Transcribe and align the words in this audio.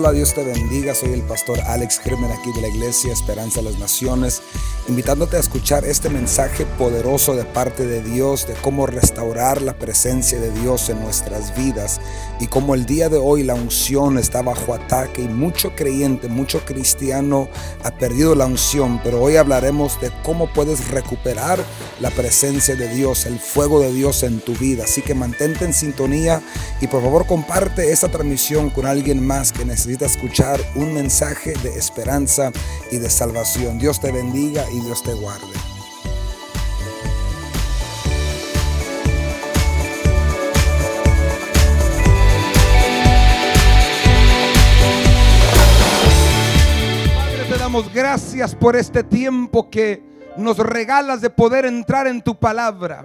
Hola, 0.00 0.12
Dios 0.12 0.32
te 0.32 0.42
bendiga. 0.42 0.94
Soy 0.94 1.12
el 1.12 1.20
pastor 1.20 1.60
Alex 1.60 1.98
Germen 1.98 2.32
aquí 2.32 2.50
de 2.54 2.62
la 2.62 2.68
Iglesia 2.68 3.12
Esperanza 3.12 3.60
de 3.60 3.70
las 3.70 3.78
Naciones, 3.78 4.40
invitándote 4.88 5.36
a 5.36 5.40
escuchar 5.40 5.84
este 5.84 6.08
mensaje 6.08 6.64
poderoso 6.64 7.36
de 7.36 7.44
parte 7.44 7.86
de 7.86 8.00
Dios 8.00 8.46
de 8.46 8.54
cómo 8.54 8.86
restaurar 8.86 9.60
la 9.60 9.74
presencia 9.74 10.40
de 10.40 10.52
Dios 10.52 10.88
en 10.88 11.02
nuestras 11.02 11.54
vidas 11.54 12.00
y 12.40 12.46
cómo 12.46 12.74
el 12.74 12.86
día 12.86 13.10
de 13.10 13.18
hoy 13.18 13.42
la 13.42 13.52
unción 13.52 14.16
está 14.16 14.40
bajo 14.40 14.72
ataque 14.72 15.20
y 15.20 15.28
mucho 15.28 15.76
creyente, 15.76 16.28
mucho 16.28 16.64
cristiano 16.64 17.50
ha 17.84 17.90
perdido 17.90 18.34
la 18.34 18.46
unción, 18.46 19.02
pero 19.04 19.20
hoy 19.20 19.36
hablaremos 19.36 20.00
de 20.00 20.10
cómo 20.22 20.50
puedes 20.50 20.88
recuperar 20.88 21.62
la 22.00 22.10
presencia 22.10 22.74
de 22.74 22.88
Dios, 22.88 23.26
el 23.26 23.38
fuego 23.38 23.80
de 23.80 23.92
Dios 23.92 24.22
en 24.22 24.40
tu 24.40 24.54
vida. 24.54 24.84
Así 24.84 25.02
que 25.02 25.14
mantente 25.14 25.64
en 25.64 25.74
sintonía 25.74 26.42
y 26.80 26.86
por 26.86 27.02
favor 27.02 27.26
comparte 27.26 27.92
esta 27.92 28.08
transmisión 28.08 28.70
con 28.70 28.86
alguien 28.86 29.26
más 29.26 29.52
que 29.52 29.64
necesita 29.64 30.06
escuchar 30.06 30.60
un 30.74 30.94
mensaje 30.94 31.52
de 31.62 31.78
esperanza 31.78 32.52
y 32.90 32.96
de 32.96 33.10
salvación. 33.10 33.78
Dios 33.78 34.00
te 34.00 34.12
bendiga 34.12 34.64
y 34.72 34.80
Dios 34.80 35.02
te 35.02 35.14
guarde. 35.14 35.70
Gracias 47.94 48.54
por 48.54 48.74
este 48.74 49.04
tiempo 49.04 49.70
que 49.70 50.09
nos 50.36 50.58
regalas 50.58 51.20
de 51.20 51.30
poder 51.30 51.66
entrar 51.66 52.06
en 52.06 52.22
tu 52.22 52.38
palabra. 52.38 53.04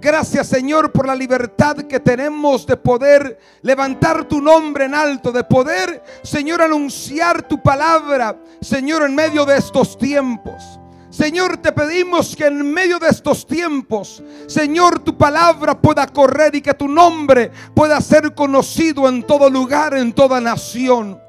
Gracias 0.00 0.48
Señor 0.48 0.92
por 0.92 1.06
la 1.06 1.14
libertad 1.14 1.76
que 1.76 1.98
tenemos 1.98 2.66
de 2.66 2.76
poder 2.76 3.38
levantar 3.62 4.24
tu 4.24 4.40
nombre 4.40 4.84
en 4.84 4.94
alto, 4.94 5.32
de 5.32 5.44
poder 5.44 6.02
Señor 6.22 6.60
anunciar 6.60 7.48
tu 7.48 7.62
palabra, 7.62 8.36
Señor, 8.60 9.02
en 9.04 9.14
medio 9.14 9.46
de 9.46 9.56
estos 9.56 9.96
tiempos. 9.96 10.78
Señor, 11.08 11.58
te 11.58 11.70
pedimos 11.70 12.34
que 12.34 12.46
en 12.46 12.72
medio 12.72 12.98
de 12.98 13.08
estos 13.08 13.46
tiempos, 13.46 14.20
Señor, 14.48 14.98
tu 14.98 15.16
palabra 15.16 15.80
pueda 15.80 16.08
correr 16.08 16.56
y 16.56 16.60
que 16.60 16.74
tu 16.74 16.88
nombre 16.88 17.52
pueda 17.72 18.00
ser 18.00 18.34
conocido 18.34 19.08
en 19.08 19.22
todo 19.22 19.48
lugar, 19.48 19.94
en 19.94 20.12
toda 20.12 20.40
nación. 20.40 21.20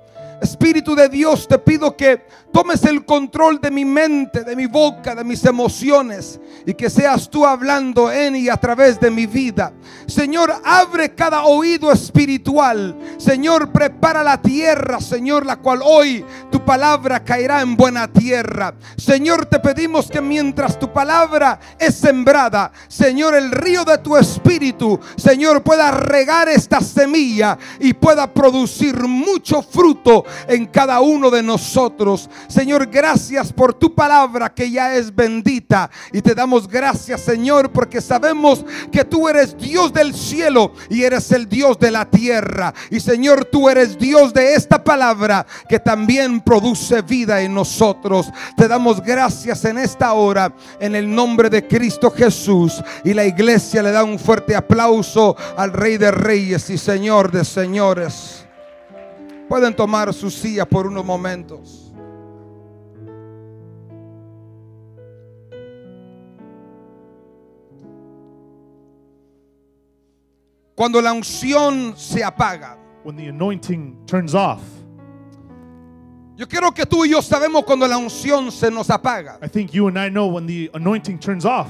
Espíritu 0.41 0.95
de 0.95 1.07
Dios, 1.07 1.47
te 1.47 1.59
pido 1.59 1.95
que 1.95 2.25
tomes 2.55 2.85
el 2.85 3.03
control 3.03 3.59
de 3.59 3.69
mi 3.69 3.83
mente, 3.83 4.45
de 4.45 4.55
mi 4.55 4.65
boca, 4.65 5.13
de 5.13 5.25
mis 5.25 5.43
emociones 5.43 6.39
y 6.65 6.73
que 6.73 6.89
seas 6.89 7.29
tú 7.29 7.45
hablando 7.45 8.09
en 8.09 8.33
y 8.37 8.47
a 8.47 8.55
través 8.55 8.97
de 8.97 9.11
mi 9.11 9.25
vida. 9.25 9.73
Señor, 10.07 10.53
abre 10.63 11.13
cada 11.13 11.43
oído 11.43 11.91
espiritual. 11.91 12.97
Señor, 13.17 13.73
prepara 13.73 14.23
la 14.23 14.41
tierra, 14.41 15.01
Señor, 15.01 15.45
la 15.45 15.57
cual 15.57 15.81
hoy 15.83 16.23
tu 16.49 16.63
palabra 16.63 17.25
caerá 17.25 17.59
en 17.59 17.75
buena 17.75 18.07
tierra. 18.07 18.73
Señor, 18.95 19.47
te 19.47 19.59
pedimos 19.59 20.07
que 20.07 20.21
mientras 20.21 20.79
tu 20.79 20.93
palabra 20.93 21.59
es 21.77 21.95
sembrada, 21.95 22.71
Señor, 22.87 23.35
el 23.35 23.51
río 23.51 23.83
de 23.83 23.97
tu 23.97 24.15
espíritu, 24.15 24.97
Señor, 25.17 25.61
pueda 25.61 25.91
regar 25.91 26.47
esta 26.47 26.79
semilla 26.79 27.57
y 27.81 27.91
pueda 27.91 28.33
producir 28.33 28.95
mucho 29.03 29.61
fruto 29.61 30.23
en 30.47 30.67
cada 30.67 31.01
uno 31.01 31.29
de 31.29 31.43
nosotros. 31.43 32.29
Señor, 32.47 32.87
gracias 32.87 33.51
por 33.51 33.73
tu 33.73 33.93
palabra 33.93 34.53
que 34.53 34.69
ya 34.69 34.95
es 34.95 35.13
bendita. 35.13 35.89
Y 36.11 36.21
te 36.21 36.35
damos 36.35 36.67
gracias, 36.67 37.21
Señor, 37.21 37.71
porque 37.71 38.01
sabemos 38.01 38.65
que 38.91 39.03
tú 39.03 39.27
eres 39.27 39.57
Dios 39.57 39.91
del 39.93 40.13
cielo 40.13 40.73
y 40.89 41.03
eres 41.03 41.31
el 41.31 41.47
Dios 41.47 41.79
de 41.79 41.91
la 41.91 42.05
tierra. 42.05 42.73
Y 42.89 42.99
Señor, 42.99 43.45
tú 43.45 43.69
eres 43.69 43.97
Dios 43.97 44.33
de 44.33 44.53
esta 44.53 44.83
palabra 44.83 45.45
que 45.67 45.79
también 45.79 46.41
produce 46.41 47.01
vida 47.01 47.41
en 47.41 47.53
nosotros. 47.53 48.27
Te 48.57 48.67
damos 48.67 49.01
gracias 49.01 49.65
en 49.65 49.77
esta 49.77 50.13
hora 50.13 50.53
en 50.79 50.95
el 50.95 51.13
nombre 51.13 51.49
de 51.49 51.67
Cristo 51.67 52.11
Jesús. 52.11 52.83
Y 53.03 53.13
la 53.13 53.25
iglesia 53.25 53.83
le 53.83 53.91
da 53.91 54.03
un 54.03 54.19
fuerte 54.19 54.55
aplauso 54.55 55.35
al 55.57 55.73
Rey 55.73 55.97
de 55.97 56.11
Reyes 56.11 56.69
y 56.69 56.77
Señor 56.77 57.31
de 57.31 57.43
Señores. 57.43 58.45
Pueden 59.47 59.75
tomar 59.75 60.13
su 60.13 60.31
silla 60.31 60.65
por 60.65 60.87
unos 60.87 61.05
momentos. 61.05 61.84
Cuando 70.75 71.01
la 71.01 71.13
unción 71.13 71.95
se 71.97 72.23
apaga. 72.23 72.77
When 73.03 73.15
the 73.15 73.29
anointing 73.29 74.05
turns 74.05 74.33
off. 74.33 74.61
Yo 76.35 76.47
creo 76.47 76.73
que 76.73 76.85
tú 76.85 77.05
y 77.05 77.11
yo 77.11 77.21
sabemos 77.21 77.63
cuando 77.63 77.87
la 77.87 77.97
unción 77.97 78.51
se 78.51 78.69
nos 78.69 78.89
apaga. 78.89 79.39
I 79.41 79.47
think 79.47 79.71
you 79.71 79.87
and 79.87 79.97
I 79.97 80.09
know 80.09 80.27
when 80.27 80.45
the 80.45 80.69
anointing 80.73 81.17
turns 81.17 81.45
off. 81.45 81.69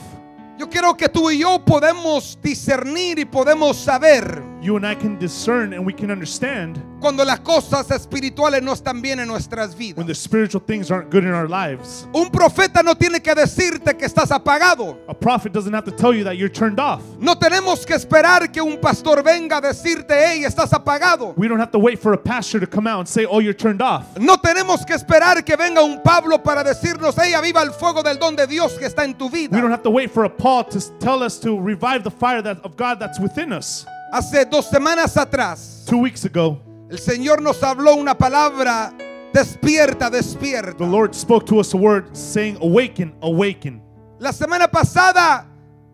Yo 0.57 0.67
creo 0.69 0.95
que 0.97 1.07
tú 1.07 1.29
y 1.29 1.39
yo 1.39 1.59
podemos 1.63 2.39
discernir 2.41 3.19
y 3.19 3.25
podemos 3.25 3.77
saber 3.77 4.41
You 4.65 4.77
and 4.77 4.87
I 4.87 4.95
can 4.95 5.19
discern 5.19 5.73
and 5.73 5.85
we 5.85 5.93
can 5.93 6.09
understand 6.09 6.81
cuando 6.99 7.23
las 7.23 7.41
cosas 7.41 7.91
espirituales 7.91 8.63
no 8.63 8.73
están 8.73 8.99
bien 8.99 9.19
en 9.19 9.27
nuestras 9.27 9.75
vidas. 9.75 9.97
when 9.97 10.07
the 10.07 10.15
spiritual 10.15 10.59
things 10.59 10.89
aren't 10.89 11.11
good 11.11 11.23
in 11.23 11.35
our 11.35 11.47
lives. 11.47 12.07
Un 12.15 12.31
profeta 12.31 12.81
no 12.81 12.95
tiene 12.95 13.21
que 13.21 13.35
decirte 13.35 13.95
que 13.95 14.07
estás 14.07 14.31
apagado. 14.31 14.97
A 15.07 15.13
prophet 15.13 15.53
doesn't 15.53 15.71
have 15.71 15.85
to 15.85 15.91
tell 15.91 16.15
you 16.15 16.23
that 16.23 16.37
you're 16.37 16.49
turned 16.49 16.79
off. 16.79 17.03
No 17.19 17.35
tenemos 17.35 17.85
que 17.85 17.95
esperar 17.95 18.51
que 18.51 18.59
un 18.59 18.79
pastor 18.81 19.21
venga 19.21 19.57
a 19.57 19.61
decirte, 19.61 20.09
hey, 20.09 20.43
estás 20.43 20.73
apagado. 20.73 21.37
We 21.37 21.47
don't 21.47 21.59
have 21.59 21.71
to 21.71 21.77
wait 21.77 21.99
for 21.99 22.13
a 22.13 22.17
pastor 22.17 22.59
to 22.59 22.65
come 22.65 22.87
out 22.87 23.01
and 23.01 23.07
say, 23.07 23.23
"Oh, 23.23 23.37
you're 23.37 23.53
turned 23.53 23.83
off." 23.83 24.17
No 24.17 24.37
tenemos 24.37 24.83
que 24.83 24.95
esperar 24.95 25.45
que 25.45 25.55
venga 25.55 25.83
un 25.83 26.01
Pablo 26.01 26.39
para 26.39 26.63
decirnos, 26.63 27.13
hey, 27.21 27.33
aviva 27.33 27.61
el 27.61 27.71
fuego 27.71 28.01
del 28.01 28.17
don 28.17 28.35
de 28.35 28.47
Dios 28.47 28.79
que 28.79 28.87
está 28.87 29.03
en 29.03 29.13
tu 29.13 29.27
We 29.27 29.47
don't 29.47 29.69
have 29.69 29.83
to 29.83 29.91
wait 29.91 30.09
for 30.09 30.23
a 30.23 30.29
Paul 30.29 30.63
to 30.69 30.79
tell 30.97 31.21
us 31.21 31.37
to 31.41 31.55
revive 31.55 32.03
the 32.03 32.09
fire 32.09 32.41
that, 32.41 32.65
of 32.65 32.75
God 32.75 32.99
that's 32.99 33.19
within 33.19 33.53
us. 33.53 33.85
Hace 34.15 34.45
dos 34.45 34.67
semanas 34.69 35.17
atrás, 35.17 35.83
Two 35.89 35.97
weeks 35.97 36.23
ago, 36.23 36.61
el 36.89 36.97
Señor 36.99 37.41
nos 37.41 37.61
habló 37.61 37.95
una 37.95 38.17
palabra, 38.17 38.93
despierta, 39.33 40.09
the 40.09 40.19
despierta. 40.19 40.79
Lord 40.89 41.13
spoke 41.13 41.45
to 41.47 41.59
us 41.59 41.73
a 41.73 41.77
word 41.77 42.15
saying, 42.15 42.57
"Awaken, 42.61 43.13
awaken." 43.21 43.81
La 44.19 44.31
semana 44.31 44.69
pasada 44.71 45.47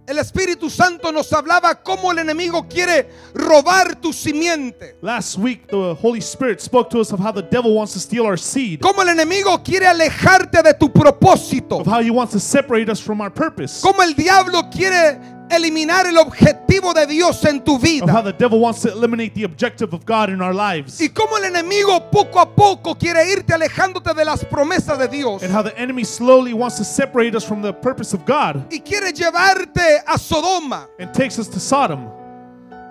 el 0.06 0.20
Espíritu 0.20 0.70
Santo 0.70 1.12
nos 1.12 1.34
hablaba 1.34 1.82
cómo 1.84 2.12
el 2.12 2.20
enemigo 2.20 2.68
quiere 2.70 3.10
robar 3.34 3.96
tu 4.00 4.14
simiente. 4.14 4.98
Last 5.02 5.40
week, 5.40 5.68
the 5.70 5.96
Holy 5.96 6.22
Spirit 6.22 6.62
spoke 6.62 6.92
to 6.92 7.00
us 7.00 7.12
of 7.12 7.20
how 7.20 7.32
the 7.32 7.42
devil 7.42 7.74
wants 7.74 7.94
to 7.94 8.00
steal 8.00 8.28
our 8.28 8.38
seed, 8.38 8.82
Cómo 8.82 9.02
el 9.02 9.10
enemigo 9.10 9.64
quiere 9.64 9.88
alejarte 9.88 10.62
de 10.62 10.76
tu 10.76 10.90
propósito. 10.90 11.80
of 11.82 11.88
how 11.88 12.02
he 12.04 12.12
wants 12.12 12.34
to 12.34 12.40
separate 12.40 12.88
us 12.88 13.00
from 13.00 13.20
our 13.20 13.32
purpose. 13.32 13.82
Cómo 13.82 14.04
el 14.04 14.14
diablo 14.14 14.70
quiere 14.70 15.20
eliminar 15.56 16.06
el 16.08 16.18
objetivo 16.18 16.94
de 16.94 17.06
Dios 17.08 17.44
en 17.46 17.64
tu 17.64 17.76
of 17.76 17.82
how 17.82 17.86
vida. 17.86 18.24
the 18.24 18.34
devil 18.34 18.60
wants 18.60 18.82
to 18.82 18.90
eliminate 18.92 19.34
the 19.36 19.44
objective 19.44 19.94
of 19.94 20.06
God 20.06 20.30
in 20.30 20.42
our 20.42 20.54
lives. 20.54 21.00
Y 21.02 21.10
cómo 21.10 21.38
el 21.38 21.44
enemigo 21.46 22.10
poco 22.12 22.40
a 22.40 22.56
poco 22.56 22.96
quiere 22.96 23.30
irte 23.32 23.54
alejándote 23.54 24.14
de 24.14 24.26
las 24.26 24.44
promesas 24.46 24.98
de 24.98 25.08
Dios. 25.08 25.44
And 25.44 25.52
how 25.52 25.62
the 25.62 25.78
enemy 25.78 26.04
slowly 26.04 26.54
wants 26.54 26.78
to 26.78 26.84
separate 26.84 27.36
us 27.36 27.44
from 27.44 27.62
the 27.62 27.74
purpose 27.74 28.14
of 28.14 28.26
God 28.26 28.66
Y 28.72 28.80
quiere 28.80 29.12
llevarte 29.14 30.02
a 30.08 30.18
Sodoma. 30.18 30.88
and 31.00 31.14
takes 31.14 31.38
us 31.40 31.48
to 31.48 31.60
Sodom. 31.60 32.10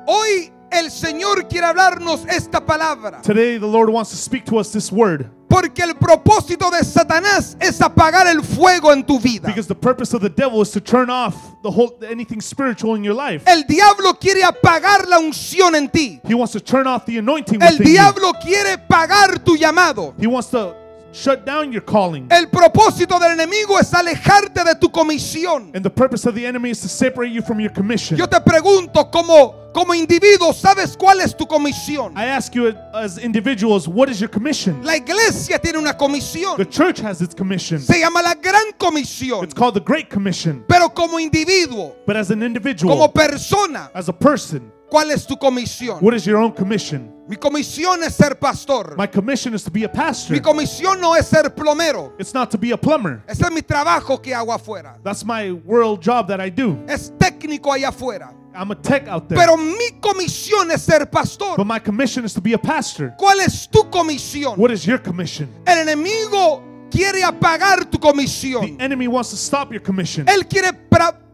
Hoy 0.07 0.53
el 0.71 0.87
Señor 0.91 1.49
quiere 1.49 1.67
hablarnos 1.67 2.25
esta 2.29 2.61
palabra. 2.65 3.23
Today, 3.23 3.59
the 3.59 3.67
Lord 3.67 3.91
wants 3.91 4.11
to 4.11 4.17
speak 4.17 4.45
to 4.47 4.59
us 4.59 4.73
this 4.73 4.91
word 4.93 5.29
Porque 5.51 5.83
el 5.83 5.97
propósito 5.97 6.71
de 6.71 6.85
Satanás 6.85 7.57
es 7.61 7.81
apagar 7.83 8.29
el 8.29 8.41
fuego 8.43 8.93
en 8.93 9.05
tu 9.05 9.19
vida. 9.19 9.49
because 9.49 9.67
the 9.67 9.75
purpose 9.75 10.15
of 10.15 10.23
the 10.23 10.31
devil 10.31 10.63
is 10.63 10.71
to 10.71 10.81
turn 10.81 11.11
off 11.11 11.35
the 11.63 11.71
whole 11.71 11.91
anything 12.09 12.41
spiritual 12.41 12.95
in 12.95 13.03
your 13.03 13.15
life. 13.15 13.43
El 13.47 13.65
diablo 13.65 14.15
quiere 14.15 14.45
apagar 14.45 15.09
la 15.09 15.19
unción 15.19 15.75
en 15.75 15.89
ti. 15.89 16.21
He 16.25 16.35
wants 16.35 16.53
to 16.53 16.61
turn 16.61 16.87
off 16.87 17.05
the 17.05 17.19
anointing 17.19 17.61
El 17.61 17.73
within 17.73 17.87
you. 17.87 17.93
diablo 17.95 18.33
quiere 18.41 18.79
pagar 18.79 19.45
tu 19.45 19.57
llamado. 19.57 20.15
He 20.21 20.29
wants 20.29 20.51
to 20.51 20.73
shut 21.13 21.45
down 21.45 21.73
your 21.73 21.83
calling. 21.85 22.27
El 22.31 22.49
propósito 22.49 23.19
del 23.19 23.33
enemigo 23.33 23.79
es 23.79 23.93
alejarte 23.93 24.65
de 24.65 24.75
tu 24.75 24.89
comisión. 24.89 25.75
And 25.75 25.83
the 25.85 25.91
purpose 25.91 26.27
of 26.27 26.35
the 26.35 26.47
enemy 26.47 26.71
is 26.71 26.81
to 26.81 26.89
separate 26.89 27.33
you 27.33 27.43
from 27.43 27.61
your 27.61 27.73
commission. 27.73 28.17
Yo 28.17 28.27
te 28.27 28.41
pregunto 28.41 29.11
como, 29.11 29.71
como 29.73 29.95
individuo, 29.95 30.53
¿sabes 30.53 30.97
cuál 30.97 31.21
es 31.21 31.37
tu 31.37 31.47
comisión? 31.47 32.17
I 32.17 32.27
ask 32.27 32.55
you 32.55 32.75
as 32.95 33.19
individuals, 33.19 33.89
what 33.89 34.09
is 34.09 34.21
your 34.21 34.31
commission? 34.31 34.83
La 34.85 34.97
iglesia 34.97 35.59
tiene 35.59 35.79
una 35.79 35.95
comisión. 35.97 36.57
The 36.57 36.65
church 36.65 37.01
has 37.01 37.21
its 37.21 37.35
commission. 37.35 37.81
Se 37.81 37.99
llama 38.01 38.23
la 38.23 38.35
gran 38.35 38.73
comisión. 38.79 39.43
It's 39.45 39.55
called 39.55 39.75
the 39.75 39.81
Great 39.81 40.11
Commission. 40.11 40.65
Pero 40.69 40.89
como 40.91 41.19
individuo, 41.19 41.95
But 42.07 42.17
as 42.17 42.31
an 42.31 42.43
individual, 42.43 42.95
como 42.95 43.09
persona, 43.09 43.91
as 43.95 44.09
a 44.09 44.13
person, 44.13 44.73
¿cuál 44.91 45.11
es 45.11 45.27
tu 45.27 45.37
comisión? 45.37 45.99
what 46.03 46.15
is 46.15 46.25
your 46.25 46.37
own 46.37 46.53
commission? 46.53 47.11
Mi 47.29 47.37
comisión 47.37 48.03
es 48.03 48.17
ser 48.17 48.35
pastor. 48.41 48.97
My 48.97 49.07
commission 49.07 49.55
is 49.55 49.63
to 49.63 49.71
be 49.71 49.85
a 49.85 49.89
pastor. 49.89 50.33
Mi 50.35 50.41
comisión 50.41 51.01
no 51.01 51.15
es 51.15 51.29
ser 51.29 51.55
plomero. 51.55 52.13
It's 52.19 52.35
not 52.35 52.51
to 52.51 52.59
be 52.59 52.73
a 52.73 52.77
plumber. 52.77 53.23
Ese 53.29 53.43
es 53.43 53.53
mi 53.53 53.63
trabajo 53.63 54.21
que 54.21 54.35
hago 54.35 54.53
afuera. 54.53 54.99
That's 55.05 55.25
my 55.25 55.53
world 55.53 56.03
job 56.03 56.27
that 56.27 56.41
I 56.41 56.51
do. 56.51 56.77
Es 56.89 57.13
técnico 57.19 57.73
allá 57.73 57.91
afuera. 57.91 58.35
I'm 58.53 58.73
a 58.73 58.75
tech 58.75 59.07
out 59.07 59.29
there. 59.29 59.39
Pero 59.41 59.57
mi 59.57 60.01
comisión 60.01 60.73
es 60.73 60.83
ser 60.83 61.07
pastor. 61.07 61.57
but 61.57 61.67
my 61.69 61.79
commission 61.79 62.25
is 62.25 62.35
to 62.35 62.41
be 62.41 62.53
a 62.55 62.59
pastor. 62.59 63.15
¿Cuál 63.17 63.39
es 63.47 63.69
tu 63.71 63.85
comisión? 63.85 64.57
What 64.59 64.73
is 64.73 64.85
your 64.85 64.99
commission? 64.99 65.49
El 65.67 65.79
enemigo 65.87 66.65
quiere 66.91 67.23
apagar 67.23 67.89
tu 67.89 67.97
The 67.97 68.09
comisión. 68.09 68.77
enemy 68.81 69.07
wants 69.07 69.31
to 69.31 69.37
stop 69.37 69.71
your 69.71 69.81
commission. 69.83 70.27
Él 70.27 70.49
quiere 70.49 70.73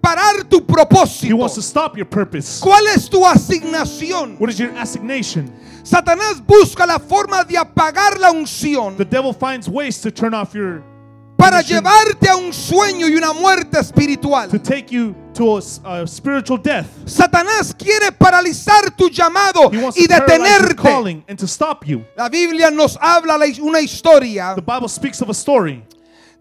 parar 0.07 0.45
tu 0.49 0.59
He 0.59 0.63
propósito. 0.63 1.37
wants 1.37 1.55
to 1.57 1.63
stop 1.63 1.97
your 1.97 2.07
purpose. 2.07 2.61
¿Cuál 2.61 2.87
es 2.95 3.09
tu 3.09 3.25
asignación? 3.27 4.37
What 4.39 4.51
is 4.51 4.59
your 4.59 4.71
assignation? 4.77 5.53
Satanás 5.83 6.41
busca 6.47 6.87
la 6.87 6.99
forma 6.99 7.45
de 7.45 7.57
apagar 7.57 8.19
la 8.21 8.31
unción 8.33 8.97
The 8.97 9.05
devil 9.05 9.33
finds 9.33 9.69
ways 9.69 10.01
to 10.03 10.11
turn 10.11 10.35
off 10.35 10.55
your 10.55 10.83
para 11.37 11.61
llevarte 11.63 12.29
a 12.31 12.37
un 12.37 12.51
sueño 12.53 13.07
y 13.09 13.15
una 13.15 13.33
muerte 13.35 13.79
espiritual. 13.79 14.49
to 14.49 14.59
take 14.59 14.91
you 14.91 15.15
to 15.35 15.59
a, 15.85 16.07
spiritual 16.07 16.57
death. 16.59 16.87
Satanás 17.05 17.75
quiere 17.77 18.11
paralizar 18.11 18.91
tu 18.97 19.11
llamado 19.11 19.71
He 19.71 20.03
y 20.03 20.07
detenerte. 20.07 20.77
calling 20.77 21.23
and 21.29 21.39
to 21.39 21.47
stop 21.47 21.85
you. 21.87 22.03
La 22.17 22.29
Biblia 22.31 22.71
nos 22.71 22.97
habla 23.01 23.37
la- 23.39 23.47
una 23.63 23.81
historia 23.81 24.55
The 24.57 24.63
Bible 24.63 24.89
speaks 24.89 25.21
of 25.21 25.29
a 25.29 25.35
story 25.35 25.85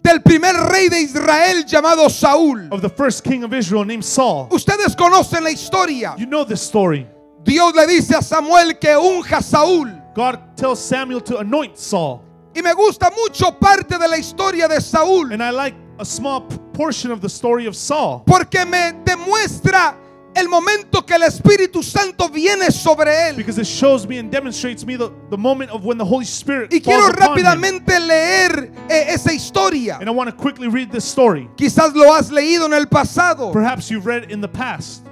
del 0.06 0.22
primer 0.22 0.56
rey 0.70 0.88
de 0.88 1.02
Israel 1.02 1.66
llamado 1.66 2.10
Saúl. 2.10 2.68
of 2.72 2.82
the 2.82 2.90
first 2.90 3.24
king 3.24 3.44
of 3.44 3.52
Israel 3.54 3.84
named 3.84 4.06
Saul. 4.06 4.48
Ustedes 4.52 4.96
conocen 4.96 5.44
la 5.44 5.50
historia. 5.50 6.16
You 6.18 6.28
know 6.28 6.46
this 6.46 6.62
story. 6.62 7.08
Dios 7.44 7.74
le 7.76 7.88
dice 7.88 8.12
a 8.12 8.22
Samuel 8.22 8.78
que 8.80 8.96
unja 8.96 9.38
a 9.38 9.42
Saúl. 9.42 9.92
God 10.14 10.40
tells 10.56 10.80
Samuel 10.80 11.22
to 11.22 11.40
anoint 11.40 11.76
Saul. 11.76 12.22
Y 12.56 12.62
me 12.62 12.72
gusta 12.74 13.12
mucho 13.12 13.52
parte 13.60 13.98
de 13.98 14.08
la 14.08 14.18
historia 14.18 14.68
de 14.68 14.80
Saúl 14.80 15.34
And 15.34 15.44
I 15.44 15.50
like 15.50 15.76
a 16.00 16.06
small 16.06 16.42
portion 16.74 17.12
of 17.12 17.20
the 17.20 17.28
story 17.28 17.66
of 17.66 17.76
Saul 17.76 18.24
porque 18.26 18.64
me 18.66 18.94
demuestra 19.04 19.98
el 20.36 20.50
momento 20.50 21.06
que 21.06 21.16
el 21.16 21.24
Espíritu 21.24 21.82
Santo 21.82 22.30
viene 22.30 22.70
sobre 22.72 23.30
él. 23.30 23.36
because 23.38 23.58
it 23.58 23.66
shows 23.66 24.06
me 24.08 24.18
and 24.20 24.30
demonstrates 24.32 24.86
me 24.86 24.96
the, 24.98 25.10
the 25.30 25.38
moment 25.38 25.72
of 25.72 25.86
when 25.86 25.98
the 25.98 26.06
Holy 26.06 26.26
Spirit 26.26 26.72
Y 26.74 26.80
falls 26.80 26.98
quiero 26.98 27.08
him. 27.08 27.16
rápidamente 27.16 28.00
leer 28.00 28.72
eh, 28.90 29.06
esa 29.14 29.32
historia. 29.32 29.98
And 30.00 30.10
I 30.10 30.12
want 30.12 30.30
to 30.30 30.36
quickly 30.36 30.68
read 30.68 30.92
this 30.92 31.06
story. 31.06 31.48
Quizás 31.56 31.94
lo 31.96 32.14
has 32.14 32.30
leído 32.32 32.66
en 32.66 32.74
el 32.74 32.88
pasado. 32.88 33.52
Perhaps 33.54 33.90
you've 33.90 34.06
read 34.06 34.30
in 34.32 34.42
the 34.42 34.48
past. 34.50 35.04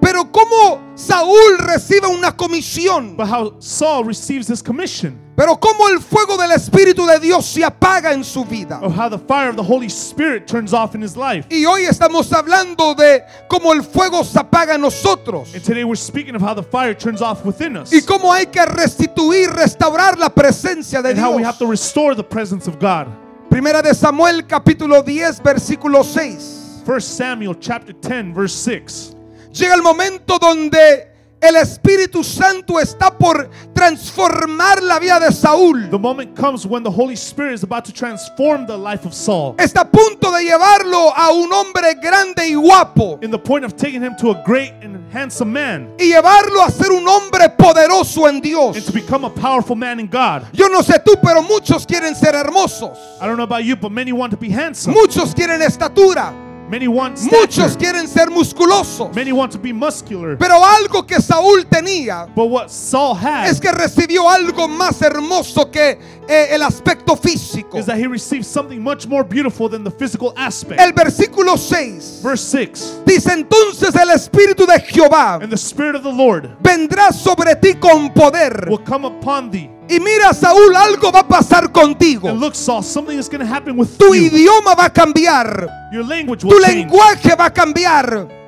Pero 0.00 0.24
cómo 0.32 0.80
Saúl 0.96 1.58
recibe 1.58 2.08
una 2.08 2.32
comisión. 2.32 3.16
But 3.16 3.28
how 3.28 3.54
Saul 3.60 4.04
receives 4.04 4.48
this 4.48 4.60
commission. 4.60 5.18
Pero 5.34 5.58
cómo 5.58 5.88
el 5.88 5.98
fuego 6.00 6.36
del 6.36 6.52
Espíritu 6.52 7.06
de 7.06 7.18
Dios 7.18 7.46
se 7.46 7.64
apaga 7.64 8.12
en 8.12 8.22
su 8.22 8.44
vida. 8.44 8.78
Of 8.82 8.94
how 8.94 9.08
the 9.08 9.18
fire 9.18 9.48
of 9.48 9.56
the 9.56 9.62
Holy 9.62 9.88
Spirit 9.88 10.46
turns 10.46 10.74
off 10.74 10.94
in 10.94 11.02
his 11.02 11.16
life. 11.16 11.46
Y 11.50 11.64
hoy 11.64 11.84
estamos 11.86 12.30
hablando 12.32 12.94
de 12.94 13.22
cómo 13.48 13.72
el 13.72 13.82
fuego 13.82 14.24
se 14.24 14.38
apaga 14.38 14.74
en 14.74 14.82
nosotros. 14.82 15.54
And 15.54 15.64
today 15.64 15.84
we're 15.84 15.96
speaking 15.96 16.34
of 16.36 16.42
how 16.42 16.52
the 16.54 16.62
fire 16.62 16.94
turns 16.94 17.22
off 17.22 17.46
within 17.46 17.76
us. 17.78 17.90
Y 17.92 18.02
cómo 18.02 18.30
hay 18.30 18.46
que 18.46 18.64
restituir, 18.66 19.48
restaurar 19.50 20.18
la 20.18 20.28
presencia 20.28 21.00
de 21.02 21.10
And 21.12 21.18
how 21.18 21.30
we 21.32 21.38
Dios. 21.38 21.46
have 21.46 21.58
to 21.58 21.66
restore 21.66 22.14
the 22.14 22.24
presence 22.24 22.68
of 22.68 22.78
God. 22.78 23.06
Primera 23.48 23.80
de 23.82 23.94
Samuel 23.94 24.46
capítulo 24.46 25.02
10 25.02 25.40
versículo 25.42 26.04
6. 26.04 26.82
1 26.84 27.00
Samuel 27.00 27.54
chapter 27.58 27.94
10 27.94 28.34
verse 28.34 28.54
6. 28.54 29.14
Llega 29.52 29.74
el 29.74 29.82
momento 29.82 30.38
donde 30.38 31.11
el 31.42 31.56
Espíritu 31.56 32.22
Santo 32.22 32.78
está 32.78 33.10
por 33.10 33.50
transformar 33.74 34.80
la 34.80 35.00
vida 35.00 35.18
de 35.18 35.32
Saúl. 35.32 35.90
The 35.90 35.98
moment 35.98 36.36
comes 36.36 36.64
when 36.64 36.84
the 36.84 36.90
Holy 36.90 37.16
Spirit 37.16 37.54
is 37.54 37.64
about 37.64 37.84
to 37.84 37.92
transform 37.92 38.64
the 38.64 38.76
life 38.76 39.04
of 39.04 39.12
Saul. 39.12 39.56
Está 39.58 39.80
a 39.80 39.90
punto 39.90 40.30
de 40.30 40.44
llevarlo 40.44 41.12
a 41.14 41.32
un 41.32 41.52
hombre 41.52 41.94
grande 42.00 42.48
y 42.48 42.54
guapo. 42.54 43.18
In 43.22 43.32
the 43.32 43.38
point 43.38 43.64
of 43.64 43.76
taking 43.76 44.00
him 44.00 44.14
to 44.20 44.30
a 44.30 44.42
great 44.46 44.72
and 44.82 44.96
handsome 45.12 45.52
man. 45.52 45.92
Y 45.98 46.06
llevarlo 46.06 46.62
a 46.62 46.70
ser 46.70 46.92
un 46.92 47.06
hombre 47.08 47.48
poderoso 47.48 48.28
en 48.28 48.40
Dios. 48.40 48.76
And 48.76 48.86
to 48.86 48.92
become 48.92 49.24
a 49.24 49.30
powerful 49.30 49.74
man 49.74 49.98
in 49.98 50.06
God. 50.06 50.46
Yo 50.52 50.68
no 50.68 50.80
sé 50.82 51.02
tú, 51.04 51.16
pero 51.20 51.42
muchos 51.42 51.84
quieren 51.84 52.14
ser 52.14 52.34
hermosos. 52.34 52.96
I 53.20 53.26
don't 53.26 53.36
know 53.36 53.44
about 53.44 53.64
you, 53.64 53.74
but 53.74 53.90
many 53.90 54.12
want 54.12 54.30
to 54.30 54.36
be 54.36 54.48
handsome. 54.48 54.94
Muchos 54.94 55.34
quieren 55.34 55.60
estatura. 55.60 56.51
Many 56.72 56.88
want 56.88 57.18
Muchos 57.30 57.76
quieren 57.76 58.08
ser 58.08 58.30
musculosos. 58.30 59.14
Many 59.14 59.30
want 59.30 59.52
to 59.52 59.58
be 59.58 59.74
muscular. 59.74 60.38
Pero 60.38 60.54
algo 60.64 61.06
que 61.06 61.20
Saúl 61.20 61.66
tenía 61.66 62.26
But 62.34 62.46
what 62.46 62.70
Saul 62.70 63.14
had 63.14 63.46
es 63.46 63.60
que 63.60 63.70
recibió 63.70 64.26
algo 64.30 64.66
más 64.68 65.02
hermoso 65.02 65.70
que 65.70 65.98
eh, 66.26 66.46
el 66.50 66.62
aspecto 66.62 67.14
físico. 67.14 67.76
is 67.78 67.84
that 67.84 67.98
he 67.98 68.06
received 68.06 68.46
something 68.46 68.80
much 68.80 69.06
more 69.06 69.22
beautiful 69.22 69.68
than 69.68 69.84
the 69.84 69.90
physical 69.90 70.32
aspect. 70.34 70.80
El 70.80 70.94
versículo 70.94 71.58
6 71.58 72.22
Verse 72.22 72.42
6 72.42 73.02
dice 73.04 73.34
entonces 73.34 73.94
el 73.94 74.08
Espíritu 74.08 74.64
de 74.64 74.80
Jehová 74.80 75.34
And 75.42 75.50
the 75.50 75.58
Spirit 75.58 75.94
of 75.94 76.02
the 76.04 76.12
Lord 76.12 76.56
vendrá 76.62 77.12
sobre 77.12 77.54
ti 77.54 77.74
con 77.74 78.08
poder. 78.14 78.66
will 78.70 78.82
come 78.82 79.04
upon 79.04 79.50
thee. 79.50 79.68
Y 79.94 80.00
mira 80.00 80.32
Saúl, 80.32 80.74
algo 80.74 81.12
va 81.12 81.20
a 81.20 81.28
pasar 81.28 81.70
contigo. 81.70 82.28
And 82.30 82.40
look, 82.40 82.54
Saul, 82.54 82.82
something 82.82 83.18
is 83.18 83.28
going 83.28 83.40
to 83.40 83.46
happen 83.46 83.76
with 83.76 83.98
Tu 83.98 84.14
you. 84.14 84.26
idioma 84.26 84.74
va 84.74 84.86
a 84.86 84.90
cambiar. 84.92 85.68
Your 85.92 86.04
language 86.06 86.40
Tu 86.40 86.48
change. 86.48 86.66
lenguaje 86.66 87.34
va 87.36 87.46
a 87.46 87.50
cambiar. 87.52 88.41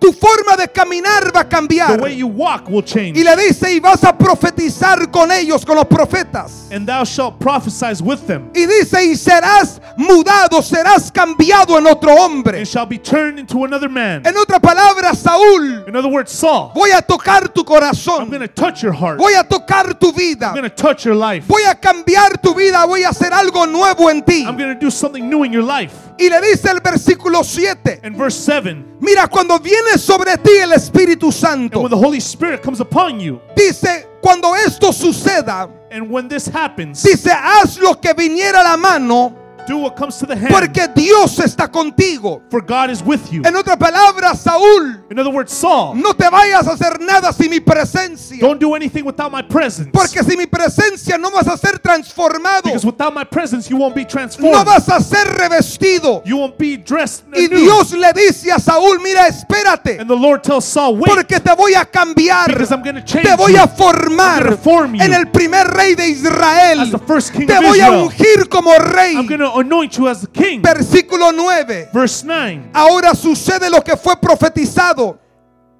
Tu 0.00 0.12
forma 0.12 0.56
de 0.56 0.68
caminar 0.68 1.32
va 1.34 1.40
a 1.40 1.44
The 1.44 1.48
cambiar. 1.48 2.00
way 2.00 2.14
you 2.16 2.28
walk 2.28 2.68
will 2.68 2.84
change. 2.84 3.18
Y 3.18 3.24
le 3.24 3.34
dice, 3.36 3.72
y 3.74 3.80
vas 3.80 4.04
a 4.04 4.16
profetizar 4.16 5.10
con 5.10 5.30
ellos, 5.32 5.64
con 5.64 5.76
los 5.76 5.86
profetas. 5.86 6.68
And 6.70 6.86
thou 6.86 7.04
shalt 7.04 7.38
prophesy 7.40 8.02
with 8.02 8.26
them. 8.26 8.50
Y 8.54 8.66
dice, 8.66 9.04
y 9.04 9.16
serás 9.16 9.80
mudado, 9.96 10.62
serás 10.62 11.10
cambiado 11.10 11.76
en 11.78 11.86
otro 11.86 12.14
hombre. 12.14 12.58
And 12.58 12.66
shall 12.66 12.86
be 12.86 12.98
turned 12.98 13.38
into 13.38 13.64
another 13.64 13.88
man. 13.88 14.22
En 14.24 14.36
otra 14.36 14.60
palabra, 14.60 15.14
Saúl, 15.14 15.84
In 15.88 15.96
other 15.96 16.10
words, 16.10 16.30
Saul, 16.32 16.70
voy 16.74 16.90
a 16.92 17.02
tocar 17.02 17.48
tu 17.48 17.60
I'm 17.62 17.66
going 17.66 17.80
corazón. 17.80 18.30
to 18.40 18.48
touch 18.48 18.82
your 18.82 18.92
heart. 18.92 19.18
Voy 19.18 19.34
a 19.34 19.42
tocar 19.42 19.98
tu 19.98 20.12
vida. 20.12 20.48
I'm 20.48 20.54
going 20.54 20.70
to 20.70 20.70
touch 20.70 21.04
your 21.04 21.16
life. 21.16 21.44
Voy 21.48 21.62
a 21.68 21.74
cambiar 21.74 22.38
tu 22.40 22.54
vida. 22.54 22.84
Voy 22.86 23.02
a 23.04 23.08
hacer 23.10 23.32
algo 23.32 23.66
nuevo 23.66 24.08
en 24.10 24.22
ti. 24.22 24.44
I'm 24.46 24.56
going 24.56 24.72
to 24.72 24.78
do 24.78 24.90
something 24.90 25.28
new 25.28 25.42
in 25.44 25.52
your 25.52 25.64
life. 25.64 26.07
Y 26.18 26.28
le 26.28 26.40
dice 26.40 26.70
el 26.70 26.80
versículo 26.80 27.44
7. 27.44 28.00
And 28.02 28.16
verse 28.16 28.38
7 28.38 28.84
Mira, 29.00 29.28
cuando 29.28 29.58
viene 29.60 29.96
sobre 29.96 30.36
ti 30.38 30.50
el 30.60 30.72
Espíritu 30.72 31.26
And 31.26 31.34
Santo, 31.34 31.80
when 31.80 31.90
the 31.90 31.96
Holy 31.96 32.18
Spirit 32.20 32.62
comes 32.62 32.80
upon 32.80 33.20
you, 33.20 33.40
dice, 33.54 34.06
cuando 34.20 34.54
esto 34.54 34.92
suceda, 34.92 35.70
and 35.90 36.10
when 36.10 36.28
this 36.28 36.48
happens, 36.48 37.02
dice, 37.02 37.30
haz 37.30 37.78
lo 37.78 37.94
que 37.94 38.12
viniera 38.14 38.60
a 38.60 38.64
la 38.64 38.76
mano, 38.76 39.34
do 39.68 39.78
what 39.78 39.94
comes 39.96 40.18
to 40.18 40.26
the 40.26 40.34
hand. 40.34 40.50
porque 40.52 40.88
Dios 40.94 41.38
está 41.38 41.68
contigo. 41.70 42.42
For 42.50 42.60
God 42.60 42.90
is 42.90 43.02
with 43.02 43.32
you. 43.32 43.42
En 43.44 43.54
otras 43.54 43.76
palabras, 43.76 44.40
Saúl, 44.42 45.00
In 45.10 45.18
other 45.18 45.30
words, 45.32 45.52
Saul, 45.52 45.94
no 45.96 46.12
te 46.14 46.28
vayas 46.28 46.66
a 46.66 46.72
hacer 46.72 46.98
nada 47.00 47.32
sin 47.32 47.50
mi 47.50 47.60
presencia. 47.60 48.38
don't 48.40 48.58
do 48.60 48.74
anything 48.74 49.04
without 49.04 49.30
my 49.30 49.42
presence. 49.42 49.90
Porque 49.92 50.22
sin 50.24 50.38
mi 50.38 50.46
presencia 50.46 51.18
no 51.18 51.30
vas 51.30 51.46
a 51.46 51.56
ser 51.56 51.78
transformado. 51.78 52.62
Because 52.64 52.84
without 52.84 53.14
my 53.14 53.24
presence, 53.24 53.68
you 53.70 53.76
won't 53.76 53.94
be 53.94 54.02
No 54.02 54.08
transformed. 54.08 54.66
vas 54.66 54.88
a 54.88 55.00
ser 55.00 55.24
revestido. 55.36 56.22
You 56.24 56.36
won't 56.38 56.58
be 56.58 56.76
dressed 56.76 57.24
Y 57.34 57.44
anew. 57.46 57.56
Dios 57.58 57.92
le 57.92 58.12
dice 58.12 58.50
a 58.52 58.58
Saúl, 58.58 59.00
mira, 59.02 59.26
espérate. 59.28 59.98
And 60.00 60.08
the 60.08 60.16
Lord 60.16 60.42
tells 60.42 60.64
Saul, 60.64 60.96
wait, 60.96 61.06
Porque 61.14 61.40
te 61.40 61.54
voy 61.54 61.74
a 61.74 61.84
cambiar. 61.84 62.48
because 62.48 62.72
I'm 62.72 62.82
going 62.82 62.96
to 62.96 63.02
change 63.02 63.26
Te 63.26 63.36
voy 63.36 63.52
you 63.52 63.62
a 63.62 63.66
formar 63.68 64.44
gonna 64.44 64.56
form 64.56 64.94
you 64.94 65.02
en 65.02 65.12
el 65.14 65.26
primer 65.30 65.66
rey 65.68 65.94
de 65.94 66.06
Israel. 66.08 66.80
as 66.80 66.90
the 66.90 66.98
first 66.98 67.32
king 67.32 67.46
Te 67.46 67.54
of 67.56 67.64
voy 67.64 67.80
a 67.80 67.86
Israel. 67.88 68.08
ungir 68.08 68.48
como 68.48 68.72
rey. 68.78 69.14
I'm 69.16 69.26
to 69.40 69.50
anoint 69.58 69.96
you 69.96 70.08
as 70.08 70.26
king. 70.32 70.62
Versículo 70.62 71.32
9. 71.34 71.88
Verse 71.92 72.24
9. 72.24 72.70
Ahora 72.74 73.14
sucede 73.14 73.70
lo 73.70 73.80
que 73.82 73.96
fue 73.96 74.16
profetizado. 74.16 75.18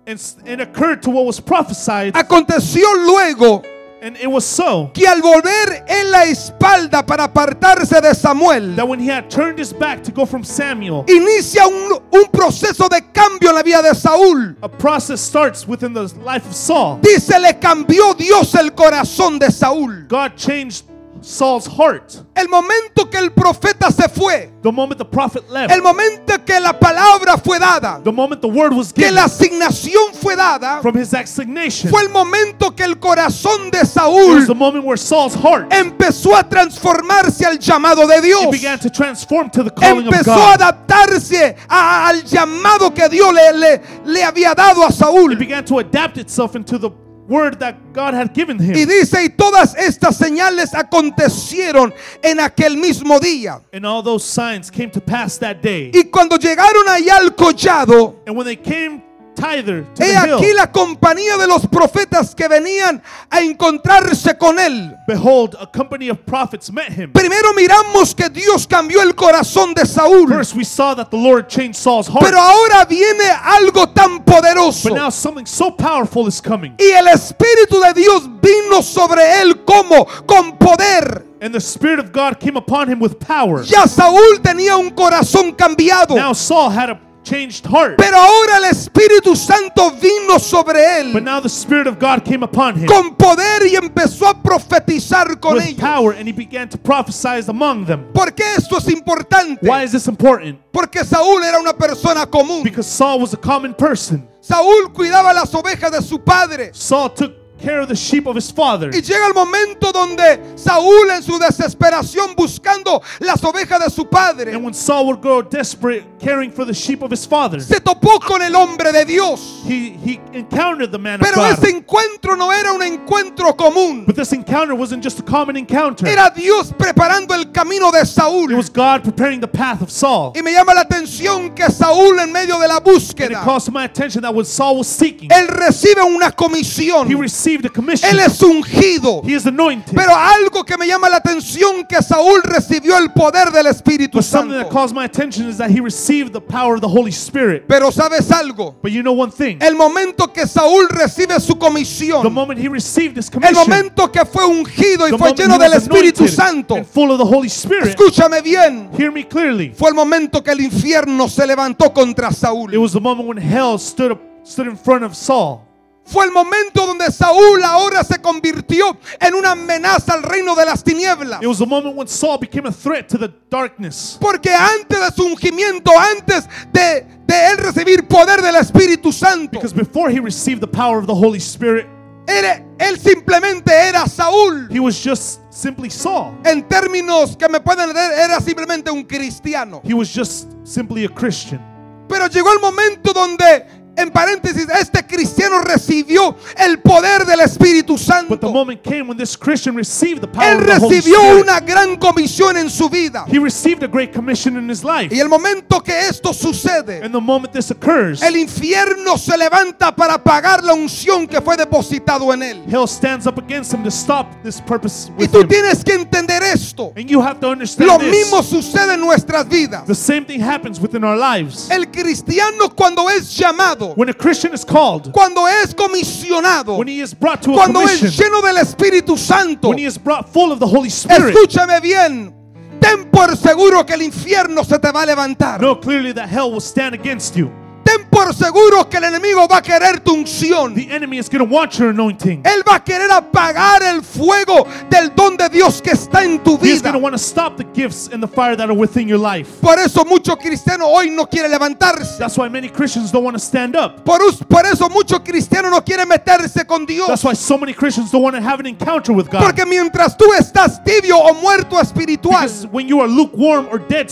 And 0.07 0.19
it 0.47 0.61
occurred 0.61 1.03
to 1.03 1.11
what 1.11 1.27
was 1.27 1.39
prophesied, 1.39 2.15
Aconteció 2.15 2.85
luego 3.05 3.63
and 4.01 4.17
it 4.17 4.27
was 4.27 4.45
so 4.45 4.91
que 4.95 5.07
al 5.07 5.21
volver 5.21 5.85
en 5.89 6.11
la 6.11 6.25
espalda 6.25 7.05
para 7.05 7.25
apartarse 7.25 8.01
de 8.01 8.15
Samuel, 8.15 8.77
that 8.77 8.87
when 8.87 9.01
he 9.01 9.09
had 9.09 9.29
turned 9.29 9.59
his 9.59 9.73
back 9.73 10.03
to 10.05 10.13
go 10.13 10.25
from 10.25 10.45
Samuel, 10.45 11.05
inicia 11.09 11.67
un, 11.67 11.99
un 12.13 12.25
proceso 12.31 12.89
de 12.89 13.01
cambio 13.13 13.51
en 13.51 13.57
la 13.57 13.63
vida 13.63 13.83
de 13.83 13.95
Saúl. 13.95 14.57
a 14.63 14.69
process 14.69 15.21
starts 15.21 15.67
within 15.67 15.93
the 15.93 16.05
life 16.25 16.47
of 16.47 16.55
Saul. 16.55 16.99
Dice, 17.03 17.39
le 17.39 17.55
cambió 17.55 18.17
Dios 18.17 18.55
el 18.55 18.71
corazón 18.71 19.39
de 19.39 19.51
Saúl. 19.51 20.07
God 20.09 20.37
changed 20.37 20.85
Saul's 21.23 21.67
heart. 21.67 22.15
El 22.35 22.49
momento 22.49 23.09
que 23.11 23.19
el 23.19 23.31
profeta 23.33 23.91
se 23.91 24.09
fue, 24.09 24.51
The 24.63 24.71
moment 24.73 24.99
the 24.99 25.05
prophet 25.05 25.45
el 25.49 25.55
left, 25.55 25.83
momento 25.83 26.45
que 26.45 26.61
la 26.61 26.73
palabra 26.79 27.37
fue 27.39 27.59
dada, 27.59 28.01
the 28.03 28.13
moment 28.13 28.41
the 28.41 28.49
word 28.49 28.73
was 28.73 28.93
que 28.93 29.03
given. 29.05 29.15
la 29.17 29.25
asignación 29.25 30.13
fue 30.15 30.37
dada, 30.37 30.81
from 30.83 30.97
his 30.97 31.13
assignation, 31.15 31.91
fue 31.91 32.03
el 32.03 32.09
momento 32.11 32.75
que 32.75 32.85
el 32.85 32.99
corazón 32.99 33.71
de 33.71 33.79
it 33.79 33.83
was 33.83 33.95
the 33.95 34.01
Saúl 34.01 34.57
moment 34.57 34.85
where 34.85 34.97
Saul's 34.97 35.35
heart 35.35 35.71
empezó 35.73 36.37
a 36.37 36.43
transformarse 36.49 37.45
al 37.45 37.59
llamado 37.59 38.07
de 38.07 38.19
it 38.19 38.23
Dios. 38.25 38.51
began 38.51 38.79
to 38.79 38.89
transform 38.91 39.51
to 39.51 39.63
the 39.65 39.71
calling 39.71 40.07
of 40.09 40.15
Empezó 40.15 40.33
a 40.35 40.55
adaptarse 40.55 41.57
a- 41.69 42.09
al 42.09 42.23
llamado 42.25 42.93
que 42.95 43.09
Dios 43.09 43.33
le, 43.33 43.53
le, 43.59 43.83
le 44.07 44.23
había 44.25 44.55
dado 44.55 44.85
a 44.85 44.91
Saúl. 44.93 45.33
It 45.33 45.39
began 45.39 45.65
to 45.65 45.79
adapt 45.79 46.19
itself 46.19 46.55
into 46.57 46.79
the 46.79 46.91
word 47.29 47.59
that 47.61 47.77
God 47.93 48.15
had 48.15 48.33
given 48.35 48.59
Y 48.59 48.65
him. 48.83 48.89
dice, 48.89 49.23
y 49.25 49.29
todas 49.29 49.75
estas 49.77 50.17
señales 50.17 50.75
acontecieron 50.75 51.93
en 52.23 52.41
aquel 52.41 52.77
mismo 52.77 53.21
día. 53.21 53.61
And 53.73 53.85
all 53.85 54.03
those 54.03 54.25
signs 54.25 54.71
came 54.71 54.91
to 54.91 55.01
pass 55.01 55.39
that 55.39 55.61
day. 55.63 55.91
Y 55.95 56.05
cuando 56.11 56.37
llegaron 56.37 56.89
allá 56.89 57.19
al 57.19 57.35
collado, 57.35 58.17
And 58.27 58.37
when 58.37 58.47
they 58.47 58.57
came 58.57 59.03
thither 59.39 59.85
to 59.95 60.05
he 60.05 60.13
the 60.13 60.27
hill, 60.27 60.39
aquí 60.39 60.53
la 60.55 60.71
compañía 60.71 61.37
de 61.37 61.47
los 61.47 61.67
profetas 61.67 62.35
que 62.35 62.49
venían 62.49 63.03
a 63.31 63.41
encontrarse 63.41 64.37
con 64.37 64.59
él. 64.59 64.97
behold, 65.07 65.57
a 65.61 65.67
company 65.67 66.09
of 66.09 66.19
prophets 66.27 66.71
met 66.73 66.91
him. 66.93 67.13
Primero 67.13 67.53
miramos 67.55 68.15
que 68.15 68.29
Dios 68.29 68.67
cambió 68.67 69.03
el 69.03 69.15
corazón 69.15 69.75
de 69.75 69.87
Saúl. 69.87 70.29
First, 70.29 70.55
we 70.55 70.65
saw 70.65 70.95
that 70.95 71.11
the 71.11 71.17
Lord 71.17 71.49
changed 71.49 71.77
Saul's 71.77 72.09
heart. 72.09 72.25
Pero 72.25 72.39
ahora 72.39 72.85
viene 72.85 73.29
algo 73.43 73.89
tan 73.89 74.25
poderoso. 74.25 74.91
But 74.91 74.97
now 74.97 75.11
something 75.11 75.47
so 75.47 75.71
powerful 75.71 76.27
is 76.27 76.41
coming. 76.41 76.75
Y 76.79 76.91
el 76.93 77.09
Espíritu 77.09 77.81
de 77.81 77.95
Dios 77.95 78.29
vino 78.43 78.83
sobre 78.83 79.41
él 79.41 79.65
como 79.65 80.05
con 80.27 80.57
poder. 80.59 81.25
And 81.41 81.55
the 81.55 81.61
Spirit 81.61 82.01
of 82.01 82.13
God 82.13 82.41
came 82.41 82.57
upon 82.57 82.89
him 82.89 82.99
with 82.99 83.21
power. 83.21 83.63
Ya 83.63 83.87
Saúl 83.87 84.41
tenía 84.43 84.77
un 84.77 84.91
corazón 84.91 85.53
cambiado. 85.55 86.17
Now 86.17 86.33
Saul 86.33 86.71
had 86.71 86.91
a 86.91 87.08
changed 87.29 87.67
heart. 87.67 87.97
Pero 87.99 88.17
ahora 88.17 88.57
el 88.59 88.65
Espíritu 88.65 89.37
Santo 89.37 89.91
vino 89.93 90.39
sobre 90.39 91.13
But 91.13 91.23
now 91.23 91.41
the 91.41 91.49
Spirit 91.49 91.87
of 91.87 91.99
God 91.99 92.25
came 92.25 92.43
upon 92.43 92.77
him 92.77 92.87
con 92.87 93.15
poder 93.17 93.67
y 93.67 93.77
empezó 93.77 94.27
a 94.29 94.43
profetizar 94.43 95.39
con 95.41 95.55
with 95.55 95.65
ellos. 95.65 95.81
power 95.81 96.13
and 96.13 96.27
he 96.27 96.33
began 96.33 96.69
to 96.69 96.79
prophesy 96.79 97.41
among 97.49 97.85
them. 97.85 98.05
¿Por 98.13 98.33
qué 98.33 98.45
esto 98.57 98.79
es 98.79 98.89
importante? 98.89 99.67
Why 99.69 99.85
is 99.85 99.93
this 99.93 100.09
important? 100.09 100.59
Porque 100.73 101.05
Saúl 101.05 101.43
era 101.45 101.59
una 101.59 101.73
persona 101.75 102.27
común. 102.27 102.63
Because 102.63 102.89
Saul 102.89 103.21
was 103.21 103.35
a 103.35 103.39
common 103.39 103.75
person. 103.75 104.27
Saúl 104.41 104.93
cuidaba 104.95 105.35
las 105.35 105.53
ovejas 105.55 105.91
de 105.91 106.01
su 106.01 106.19
padre. 106.19 106.71
Saul 106.73 107.11
took 107.11 107.38
care 107.59 107.81
of 107.81 107.89
the 107.89 107.97
sheep 107.97 108.27
of 108.27 108.37
his 108.37 108.51
father. 108.51 108.91
Y 108.93 109.01
llega 109.03 109.27
el 109.27 109.35
momento 109.35 109.93
donde 109.93 110.41
Saúl 110.57 111.11
en 111.11 111.23
su 111.23 111.39
desesperación 111.39 112.35
buscando 112.37 113.03
las 113.21 113.43
ovejas 113.45 113.81
de 113.85 113.91
su 113.91 114.07
padre 114.09 114.55
And 114.55 114.65
when 114.65 114.75
Saul 114.75 115.07
would 115.07 115.21
grow 115.21 115.43
desperate 115.43 116.05
caring 116.21 116.51
for 116.51 116.65
the 116.65 116.73
sheep 116.75 117.03
of 117.03 117.11
his 117.11 117.27
father, 117.27 117.61
se 117.61 117.81
topó 117.81 118.21
con 118.21 118.43
el 118.43 118.55
hombre 118.55 118.93
de 118.93 119.05
Dios. 119.05 119.63
he, 119.65 119.91
he 120.05 120.21
encountered 120.33 120.91
the 120.93 120.99
man 120.99 121.21
of 121.21 121.27
Pero 121.27 121.37
God. 121.43 121.53
ese 121.59 121.71
encuentro 121.71 122.37
no 122.37 122.51
era 122.53 122.73
un 122.73 122.83
encuentro 122.83 123.57
común. 123.57 124.05
But 124.07 124.17
this 124.17 124.33
encounter 124.33 124.75
wasn't 124.75 125.03
just 125.03 125.19
a 125.19 125.23
common 125.23 125.57
encounter. 125.57 126.07
Era 126.07 126.33
Dios 126.35 126.73
preparando 126.73 127.35
el 127.35 127.47
camino 127.53 127.91
de 127.91 128.01
It 128.03 128.07
Saúl. 128.07 128.55
was 128.57 128.69
God 128.71 129.03
preparing 129.03 129.41
the 129.41 129.49
path 129.49 129.83
of 129.83 129.91
Saul. 129.91 130.33
Y 130.37 130.43
me 130.43 130.53
llama 130.53 130.75
la 130.75 130.83
atención 130.85 131.55
que 131.55 131.65
Saúl 131.71 132.19
en 132.21 132.33
medio 132.33 132.59
de 132.59 132.69
la 132.69 132.77
And 132.79 132.87
it 132.87 132.93
búsqueda, 132.95 133.43
calls 133.45 133.71
my 133.71 133.85
attention 133.85 134.23
that 134.23 134.33
what 134.35 134.47
Saul 134.47 134.79
was 134.79 134.87
seeking, 134.87 135.31
él 135.31 135.49
recibe 135.49 136.03
una 136.05 136.31
comisión. 136.31 137.09
he 137.09 137.15
received 137.15 137.48
commission. 137.73 138.11
Él 138.11 138.21
es 138.21 138.43
ungido. 138.43 139.23
He 139.25 139.35
is 139.35 139.47
anointed. 139.47 139.95
Pero 139.95 140.15
algo 140.15 140.65
que 140.65 140.77
me 140.77 140.87
llama 140.87 141.09
la 141.09 141.17
atención 141.17 141.87
que 141.89 142.03
Saúl 142.03 142.43
recibió 142.43 142.97
el 142.99 143.11
poder 143.13 143.51
del 143.51 143.67
Espíritu 143.67 144.19
But 144.19 144.25
something 144.25 144.51
that 144.55 144.65
Santo. 144.67 144.73
calls 144.73 144.93
my 144.93 145.05
attention 145.05 145.49
is 145.49 145.57
that 145.59 145.71
he 145.71 145.81
received 145.81 146.33
the 146.33 146.41
power 146.41 146.75
of 146.75 146.81
the 146.81 146.89
Holy 146.89 147.11
Spirit. 147.13 147.65
Pero 147.69 147.91
sabes 147.91 148.31
algo, 148.31 148.77
But 148.83 148.93
you 148.93 149.03
know 149.03 149.13
one 149.13 149.31
thing. 149.31 149.59
el 149.61 149.75
momento 149.77 150.33
que 150.33 150.47
Saúl 150.47 150.89
recibe 150.89 151.39
su 151.41 151.55
The 151.55 151.59
comisión, 151.59 152.33
moment 152.33 152.61
he 152.61 152.69
received 152.69 153.17
his 153.17 153.27
el 153.27 153.33
commission, 153.33 153.69
momento 153.69 154.11
que 154.13 154.25
fue 154.25 154.45
ungido 154.47 155.07
y 155.07 155.11
the 155.13 155.19
fue 155.19 155.33
lleno 155.35 155.59
del 155.59 155.73
Espíritu 155.75 156.29
Santo, 156.29 156.77
and 156.77 156.87
full 156.87 157.11
of 157.11 157.19
the 157.19 157.25
Holy 157.25 157.49
Spirit, 157.49 157.89
escúchame 157.97 158.43
bien, 158.43 158.91
hear 158.99 159.11
me 159.11 159.25
clearly. 159.27 159.73
fue 159.77 159.89
el 159.89 159.95
momento 159.95 160.43
que 160.43 160.51
el 160.53 160.61
infierno 160.61 161.29
se 161.29 161.47
levantó 161.47 161.93
contra 161.93 162.29
It 162.31 162.37
Saúl. 162.37 162.77
was 162.79 162.93
the 162.93 163.01
moment 163.01 163.29
when 163.29 163.39
hell 163.39 163.79
stood 163.79 164.13
up, 164.13 164.21
stood 164.45 164.67
in 164.67 164.77
front 164.77 165.05
of 165.05 165.15
Saul. 165.15 165.63
Fue 166.11 166.25
el 166.25 166.33
momento 166.33 166.87
donde 166.87 167.11
Saúl 167.13 167.63
ahora 167.63 168.03
se 168.03 168.19
convirtió 168.21 168.97
en 169.21 169.35
una 169.35 169.51
amenaza 169.53 170.15
al 170.15 170.23
reino 170.23 170.55
de 170.55 170.65
las 170.65 170.83
tinieblas. 170.83 171.43
It 171.43 171.47
was 171.47 171.59
the 171.59 171.67
moment 171.67 171.97
when 171.97 172.09
Saul 172.09 172.39
became 172.39 172.67
a 172.67 172.73
threat 172.73 173.09
to 173.09 173.19
the 173.19 173.31
darkness. 173.51 174.17
Porque 174.21 174.51
antes 174.53 174.99
de 174.99 175.11
su 175.15 175.25
ungimiento, 175.27 175.91
antes 176.17 176.49
de, 176.73 177.07
de 177.27 177.47
él 177.51 177.59
recibir 177.59 178.09
poder 178.09 178.41
del 178.41 178.57
Espíritu 178.57 179.13
Santo, 179.13 179.51
Because 179.61 179.75
before 179.75 180.11
he 180.11 180.19
received 180.21 180.61
the 180.61 180.67
power 180.67 180.99
of 180.99 181.07
the 181.07 181.15
Holy 181.15 181.41
Spirit, 181.41 181.87
era- 182.27 182.65
él 182.79 182.99
simplemente 182.99 183.71
era 183.73 184.07
Saúl. 184.09 184.69
he 184.71 184.81
was 184.81 184.95
just 185.03 185.41
simply 185.51 185.91
Saul. 185.91 186.33
En 186.45 186.63
términos 186.69 187.37
que 187.37 187.49
me 187.49 187.61
pueden 187.61 187.93
leer, 187.93 188.13
era 188.13 188.41
simplemente 188.41 188.91
un 188.91 189.05
cristiano. 189.05 189.83
He 189.85 189.93
was 189.95 190.09
just 190.15 190.47
simply 190.65 191.05
a 191.05 191.09
Christian. 191.09 191.61
Pero 192.09 192.27
llegó 192.29 192.51
el 192.53 192.61
momento 192.61 193.13
donde, 193.13 193.67
en 193.99 194.11
paréntesis, 194.11 194.67
este 194.81 195.07
cristiano 195.07 195.61
recibió 195.61 196.37
el 196.57 196.79
poder 196.81 197.25
del 197.27 197.41
Espíritu 197.41 197.95
But 197.95 197.99
the 197.99 198.05
Santo. 198.05 198.51
moment 198.53 198.83
came 198.83 199.09
when 199.09 199.17
this 199.17 199.37
Christian 199.37 199.75
received 199.77 200.21
the 200.21 200.29
power 200.29 200.53
Él 200.53 200.59
of 200.61 200.67
the 200.67 200.79
Holy 200.79 200.97
recibió 200.97 201.41
una 201.41 201.61
gran 201.61 201.97
comisión 201.97 202.57
en 202.57 202.71
su 202.71 202.89
vida. 202.89 203.25
He 203.29 203.39
received 203.39 203.83
a 203.83 203.89
great 203.89 204.13
commission 204.15 204.57
in 204.57 204.69
his 204.71 204.85
life. 204.85 205.15
Y 205.15 205.21
el 205.21 205.29
momento 205.29 205.81
que 205.83 206.09
esto 206.09 206.33
sucede, 206.33 207.03
And 207.05 207.13
the 207.15 207.21
moment 207.21 207.53
this 207.53 207.71
occurs, 207.71 208.23
el 208.23 208.37
infierno 208.37 209.19
se 209.19 209.37
levanta 209.37 209.95
para 209.95 210.15
apagar 210.15 210.63
la 210.63 210.75
unción 210.75 211.27
que 211.27 211.41
fue 211.41 211.57
depositado 211.57 212.33
en 212.33 212.43
él. 212.43 212.65
hell 212.71 212.87
stands 212.87 213.27
up 213.27 213.39
against 213.39 213.73
him 213.73 213.83
to 213.83 213.91
stop 213.91 214.27
this 214.43 214.61
purpose 214.61 215.11
Y 215.19 215.23
with 215.23 215.31
tú 215.33 215.41
him. 215.41 215.49
tienes 215.49 215.83
que 215.85 215.95
entender 215.95 216.43
esto. 216.43 216.93
And 216.97 217.09
you 217.09 217.21
have 217.21 217.41
to 217.41 217.49
understand 217.49 217.89
Lo 217.91 217.99
this. 217.99 218.11
mismo 218.11 218.43
sucede 218.43 218.95
en 218.95 219.01
nuestras 219.01 219.49
vidas. 219.49 219.87
The 219.87 219.95
same 219.95 220.25
thing 220.25 220.41
happens 220.41 220.81
within 220.81 221.05
our 221.05 221.17
lives. 221.17 221.69
El 221.71 221.87
cristiano 221.91 222.71
cuando 222.75 223.09
es 223.11 223.35
llamado, 223.37 223.88
When 223.97 224.09
a 224.09 224.15
Christian 224.15 224.53
is 224.55 224.65
called, 224.65 225.13
cuando 225.13 225.47
es 225.47 225.75
comisionado, 225.75 226.77
when 226.79 226.89
he 226.89 227.01
is 227.01 227.15
brought 227.15 227.43
to 227.43 227.53
a 227.53 227.55
cuando 227.55 227.81
es 227.83 228.03
lleno 228.19 228.43
del 228.43 228.57
Espíritu 228.59 229.17
Santo, 229.17 229.69
when 229.69 229.79
he 229.79 229.87
is 229.87 229.99
brought 229.99 230.29
full 230.29 230.53
of 230.53 230.59
the 230.59 230.67
Holy 230.67 230.91
Spirit, 230.91 231.35
escúchame 231.35 231.81
bien, 231.81 232.35
ten 232.81 233.11
por 233.11 233.37
seguro 233.37 233.85
que 233.85 233.95
el 233.95 234.03
infierno 234.03 234.65
se 234.65 234.79
te 234.79 234.91
va 234.91 235.03
a 235.03 235.07
levantar. 235.07 235.61
know 235.61 235.75
clearly 235.75 236.13
that 236.13 236.29
hell 236.29 236.51
will 236.51 236.61
stand 236.61 236.95
against 236.95 237.37
you. 237.37 237.51
Ten 237.89 238.05
por 238.11 238.35
seguro 238.35 238.87
que 238.91 238.99
el 238.99 239.05
enemigo 239.05 239.49
va 239.49 239.59
a 239.59 239.63
querer 239.63 240.01
tu 240.01 240.13
unción. 240.13 240.75
The 240.75 240.91
enemy 240.95 241.17
is 241.17 241.27
going 241.31 241.39
to 241.39 241.51
want 241.51 241.79
your 241.79 241.89
anointing. 241.89 242.43
Él 242.45 242.63
va 242.69 242.77
a 242.77 242.85
querer 242.85 243.11
apagar 243.11 243.83
el 243.83 244.03
fuego 244.03 244.67
del 244.91 245.15
don 245.15 245.39
de 245.39 245.49
Dios 245.49 245.81
que 245.81 245.93
está 245.93 246.23
en 246.23 246.39
tu 246.41 246.59
He's 246.59 246.83
vida. 246.83 246.91
going 246.91 246.93
to 246.93 246.99
want 246.99 247.15
to 247.15 247.19
stop 247.19 247.57
the 247.57 247.65
gifts 247.73 248.09
and 248.13 248.23
the 248.23 248.29
fire 248.29 248.55
that 248.57 248.69
are 248.69 248.75
within 248.77 249.09
your 249.09 249.19
life. 249.19 249.59
Por 249.63 249.79
eso 249.79 250.05
muchos 250.05 250.37
cristianos 250.37 250.87
hoy 250.87 251.09
no 251.09 251.25
quieren 251.25 251.51
levantarse. 251.51 252.19
That's 252.19 252.37
why 252.37 252.51
many 252.51 252.69
Christians 252.69 253.11
don't 253.11 253.25
want 253.25 253.37
to 253.37 253.43
stand 253.43 253.75
up. 253.75 254.05
Por, 254.05 254.21
eso 254.67 254.91
muchos 254.91 255.21
cristianos 255.21 255.71
no 255.71 255.81
quieren 255.81 256.09
meterse 256.09 256.67
con 256.67 256.85
Dios. 256.85 257.09
That's 257.09 257.25
why 257.25 257.33
so 257.33 257.57
many 257.57 257.73
Christians 257.73 258.11
don't 258.11 258.23
want 258.23 258.37
to 258.37 258.43
have 258.43 258.61
an 258.61 258.67
encounter 258.67 259.15
with 259.15 259.31
God. 259.31 259.41
Porque 259.43 259.65
mientras 259.65 260.15
tú 260.15 260.27
estás 260.39 260.85
tibio 260.85 261.17
o 261.17 261.33
muerto 261.41 261.81
espiritual, 261.81 262.43
Because 262.43 262.67
when 262.67 262.87
you 262.87 263.01
are 263.01 263.09
lukewarm 263.09 263.67
or 263.71 263.79
dead 263.79 264.11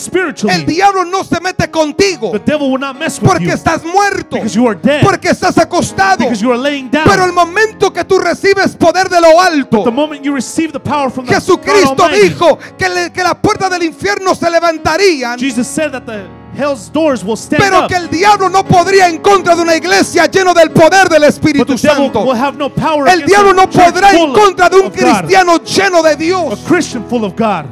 el 0.49 0.65
diablo 0.65 1.05
no 1.05 1.23
se 1.23 1.41
mete 1.41 1.71
contigo. 1.71 2.33
the 2.33 2.39
devil 2.39 2.71
will 2.71 2.79
not 2.79 2.99
mess 2.99 3.21
with 3.21 3.31
Porque 3.31 3.45
you. 3.45 3.66
Estás 3.67 3.85
muerto. 3.85 4.37
Because 4.37 4.55
you 4.55 4.69
are 4.69 4.79
dead. 4.81 5.03
Porque 5.03 5.29
estás 5.31 5.59
acostado. 5.59 6.19
Because 6.19 6.41
you 6.41 6.51
are 6.53 6.59
laying 6.59 6.91
down. 6.91 7.05
Pero 7.05 7.25
el 7.25 7.33
momento 7.33 7.93
que 7.93 8.05
tú 8.05 8.19
recibes 8.19 8.77
poder 8.77 9.09
de 9.09 9.21
lo 9.21 9.41
alto, 9.41 9.83
The 9.85 9.91
moment 9.91 10.23
you 10.23 10.33
receive 10.35 10.73
the 10.73 10.81
power 10.81 11.11
from 11.11 11.27
the 11.27 11.33
God 11.35 11.41
Jesucristo 11.41 12.09
dijo 12.09 12.59
que, 12.79 12.89
le- 12.89 13.13
que 13.13 13.23
las 13.23 13.35
puertas 13.37 13.71
del 13.71 13.83
infierno 13.83 14.35
se 14.35 14.51
levantarían, 14.51 15.39
Jesus 15.39 15.67
said 15.67 15.93
that 15.93 16.05
the 16.07 16.27
hell's 16.57 16.91
doors 16.91 17.23
will 17.23 17.37
stand 17.37 17.63
pero 17.63 17.87
que 17.87 17.97
el 17.97 18.09
diablo 18.09 18.49
no 18.49 18.65
podría 18.65 19.09
en 19.09 19.19
contra 19.19 19.55
de 19.55 19.63
una 19.63 19.77
iglesia 19.77 20.27
lleno 20.27 20.55
del 20.55 20.71
poder 20.71 21.09
del 21.09 21.25
Espíritu 21.25 21.77
Santo. 21.77 22.25
no 22.25 23.07
El 23.07 23.25
diablo 23.25 23.53
no 23.53 23.69
podrá 23.69 24.13
en 24.13 24.33
contra 24.33 24.69
de 24.69 24.77
un 24.77 24.89
God, 24.89 24.93
cristiano 24.93 25.59
lleno 25.63 26.03
de 26.03 26.17
Dios. 26.17 26.61
Christian 26.67 27.05
full 27.09 27.25
of 27.25 27.35
God. 27.37 27.67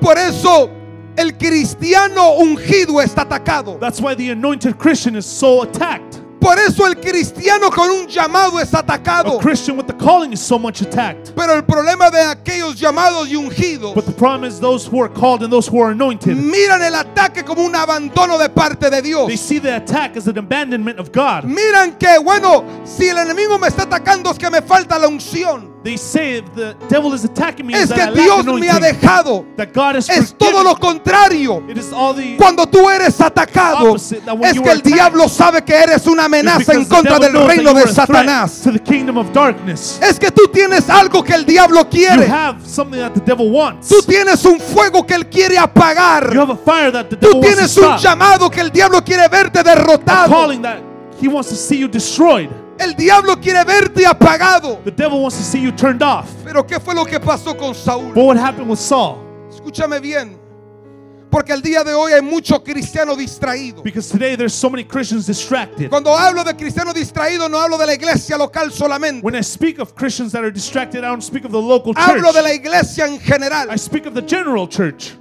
Por 0.00 0.18
eso 0.18 0.81
el 1.16 1.36
cristiano 1.36 2.36
ungido 2.38 3.00
está 3.00 3.22
atacado. 3.22 3.78
That's 3.78 4.00
why 4.00 4.14
the 4.14 4.30
anointed 4.30 4.78
Christian 4.78 5.16
is 5.16 5.26
so 5.26 5.62
attacked. 5.62 6.20
Por 6.42 6.58
eso 6.58 6.86
el 6.86 6.96
cristiano 6.96 7.70
con 7.70 7.88
un 7.88 8.08
llamado 8.08 8.58
es 8.58 8.74
atacado. 8.74 9.38
A 9.38 9.40
Christian 9.40 9.76
with 9.76 9.86
the 9.86 9.92
calling 9.92 10.32
is 10.32 10.40
so 10.40 10.58
much 10.58 10.82
attacked. 10.82 11.32
Pero 11.36 11.54
el 11.54 11.62
problema 11.62 12.10
de 12.10 12.18
aquellos 12.18 12.74
llamados 12.80 13.28
y 13.28 13.36
ungidos 13.36 13.94
But 13.94 14.06
the 14.06 14.12
problem 14.12 14.50
is 14.50 14.58
those 14.58 14.84
who 14.84 15.00
are 15.00 15.08
called 15.08 15.44
and 15.44 15.52
those 15.52 15.68
who 15.68 15.80
are 15.80 15.92
anointed, 15.92 16.36
miran 16.36 16.82
el 16.82 16.96
ataque 16.96 17.44
como 17.44 17.62
un 17.64 17.74
abandono 17.76 18.38
de 18.38 18.48
parte 18.48 18.90
de 18.90 19.00
Dios. 19.00 19.28
they 19.28 19.36
see 19.36 19.60
the 19.60 19.76
attack 19.76 20.16
as 20.16 20.26
an 20.26 20.36
abandonment 20.36 20.98
of 20.98 21.12
God. 21.12 21.44
Miran 21.44 21.96
que, 21.96 22.18
bueno, 22.18 22.64
si 22.84 23.08
el 23.08 23.18
enemigo 23.18 23.56
me 23.60 23.68
está 23.68 23.84
atacando 23.84 24.32
es 24.32 24.38
que 24.38 24.50
me 24.50 24.62
falta 24.62 24.98
la 24.98 25.06
unción. 25.06 25.71
They 25.82 25.96
say 25.96 26.38
if 26.38 26.54
the 26.54 26.76
devil 26.88 27.12
is 27.12 27.24
attacking 27.24 27.66
me, 27.66 27.74
Es 27.74 27.88
that 27.88 28.14
que 28.14 28.22
Dios 28.22 28.44
me 28.46 28.68
ha 28.68 28.78
dejado. 28.78 29.44
That 29.56 29.72
God 29.72 29.96
is 29.96 30.08
Es 30.08 30.32
todo 30.32 30.62
lo 30.62 30.76
contrario. 30.76 31.68
It 31.68 31.76
is 31.76 31.92
all 31.92 32.14
the 32.14 32.36
Cuando 32.36 32.66
tú 32.66 32.88
eres 32.88 33.20
atacado, 33.20 33.96
es 33.96 34.60
que 34.60 34.70
el 34.70 34.80
diablo 34.80 35.28
sabe 35.28 35.64
que 35.64 35.74
eres 35.74 36.06
una 36.06 36.26
amenaza 36.26 36.72
en 36.74 36.84
contra 36.84 37.18
del 37.18 37.32
reino 37.32 37.74
de 37.74 37.88
Satanás. 37.88 38.64
Es 38.64 40.18
que 40.20 40.30
tú 40.30 40.48
tienes 40.52 40.88
algo 40.88 41.24
que 41.24 41.34
el 41.34 41.44
diablo 41.44 41.88
quiere. 41.88 42.30
Tú 43.88 44.02
tienes 44.06 44.44
un 44.44 44.60
fuego 44.60 45.04
que 45.04 45.14
él 45.14 45.26
quiere 45.26 45.58
apagar. 45.58 46.30
Tú 47.20 47.40
tienes 47.40 47.76
un 47.76 47.96
llamado 47.96 48.48
que 48.48 48.60
el 48.60 48.70
diablo 48.70 49.02
quiere 49.02 49.26
verte 49.26 49.64
derrotado. 49.64 50.32
he 51.20 51.28
wants 51.28 51.48
to 51.50 51.54
see 51.54 51.78
you 51.78 51.86
destroyed. 51.86 52.50
El 52.78 52.94
diablo 52.94 53.36
quiere 53.40 53.64
verte 53.64 54.04
apagado. 54.06 54.80
The 54.84 54.90
devil 54.90 55.20
wants 55.22 55.36
to 55.36 55.42
see 55.42 55.60
you 55.60 55.72
turned 55.72 56.02
off. 56.02 56.28
Pero 56.44 56.64
¿qué 56.66 56.80
fue 56.80 56.94
lo 56.94 57.04
que 57.04 57.20
pasó 57.20 57.56
con 57.56 57.74
Saúl? 57.74 58.14
But 58.14 58.24
what 58.24 58.36
happened 58.36 58.68
with 58.68 58.78
Saul? 58.78 59.18
Escúchame 59.50 60.00
bien. 60.00 60.38
Porque 61.30 61.52
el 61.54 61.62
día 61.62 61.82
de 61.82 61.94
hoy 61.94 62.12
hay 62.12 62.20
mucho 62.20 62.62
cristiano 62.62 63.16
distraído. 63.16 63.82
Because 63.82 64.10
today 64.10 64.36
there's 64.36 64.52
so 64.52 64.68
many 64.68 64.84
Christians 64.84 65.26
distracted. 65.26 65.88
Cuando 65.88 66.10
hablo 66.14 66.44
de 66.44 66.54
cristiano 66.54 66.92
distraído 66.92 67.48
no 67.48 67.58
hablo 67.58 67.78
de 67.78 67.86
la 67.86 67.94
iglesia 67.94 68.36
local 68.36 68.70
solamente. 68.70 69.22
When 69.22 69.34
I 69.34 69.40
speak 69.42 69.78
of 69.78 69.94
Christians 69.94 70.32
that 70.32 70.42
are 70.44 70.50
distracted, 70.50 71.04
I 71.04 71.08
don't 71.08 71.22
speak 71.22 71.44
of 71.46 71.52
the 71.52 71.60
local 71.60 71.94
Hablo 71.94 72.32
de 72.34 72.42
la 72.42 72.48
church. 72.50 72.58
iglesia 72.58 73.06
en 73.06 73.18
general. 73.18 73.70
I 73.70 73.76
speak 73.76 74.04
of 74.06 74.12
the 74.14 74.20
general 74.22 74.68
church. 74.68 75.14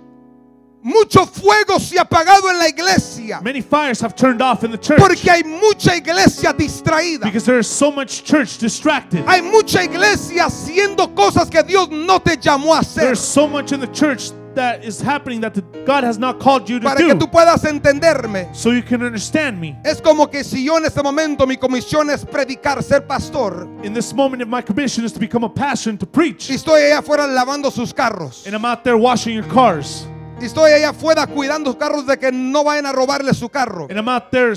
Mucho 0.83 1.25
fuego 1.27 1.79
se 1.79 1.97
ha 1.99 2.01
apagado 2.01 2.49
en 2.49 2.57
la 2.57 2.67
iglesia. 2.67 3.39
Many 3.43 3.61
fires 3.61 4.01
have 4.01 4.15
turned 4.15 4.41
off 4.41 4.63
in 4.63 4.71
the 4.71 4.77
church 4.79 4.97
Porque 4.99 5.29
hay 5.29 5.43
mucha 5.43 5.95
iglesia 5.95 6.53
distraída. 6.53 7.23
because 7.25 7.45
there 7.45 7.59
is 7.59 7.67
so 7.67 7.91
much 7.91 8.23
church 8.23 8.57
distracted. 8.57 9.23
Hay 9.27 9.41
mucha 9.41 9.83
iglesia 9.83 10.45
haciendo 10.45 11.13
cosas 11.15 11.49
que 11.51 11.61
Dios 11.63 11.89
no 11.91 12.17
te 12.19 12.35
llamó 12.35 12.73
a 12.75 12.79
hacer. 12.79 13.03
There's 13.03 13.19
so 13.19 13.47
much 13.47 13.71
in 13.71 13.79
the 13.79 13.87
church 13.93 14.31
that 14.55 14.83
is 14.83 14.99
happening 14.99 15.39
that 15.41 15.53
the, 15.53 15.61
God 15.85 16.03
has 16.03 16.17
not 16.17 16.39
called 16.39 16.67
you 16.67 16.79
to 16.79 16.83
Para 16.85 16.97
que 16.97 17.13
do. 17.13 17.19
tú 17.27 17.31
puedas 17.31 17.63
entenderme. 17.63 18.53
So 18.55 18.71
you 18.71 18.81
can 18.81 19.03
understand 19.03 19.61
me. 19.61 19.77
Es 19.85 20.01
como 20.01 20.25
que 20.27 20.43
si 20.43 20.65
yo 20.65 20.77
en 20.77 20.85
este 20.85 21.01
momento 21.03 21.45
mi 21.45 21.57
comisión 21.57 22.09
es 22.09 22.25
predicar, 22.25 22.81
ser 22.83 23.01
pastor, 23.01 23.67
In 23.83 23.93
this 23.93 24.13
moment, 24.13 24.41
if 24.41 24.47
my 24.47 24.61
commission 24.61 25.05
is 25.05 25.13
to 25.13 25.19
become 25.19 25.43
a 25.45 25.49
pastor 25.49 25.91
and 25.91 25.99
to 25.99 26.07
preach, 26.07 26.49
y 26.49 26.55
estoy 26.55 26.81
allá 26.81 26.97
afuera 27.03 27.27
lavando 27.27 27.71
sus 27.71 27.93
carros, 27.93 28.45
and 28.47 28.55
I'm 28.55 28.65
out 28.65 28.83
there 28.83 28.97
washing 28.97 29.33
your 29.35 29.45
cars, 29.47 30.05
y 30.41 30.45
estoy 30.45 30.71
allá 30.71 30.89
afuera 30.89 31.27
cuidando 31.27 31.77
carros 31.77 32.05
de 32.05 32.17
que 32.17 32.31
no 32.31 32.63
vayan 32.63 32.85
a 32.87 32.91
robarle 32.91 33.33
su 33.33 33.47
carro. 33.49 33.87
and 33.89 33.97
I'm 33.97 34.07
out 34.09 34.31
there 34.31 34.53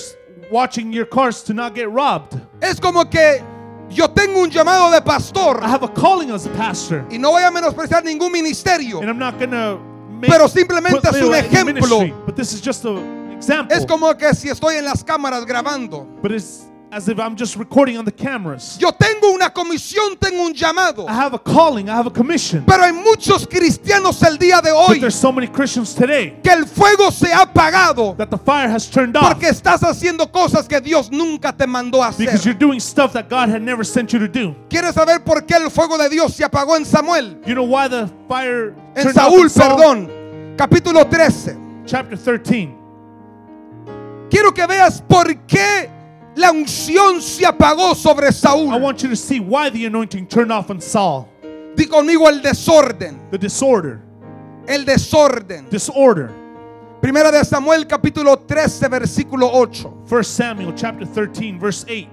watching 0.51 0.93
your 0.93 1.07
cars 1.09 1.43
to 1.45 1.53
not 1.55 1.75
get 1.75 1.89
robbed. 1.89 2.41
Es 2.61 2.81
como 2.81 3.05
que 3.09 3.43
yo 3.91 4.09
tengo 4.09 4.41
un 4.41 4.51
llamado 4.51 4.91
de 4.91 5.01
pastor 5.03 5.61
I 5.63 5.67
have 5.69 5.85
a 5.85 5.89
calling 5.89 6.31
as 6.31 6.47
a 6.47 6.51
pastor, 6.51 7.05
y 7.11 7.19
no 7.19 7.31
voy 7.33 7.43
a 7.43 7.51
menospreciar 7.51 8.03
ningún 8.05 8.33
ministerio. 8.33 9.01
and 9.01 9.09
I'm 9.11 9.19
not 9.19 9.39
gonna 9.39 9.77
make 10.21 10.31
Pero 10.31 10.49
simplemente 10.49 11.07
es 11.09 11.23
un 11.23 11.35
ejemplo. 11.35 11.75
ministry, 12.01 12.15
but 12.27 12.35
this 12.35 12.53
is 12.53 12.61
just 12.63 12.85
an 12.87 13.33
example. 13.33 13.77
Es 13.77 13.85
como 13.85 14.15
que 14.17 14.35
si 14.35 14.49
estoy 14.49 14.77
en 14.77 14.85
las 14.87 15.05
cámaras 15.05 15.45
grabando. 15.45 16.07
but 16.23 16.33
it's 16.33 16.65
as 16.95 17.09
if 17.09 17.19
I'm 17.19 17.35
just 17.35 17.57
recording 17.57 17.99
on 17.99 18.05
the 18.05 18.13
cameras. 18.13 18.79
Yo 18.81 18.93
tengo 18.93 19.33
una 19.35 19.51
comisión, 19.51 20.17
tengo 20.17 20.45
un 20.47 20.55
llamado. 20.55 21.09
I 21.09 21.13
have 21.13 21.35
a 21.35 21.39
calling, 21.41 21.89
I 21.89 21.97
have 21.97 22.07
a 22.07 22.11
commission. 22.11 22.65
Pero 22.65 22.85
hay 22.85 22.93
muchos 22.93 23.49
cristianos 23.49 24.23
el 24.23 24.39
día 24.39 24.63
de 24.63 24.71
But 24.71 24.91
hoy 24.91 25.01
there's 25.01 25.17
so 25.17 25.33
many 25.33 25.49
Christians 25.49 25.93
today 25.93 26.39
que 26.43 26.53
el 26.53 26.67
fuego 26.67 27.11
se 27.11 27.33
ha 27.33 27.43
apagado 27.47 28.17
that 28.17 28.31
the 28.31 28.39
fire 28.39 28.69
has 28.69 28.89
turned 28.89 29.17
off 29.17 29.25
porque 29.35 29.49
estás 29.49 29.83
haciendo 29.83 30.31
cosas 30.31 30.69
que 30.69 30.81
Dios 30.81 31.11
nunca 31.11 31.53
te 31.53 31.67
mandó 31.67 32.01
a 32.01 32.13
because 32.13 32.41
hacer. 32.41 32.45
you're 32.53 32.59
doing 32.59 32.79
stuff 32.79 33.13
that 33.13 33.29
God 33.29 33.49
had 33.49 33.61
never 33.61 33.83
sent 33.85 34.13
you 34.13 34.21
to 34.21 34.29
do. 34.29 34.55
¿Quieres 34.69 34.95
saber 34.95 35.25
por 35.25 35.41
qué 35.45 35.57
el 35.57 35.71
fuego 35.71 35.99
de 35.99 36.09
Dios 36.09 36.35
se 36.35 36.45
apagó 36.45 36.77
en 36.77 36.85
Samuel? 36.85 37.41
You 37.45 37.55
know 37.57 37.65
why 37.65 37.89
the 37.89 38.09
fire 38.29 38.73
En 38.95 39.03
turned 39.03 39.19
off 39.19 39.33
Saúl, 39.33 39.43
in 39.43 39.49
Saul? 39.51 39.77
perdón. 39.77 40.57
Capítulo 40.57 41.05
13. 41.11 41.57
Chapter 41.87 42.17
13. 42.17 42.73
Quiero 44.31 44.53
que 44.55 44.65
veas 44.67 45.03
por 45.03 45.27
qué 45.47 45.91
la 46.37 46.51
unción 46.53 47.21
se 47.21 47.47
apagó 47.47 47.95
sobre 47.95 48.29
I 48.29 48.33
Saúl. 48.33 48.81
want 48.81 49.03
you 49.03 49.09
to 49.09 49.17
see 49.17 49.41
why 49.41 49.71
the 49.71 49.87
anointing 49.87 50.27
turned 50.27 50.53
off 50.53 50.71
on 50.71 50.81
Saul. 50.81 51.29
Di 51.77 51.87
conmigo 51.87 52.29
el 52.29 52.41
desorden. 52.41 53.31
The 53.31 53.39
disorder. 53.39 54.01
El 54.67 54.85
desorden. 54.85 55.69
Disorder. 55.71 56.31
Primera 57.01 57.31
de 57.31 57.45
Samuel 57.45 57.87
capítulo 57.87 58.39
13 58.39 58.89
versículo 58.89 59.51
8. 59.53 60.05
1 60.09 60.23
Samuel 60.25 60.73
chapter 60.75 61.07
13 61.07 61.59
verse 61.59 61.85
8. 61.89 62.09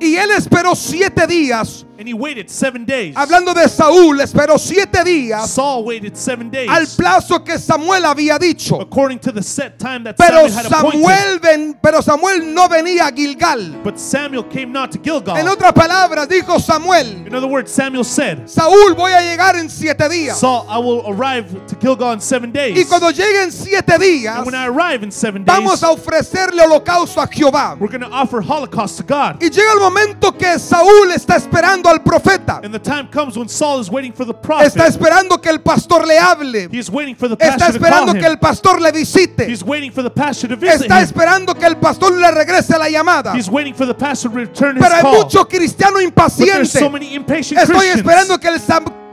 Y 0.00 0.16
él 0.16 0.30
esperó 0.30 0.74
siete 0.74 1.26
días. 1.26 1.84
And 1.98 2.08
he 2.08 2.14
waited 2.14 2.48
7 2.48 2.86
days. 2.86 3.14
Hablando 3.14 3.52
de 3.52 3.68
Saúl, 3.68 4.22
esperó 4.22 4.58
siete 4.58 5.04
días 5.04 5.50
Saul 5.50 5.84
waited 5.84 6.16
7 6.16 6.50
days. 6.50 6.70
al 6.70 6.86
plazo 6.86 7.44
que 7.44 7.58
Samuel 7.58 8.06
había 8.06 8.38
dicho. 8.38 8.80
according 8.80 9.18
to 9.18 9.30
the 9.30 9.42
set 9.42 9.78
time 9.78 10.02
that 10.04 10.16
Pero 10.16 10.48
Samuel 10.48 10.50
had 10.50 10.66
appointed. 10.72 11.02
Samuel, 11.02 11.38
ven- 11.40 11.78
pero 11.82 12.00
Samuel 12.00 12.54
no 12.54 12.68
venía 12.68 13.06
a 13.08 13.12
Gilgal. 13.12 13.82
But 13.84 13.98
Samuel 13.98 14.44
came 14.44 14.72
not 14.72 14.90
to 14.92 14.98
Gilgal. 14.98 15.36
En 15.36 15.46
otras 15.46 15.74
palabras, 15.74 16.26
dijo 16.26 16.58
Samuel, 16.58 17.26
In 17.26 17.34
other 17.34 17.46
words, 17.46 17.70
Samuel 17.70 18.06
said, 18.06 18.48
Saúl, 18.48 18.94
voy 18.96 19.12
a 19.12 19.20
llegar 19.20 19.56
en 19.56 19.68
siete 19.68 20.08
días. 20.08 20.38
Saul, 20.40 20.64
I 20.70 20.78
will 20.78 21.02
arrive 21.06 21.48
to 21.66 21.76
Gilgal 21.76 22.14
in 22.14 22.20
seven 22.22 22.50
days. 22.50 22.78
Y 22.78 22.84
cuando 22.86 23.10
lleguen 23.10 23.52
siete 23.52 23.98
días, 23.98 24.38
and 24.38 24.46
when 24.46 24.54
I 24.54 24.68
arrive 24.68 25.02
in 25.02 25.10
seven 25.10 25.44
days, 25.44 25.54
vamos 25.54 25.82
a 25.82 25.90
ofrecerle 25.90 26.62
holocausto 26.62 27.20
a 27.20 27.26
Jehová. 27.26 27.76
we're 27.78 27.88
going 27.90 28.00
to 28.00 28.08
offer 28.10 28.40
Holocaust 28.40 28.96
to 28.96 29.02
God. 29.02 29.36
Y 29.42 29.50
llega 29.50 29.74
el 29.74 29.80
momento 29.80 29.89
que 30.38 30.58
Saúl 30.58 31.12
está 31.12 31.36
esperando 31.36 31.88
al 31.88 32.02
profeta. 32.02 32.60
And 32.62 32.72
the 32.72 32.78
time 32.78 33.08
comes 33.10 33.36
when 33.36 33.48
Saul 33.48 33.80
is 33.80 33.90
waiting 33.90 34.12
for 34.12 34.24
the 34.24 34.34
prophet. 34.34 34.66
Está 34.68 34.86
esperando 34.86 35.40
que 35.40 35.50
el 35.50 35.60
pastor 35.60 36.06
le 36.06 36.18
hable. 36.18 36.68
He's 36.70 36.90
waiting 36.90 37.14
for 37.16 37.28
the 37.28 37.36
Está 37.36 37.56
pastor 37.58 37.72
to 37.72 37.78
call 37.78 37.90
esperando 37.90 38.12
que 38.20 38.26
el 38.26 38.38
pastor 38.38 38.80
le 38.80 38.92
visite. 38.92 39.46
He's 39.48 39.62
waiting 39.62 39.90
for 39.92 40.02
the 40.02 40.10
pastor 40.10 40.48
to 40.48 40.56
visit 40.56 40.82
Está 40.82 40.98
him. 41.00 41.04
esperando 41.04 41.54
que 41.54 41.66
el 41.66 41.76
pastor 41.76 42.12
le 42.12 42.30
regrese 42.30 42.78
la 42.78 42.88
llamada. 42.88 43.34
He's 43.34 43.48
waiting 43.48 43.74
for 43.74 43.86
the 43.86 43.94
pastor 43.94 44.30
to 44.30 44.36
return 44.36 44.76
his 44.76 44.82
Pero 44.84 44.94
hay 44.96 45.02
mucho 45.18 45.44
cristiano 45.46 46.00
impaciente. 46.00 46.66
so 46.78 46.88
many 46.90 47.14
impatient 47.14 47.60
Estoy 47.60 47.76
Christians. 47.76 48.00
esperando 48.00 48.38
que 48.40 48.48
el, 48.48 48.60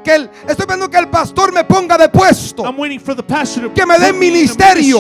que 0.03 0.15
el- 0.15 0.29
estoy 0.47 0.51
esperando 0.63 0.89
que 0.89 0.97
el 0.97 1.07
pastor 1.09 1.51
me 1.53 1.63
ponga 1.63 1.97
de 1.97 2.09
puesto. 2.09 2.63
I'm 2.63 2.77
waiting 2.77 2.99
for 2.99 3.15
the 3.15 3.23
pastor 3.23 3.63
to 3.63 3.73
Que 3.73 3.85
me 3.85 3.97
dé 3.99 4.13
ministerio. 4.13 4.99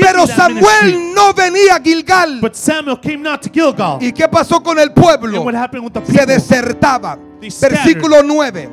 Pero. 0.00 0.26
Samuel 0.26 1.14
no 1.14 1.32
venía 1.32 1.76
a 1.76 1.80
Gilgal. 1.80 2.40
But 2.40 2.54
Samuel 2.54 2.98
came 3.00 3.18
not 3.18 3.42
to 3.42 3.50
Gilgal. 3.50 3.98
¿Y 4.02 4.12
qué 4.12 4.28
pasó 4.28 4.62
con 4.62 4.78
el 4.78 4.88
and 4.88 4.94
pueblo? 4.94 5.42
what 5.42 5.54
happened 5.54 5.84
with 5.84 5.92
the 5.92 6.04
Se 6.12 6.26
desertaba. 6.26 7.18
Versículo 7.40 8.22
9. 8.22 8.68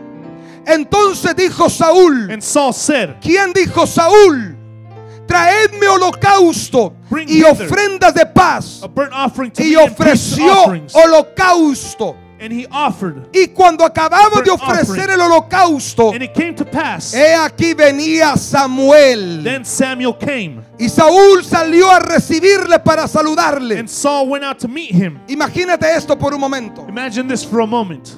Entonces 0.66 1.36
dijo 1.36 1.70
Saúl. 1.70 2.32
and 2.32 2.42
Saul 2.42 2.74
said, 2.74 3.16
¿Quién 3.22 3.52
dijo 3.54 3.86
Saúl? 3.86 4.56
Traedme 5.28 5.88
holocausto 5.88 6.94
y 7.28 7.44
ofrendas 7.44 8.14
de 8.14 8.26
paz. 8.26 8.82
a 8.84 8.88
burnt 8.88 9.14
offering 9.14 9.52
to 9.52 9.64
Y 9.64 9.76
ofreció 9.76 10.54
holocausto. 10.94 12.16
And 12.44 12.52
he 12.52 12.68
offered. 12.70 13.30
Y 13.34 13.48
cuando 13.54 13.86
acababa 13.86 14.42
de 14.42 14.52
ofrecer 14.52 15.10
el 15.10 15.22
holocausto, 15.22 16.12
And 16.14 16.24
it 16.24 16.34
came 16.34 16.54
to 16.56 16.66
pass. 16.66 17.14
he 17.14 17.34
aquí 17.34 17.74
venía 17.74 18.36
Samuel. 18.36 19.46
Then 19.46 19.64
Samuel 19.64 20.18
came. 20.18 20.62
Y 20.78 20.90
Saúl 20.90 21.46
salió 21.46 21.90
a 21.90 22.00
recibirle 22.00 22.80
para 22.80 23.08
saludarle. 23.08 23.80
And 23.80 23.88
Saul 23.88 24.28
went 24.28 24.44
out 24.44 24.60
to 24.60 24.68
meet 24.68 24.92
him. 24.92 25.22
Imagínate 25.30 25.86
esto 25.96 26.18
por 26.20 26.34
un 26.34 26.42
momento. 26.42 26.86
Imagine 26.90 27.30
this 27.30 27.46
for 27.46 27.62
a 27.62 27.66
moment. 27.66 28.10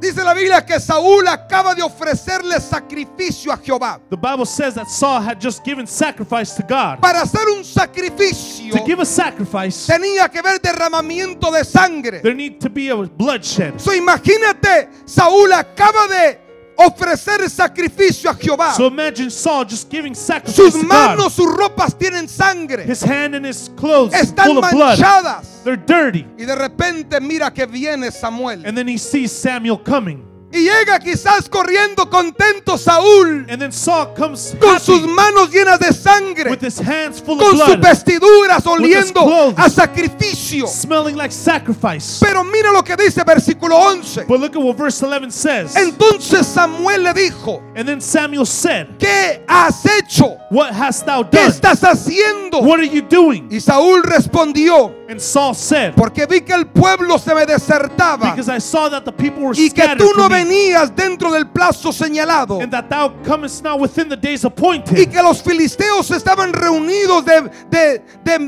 Dice 0.00 0.22
la 0.22 0.32
Biblia 0.32 0.64
que 0.64 0.78
Saúl 0.78 1.26
acaba 1.26 1.74
de 1.74 1.82
ofrecerle 1.82 2.60
sacrificio 2.60 3.52
a 3.52 3.56
Jehová. 3.56 4.00
The 4.10 4.16
Bible 4.16 4.46
says 4.46 4.74
that 4.74 4.86
Saul 4.88 5.20
had 5.20 5.40
just 5.40 5.64
given 5.64 5.86
sacrifice 5.86 6.54
to 6.56 6.62
God. 6.62 7.00
Para 7.00 7.22
hacer 7.22 7.48
un 7.48 7.64
sacrificio 7.64 8.76
To 8.76 8.84
give 8.84 9.00
a 9.00 9.04
sacrifice, 9.04 9.86
tenía 9.86 10.28
que 10.28 10.38
haber 10.38 10.60
derramamiento 10.60 11.50
de 11.50 11.64
sangre. 11.64 12.20
there 12.22 12.34
need 12.34 12.60
to 12.60 12.68
be 12.70 12.90
a 12.90 12.96
bloodshed. 12.96 13.80
So, 13.80 13.92
imagínate, 13.92 14.88
Saúl 15.04 15.52
acaba 15.52 16.06
de 16.08 16.47
ofrecer 16.78 17.48
sacrificio 17.50 18.30
a 18.30 18.34
Jehová. 18.34 18.72
So 18.72 18.86
imagine 18.86 19.30
Saul 19.30 19.64
just 19.64 19.90
giving 19.90 20.14
sacrifice 20.14 20.54
Sus 20.54 20.82
manos, 20.82 21.34
sus 21.34 21.46
ropas 21.46 21.94
tienen 21.98 22.28
sangre. 22.28 22.84
His 22.84 23.02
hand 23.02 23.34
and 23.34 23.44
his 23.44 23.68
clothes 23.76 24.12
Están 24.14 24.46
full 24.46 24.58
of 24.58 24.70
blood. 24.70 24.98
manchadas. 24.98 25.62
They're 25.64 25.76
dirty. 25.76 26.24
Y 26.38 26.44
de 26.44 26.54
repente 26.54 27.20
mira 27.20 27.50
que 27.50 27.66
viene 27.66 28.10
Samuel. 28.12 28.64
And 28.64 28.76
then 28.78 28.86
he 28.86 28.96
sees 28.96 29.32
Samuel 29.32 29.78
coming. 29.78 30.24
Y 30.50 30.60
llega 30.64 30.98
quizás 30.98 31.46
corriendo 31.48 32.08
contento 32.08 32.78
Saúl 32.78 33.46
And 33.50 33.60
then 33.60 33.70
Saul 33.70 34.14
comes 34.14 34.56
con 34.58 34.80
sus 34.80 35.02
manos 35.06 35.50
llenas 35.50 35.78
de 35.78 35.92
sangre, 35.92 36.50
with 36.50 36.62
his 36.62 36.78
hands 36.80 37.20
full 37.20 37.36
con 37.38 37.60
of 37.60 37.66
sus 37.66 37.80
vestiduras 37.80 38.64
oliendo 38.66 39.24
clothes. 39.24 39.58
a 39.58 39.68
sacrificio. 39.68 40.66
smelling 40.66 41.16
like 41.16 41.32
sacrifice. 41.32 42.18
Pero 42.20 42.44
mira 42.44 42.72
lo 42.72 42.82
que 42.82 42.96
dice 42.96 43.22
versículo 43.24 43.76
11. 43.76 44.24
But 44.26 44.40
look 44.40 44.56
at 44.56 44.62
what 44.62 44.76
verse 44.76 45.02
11 45.02 45.30
says. 45.30 45.76
Entonces 45.76 46.46
Samuel 46.46 47.02
le 47.02 47.12
dijo, 47.12 47.62
And 47.76 47.86
then 47.86 48.00
Samuel 48.00 48.46
said, 48.46 48.86
¿qué 48.98 49.42
has 49.46 49.84
hecho? 49.84 50.38
What 50.50 50.72
hast 50.72 51.04
thou 51.04 51.24
¿Qué 51.24 51.40
done? 51.40 51.50
estás 51.50 51.82
haciendo? 51.84 52.62
What 52.62 52.78
are 52.80 52.88
you 52.88 53.02
doing? 53.02 53.48
Y 53.50 53.60
Saúl 53.60 54.02
respondió, 54.02 54.94
And 55.10 55.20
Saul 55.20 55.54
said, 55.54 55.94
porque 55.94 56.26
vi 56.26 56.40
que 56.40 56.54
el 56.54 56.66
pueblo 56.66 57.18
se 57.18 57.34
me 57.34 57.44
desertaba 57.46 58.30
Because 58.34 58.48
I 58.48 58.58
saw 58.60 58.88
that 58.90 59.04
the 59.04 59.12
people 59.12 59.42
were 59.42 59.54
y 59.54 59.70
que 59.70 59.82
tú 59.96 60.12
no 60.16 60.28
me, 60.28 60.37
venías 60.44 60.94
dentro 60.94 61.32
del 61.32 61.46
plazo 61.46 61.92
señalado 61.92 62.60
and 62.60 62.70
that 62.70 62.88
thou 62.88 63.10
comest 63.24 63.62
not 63.62 63.80
within 63.80 64.08
the 64.08 64.16
days 64.16 64.44
y 64.44 64.46
appointed, 64.46 65.10
que 65.10 65.22
los 65.22 65.42
filisteos 65.42 66.10
estaban 66.10 66.52
reunidos 66.52 67.24
de, 67.24 67.50
de, 67.70 68.02
de, 68.24 68.38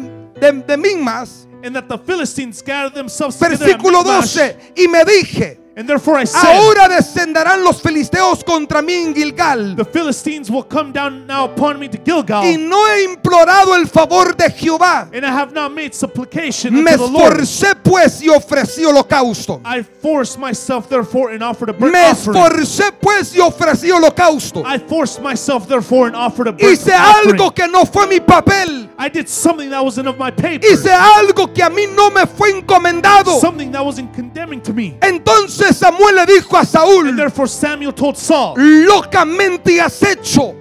de, 0.41 0.53
de 0.67 0.77
Mimas. 0.77 1.47
and 1.63 1.75
that 1.75 1.89
the 1.89 1.99
Philistines 1.99 2.63
gathered 2.63 2.95
themselves 2.95 3.39
Versículo 3.39 4.03
Michmash. 4.03 4.35
12. 4.35 4.73
Y 4.77 4.89
me 4.89 5.05
dije, 5.05 5.61
And 5.81 5.89
therefore 5.89 6.19
I 6.19 6.25
said, 6.27 6.45
ahora 6.45 6.89
descenderán 6.91 7.65
los 7.65 7.81
filisteos 7.81 8.45
contra 8.45 8.83
mí 8.83 8.93
en 9.03 9.15
Gilgal. 9.15 9.75
The 9.77 9.85
Philistines 9.87 10.51
will 10.51 10.65
come 10.65 10.93
down 10.93 11.27
now 11.27 11.47
upon 11.47 11.79
me 11.81 11.89
to 11.89 11.97
Gilgal, 11.97 12.45
Y 12.45 12.57
no 12.59 12.77
he 12.87 13.05
implorado 13.05 13.75
el 13.75 13.87
favor 13.87 14.37
de 14.37 14.51
Jehová. 14.51 15.09
and 15.15 15.25
I 15.25 15.31
have 15.31 15.55
not 15.55 15.73
made 15.73 15.95
supplication 15.95 16.75
Me 16.85 16.93
unto 16.93 17.07
the 17.07 17.11
Lord. 17.11 17.33
esforcé 17.41 17.75
pues 17.83 18.21
y 18.23 18.29
ofrecí 18.29 18.85
holocausto. 18.85 19.63
I 19.65 19.83
forced 19.83 20.39
myself 20.39 20.87
therefore 20.91 21.31
and 21.33 21.43
offered 21.43 21.71
a 21.71 21.73
burnt 21.73 21.95
Me 21.95 22.11
offering. 22.11 22.37
esforcé 22.37 22.93
pues 23.01 23.35
y 23.35 23.41
ofrecí 23.41 23.91
holocausto. 23.91 24.63
I 24.67 24.77
forced 24.79 25.23
myself 25.23 25.67
therefore 25.67 26.09
and 26.09 26.15
offered 26.17 26.49
a 26.49 26.53
burnt 26.53 26.63
Hice 26.79 26.93
offering. 26.93 27.37
algo 27.41 27.55
que 27.55 27.67
no 27.69 27.87
fue 27.87 28.07
mi 28.07 28.21
papel. 28.21 28.91
I 28.99 29.09
did 29.09 29.29
something 29.31 29.71
that 29.71 29.83
wasn't 29.83 30.09
of 30.09 30.19
my 30.19 30.31
paper. 30.31 30.67
Hice 30.69 30.93
algo 30.93 31.55
que 31.55 31.63
a 31.63 31.71
mí 31.71 31.87
no 31.97 32.11
me 32.11 32.27
fue 32.27 32.51
encomendado. 32.51 33.41
Something 33.41 33.73
that 33.73 33.83
wasn't 33.83 34.13
condemning 34.15 34.61
to 34.61 34.75
me. 34.75 34.99
Entonces 35.01 35.70
Samuel 35.73 36.17
le 36.17 36.27
dijo 36.27 36.57
a 36.57 36.65
Saúl, 36.65 37.15
therefore 37.17 37.49
Samuel 37.49 37.95
told 37.95 38.17
Saul, 38.17 38.55
locamente 38.57 39.81
has 39.81 40.03
hecho. 40.03 40.55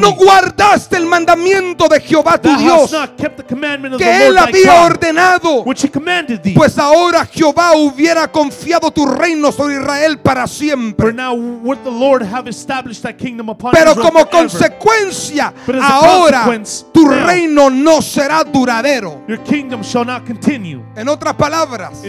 No 0.00 0.12
guardaste 0.14 0.96
el 0.96 1.06
mandamiento 1.06 1.88
de 1.88 2.00
Jehová 2.00 2.38
tu 2.40 2.54
Dios 2.56 2.92
hast 2.92 2.92
not 2.92 3.16
kept 3.16 3.36
the 3.36 3.42
commandment 3.42 3.94
of 3.94 4.00
que 4.00 4.26
él 4.26 4.36
había 4.36 4.84
ordenado. 4.84 5.64
which 5.64 5.82
he 5.84 5.88
commanded 5.88 6.42
thee. 6.42 6.54
Pues 6.54 6.78
ahora 6.78 7.26
Jehová 7.26 7.72
hubiera 7.76 8.30
confiado 8.30 8.90
tu 8.90 9.06
reino 9.06 9.52
sobre 9.52 9.76
Israel 9.76 10.18
para 10.18 10.46
siempre. 10.46 11.12
now 11.12 11.34
would 11.34 11.78
the 11.84 11.90
Lord 11.90 12.22
have 12.22 12.48
established 12.48 13.02
thy 13.02 13.12
kingdom 13.12 13.48
upon 13.48 13.72
Pero 13.72 13.94
como 13.94 14.28
consecuencia, 14.28 15.52
ahora 15.82 16.46
tu 16.92 17.08
reino 17.08 17.70
no 17.70 18.00
será 18.02 18.44
duradero. 18.44 19.22
Your 19.28 19.42
kingdom 19.44 19.82
shall 19.82 20.04
not 20.04 20.26
continue. 20.26 20.82
En 20.96 21.08
otras 21.08 21.34
palabras, 21.34 22.02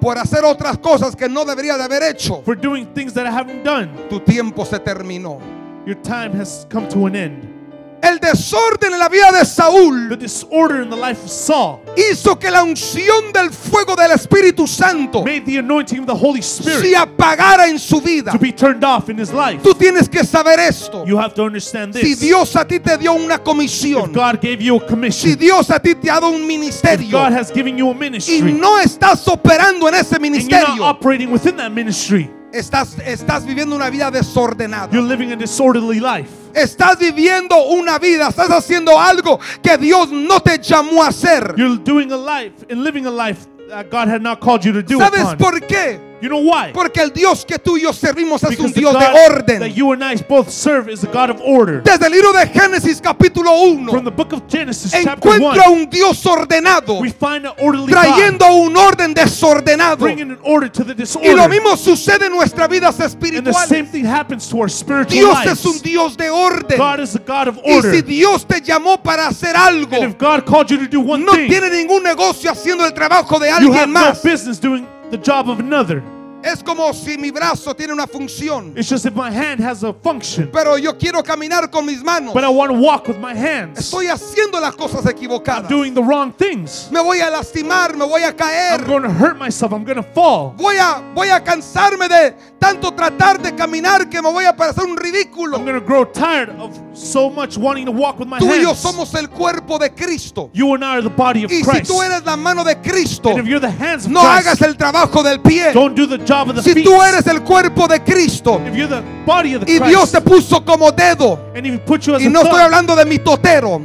por 0.00 0.18
hacer 0.18 0.44
otras 0.44 0.78
cosas 0.78 0.85
que 1.16 1.28
no 1.28 1.44
debería 1.44 1.76
de 1.76 1.84
haber 1.84 2.02
hecho, 2.02 2.42
for 2.42 2.56
doing 2.56 2.86
things 2.94 3.12
that 3.14 3.26
I 3.26 3.30
haven't 3.30 3.64
done, 3.64 3.90
tu 4.08 4.20
tiempo 4.20 4.64
se 4.64 4.78
terminó. 4.78 5.40
your 5.86 5.96
time 6.02 6.32
has 6.32 6.66
come 6.68 6.88
to 6.88 7.06
an 7.06 7.14
end. 7.14 7.55
El 8.02 8.18
desorden 8.20 8.92
en 8.92 8.98
la 8.98 9.08
vida 9.08 9.32
de 9.32 9.44
Saúl 9.44 10.08
The 10.10 10.16
disorder 10.16 10.82
in 10.82 10.90
the 10.90 10.96
life 10.96 11.22
of 11.24 11.30
Saul 11.30 11.80
hizo 11.96 12.38
que 12.38 12.50
la 12.50 12.62
unción 12.62 13.32
del 13.32 13.50
fuego 13.50 13.96
del 13.96 14.10
Espíritu 14.12 14.66
Santo 14.66 15.24
made 15.24 15.44
the 15.46 15.58
anointing 15.58 16.00
of 16.00 16.06
the 16.06 16.14
Holy 16.14 16.42
se 16.42 16.62
Spirit 16.62 16.94
apagara 16.96 17.68
en 17.68 17.78
su 17.78 18.00
vida. 18.00 18.32
to 18.32 18.38
be 18.38 18.52
turned 18.52 18.84
off 18.84 19.08
in 19.08 19.18
his 19.18 19.32
life. 19.32 19.62
Tú 19.62 19.74
tienes 19.74 20.08
que 20.08 20.24
saber 20.24 20.58
esto. 20.60 21.04
You 21.06 21.18
have 21.18 21.34
to 21.34 21.42
understand 21.44 21.94
Si 21.94 22.02
this. 22.02 22.20
Dios 22.20 22.54
a 22.54 22.64
ti 22.66 22.78
te 22.78 22.96
dio 22.98 23.14
una 23.14 23.36
If 23.36 23.42
comisión, 23.44 24.12
God 24.12 24.40
gave 24.40 24.60
you 24.62 24.76
a 24.76 24.80
si 24.80 24.86
commission, 24.86 25.38
Dios 25.38 25.70
a 25.70 25.78
ti 25.80 25.94
te 25.94 26.10
ha 26.10 26.14
dado 26.20 26.28
un 26.30 26.42
if 26.42 26.46
ministerio 26.46 27.10
God 27.10 27.32
has 27.32 27.50
given 27.50 27.76
you 27.78 27.88
a 27.88 27.92
y 27.92 27.98
ministry, 27.98 28.52
no 28.52 28.78
estás 28.78 29.26
operando 29.26 29.88
en 29.88 29.94
ese 29.94 30.16
and 30.16 30.24
you're 30.24 30.30
not 30.30 30.76
ministerio, 30.76 30.84
operating 30.84 31.30
within 31.30 31.56
that 31.56 31.72
ministry, 31.72 32.30
estás, 32.58 32.96
estás 33.04 33.44
viviendo 33.44 33.76
una 33.76 33.90
vida 33.90 34.10
desordenada. 34.10 34.90
you're 34.92 35.06
living 35.06 35.32
a 35.32 35.36
disorderly 35.36 36.00
life. 36.00 36.30
Estás 36.54 36.98
viviendo 36.98 37.56
una 37.66 37.98
vida, 37.98 38.28
estás 38.28 38.50
haciendo 38.50 38.98
algo 38.98 39.38
que 39.62 39.76
Dios 39.76 40.10
no 40.10 40.40
te 40.40 40.58
llamó 40.58 41.02
a 41.02 41.08
hacer. 41.08 41.54
You're 41.56 41.78
doing 41.82 42.12
a 42.12 42.16
life 42.16 42.54
and 42.70 42.82
living 42.82 43.06
a 43.06 43.10
life 43.10 43.46
that 43.68 43.90
God 43.90 44.08
had 44.08 44.22
not 44.22 44.40
called 44.40 44.64
you 44.64 44.72
to 44.72 44.82
do. 44.82 44.98
¿Sabes 44.98 45.22
upon. 45.22 45.38
por 45.38 45.60
qué? 45.60 46.05
You 46.22 46.30
know 46.30 46.38
why? 46.40 46.72
Porque 46.72 47.02
el 47.02 47.10
Dios 47.12 47.44
que 47.44 47.58
tú 47.58 47.76
y 47.76 47.82
yo 47.82 47.92
servimos 47.92 48.42
es 48.42 48.48
un 48.48 48.56
Because 48.56 48.72
the 48.72 48.80
Dios 48.80 48.92
de 48.94 48.98
God 49.00 49.12
that 49.12 49.30
orden. 49.32 49.74
you 49.74 49.92
and 49.92 50.02
I 50.02 50.16
both 50.16 50.48
serve 50.50 50.88
is 50.90 51.04
a 51.04 51.08
God 51.08 51.28
of 51.28 51.40
order. 51.44 51.82
Desde 51.82 52.06
el 52.06 52.12
libro 52.12 52.32
de 52.32 52.46
Génesis 52.46 53.02
capítulo 53.02 53.50
From 53.50 53.86
1 53.86 54.04
the 54.04 54.10
book 54.10 54.32
of 54.32 54.48
Genesis, 54.48 54.92
chapter 54.92 55.28
1, 55.28 55.36
encuentra 55.36 55.68
un 55.70 55.90
Dios 55.90 56.24
ordenado 56.24 57.00
we 57.00 57.10
find 57.10 57.44
an 57.44 57.52
orderly 57.58 57.92
God 57.92 58.02
trayendo 58.02 58.46
un 58.54 58.74
orden 58.78 59.12
desordenado. 59.12 59.98
bringing 59.98 60.30
an 60.30 60.38
order 60.42 60.68
to 60.70 60.84
the 60.84 60.92
Y 60.94 60.96
lo 60.96 61.04
disorder. 61.04 61.48
mismo 61.50 61.76
sucede 61.76 62.26
en 62.26 62.32
nuestras 62.32 62.68
vidas 62.70 62.98
And 62.98 63.10
the 63.10 63.18
espirituales. 63.50 63.68
same 63.68 63.84
thing 63.86 64.06
happens 64.06 64.48
to 64.48 64.56
our 64.58 64.70
spiritual 64.70 65.20
Dios 65.20 65.44
lives. 65.44 65.52
es 65.60 65.66
un 65.66 65.78
Dios 65.82 66.16
de 66.16 66.30
orden. 66.30 66.78
God 66.78 67.00
is 67.00 67.14
a 67.14 67.18
God 67.18 67.48
of 67.48 67.58
Y 67.62 67.74
order. 67.76 67.94
si 67.94 68.00
Dios 68.00 68.46
te 68.46 68.62
llamó 68.62 69.02
para 69.02 69.26
hacer 69.28 69.54
algo, 69.54 69.96
And 69.96 70.12
if 70.12 70.18
God 70.18 70.46
called 70.46 70.70
you 70.70 70.78
to 70.78 70.88
do 70.88 71.00
one 71.00 71.26
no 71.26 71.32
thing, 71.34 71.46
tiene 71.48 71.68
ningún 71.68 72.02
negocio 72.02 72.50
haciendo 72.50 72.86
el 72.86 72.94
trabajo 72.94 73.38
de 73.38 73.48
you 73.50 73.54
alguien 73.54 73.92
no 73.92 74.00
más. 74.00 74.22
business 74.22 74.58
doing 74.58 74.86
the 75.10 75.18
job 75.18 75.48
of 75.48 75.60
another. 75.60 76.02
Es 76.46 76.62
como 76.62 76.92
si 76.94 77.18
mi 77.18 77.32
brazo 77.32 77.74
tiene 77.74 77.92
una 77.92 78.06
función, 78.06 78.72
It's 78.76 78.88
just 78.88 79.04
if 79.04 79.14
my 79.16 79.30
hand 79.32 79.60
has 79.60 79.82
a 79.82 79.92
function, 79.92 80.48
pero 80.52 80.76
yo 80.76 80.96
quiero 80.96 81.20
caminar 81.24 81.68
con 81.72 81.84
mis 81.84 82.04
manos. 82.04 82.32
but 82.32 82.44
I 82.44 82.48
want 82.48 82.70
to 82.72 82.78
walk 82.78 83.08
with 83.08 83.18
my 83.18 83.34
hands. 83.34 83.80
Estoy 83.80 84.06
haciendo 84.06 84.60
las 84.60 84.76
cosas 84.76 85.04
equivocadas. 85.06 85.68
doing 85.68 85.92
the 85.92 86.02
wrong 86.02 86.32
things. 86.32 86.88
Me 86.92 87.00
voy 87.00 87.18
a 87.20 87.30
lastimar, 87.30 87.96
me 87.96 88.06
voy 88.06 88.22
a 88.22 88.28
I'm 88.28 88.36
caer. 88.36 88.84
going 88.86 89.02
to 89.02 89.10
hurt 89.10 89.36
myself. 89.38 89.72
I'm 89.72 89.82
going 89.84 89.96
to 89.96 90.04
fall. 90.14 90.54
Voy 90.56 90.76
a, 90.78 91.02
voy 91.16 91.30
a 91.30 91.40
cansarme 91.42 92.08
de 92.08 92.34
tanto 92.60 92.92
tratar 92.92 93.42
de 93.42 93.52
caminar 93.52 94.08
que 94.08 94.22
me 94.22 94.30
voy 94.30 94.44
a 94.44 94.54
parecer 94.54 94.84
un 94.84 94.96
ridículo. 94.96 95.56
I'm 95.56 95.64
going 95.64 95.80
to 95.80 95.84
grow 95.84 96.04
tired 96.04 96.50
of 96.60 96.78
so 96.94 97.28
much 97.28 97.58
wanting 97.58 97.86
to 97.86 97.92
walk 97.92 98.20
with 98.20 98.28
my 98.28 98.38
Tú 98.38 98.46
y 98.46 98.60
yo 98.62 98.68
hands. 98.68 98.78
somos 98.80 99.12
el 99.16 99.28
cuerpo 99.30 99.78
de 99.78 99.90
Cristo. 99.90 100.48
You 100.52 100.74
and 100.74 100.84
I 100.84 100.98
are 100.98 101.02
the 101.02 101.10
body 101.10 101.42
of 101.44 101.50
Y 101.50 101.56
si 101.56 101.62
Christ. 101.64 101.90
tú 101.90 102.00
eres 102.02 102.24
la 102.24 102.36
mano 102.36 102.62
de 102.62 102.76
Cristo, 102.76 103.30
And 103.30 103.40
if 103.40 103.46
you're 103.46 103.58
the 103.58 103.68
hands 103.70 104.06
of 104.06 104.12
no 104.12 104.20
Christ, 104.20 104.46
hagas 104.46 104.62
el 104.62 104.74
trabajo 104.76 105.24
del 105.24 105.40
pie. 105.40 105.72
don't 105.72 105.96
do 105.96 106.06
the 106.06 106.18
job 106.18 106.35
Si 106.62 106.82
tú 106.82 107.02
eres 107.02 107.26
el 107.26 107.42
cuerpo 107.42 107.86
de 107.88 108.02
Cristo 108.02 108.60
y 108.64 109.78
Dios 109.78 110.10
Christ, 110.10 110.12
te 110.12 110.20
puso 110.20 110.64
como 110.64 110.92
dedo, 110.92 111.38
and 111.54 111.66
if 111.66 111.74
he 111.74 111.78
put 111.78 112.02
you 112.02 112.14
as 112.14 112.22
y 112.22 112.26
a 112.26 112.30
no 112.30 112.42
estoy 112.42 112.60
hablando 112.60 112.94
de 112.94 113.04
mi 113.04 113.18
totero, 113.18 113.80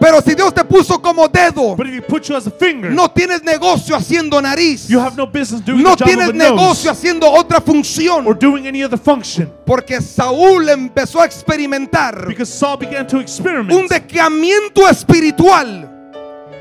pero 0.00 0.20
si 0.20 0.34
Dios 0.34 0.54
te 0.54 0.64
puso 0.64 1.00
como 1.02 1.28
dedo, 1.28 1.76
finger, 2.58 2.92
no 2.92 3.10
tienes 3.10 3.42
negocio 3.42 3.96
haciendo 3.96 4.40
nariz, 4.40 4.86
you 4.88 5.00
have 5.00 5.16
no 5.16 5.26
business 5.26 5.64
doing 5.64 5.82
no 5.82 5.96
tienes 5.96 6.32
negocio 6.34 6.90
haciendo 6.90 7.28
otra 7.30 7.58
or 7.58 7.64
función, 7.64 8.38
doing 8.38 8.66
any 8.66 8.84
other 8.84 8.98
function. 8.98 9.52
porque 9.66 10.00
Saúl 10.00 10.68
empezó 10.68 11.20
a 11.20 11.26
experimentar 11.26 12.26
Because 12.28 12.52
Saul 12.52 12.78
began 12.78 13.06
to 13.06 13.18
un 13.18 13.88
decaimiento 13.88 14.88
espiritual, 14.88 15.97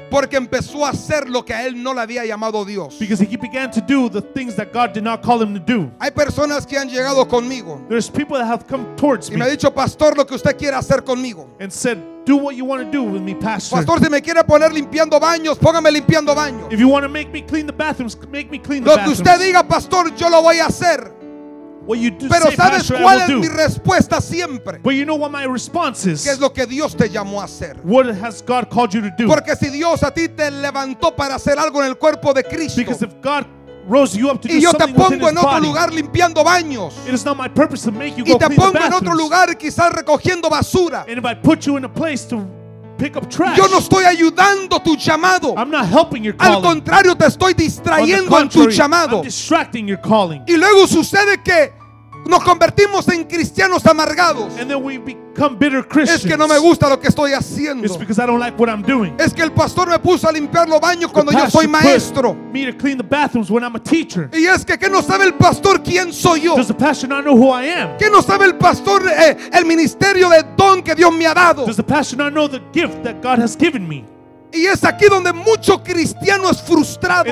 porque 0.09 0.37
empezó 0.37 0.85
a 0.85 0.89
hacer 0.89 1.29
lo 1.29 1.43
que 1.43 1.53
a 1.53 1.65
él 1.65 1.81
no 1.81 1.93
le 1.93 2.01
había 2.01 2.25
llamado 2.25 2.63
Dios. 2.65 2.97
Because 2.99 3.21
he 3.21 3.37
began 3.37 3.69
to 3.71 3.81
do 3.81 4.09
the 4.09 4.21
things 4.21 4.55
that 4.55 4.71
God 4.73 4.93
did 4.93 5.03
not 5.03 5.21
call 5.21 5.41
him 5.41 5.53
to 5.53 5.59
do. 5.59 5.91
Hay 5.99 6.11
personas 6.11 6.65
que 6.65 6.77
han 6.77 6.89
llegado 6.89 7.27
conmigo 7.27 7.81
There's 7.89 8.09
people 8.09 8.37
that 8.37 8.47
have 8.47 8.65
come 8.67 8.85
towards 8.95 9.29
y 9.29 9.35
me 9.35 9.41
ha 9.41 9.45
me 9.45 9.51
dicho, 9.51 9.73
pastor, 9.73 10.15
lo 10.15 10.25
que 10.25 10.35
usted 10.35 10.57
quiere 10.57 10.75
hacer 10.75 11.03
conmigo. 11.03 11.47
and 11.59 11.71
said, 11.71 11.97
Do 12.25 12.35
what 12.35 12.55
you 12.57 12.65
want 12.65 12.83
to 12.83 12.91
do 12.91 13.03
with 13.03 13.21
me, 13.21 13.33
Pastor. 13.35 13.77
Pastor, 13.77 14.03
si 14.03 14.09
me 14.09 14.19
quiere 14.19 14.43
poner 14.43 14.73
limpiando 14.73 15.17
baños, 15.17 15.57
póngame 15.57 15.89
limpiando 15.89 16.35
baños. 16.35 16.71
If 16.73 16.77
you 16.77 16.89
want 16.89 17.03
to 17.03 17.09
make 17.09 17.31
me 17.31 17.41
clean 17.41 17.65
the 17.65 17.71
bathrooms, 17.71 18.17
make 18.29 18.51
me 18.51 18.59
clean 18.59 18.83
the 18.83 18.89
Lo 18.89 18.95
que 18.95 19.03
bathrooms. 19.03 19.19
usted 19.21 19.39
diga, 19.39 19.65
pastor, 19.65 20.13
yo 20.13 20.29
lo 20.29 20.41
voy 20.41 20.59
a 20.59 20.65
hacer. 20.65 21.16
Pero 21.87 22.51
¿sabes 22.55 22.91
cuál 22.91 23.21
es 23.21 23.29
mi 23.29 23.47
respuesta 23.47 24.21
siempre? 24.21 24.79
But 24.79 24.93
you 24.93 25.05
know 25.05 25.15
what 25.15 25.31
my 25.31 25.45
response 25.45 26.05
is? 26.05 26.23
¿Qué 26.23 26.31
es 26.31 26.39
lo 26.39 26.51
que 26.51 26.65
Dios 26.65 26.95
te 26.95 27.09
llamó 27.09 27.41
a 27.41 27.45
hacer? 27.45 27.77
What 27.83 28.07
has 28.21 28.41
God 28.41 28.69
called 28.69 28.93
you 28.93 29.01
to 29.01 29.11
do? 29.17 29.27
Porque 29.27 29.55
si 29.55 29.69
Dios 29.69 30.03
a 30.03 30.11
ti 30.11 30.27
te 30.27 30.51
levantó 30.51 31.15
para 31.15 31.35
hacer 31.35 31.57
algo 31.57 31.81
en 31.81 31.89
el 31.89 31.97
cuerpo 31.97 32.33
de 32.33 32.43
Cristo 32.43 32.81
Because 32.81 33.03
if 33.03 33.13
God 33.21 33.45
rose 33.87 34.17
you 34.17 34.29
up 34.29 34.41
to 34.41 34.47
do 34.47 34.53
y 34.53 34.61
yo 34.61 34.73
te 34.73 34.87
pongo 34.87 35.29
en 35.29 35.37
otro 35.37 35.49
body, 35.49 35.67
lugar 35.67 35.93
limpiando 35.93 36.43
baños 36.43 36.93
it 37.07 37.13
is 37.13 37.23
not 37.23 37.37
my 37.37 37.47
purpose 37.47 37.83
to 37.83 37.91
make 37.91 38.17
you 38.17 38.25
y 38.25 38.37
te 38.37 38.49
pongo 38.49 38.77
en 38.77 38.93
otro 38.93 39.13
lugar 39.13 39.57
quizás 39.57 39.91
recogiendo 39.93 40.49
basura, 40.49 41.05
And 41.07 41.17
if 41.17 41.25
I 41.25 41.33
put 41.35 41.65
you 41.65 41.77
in 41.77 41.85
a 41.85 41.89
place 41.89 42.27
to 42.27 42.45
pick 42.97 43.15
up 43.15 43.27
trash, 43.29 43.57
yo 43.57 43.67
no 43.67 43.77
estoy 43.79 44.03
ayudando 44.05 44.81
tu 44.81 44.95
llamado. 44.95 45.53
I'm 45.57 45.69
not 45.69 45.85
helping 45.87 46.23
your 46.23 46.35
Al 46.39 46.61
calling. 46.61 46.63
contrario, 46.63 47.15
te 47.15 47.25
estoy 47.25 47.53
distrayendo 47.53 48.39
en 48.39 48.49
tu 48.49 48.59
contrary, 48.59 48.73
llamado. 48.75 49.17
I'm 49.17 49.23
distracting 49.23 49.87
your 49.87 49.99
calling. 50.01 50.43
Y 50.47 50.57
luego 50.57 50.87
sucede 50.87 51.41
que 51.43 51.73
nos 52.27 52.43
convertimos 52.43 53.07
en 53.09 53.23
cristianos 53.25 53.85
amargados. 53.85 54.57
And 54.59 54.69
then 54.69 54.83
we 54.83 54.97
become 54.97 55.57
bitter 55.57 55.79
Es 55.79 55.85
Christians. 55.87 56.25
que 56.25 56.37
no 56.37 56.47
me 56.47 56.57
gusta 56.57 56.89
lo 56.89 56.99
que 56.99 57.07
estoy 57.07 57.33
haciendo. 57.33 57.85
It's 57.85 57.97
because 57.97 58.19
I 58.21 58.25
don't 58.25 58.39
like 58.39 58.57
what 58.57 58.69
I'm 58.69 58.81
doing. 58.81 59.15
Es 59.19 59.33
que 59.33 59.43
el 59.43 59.51
pastor 59.51 59.89
me 59.89 59.99
puso 59.99 60.27
a 60.27 60.31
limpiar 60.31 60.67
los 60.67 60.79
baños 60.79 61.11
cuando 61.11 61.31
yo 61.31 61.49
soy 61.49 61.67
maestro. 61.67 62.35
Me 62.51 62.65
to 62.71 62.77
clean 62.77 62.97
the 62.97 63.03
bathrooms 63.03 63.49
when 63.49 63.63
I'm 63.63 63.75
a 63.75 63.79
teacher. 63.79 64.29
Y 64.33 64.45
es 64.45 64.65
que, 64.65 64.77
¿qué 64.77 64.89
no 64.89 65.01
sabe 65.01 65.25
el 65.25 65.33
pastor 65.33 65.81
quién 65.83 66.11
soy 66.11 66.41
yo? 66.41 66.55
Does 66.55 66.67
the 66.67 66.73
pastor 66.73 67.07
not 67.07 67.23
know 67.23 67.35
who 67.35 67.51
I 67.51 67.65
am? 67.69 67.97
¿Qué 67.97 68.09
no 68.09 68.21
sabe 68.21 68.45
el 68.45 68.55
pastor 68.55 69.03
eh, 69.07 69.37
el 69.53 69.65
ministerio 69.65 70.29
de 70.29 70.43
don 70.55 70.81
que 70.81 70.95
Dios 70.95 71.13
me 71.13 71.25
ha 71.27 71.33
dado? 71.33 71.65
Does 71.65 71.77
the 71.77 71.83
pastor 71.83 72.17
not 72.17 72.33
know 72.33 72.47
the 72.47 72.61
gift 72.73 73.03
that 73.03 73.21
God 73.21 73.39
has 73.39 73.55
given 73.55 73.87
me? 73.87 74.05
Y 74.51 74.65
es 74.65 74.83
aquí 74.83 75.05
donde 75.09 75.33
mucho 75.33 75.83
cristiano 75.83 76.49
es 76.49 76.61
frustrado 76.61 77.31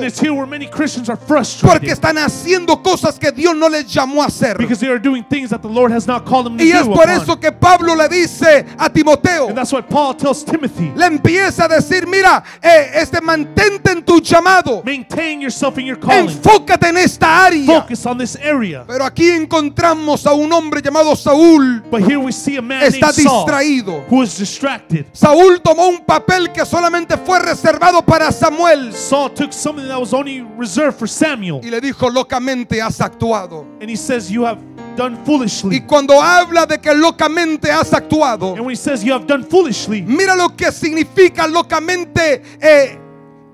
porque 1.61 1.91
están 1.91 2.17
haciendo 2.17 2.81
cosas 2.81 3.17
que 3.17 3.31
Dios 3.31 3.55
no 3.55 3.69
les 3.69 3.87
llamó 3.87 4.21
a 4.21 4.27
hacer. 4.27 4.57
Y 4.59 6.71
es 6.71 6.87
por 6.87 7.09
eso 7.09 7.39
que 7.39 7.51
Pablo 7.51 7.95
le 7.95 8.09
dice 8.09 8.65
a 8.77 8.89
Timoteo, 8.89 9.49
le 10.95 11.05
empieza 11.05 11.65
a 11.65 11.67
decir, 11.67 12.07
mira, 12.07 12.43
eh, 12.61 12.91
este 12.95 13.21
mantente 13.21 13.91
en 13.91 14.03
tu 14.03 14.19
llamado, 14.19 14.81
maintain 14.83 15.41
yourself 15.41 15.77
in 15.77 15.85
your 15.85 15.99
calling. 15.99 16.29
enfócate 16.29 16.89
en 16.89 16.97
esta 16.97 17.45
área. 17.45 17.81
Focus 17.81 18.05
on 18.05 18.17
this 18.17 18.35
area. 18.35 18.83
Pero 18.87 19.05
aquí 19.05 19.29
encontramos 19.29 20.25
a 20.25 20.33
un 20.33 20.51
hombre 20.51 20.81
llamado 20.81 21.15
Saúl, 21.15 21.83
But 21.89 22.01
here 22.01 22.17
we 22.17 22.31
see 22.31 22.57
a 22.57 22.61
man 22.61 22.83
está 22.83 23.11
distraído. 23.11 24.03
who 24.09 24.23
is 24.23 24.37
distracted. 24.37 25.05
Saúl 25.13 25.61
tomó 25.61 25.87
un 25.87 26.05
papel 26.05 26.51
que 26.51 26.65
solamente 26.65 27.04
fue 27.25 27.39
reservado 27.39 28.03
para 28.05 28.31
Samuel. 28.31 28.91
Saul 28.93 29.29
took 29.29 29.53
some 29.53 29.75
something 29.75 29.87
that 29.87 29.99
was 29.99 30.13
only 30.13 30.41
reserved 30.57 30.97
for 30.97 31.07
Samuel. 31.07 31.59
Y 31.63 31.69
le 31.69 31.81
dijo, 31.81 32.09
locamente 32.09 32.81
has 32.81 32.99
actuado. 33.01 33.65
And 33.81 33.89
he 33.89 33.95
says, 33.95 34.31
You 34.31 34.45
have 34.45 34.59
done 34.95 35.15
Y 35.15 35.25
foolishly. 35.25 35.81
cuando 35.81 36.21
habla 36.21 36.65
de 36.65 36.77
que 36.79 36.93
locamente 36.93 37.69
has 37.69 37.91
actuado, 37.93 38.53
And 38.55 38.61
when 38.61 38.69
he 38.71 38.75
says 38.75 39.03
you 39.03 39.11
have 39.13 39.27
done 39.27 39.43
foolishly, 39.43 40.01
mira 40.01 40.35
lo 40.35 40.49
que 40.55 40.71
significa 40.71 41.47
locamente 41.47 42.41
eh, 42.61 42.97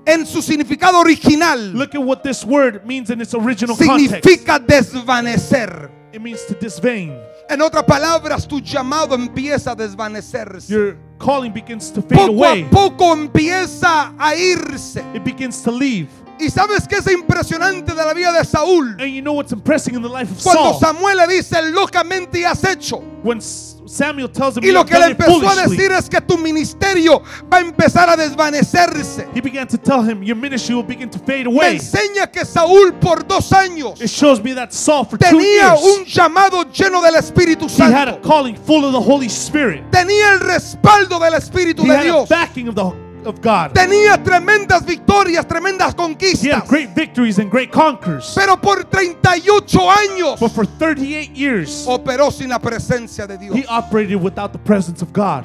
en 0.06 0.24
su 0.26 0.40
significado 0.42 1.00
original. 1.00 1.58
look 1.74 1.94
at 1.94 2.02
what 2.02 2.22
this 2.22 2.44
word 2.44 2.86
means 2.86 3.10
in 3.10 3.20
its 3.20 3.34
original 3.34 3.76
context. 3.76 4.24
Significa 4.24 4.58
desvanecer. 4.58 5.90
It 6.12 6.20
means 6.20 6.44
to 6.46 6.54
disvain. 6.54 7.18
En 7.48 7.60
otras 7.60 7.84
palabras, 7.84 8.46
tu 8.46 8.60
llamado 8.60 9.14
empieza 9.14 9.72
a 9.72 9.74
desvanecerse. 9.76 10.68
Your 10.68 10.96
calling 11.22 11.52
begins 11.52 11.90
to 11.92 12.02
fade 12.02 12.18
Poco 12.18 12.32
away. 12.32 12.62
a 12.62 12.68
poco 12.70 13.12
empieza 13.12 14.12
a 14.18 14.34
irse. 14.34 15.00
It 15.14 15.22
begins 15.24 15.62
to 15.62 15.70
leave. 15.70 16.08
Y 16.42 16.50
sabes 16.50 16.88
que 16.88 16.96
es 16.96 17.06
impresionante 17.12 17.94
de 17.94 18.04
la 18.04 18.12
vida 18.14 18.32
de 18.32 18.44
Saúl. 18.44 18.96
And 19.00 19.12
you 19.14 19.22
know 19.22 19.32
what's 19.34 19.52
impressing 19.52 19.94
in 19.94 20.02
the 20.02 20.08
life 20.08 20.30
of 20.30 20.42
Cuando 20.42 20.72
Saul? 20.72 20.80
Samuel 20.80 21.16
le 21.18 21.26
dice 21.28 21.62
locamente 21.70 22.44
has 22.44 22.64
hecho. 22.64 23.02
When 23.22 23.40
Samuel 23.40 24.28
tells 24.28 24.56
him 24.56 24.64
Y 24.64 24.72
lo 24.72 24.84
que 24.84 24.98
le 24.98 25.06
empezó 25.14 25.48
a 25.48 25.54
decir 25.54 25.92
es 25.92 26.08
que 26.08 26.20
tu 26.20 26.36
ministerio 26.38 27.22
va 27.52 27.58
a 27.58 27.60
empezar 27.60 28.08
a 28.08 28.16
desvanecerse. 28.16 29.28
he 29.34 29.40
began 29.40 29.68
to 29.68 29.76
tell 29.78 30.02
him 30.02 30.22
your 30.24 30.34
ministry 30.36 30.74
will 30.74 30.82
begin 30.82 31.08
to 31.08 31.18
fade 31.20 31.44
Me 31.46 31.52
away. 31.54 31.76
enseña 31.76 32.26
que 32.32 32.44
Saúl 32.44 32.94
por 33.00 33.22
dos 33.26 33.52
años 33.52 34.00
It 34.00 34.08
shows 34.10 34.42
me 34.42 34.52
that 34.54 34.72
Saul 34.72 35.04
for 35.04 35.18
two 35.18 35.26
tenía 35.38 35.76
years 35.76 35.80
un 35.98 36.04
llamado 36.04 36.64
lleno 36.72 37.00
del 37.02 37.14
Espíritu 37.14 37.66
he 37.68 37.82
had 37.82 38.08
a 38.08 38.12
Santo. 38.14 38.28
calling 38.28 38.56
full 38.56 38.84
of 38.84 38.92
the 38.92 39.00
Holy 39.00 39.28
Spirit. 39.28 39.84
Tenía 39.92 40.32
el 40.32 40.40
respaldo 40.40 41.20
del 41.20 41.34
Espíritu 41.34 41.82
He 41.84 41.88
de 41.88 41.94
had 41.94 42.00
a 42.00 42.04
Dios. 42.04 42.28
backing 42.28 42.66
of 42.68 42.74
the 42.74 42.84
of 43.26 43.40
God. 43.40 43.72
Tenía 43.72 44.22
tremendas 44.22 44.84
victorias, 44.84 45.46
tremendas 45.46 45.92
He 45.92 45.96
conquistas. 45.96 46.52
had 46.62 46.68
great 46.68 46.90
victories 46.94 47.38
and 47.38 47.50
great 47.50 47.70
conquers. 47.70 48.32
Pero 48.34 48.56
por 48.56 48.84
38 48.84 49.90
años 49.90 50.38
But 50.40 50.50
for 50.52 50.66
38 50.66 51.34
years, 51.34 51.84
operó 51.86 52.30
sin 52.30 52.48
la 52.50 52.58
presencia 52.58 53.26
de 53.26 53.38
Dios. 53.38 53.56
he 53.56 53.64
operated 53.68 54.16
without 54.22 54.52
the 54.52 54.58
presence 54.58 55.02
of 55.02 55.12
God. 55.12 55.44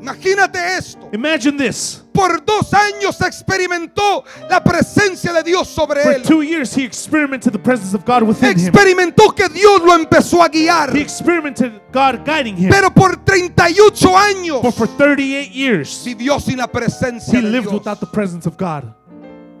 Imagínate 0.00 0.58
esto. 0.78 1.08
Imagine 1.12 1.56
this. 1.58 2.02
Por 2.12 2.44
dos 2.44 2.72
años 2.74 3.20
experimentó 3.20 4.24
la 4.48 4.62
presencia 4.62 5.32
de 5.32 5.42
Dios 5.42 5.68
sobre 5.68 6.02
For 6.02 6.12
él. 6.14 6.22
two 6.22 6.42
years, 6.42 6.72
he 6.76 6.84
experimented 6.84 7.52
the 7.52 7.58
presence 7.58 7.94
of 7.94 8.04
God 8.04 8.22
within 8.22 8.58
him. 8.58 8.66
Experimentó 8.68 9.34
que 9.34 9.48
Dios 9.48 9.80
lo 9.82 9.94
empezó 9.94 10.42
a 10.42 10.48
guiar. 10.48 10.94
He 10.94 11.00
experimented 11.00 11.72
God 11.92 12.24
guiding 12.24 12.56
him. 12.56 12.70
Pero 12.70 12.90
por 12.92 13.16
38 13.24 14.16
años 14.16 14.62
But 14.62 14.74
for 14.74 14.86
38 14.88 15.52
years, 15.52 16.02
vivió 16.04 16.40
sin 16.40 16.58
la 16.58 16.66
presencia 16.68 17.38
he 17.38 17.42
de 17.42 17.48
lived 17.50 17.68
Dios. 17.68 17.74
without 17.74 18.00
the 18.00 18.06
presence 18.06 18.46
of 18.46 18.56
God. 18.56 18.94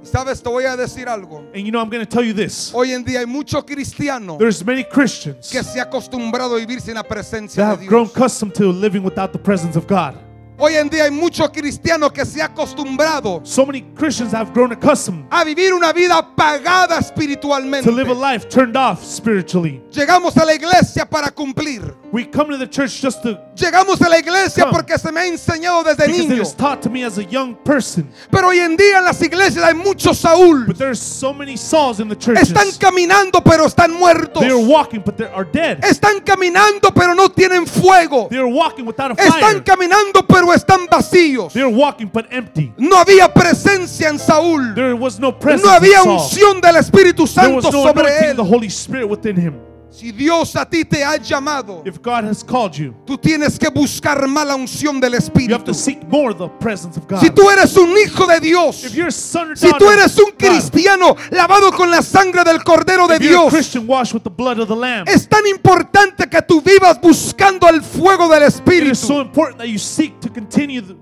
Sabes, 0.02 0.40
te 0.42 0.48
voy 0.48 0.64
a 0.64 0.76
decir 0.76 1.08
algo. 1.08 1.44
And 1.54 1.66
you 1.66 1.70
know, 1.70 1.80
I'm 1.80 1.90
going 1.90 2.04
to 2.04 2.06
tell 2.06 2.24
you 2.24 2.32
this. 2.32 2.72
Hoy 2.72 2.92
en 2.92 3.04
día 3.04 3.18
hay 3.18 3.26
muchos 3.26 3.62
cristianos 3.64 4.38
There's 4.38 4.64
many 4.64 4.82
Christians 4.84 5.50
que 5.50 5.62
se 5.62 5.80
han 5.80 5.88
acostumbrado 5.88 6.54
a 6.54 6.58
vivir 6.58 6.80
sin 6.80 6.94
la 6.94 7.02
presencia 7.02 7.62
de 7.62 7.70
have 7.70 7.86
grown 7.86 8.04
Dios. 8.04 8.16
accustomed 8.16 8.54
to 8.54 8.72
living 8.72 9.02
without 9.02 9.32
the 9.32 9.38
presence 9.38 9.76
of 9.76 9.86
God. 9.86 10.14
Hoy 10.60 10.74
en 10.74 10.88
día 10.88 11.04
hay 11.04 11.12
muchos 11.12 11.48
cristianos 11.50 12.10
que 12.10 12.26
se 12.26 12.42
han 12.42 12.50
acostumbrado 12.50 13.40
So 13.44 13.64
many 13.64 13.82
Christians 13.94 14.34
have 14.34 14.52
grown 14.52 14.72
accustomed 14.72 15.24
a 15.30 15.44
vivir 15.44 15.72
una 15.72 15.92
vida 15.92 16.18
apagada 16.18 16.96
to 16.96 17.00
espiritualmente. 17.00 17.88
live 17.92 18.10
a 18.10 18.32
life 18.32 18.48
turned 18.48 18.76
off 18.76 19.04
spiritually. 19.04 19.80
Llegamos 19.92 20.36
a 20.36 20.44
la 20.44 20.54
iglesia 20.54 21.08
para 21.08 21.30
cumplir. 21.30 21.94
We 22.10 22.24
come 22.24 22.50
to 22.50 22.56
the 22.56 22.66
church 22.66 23.02
just 23.02 23.22
to 23.22 23.38
Llegamos 23.54 24.00
a 24.00 24.08
la 24.08 24.18
iglesia 24.18 24.64
Come. 24.64 24.72
porque 24.72 24.98
se 24.98 25.12
me 25.12 25.20
ha 25.20 25.26
enseñado 25.26 25.84
desde 25.84 26.06
because 26.06 26.20
it 26.20 26.28
niño. 26.30 26.38
was 26.40 26.54
taught 26.54 26.80
to 26.82 26.88
me 26.88 27.04
as 27.04 27.18
a 27.18 27.24
young 27.24 27.54
person. 27.64 28.08
Pero 28.30 28.48
hoy 28.48 28.60
en 28.60 28.76
día 28.76 28.98
en 28.98 29.04
las 29.04 29.20
iglesias 29.20 29.64
hay 29.64 29.74
muchos 29.74 30.18
Saúl. 30.18 30.66
But 30.66 30.78
there's 30.78 31.00
so 31.00 31.34
many 31.34 31.56
Sauls 31.56 32.00
in 32.00 32.08
the 32.08 32.16
churches. 32.16 32.50
Están 32.50 32.70
caminando 32.78 33.42
pero 33.44 33.66
están 33.66 33.92
muertos. 33.92 34.40
They 34.40 34.50
are 34.50 34.56
walking, 34.58 35.00
but 35.04 35.16
they 35.18 35.26
are 35.26 35.44
dead. 35.44 35.80
Están 35.82 36.20
caminando 36.24 36.94
pero 36.94 37.14
no 37.14 37.28
tienen 37.28 37.66
fuego. 37.66 38.28
They 38.30 38.38
are 38.38 38.48
walking 38.48 38.86
without 38.86 39.10
a 39.10 39.14
Están 39.14 39.62
caminando 39.62 40.26
pero 40.26 40.52
están 40.54 40.86
vacíos. 40.88 41.52
They 41.52 41.62
are 41.62 41.70
walking 41.70 42.08
but 42.12 42.26
empty. 42.30 42.72
No 42.78 42.96
había 42.96 43.32
presencia 43.32 44.08
en 44.08 44.18
Saúl. 44.18 44.74
There 44.74 44.94
was 44.94 45.18
no 45.18 45.32
presence 45.38 45.64
No 45.64 45.70
había 45.70 46.02
unción 46.02 46.60
del 46.60 46.76
Espíritu 46.76 47.26
There 47.26 47.52
was 47.54 47.64
Santo 47.64 47.70
no 47.70 47.82
sobre 47.82 48.30
of 48.30 48.36
the 48.36 48.42
él. 48.42 48.48
Holy 48.48 48.68
Spirit 48.68 49.08
within 49.08 49.36
him. 49.36 49.67
Si 49.98 50.12
Dios 50.12 50.54
a 50.54 50.64
ti 50.64 50.84
te 50.84 51.02
ha 51.02 51.16
llamado, 51.16 51.82
If 51.84 52.00
God 52.00 52.22
has 52.22 52.44
called 52.44 52.76
you, 52.76 52.94
tú 53.04 53.18
tienes 53.18 53.58
que 53.58 53.68
buscar 53.68 54.28
mala 54.28 54.54
unción 54.54 55.00
del 55.00 55.10
you 55.10 55.16
have 55.16 55.24
Espíritu. 55.24 55.64
to 55.64 55.74
seek 55.74 56.06
more 56.08 56.32
the 56.32 56.48
presence 56.60 56.96
of 56.96 57.08
God. 57.08 57.18
Si 57.20 57.30
tú 57.30 57.50
eres 57.50 57.76
un 57.76 57.96
hijo 57.98 58.24
de 58.28 58.38
Dios, 58.38 58.84
If 58.84 58.94
you're 58.94 59.10
son 59.10 59.56
si 59.56 59.68
tú 59.72 59.90
eres 59.90 60.16
un 60.18 60.28
of 60.28 60.38
God, 60.38 60.48
cristiano 60.50 61.16
lavado 61.32 61.72
con 61.72 61.90
la 61.90 62.00
sangre 62.02 62.44
del 62.44 62.62
Cordero 62.62 63.08
de 63.08 63.16
if 63.16 63.22
Dios, 63.22 63.50
Christian 63.52 63.88
washed 63.88 64.14
with 64.14 64.22
the 64.22 64.30
blood 64.30 64.60
of 64.60 64.68
the 64.68 64.76
Lamb, 64.76 65.08
es 65.08 65.28
tan 65.28 65.44
importante 65.48 66.28
que 66.30 66.42
tú 66.42 66.62
vivas 66.62 67.00
buscando 67.00 67.68
el 67.68 67.82
fuego 67.82 68.28
del 68.28 68.44
it 68.44 68.48
is 68.50 68.54
so 69.00 69.14
Espíritu. 69.14 69.20
important 69.22 69.58
that 69.58 69.66
you 69.68 69.78
seek 69.78 70.20
to 70.20 70.28
continue 70.28 70.80
the 70.80 70.94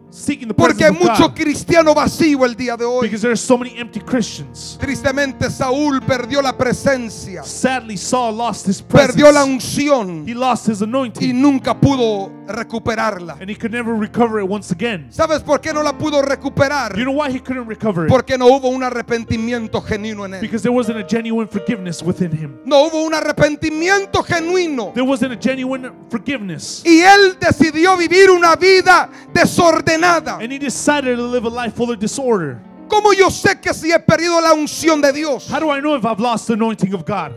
Porque 0.56 0.84
hay 0.84 0.92
mucho 0.92 1.32
cristiano 1.34 1.94
vacío 1.94 2.44
el 2.44 2.56
día 2.56 2.76
de 2.76 2.84
hoy. 2.84 3.06
Because 3.06 3.20
there 3.20 3.32
are 3.32 3.36
so 3.36 3.58
many 3.58 3.78
empty 3.78 4.00
Christians. 4.00 4.76
Tristemente 4.80 5.50
Saúl 5.50 6.00
perdió 6.00 6.40
la 6.40 6.56
presencia, 6.56 7.42
Sadly, 7.44 7.96
Saul 7.96 8.36
lost 8.38 8.66
his 8.66 8.80
perdió 8.82 9.30
la 9.30 9.44
unción 9.44 10.26
He 10.26 10.34
lost 10.34 10.68
his 10.68 10.80
y 10.80 10.84
anointing, 10.84 11.40
nunca 11.40 11.78
pudo 11.78 12.32
recuperarla. 12.46 13.36
and 13.40 13.50
he 13.50 13.54
could 13.56 13.72
never 13.72 13.94
recover 13.94 14.40
it 14.40 14.48
once 14.48 14.72
again. 14.72 15.08
¿Sabes 15.10 15.42
por 15.42 15.60
qué 15.60 15.72
no 15.72 15.82
la 15.82 15.96
pudo 15.96 16.22
recuperar? 16.22 16.96
You 16.96 17.04
know 17.04 17.12
why 17.12 17.30
he 17.30 17.40
couldn't 17.40 17.68
recover 17.68 18.06
it? 18.06 18.08
Porque 18.08 18.38
no 18.38 18.46
hubo 18.46 18.68
un 18.68 18.82
arrepentimiento 18.82 19.82
genuino 19.82 20.24
en 20.24 20.34
él. 20.34 20.40
Because 20.40 20.62
there 20.62 20.74
wasn't 20.74 20.98
a 20.98 21.06
genuine 21.06 21.48
forgiveness 21.48 22.02
within 22.02 22.32
him. 22.32 22.58
No 22.64 22.86
hubo 22.88 23.04
un 23.04 23.12
arrepentimiento 23.14 24.22
genuino. 24.22 24.92
There 24.94 25.06
wasn't 25.06 25.32
a 25.32 25.36
genuine 25.36 25.92
forgiveness. 26.10 26.82
Y 26.86 27.00
él 27.00 27.36
decidió 27.38 27.96
vivir 27.96 28.30
una 28.30 28.56
vida 28.56 29.10
desordenada. 29.34 30.05
And 30.40 30.52
he 30.52 30.58
decided 30.58 31.16
to 31.16 31.22
live 31.22 31.44
a 31.44 31.48
life 31.48 31.74
full 31.74 31.90
of 31.90 31.98
disorder. 31.98 32.60
¿Cómo 32.88 33.12
yo 33.12 33.28
sé 33.30 33.60
que 33.60 33.74
si 33.74 33.90
he 33.90 33.98
perdido 33.98 34.40
la 34.40 34.54
unción 34.54 35.00
de 35.02 35.12
Dios? 35.12 35.48
How 35.50 35.58
do 35.58 35.70
I 35.70 35.80
know 35.80 35.96
if 35.96 36.04
I've 36.04 36.20
lost 36.20 36.46
the 36.46 36.52
anointing 36.54 36.94
of 36.94 37.04
God? 37.04 37.32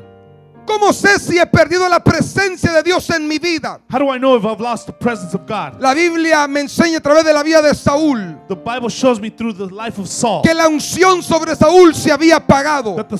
¿Cómo 0.65 0.93
sé 0.93 1.17
si 1.19 1.39
he 1.39 1.45
perdido 1.47 1.89
la 1.89 1.99
presencia 1.99 2.71
de 2.71 2.83
Dios 2.83 3.09
en 3.09 3.27
mi 3.27 3.39
vida? 3.39 3.81
How 3.89 3.97
do 3.97 4.09
I 4.09 4.19
know 4.19 4.35
if 4.35 4.45
I've 4.45 4.61
lost 4.61 4.85
the 4.85 4.93
presence 4.93 5.33
of 5.33 5.47
God? 5.47 5.81
La 5.81 5.95
Biblia 5.95 6.47
me 6.47 6.61
enseña 6.61 6.97
a 6.97 7.01
través 7.01 7.23
de 7.23 7.33
la 7.33 7.41
vida 7.41 7.63
de 7.63 7.73
Saúl 7.73 8.39
The 8.47 8.55
Bible 8.55 8.89
shows 8.89 9.19
me 9.19 9.31
through 9.31 9.53
the 9.53 9.65
life 9.65 9.97
of 9.97 10.07
Saul 10.07 10.43
que 10.43 10.53
la 10.53 10.67
unción 10.67 11.23
sobre 11.23 11.55
Saúl 11.55 11.95
se 11.95 12.11
había 12.11 12.35
apagado. 12.35 12.95
that 12.97 13.09
the 13.09 13.19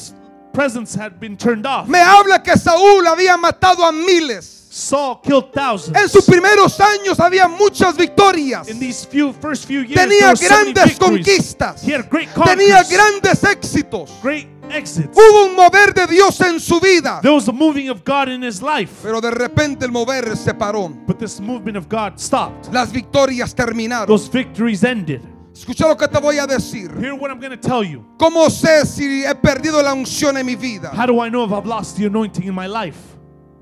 presence 0.53 0.93
had 0.93 1.19
been 1.19 1.35
turned 1.35 1.65
off. 1.65 1.87
Me 1.87 1.97
habla 1.99 2.43
que 2.43 2.53
Saúl 2.55 3.07
había 3.07 3.35
matado 3.35 3.83
a 3.83 3.91
miles. 3.91 4.58
Saul 4.71 5.15
killed 5.23 5.51
thousands. 5.51 5.97
En 5.97 6.07
sus 6.07 6.25
primeros 6.27 6.79
años 6.79 7.19
había 7.19 7.47
muchas 7.47 7.97
victorias. 7.97 8.69
In 8.69 8.79
these 8.79 9.03
few 9.03 9.33
first 9.33 9.65
few 9.65 9.81
years, 9.81 9.95
Tenía 9.99 10.33
grandes 10.35 10.85
victories. 10.85 11.25
conquistas. 11.25 11.81
He 11.81 11.91
had 11.91 12.07
great 12.09 12.29
Tenía 12.35 12.83
grandes 12.87 13.43
éxitos. 13.43 14.11
great 14.21 14.47
exits. 14.69 15.09
Hubo 15.17 15.45
un 15.47 15.55
mover 15.55 15.91
de 15.95 16.05
Dios 16.05 16.39
en 16.41 16.59
su 16.59 16.79
vida. 16.79 17.19
There 17.23 17.33
was 17.33 17.47
a 17.47 17.51
moving 17.51 17.89
of 17.89 18.03
God 18.05 18.29
in 18.29 18.43
his 18.43 18.61
life, 18.61 18.91
Pero 19.01 19.19
de 19.19 19.31
repente 19.31 19.85
el 19.85 19.91
mover 19.91 20.37
se 20.37 20.53
paró. 20.53 20.87
but 21.07 21.17
this 21.17 21.39
movement 21.39 21.75
of 21.75 21.89
God 21.89 22.19
stopped. 22.19 22.71
Las 22.71 22.91
victorias 22.91 23.55
terminaron. 23.55 24.05
Those 24.05 24.27
victories 24.29 24.83
ended. 24.83 25.21
Escucha 25.51 25.87
lo 25.87 25.95
que 25.97 26.07
te 26.07 26.19
voy 26.19 26.37
a 26.37 26.45
decir. 26.45 26.91
Hear 26.99 27.15
what 27.15 27.31
I'm 27.31 27.39
going 27.39 27.49
to 27.49 27.57
tell 27.57 27.83
you. 27.83 28.05
¿Cómo 28.19 28.47
sé 28.51 28.85
si 28.85 29.23
he 29.25 29.33
perdido 29.33 29.81
la 29.81 29.93
unción 29.95 30.37
en 30.37 30.45
mi 30.45 30.55
vida? 30.55 30.91
How 30.93 31.07
do 31.07 31.19
I 31.19 31.29
know 31.29 31.43
if 31.43 31.51
I've 31.51 31.65
lost 31.65 31.97
the 31.97 32.05
anointing 32.05 32.43
in 32.43 32.53
my 32.53 32.67
life? 32.67 32.97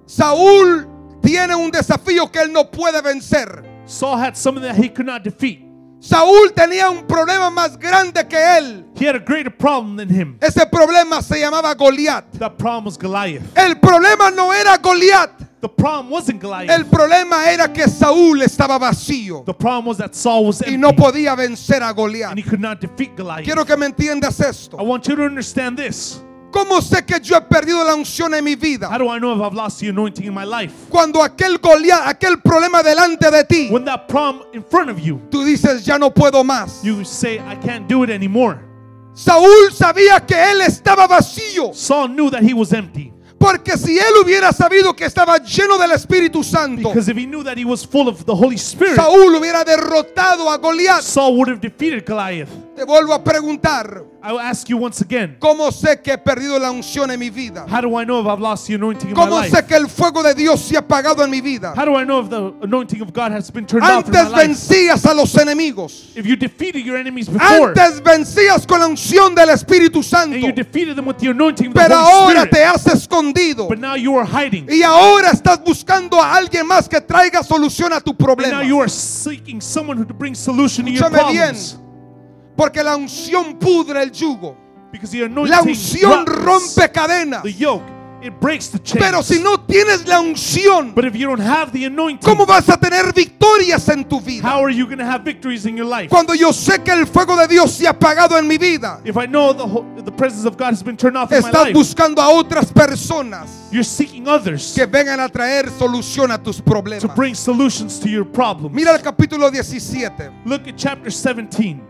Saúl 0.06 0.86
tiene 1.28 1.56
un 1.56 1.70
desafío 1.72 2.32
que 2.32 2.40
él 2.40 2.54
no 2.54 2.72
puede 2.72 3.02
vencer. 3.02 3.63
Saul 3.86 4.18
had 4.18 4.36
something 4.36 4.62
that 4.62 4.76
he 4.78 4.90
could 4.90 5.06
not 5.06 5.24
defeat. 5.24 5.60
Saúl 6.00 6.54
tenía 6.54 6.90
un 6.90 7.06
problema 7.06 7.50
más 7.50 7.78
grande 7.78 8.26
que 8.28 8.38
él. 8.38 8.86
He 8.96 9.06
had 9.06 9.16
a 9.16 9.20
greater 9.20 9.50
problem 9.50 9.98
than 9.98 10.10
him. 10.10 10.38
Ese 10.40 10.66
problema 10.68 11.22
se 11.22 11.40
llamaba 11.40 11.76
Goliat. 11.76 12.24
That 12.40 12.58
problem 12.58 12.86
was 12.86 12.98
Goliath. 12.98 13.44
El 13.56 13.76
problema 13.76 14.32
no 14.34 14.54
era 14.54 14.78
Goliat. 14.78 15.32
The 15.60 15.68
problem 15.68 16.12
wasn't 16.12 16.40
Goliath. 16.42 16.70
El 16.70 16.86
problema 16.86 17.52
era 17.52 17.74
que 17.74 17.90
Saúl 17.90 18.44
estaba 18.44 18.78
vacío 18.78 19.44
The 19.44 19.54
problem 19.56 19.88
was 19.88 19.98
that 19.98 20.13
Saul 20.13 20.46
was 20.46 20.62
y 20.62 20.78
no 20.78 20.94
podía 20.94 21.36
vencer 21.36 21.82
a 21.82 21.90
and 21.90 21.98
Goliat. 21.98 22.38
he 22.38 22.44
could 22.44 22.62
not 22.62 22.80
defeat 22.80 23.16
Goliath. 23.18 23.44
Quiero 23.44 23.66
que 23.66 23.76
me 23.76 23.88
entiendas 23.88 24.40
I 24.40 24.50
esto. 24.50 24.78
want 24.78 25.08
you 25.08 25.16
to 25.16 25.24
understand 25.24 25.78
this. 25.78 26.22
¿Cómo 26.52 26.82
sé 26.82 27.06
que 27.06 27.20
yo 27.20 27.36
he 27.36 27.42
perdido 27.42 27.84
la 27.84 27.94
unción 27.96 28.34
en 28.34 28.44
mi 28.44 28.54
How 28.54 28.60
vida? 28.60 28.98
do 28.98 29.10
I 29.14 29.20
know 29.20 29.34
if 29.36 29.42
I've 29.42 29.54
lost 29.56 29.80
the 29.80 29.90
anointing 29.90 30.26
in 30.26 30.34
my 30.34 30.46
life? 30.46 30.74
Cuando 30.90 31.22
aquel 31.22 31.58
Goliat, 31.60 32.08
aquel 32.08 32.42
problema 32.42 32.82
delante 32.84 33.30
de 33.30 33.44
ti, 33.44 33.70
When 33.70 33.84
that 33.86 34.08
problem 34.08 34.48
in 34.54 34.64
front 34.64 34.90
of 34.90 35.00
you, 35.00 35.20
tú 35.30 35.44
dices, 35.44 35.86
ya 35.86 35.98
no 35.98 36.10
puedo 36.12 36.44
más. 36.44 36.84
you 36.84 37.04
say, 37.04 37.40
I 37.40 37.56
can't 37.56 37.88
do 37.88 38.04
it 38.04 38.10
anymore. 38.10 38.60
Saúl 39.14 39.72
sabía 39.74 40.26
que 40.26 40.36
él 40.36 40.62
estaba 40.62 41.08
vacío, 41.08 41.74
Saul 41.74 42.08
knew 42.10 42.30
that 42.30 42.44
he 42.44 42.54
was 42.54 42.72
empty. 42.72 43.12
Porque 43.38 43.78
si 43.78 43.97
él 43.97 44.13
hubiera 44.23 44.52
sabido 44.52 44.95
que 44.95 45.06
estaba 45.06 45.38
lleno 45.38 45.78
del 45.78 45.91
Espíritu 45.91 46.43
Santo, 46.43 46.89
Because 46.89 47.10
if 47.10 47.17
he 47.17 47.26
knew 47.26 47.43
that 47.43 47.58
he 47.58 47.65
was 47.65 47.86
full 47.86 48.08
of 48.08 48.26
the 48.26 48.34
Holy 48.36 48.58
Spirit, 48.58 48.95
Saúl 48.95 49.36
hubiera 49.36 49.63
derrotado 49.63 50.50
a 50.50 50.58
Goliat. 50.58 51.02
Saul 51.04 51.36
would 51.38 51.47
have 51.50 51.62
defeated 51.62 52.06
Goliath. 52.06 52.50
Te 52.76 52.84
vuelvo 52.84 53.13
a 53.13 53.23
preguntar, 53.23 54.04
I 54.23 54.32
will 54.32 54.39
ask 54.39 54.67
you 54.69 54.78
once 54.78 55.02
again, 55.02 55.38
¿cómo 55.39 55.71
sé 55.71 56.02
que 56.04 56.13
he 56.13 56.17
perdido 56.17 56.60
la 56.60 56.69
unción 56.69 57.10
en 57.12 57.19
mi 57.19 57.30
vida? 57.30 57.65
how 57.67 57.82
do 57.82 57.95
I 58.00 58.04
know 58.04 58.19
if 58.21 58.28
I've 58.28 58.39
lost 58.41 58.67
the 58.67 58.76
anointing 58.76 59.10
in 59.10 59.15
my 59.15 59.19
¿Cómo 59.23 59.39
life? 59.39 59.50
sé 59.56 59.65
que 59.65 59.76
el 59.76 59.88
fuego 59.88 60.21
de 60.21 60.36
Dios 60.36 60.60
se 60.62 60.76
ha 60.76 60.80
apagado 60.82 61.23
en 61.23 61.32
mi 61.32 61.41
vida? 61.41 61.73
How 61.76 61.86
do 61.86 61.95
I 61.95 62.04
know 62.04 62.19
if 62.21 62.30
the 62.30 62.54
anointing 62.62 63.02
of 63.02 63.13
God 63.13 63.32
has 63.32 63.50
been 63.52 63.65
turned 63.65 63.84
off 63.84 64.06
in 64.06 64.12
my 64.12 64.19
Antes 64.19 64.32
life? 64.32 64.47
vencías 64.47 65.06
a 65.06 65.13
los 65.15 65.34
enemigos. 65.36 66.12
If 66.15 66.26
you 66.28 66.36
defeated 66.36 66.84
your 66.86 66.97
enemies 66.97 67.28
before, 67.30 67.69
Antes 67.69 68.02
vencías 68.02 68.67
con 68.67 68.80
la 68.80 68.88
unción 68.88 69.34
del 69.34 69.50
Espíritu 69.50 70.04
Santo. 70.04 70.36
and 70.36 70.43
you 70.43 70.52
defeated 70.52 70.95
them 70.95 71.06
with 71.08 71.17
the 71.17 71.30
anointing 71.30 71.67
of 71.67 71.73
the 71.73 71.80
Pero 71.80 71.95
Holy 71.95 72.36
ahora 72.36 72.41
Spirit, 72.43 72.52
te 72.52 72.63
has 72.63 72.86
escondido. 73.34 73.68
but 73.68 73.80
now 73.80 73.96
you 73.96 74.18
are 74.18 74.26
hiding. 74.26 74.68
Y 74.70 74.82
ahora 74.84 75.32
estás 75.32 75.63
buscando 75.63 76.22
a 76.22 76.36
alguien 76.36 76.66
más 76.66 76.88
que 76.90 77.00
traiga 77.02 77.44
solución 77.44 77.94
a 77.94 78.02
tu 78.02 78.12
And 78.12 78.20
now 78.20 78.26
problema. 78.26 78.63
you 78.63 78.80
are 78.82 78.90
seeking 78.90 79.62
someone 79.62 79.98
who 80.00 80.06
to 80.06 80.13
bring 80.13 80.36
solution 80.36 80.86
to 80.86 80.92
your 80.92 81.10
bien. 81.10 81.22
problems. 81.22 81.78
Porque 82.56 82.82
la 82.84 82.96
unción 82.96 83.58
pudre 83.60 84.02
el 84.04 84.12
yugo. 84.12 84.56
Because 84.92 85.12
the 85.12 85.20
La 85.20 85.26
anointing 85.26 85.70
unción 85.70 86.26
rottens 86.26 86.76
rompe 86.76 86.92
cadenas. 86.92 87.44
the 87.44 87.54
yoke. 87.54 87.84
It 88.20 88.40
breaks 88.40 88.70
the 88.70 88.80
chains. 88.80 89.04
Pero 89.04 89.22
si 89.22 89.40
no 89.40 89.58
tienes 89.58 90.08
la 90.08 90.20
unción, 90.20 90.96
but 90.96 91.06
if 91.06 91.16
you 91.16 91.28
don't 91.28 91.40
have 91.40 91.72
the 91.72 91.86
anointing, 91.86 92.28
¿cómo 92.28 92.48
vas 92.48 92.68
a 92.68 92.76
tener 92.78 93.14
victorias 93.14 93.88
en 93.90 94.04
tu 94.06 94.20
vida? 94.20 94.42
how 94.42 94.64
are 94.64 94.72
you 94.72 94.86
going 94.88 94.98
to 94.98 95.06
have 95.06 95.24
victories 95.24 95.66
in 95.68 95.78
your 95.78 95.86
life? 95.86 96.10
Cuando 96.10 96.34
yo 96.34 96.52
sé 96.52 96.84
que 96.84 96.92
el 96.92 97.06
fuego 97.06 97.38
de 97.38 97.48
Dios 97.48 97.74
se 97.74 97.86
ha 97.86 97.92
apagado 97.92 98.38
en 98.38 98.48
mi 98.48 98.58
vida, 98.58 99.00
If 99.06 99.18
I 99.18 99.28
know 99.28 99.54
the, 99.54 100.12
presence 100.12 100.46
of 100.46 100.58
God 100.58 100.74
has 100.74 100.82
been 100.82 100.98
turned 100.98 101.16
off 101.16 101.32
in 101.32 101.42
my 101.42 101.50
estás 101.50 101.66
life, 101.66 101.74
buscando 101.74 102.20
a 102.20 102.30
otras 102.30 102.74
personas 102.74 103.68
you're 103.72 103.84
seeking 103.84 104.28
others 104.28 104.74
que 104.74 104.88
vengan 104.88 105.20
a 105.20 105.30
traer 105.30 105.70
solución 105.70 106.32
a 106.32 106.42
tus 106.42 106.58
to 106.58 106.64
problemas. 106.64 107.16
bring 107.16 107.36
solutions 107.36 108.00
to 108.00 108.10
your 108.10 108.26
problems. 108.26 108.74
Mira 108.76 108.96
el 108.96 109.02
capítulo 109.02 109.52
17. 109.52 110.32
Look 110.44 110.68
at 110.68 110.76
chapter 110.76 111.12
17. 111.12 111.82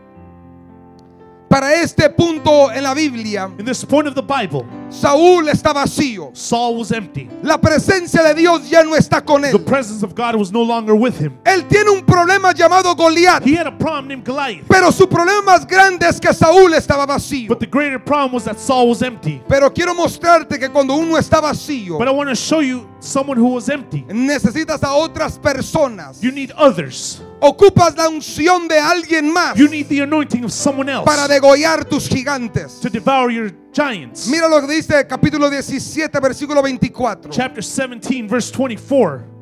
Para 1.50 1.74
este 1.74 2.10
punto 2.10 2.70
en 2.70 2.84
la 2.84 2.94
Biblia, 2.94 3.50
In 3.58 3.63
this 3.66 3.86
point 3.86 4.08
of 4.08 4.16
the 4.16 4.22
Bible, 4.22 4.66
Saúl 4.89 5.50
está 5.50 5.73
vacío. 5.73 6.32
Saul 6.34 6.78
was 6.78 6.91
empty. 6.91 7.30
La 7.43 7.58
presencia 7.60 8.23
de 8.23 8.34
Dios 8.34 8.69
ya 8.69 8.84
no 8.84 8.95
está 8.95 9.23
con 9.23 9.41
The 9.41 9.50
él. 9.52 9.60
presence 9.65 10.04
of 10.04 10.15
God 10.15 10.36
was 10.36 10.52
no 10.52 10.63
longer 10.63 10.93
with 10.95 11.19
him. 11.19 11.34
Él 11.43 11.67
tiene 11.67 11.89
un 11.89 12.06
problema 12.06 12.54
llamado 12.54 12.95
Goliat. 12.95 13.43
He 13.45 13.56
had 13.58 13.67
a 13.67 13.78
problem 13.78 14.08
named 14.08 14.23
Goliath. 14.26 14.65
Pero 14.69 14.91
su 14.91 15.08
problema 15.08 15.41
más 15.43 15.67
grande 15.67 16.08
es 16.08 16.19
que 16.19 16.34
Saúl 16.34 16.73
estaba 16.73 17.06
vacío. 17.06 17.50
But 17.50 17.60
the 17.60 17.67
greater 17.67 18.00
problem 18.00 18.34
was 18.34 18.45
that 18.45 18.58
Saul 18.60 18.88
was 18.89 19.02
empty. 19.02 19.41
Pero 19.50 19.71
quiero 19.73 19.93
mostrarte 19.93 20.58
que 20.58 20.69
cuando 20.69 20.95
uno 20.95 21.17
está 21.17 21.41
vacío, 21.41 21.97
But 21.97 22.08
I 22.08 22.12
want 22.12 22.30
to 22.30 22.36
show 22.36 22.62
you 22.62 22.88
someone 23.00 23.38
who 23.38 23.50
was 23.54 23.69
empty. 23.69 24.06
necesitas 24.08 24.84
a 24.84 24.93
otras 24.93 25.38
personas. 25.38 26.21
You 26.21 26.32
need 26.32 26.52
others. 26.58 27.21
Ocupas 27.39 27.95
la 27.95 28.10
unción 28.10 28.67
de 28.67 28.80
alguien 28.80 29.32
más 29.32 29.56
You 29.56 29.67
need 29.67 29.88
the 29.89 30.02
anointing 30.02 30.43
of 30.43 30.52
someone 30.52 30.89
else 30.89 31.06
para 31.06 31.28
degollar 31.28 31.86
tus 31.88 32.08
gigantes. 32.10 32.80
to 32.82 32.89
devour 32.89 33.30
your 33.30 33.52
giants. 33.71 34.28
Mira 34.28 34.47
lo 34.50 34.60
que 34.62 34.67
el 34.78 35.08
capítulo 35.08 35.50
17, 35.50 36.20
versículo 36.20 36.62
24. 36.62 37.32
Chapter 37.32 37.63
17, 37.63 38.28
verse 38.28 38.54
24. 38.56 39.37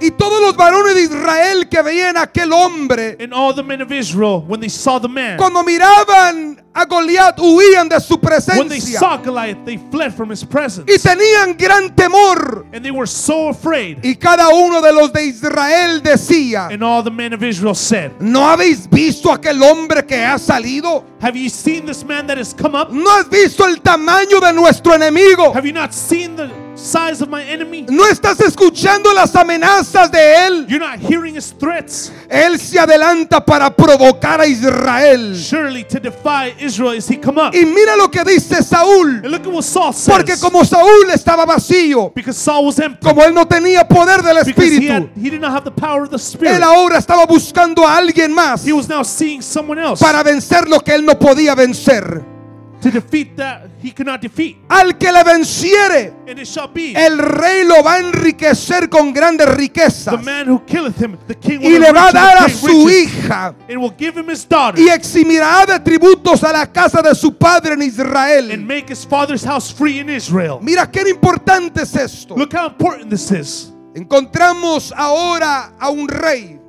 Y 0.00 0.10
todos 0.12 0.40
los 0.40 0.56
varones 0.56 0.94
de 0.94 1.02
Israel 1.02 1.68
que 1.68 1.82
veían 1.82 2.16
a 2.16 2.22
aquel 2.22 2.52
hombre, 2.52 3.16
And 3.20 3.32
all 3.32 3.54
the 3.54 3.62
men 3.62 3.82
of 3.82 3.90
Israel, 3.90 4.44
when 4.46 4.60
they 4.60 4.68
saw 4.68 4.98
the 5.00 5.08
man, 5.08 5.36
cuando 5.38 5.62
miraban 5.62 6.62
a 6.74 6.86
Goliat, 6.86 7.36
huían 7.38 7.88
de 7.88 7.98
su 8.00 8.14
when 8.14 8.68
they 8.68 8.78
presencia 8.78 8.98
saw 9.00 9.16
Goliath, 9.16 9.64
they 9.64 9.78
fled 9.90 10.14
from 10.14 10.30
his 10.30 10.44
presence. 10.44 10.90
y 10.92 10.98
tenían 10.98 11.56
gran 11.58 11.94
temor. 11.94 12.66
And 12.72 12.84
they 12.84 12.92
were 12.92 13.06
so 13.06 13.48
afraid. 13.48 13.98
Y 14.04 14.14
cada 14.14 14.48
uno 14.50 14.80
de 14.80 14.92
los 14.92 15.12
de 15.12 15.24
Israel 15.26 16.00
decía, 16.02 16.68
And 16.70 16.84
all 16.84 17.02
the 17.02 17.10
men 17.10 17.32
of 17.32 17.42
Israel 17.42 17.74
said, 17.74 18.12
¿no 18.20 18.46
habéis 18.48 18.88
visto 18.88 19.32
aquel 19.32 19.60
hombre 19.62 20.06
que 20.06 20.16
ha 20.16 20.38
salido? 20.38 21.04
Have 21.20 21.36
you 21.36 21.48
seen 21.50 21.84
this 21.84 22.04
man 22.04 22.26
that 22.28 22.38
has 22.38 22.54
come 22.54 22.76
up? 22.76 22.92
¿No 22.92 23.10
has 23.10 23.28
visto 23.28 23.66
el 23.66 23.80
tamaño 23.80 24.40
de 24.40 24.52
nuestro 24.52 24.94
enemigo? 24.94 25.52
Have 25.52 25.66
you 25.66 25.72
not 25.72 25.92
seen 25.92 26.36
the 26.36 26.48
size 26.78 27.20
of 27.22 27.28
my 27.28 27.42
enemy? 27.42 27.84
¿No 27.88 28.06
estás 28.06 28.40
escuchando 28.40 29.12
las 29.12 29.34
amenazas 29.34 30.10
de 30.10 30.46
él? 30.46 30.66
You're 30.68 30.78
not 30.78 30.98
hearing 31.00 31.36
his 31.36 31.52
threats? 31.58 32.12
Él 32.30 32.58
se 32.58 32.78
adelanta 32.78 33.44
para 33.44 33.74
provocar 33.74 34.40
a 34.40 34.46
Israel. 34.46 35.34
Surely 35.34 35.84
to 35.84 35.98
defy 35.98 36.54
Israel 36.60 36.94
is 36.94 37.08
he 37.10 37.16
come 37.18 37.38
up. 37.40 37.54
Y 37.54 37.64
mira 37.64 37.96
lo 37.96 38.08
que 38.10 38.22
dice 38.24 38.62
Saúl. 38.62 39.16
And 39.24 39.30
look 39.30 39.46
at 39.46 39.52
what 39.52 39.62
Saul 39.64 39.92
Porque 40.06 40.32
says. 40.32 40.40
como 40.40 40.64
Saúl 40.64 41.10
estaba 41.12 41.44
vacío, 41.44 42.12
Because 42.14 42.38
Saul 42.38 42.66
was 42.66 42.78
empty. 42.78 43.04
como 43.04 43.22
él 43.24 43.34
no 43.34 43.46
tenía 43.46 43.86
poder 43.86 44.22
del 44.22 44.36
Because 44.44 44.62
he, 44.78 44.88
had, 44.88 45.02
Espíritu, 45.02 45.10
he 45.16 45.30
did 45.30 45.40
not 45.40 45.50
have 45.52 45.64
the 45.64 45.70
power 45.70 46.04
of 46.04 46.10
the 46.10 46.16
él 46.16 46.20
Spirit. 46.20 46.62
ahora 46.62 46.98
estaba 46.98 47.26
buscando 47.26 47.86
a 47.86 47.96
alguien 47.96 48.32
más 48.32 48.64
He 48.66 48.72
was 48.72 48.88
now 48.88 49.02
seeing 49.02 49.42
someone 49.42 49.78
else 49.80 50.00
para 50.04 50.22
vencer 50.22 50.68
lo 50.68 50.80
que 50.80 50.94
él 50.94 51.04
no 51.04 51.18
podía 51.18 51.54
vencer. 51.54 52.37
To 52.80 52.90
defeat 52.90 53.36
that 53.36 53.68
he 53.82 53.90
could 53.90 54.06
not 54.06 54.20
defeat. 54.20 54.56
Al 54.68 54.96
que 54.96 55.10
le 55.10 55.24
venciere, 55.24 56.12
And 56.28 56.38
it 56.38 56.46
shall 56.46 56.68
be 56.68 56.94
el 56.94 57.18
rey 57.18 57.64
lo 57.64 57.82
va 57.82 57.94
a 57.94 57.98
enriquecer 58.00 58.88
con 58.88 59.12
grandes 59.12 59.48
riquezas 59.48 60.16
the 60.16 60.22
man 60.24 60.46
who 60.48 60.60
killeth 60.64 60.96
him, 61.00 61.18
the 61.26 61.34
king 61.34 61.60
y 61.62 61.72
will 61.72 61.80
le 61.80 61.92
va 61.92 62.08
a 62.08 62.12
dar 62.12 62.36
a 62.44 62.48
su 62.48 62.66
riches, 62.86 63.12
hija 63.14 63.54
and 63.68 63.78
will 63.80 63.94
give 63.96 64.16
him 64.16 64.28
his 64.28 64.44
daughter 64.48 64.80
y 64.80 64.88
eximirá 64.88 65.66
de 65.66 65.80
tributos 65.80 66.42
a 66.44 66.52
la 66.52 66.66
casa 66.66 67.02
de 67.02 67.14
su 67.14 67.32
padre 67.36 67.72
en 67.72 67.80
and 67.80 67.88
Israel. 67.90 68.56
make 68.58 68.88
his 68.88 69.04
father's 69.04 69.44
house 69.44 69.72
free 69.72 69.98
in 69.98 70.08
Israel. 70.08 70.58
Mira 70.62 70.90
qué 70.90 71.02
importante 71.08 71.82
es 71.82 71.96
esto. 71.96 72.36
Look 72.36 72.54
how 72.54 72.66
important 72.68 73.10
this 73.10 73.30
is. 73.32 73.72
Encontramos 73.94 74.92
ahora 74.96 75.72
a 75.78 75.90
un 75.90 76.06
rey, 76.06 76.60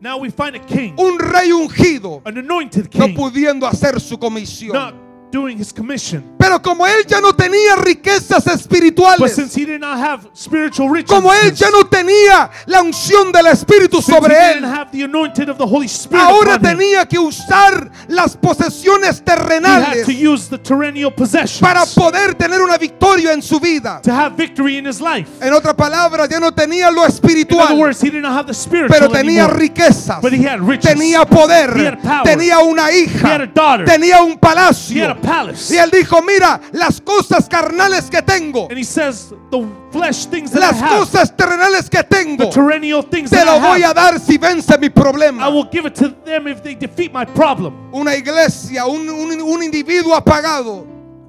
Now 0.00 0.18
we 0.18 0.30
find 0.30 0.54
a 0.54 0.58
king, 0.58 0.94
un 0.98 1.18
rey 1.18 1.50
ungido, 1.50 2.20
an 2.26 2.36
anointed 2.36 2.94
no 2.94 3.06
king, 3.06 3.14
pudiendo 3.14 3.66
hacer 3.66 3.98
su 4.00 4.18
comisión. 4.18 5.03
Doing 5.34 5.58
his 5.58 5.72
commission. 5.72 6.22
Pero 6.38 6.60
como 6.62 6.86
él 6.86 7.04
ya 7.06 7.20
no 7.20 7.32
tenía 7.34 7.74
riquezas 7.76 8.44
But 8.44 8.54
espirituales, 8.54 9.34
since 9.34 9.54
he 9.60 9.64
did 9.66 9.80
not 9.80 9.98
have 9.98 10.28
spiritual 10.34 10.88
riches, 10.88 11.08
como 11.10 11.32
él 11.32 11.52
ya 11.54 11.70
no 11.70 11.84
tenía 11.84 12.50
la 12.66 12.82
unción 12.82 13.32
del 13.32 13.46
Espíritu 13.46 13.96
since 14.00 14.12
he 14.12 14.14
sobre 14.20 14.34
didn't 14.34 14.64
él, 14.64 14.64
have 14.64 14.90
the 14.92 15.02
anointed 15.02 15.48
of 15.48 15.58
the 15.58 15.66
Holy 15.66 15.86
Spirit 15.88 16.22
ahora 16.22 16.54
upon 16.54 16.70
him, 16.70 16.78
tenía 16.78 17.08
que 17.08 17.18
usar 17.18 17.90
las 18.08 18.36
posesiones 18.36 19.16
he 19.16 19.30
had 19.30 19.38
terrenales 19.38 20.06
to 20.06 20.12
use 20.12 20.48
the 20.48 20.58
terrenal 20.58 21.10
possessions 21.12 21.60
para 21.60 21.84
poder 21.86 22.34
tener 22.34 22.60
una 22.62 22.76
victoria 22.78 23.32
en 23.32 23.42
su 23.42 23.58
vida. 23.58 24.00
to 24.02 24.12
have 24.12 24.36
victory 24.36 24.76
in 24.78 24.86
his 24.86 25.00
life. 25.00 25.28
En 25.40 25.52
otras 25.52 25.74
palabras, 25.74 26.28
ya 26.28 26.38
no 26.38 26.52
tenía 26.52 26.90
lo 26.90 26.98
In 27.04 27.08
other 27.08 27.08
espiritual, 27.14 27.78
words, 27.78 28.00
he 28.02 28.10
did 28.10 28.22
not 28.22 28.32
have 28.32 28.46
the 28.46 28.54
spiritual 28.54 28.88
pero 29.00 29.08
tenía 29.10 29.44
anymore, 29.44 29.58
riquezas, 29.60 30.20
but 30.20 30.32
he 30.32 30.42
had 30.46 30.60
riches. 30.60 30.84
tenía 30.92 31.24
poder, 31.26 31.74
He 31.76 31.86
had 31.86 32.02
power. 32.02 32.22
tenía 32.24 32.58
una 32.60 32.90
He 32.90 33.06
had 33.06 33.14
hija, 33.16 33.34
a 33.42 33.46
daughter. 33.46 33.84
tenía 33.86 34.20
un 34.22 34.30
He 34.30 34.32
had 34.34 34.40
palacio. 34.40 35.10
a 35.10 35.14
palace. 35.24 35.74
Y 35.74 35.78
él 35.78 35.90
dijo, 35.90 36.20
mira, 36.22 36.60
las 36.72 37.00
cosas 37.00 37.48
carnales 37.48 38.10
que 38.10 38.22
tengo, 38.22 38.68
And 38.68 38.78
he 38.78 38.84
says, 38.84 39.32
the 39.50 39.66
flesh 39.90 40.26
things 40.26 40.50
that 40.52 40.60
las 40.60 40.74
I 40.76 40.84
have, 40.84 40.98
cosas 41.00 41.36
terrenales 41.36 41.88
que 41.90 42.02
the 42.02 42.04
tengo, 42.08 42.50
terrenal 42.50 43.02
things 43.10 43.30
te 43.30 43.36
that 43.36 43.46
lo 43.46 43.56
I 43.56 43.60
voy 43.60 43.82
have, 43.82 43.90
a 43.90 43.94
dar 43.94 44.20
si 44.20 44.36
vence 44.38 44.76
mi 44.78 44.86
I 44.86 44.90
problema. 44.90 45.48
will 45.52 45.68
give 45.70 45.86
it 45.86 45.94
to 45.96 46.08
them 46.24 46.46
if 46.48 46.62
they 46.62 46.74
defeat 46.74 47.12
my 47.12 47.24
problem. 47.24 47.74
Una 47.94 48.14
iglesia, 48.14 48.86
un, 48.86 49.08
un- 49.08 49.40
un 49.42 49.62
individuo 49.62 50.14
apagado, 50.14 50.86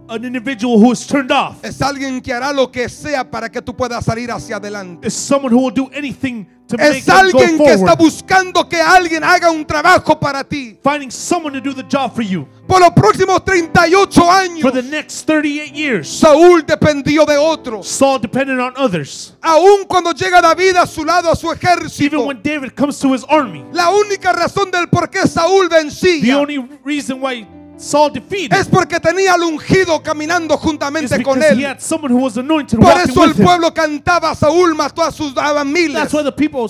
An 0.08 0.24
individual 0.24 0.78
who 0.78 0.92
is 0.92 1.08
turned 1.08 1.32
off 1.32 1.64
es 1.66 1.82
alguien 1.82 2.22
que 2.22 2.32
hará 2.32 2.54
lo 2.54 2.68
que 2.72 2.88
sea 2.90 3.24
para 3.24 3.50
que 3.50 3.60
tú 3.60 3.76
puedas 3.76 4.06
salir 4.06 4.30
hacia 4.30 4.58
adelante. 4.58 5.08
is 5.08 5.16
someone 5.16 5.52
who 5.52 5.60
will 5.60 5.74
do 5.74 5.90
anything 5.96 6.46
Es 6.80 7.08
alguien 7.08 7.58
que 7.58 7.74
está 7.74 7.96
buscando 7.96 8.68
que 8.68 8.82
alguien 8.82 9.24
haga 9.24 9.52
un 9.52 9.66
trabajo 9.66 10.20
para 10.20 10.44
ti. 10.44 10.78
Finding 10.84 11.12
someone 11.12 11.54
to 11.54 11.62
do 11.62 11.76
the 11.76 11.84
job 11.88 12.14
for 12.14 12.24
you 12.24 12.48
Por 12.68 12.80
los 12.80 12.92
próximos 12.92 13.46
38 13.46 14.32
años, 14.32 14.62
for 14.62 14.72
the 14.72 14.82
next 14.82 15.28
38 15.28 15.76
years. 15.76 16.08
Saúl 16.10 16.66
dependió 16.66 17.24
de 17.26 17.38
otros. 17.38 17.88
Saul 17.88 18.20
depended 18.20 18.60
on 18.60 18.74
others. 18.76 19.34
Aun 19.42 19.86
cuando 19.88 20.12
llega 20.12 20.42
David 20.42 20.76
a 20.78 20.88
su 20.88 21.06
lado, 21.06 21.30
a 21.30 21.36
su 21.36 21.52
Even 21.52 21.60
ejército, 21.60 22.26
when 22.26 22.42
David 22.42 22.72
comes 22.76 23.00
to 23.00 23.14
his 23.14 23.24
army, 23.30 23.64
la 23.72 23.92
única 23.92 24.34
razón 24.34 24.72
del 24.72 24.88
por 24.88 25.10
qué 25.10 25.28
Saúl 25.28 25.70
the 25.70 25.76
vencía 25.76 26.40
only 26.40 26.58
reason 26.84 27.22
why 27.22 27.48
Saul 27.78 28.12
defeated 28.14 28.58
es 28.58 28.68
porque 28.68 29.00
tenía 29.00 29.34
al 29.34 29.44
ungido 29.44 30.02
caminando 30.02 30.58
juntamente 30.58 31.22
con 31.24 31.42
he 31.42 31.48
él. 31.50 31.66
had 31.66 31.80
someone 31.80 32.12
who 32.14 32.20
was 32.22 32.38
anointed 32.38 32.80
Por 32.80 32.98
eso 33.02 33.24
el 33.24 33.32
him. 33.32 33.44
pueblo 33.44 33.74
cantaba, 33.74 34.34
Saúl 34.34 34.74
mató 34.76 35.04
a 35.04 35.12
sus 35.12 35.34
miles, 35.66 35.94
That's 35.94 36.14
why 36.14 36.24
the 36.24 36.32
people 36.32 36.68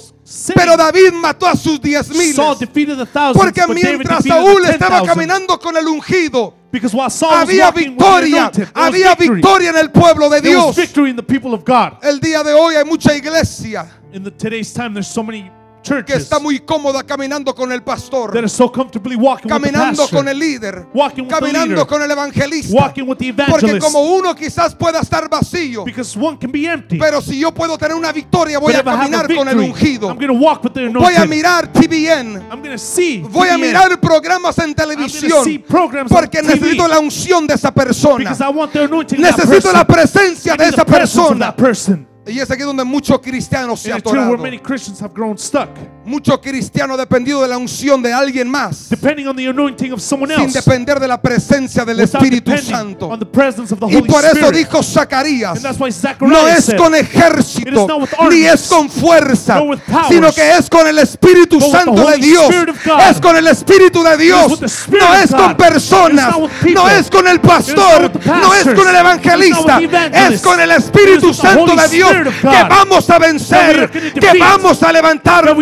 pero 0.56 0.76
David 0.76 1.14
mató 1.14 1.46
a 1.48 1.56
sus 1.56 1.80
diez 1.80 2.08
Saul 2.08 2.18
miles. 2.18 2.60
defeated 2.60 2.98
the 2.98 3.06
thousands, 3.06 3.38
Porque 3.38 3.62
mientras 3.72 4.24
Saúl 4.26 4.64
the 4.64 4.72
estaba 4.72 5.04
caminando 5.06 5.60
con 5.60 5.78
el 5.78 5.88
ungido, 5.88 6.54
Because 6.72 6.94
while 6.96 7.10
Saul 7.10 7.32
was 7.32 7.48
había 7.50 7.72
the 7.72 7.82
victoria, 7.86 8.38
anointed, 8.48 8.54
there 8.66 8.72
was 8.76 8.94
había 8.94 9.16
victory. 9.16 9.36
victoria 9.42 9.70
en 9.70 9.78
el 9.78 9.92
pueblo 9.92 10.30
de 10.30 10.42
There 10.42 10.56
was 10.58 10.76
Dios. 10.76 10.76
victory 10.76 11.10
in 11.12 11.16
the 11.16 11.24
people 11.24 11.54
of 11.54 11.64
God. 11.64 12.00
El 12.04 12.20
día 12.20 12.44
de 12.44 12.52
hoy 12.54 12.76
hay 12.76 12.84
mucha 12.84 13.14
iglesia 13.16 13.86
In 14.12 14.24
the, 14.24 14.32
today's 14.32 14.74
time, 14.74 14.94
there's 14.94 15.08
so 15.08 15.22
many 15.24 15.50
que 16.06 16.14
está 16.14 16.40
muy 16.40 16.60
cómoda 16.60 17.04
caminando 17.04 17.54
con 17.54 17.72
el 17.72 17.84
pastor, 17.84 18.50
so 18.50 18.72
caminando 18.72 20.02
pastor, 20.02 20.10
con 20.10 20.28
el 20.28 20.40
líder, 20.40 20.88
caminando 21.30 21.68
leader. 21.68 21.88
con 21.88 22.02
el 22.02 22.12
evangelista. 22.12 22.94
Porque 23.50 23.80
como 23.80 24.02
uno 24.02 24.36
quizás 24.36 24.76
pueda 24.76 25.00
estar 25.00 25.30
vacío, 25.30 25.86
empty. 25.88 26.98
pero 26.98 27.22
si 27.22 27.40
yo 27.40 27.54
puedo 27.54 27.78
tener 27.78 27.96
una 27.96 28.12
victoria, 28.12 28.60
voy 28.60 28.74
a 28.74 28.84
caminar 28.84 29.28
con 29.34 29.48
el 29.48 29.58
victory, 29.58 29.70
ungido. 29.70 30.10
I'm 30.10 30.18
going 30.18 30.28
to 30.28 30.34
walk 30.34 30.64
with 30.64 30.74
the 30.74 30.90
Voy 30.90 31.16
a 31.16 31.26
mirar 31.26 31.72
TVN. 31.72 32.78
See. 32.78 33.20
Voy 33.20 33.50
a 33.50 33.58
mirar 33.58 34.00
programas 34.00 34.58
en 34.60 34.74
televisión 34.74 35.44
see 35.44 35.60
programs 35.60 36.12
on 36.12 36.18
porque 36.18 36.42
necesito 36.42 36.88
la 36.88 37.00
unción 37.00 37.48
de 37.48 37.54
esa 37.54 37.74
persona. 37.74 38.18
Because 38.18 38.44
I 38.44 38.50
want 38.50 38.72
the 38.74 38.84
anointing 38.84 39.20
of 39.20 39.24
that 39.24 39.38
Necesito 39.38 39.70
person. 39.70 39.74
la 39.74 39.86
presencia 39.86 40.54
I 40.54 40.58
de 40.58 40.68
esa 40.70 40.86
persona. 40.86 41.56
Y 42.28 42.40
es 42.40 42.50
aquí 42.50 42.64
donde 42.64 42.84
muchos 42.84 43.20
cristianos 43.20 43.82
se 43.82 43.94
grown 45.14 45.38
stuck, 45.38 45.70
Muchos 46.06 46.40
cristianos 46.40 46.98
dependido 46.98 47.42
de 47.42 47.48
la 47.48 47.58
unción 47.58 48.02
de 48.02 48.14
alguien 48.14 48.50
más, 48.50 48.90
depending 48.90 49.28
on 49.28 49.36
the 49.36 49.48
anointing 49.48 49.92
of 49.92 50.00
someone 50.00 50.36
sin 50.36 50.52
depender 50.52 51.00
de 51.00 51.08
la 51.08 51.22
presencia 51.22 51.86
del 51.86 52.00
Espíritu 52.00 52.56
Santo. 52.58 53.08
on 53.10 53.20
the 53.20 53.26
presence 53.26 53.74
of 53.74 53.80
the 53.80 53.86
Y 53.88 54.02
por 54.02 54.24
eso 54.24 54.38
Spirit. 54.38 54.68
dijo 54.68 54.84
Zacarías, 54.84 55.62
no 56.22 56.48
es 56.48 56.74
con 56.78 56.96
It 56.96 57.02
ejército, 57.02 57.88
ni 58.30 58.44
es 58.46 58.68
con 58.68 58.90
fuerza, 58.90 59.62
sino 60.08 60.32
que 60.32 60.58
es 60.58 60.70
con 60.70 60.88
el 60.88 60.98
Espíritu 61.00 61.60
Santo 61.62 62.08
de 62.10 62.18
Dios. 62.18 62.50
Es 63.10 63.20
con 63.20 63.36
el 63.36 63.48
Espíritu 63.48 64.04
de 64.04 64.18
Dios. 64.18 64.60
No 64.90 65.14
es 65.16 65.32
con 65.32 65.58
personas, 65.58 66.36
no 66.74 66.90
es 66.90 67.10
con 67.10 67.28
el 67.28 67.40
pastor, 67.40 68.12
no 68.26 68.54
es 68.54 68.64
con 68.64 68.88
el 68.88 68.96
evangelista, 68.96 69.80
es 70.30 70.42
con 70.42 70.60
el 70.60 70.72
Espíritu 70.72 71.34
Santo 71.34 71.76
de 71.76 71.88
Dios 71.90 72.15
Que 72.24 72.64
vamos 72.70 73.10
a 73.10 73.20
vencer, 73.20 73.90
que 73.90 74.40
vamos 74.40 74.82
a 74.84 74.92
levantarnos. 74.92 75.56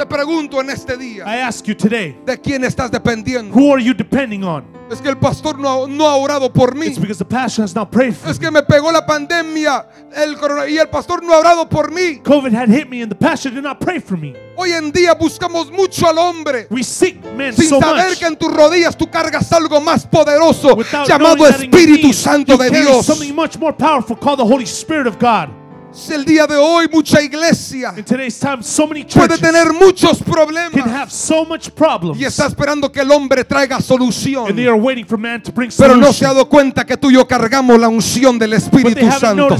Te 0.00 0.06
pregunto 0.06 0.62
en 0.62 0.70
este 0.70 0.96
día, 0.96 1.24
I 1.26 1.40
ask 1.42 1.66
you 1.66 1.74
today, 1.74 2.16
¿de 2.24 2.40
quién 2.40 2.64
estás 2.64 2.90
dependiendo? 2.90 3.54
who 3.54 3.70
are 3.74 3.84
you 3.84 3.92
depending 3.92 4.42
on? 4.42 4.64
Es 4.90 4.98
que 4.98 5.10
el 5.10 5.18
pastor 5.18 5.58
no, 5.58 5.86
no 5.86 6.08
ha 6.08 6.16
orado 6.16 6.50
por 6.50 6.74
mí. 6.74 6.86
It's 6.86 6.98
because 6.98 7.18
the 7.18 7.24
pastor 7.26 7.62
has 7.64 7.74
not 7.74 7.90
prayed 7.90 8.14
for 8.14 8.30
Es 8.30 8.40
me. 8.40 8.46
que 8.46 8.50
me 8.50 8.62
pegó 8.62 8.90
la 8.90 9.04
pandemia 9.04 9.86
el 10.16 10.38
corona- 10.38 10.66
y 10.66 10.78
el 10.78 10.88
pastor 10.88 11.22
no 11.22 11.34
ha 11.34 11.38
orado 11.40 11.68
por 11.68 11.92
mí. 11.92 12.18
COVID 12.24 12.54
had 12.54 12.70
hit 12.70 12.88
me 12.88 13.02
and 13.02 13.12
the 13.12 13.14
pastor 13.14 13.50
did 13.52 13.62
not 13.62 13.78
pray 13.78 14.00
for 14.00 14.16
me. 14.16 14.32
Hoy 14.56 14.72
en 14.72 14.90
día 14.90 15.12
buscamos 15.12 15.70
mucho 15.70 16.08
al 16.08 16.16
hombre 16.16 16.66
We 16.70 16.82
seek 16.82 17.22
men 17.36 17.52
sin 17.52 17.68
so 17.68 17.78
saber 17.78 18.08
much 18.08 18.18
que 18.20 18.24
en 18.26 18.36
tus 18.36 18.50
rodillas 18.50 18.96
tú 18.96 19.06
cargas 19.10 19.52
algo 19.52 19.82
más 19.82 20.06
poderoso 20.06 20.76
without 20.76 21.06
llamado 21.06 21.46
Espíritu 21.46 22.14
Santo 22.14 22.56
de 22.56 22.70
Dios. 22.70 23.04
something 23.04 23.34
much 23.34 23.58
more 23.58 23.74
powerful 23.76 24.16
called 24.16 24.38
the 24.38 24.46
Holy 24.46 24.64
Spirit 24.64 25.06
of 25.06 25.18
God. 25.18 25.59
El 26.08 26.24
día 26.24 26.46
de 26.46 26.56
hoy 26.56 26.88
mucha 26.92 27.20
iglesia 27.20 27.92
time, 28.04 28.62
so 28.62 28.86
many 28.86 29.04
puede 29.04 29.36
tener 29.38 29.72
muchos 29.72 30.22
problemas 30.22 30.86
have 30.86 31.10
so 31.10 31.44
much 31.44 31.68
problems 31.70 32.20
y 32.20 32.24
está 32.24 32.46
esperando 32.46 32.92
que 32.92 33.00
el 33.00 33.10
hombre 33.10 33.44
traiga 33.44 33.76
and 33.76 33.84
they 33.84 33.88
solución. 33.88 34.46
are 34.68 34.78
waiting 34.78 35.04
for 35.04 35.18
man 35.18 35.42
to 35.42 35.50
bring 35.50 35.70
Pero 35.76 35.96
no 35.96 36.12
se 36.12 36.24
ha 36.24 36.28
dado 36.28 36.48
cuenta 36.48 36.86
que 36.86 36.96
tú 36.96 37.10
y 37.10 37.14
yo 37.14 37.26
cargamos 37.26 37.78
la 37.78 37.88
unción 37.88 38.38
del 38.38 38.52
Espíritu 38.52 39.10
Santo. 39.10 39.56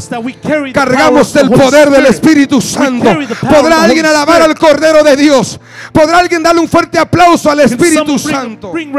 Cargamos 0.73 1.35
el 1.35 1.51
poder 1.51 1.91
del. 1.91 2.07
Espíritu 2.07 2.61
Santo. 2.61 3.11
¿Podrá 3.41 3.83
alguien 3.83 4.07
alabar 4.07 4.43
al. 4.43 4.55
Cordero 4.55 5.03
de 5.03 5.17
Dios? 5.17 5.59
¿Podrá 5.93 6.19
alguien 6.19 6.43
darle 6.43 6.61
un 6.61 6.69
fuerte 6.69 6.99
aplauso 6.99 7.51
al 7.51 7.61
Espíritu 7.61 8.19
someone 8.19 8.23
bring, 8.23 8.37
Santo? 8.37 8.73
bring 8.73 8.93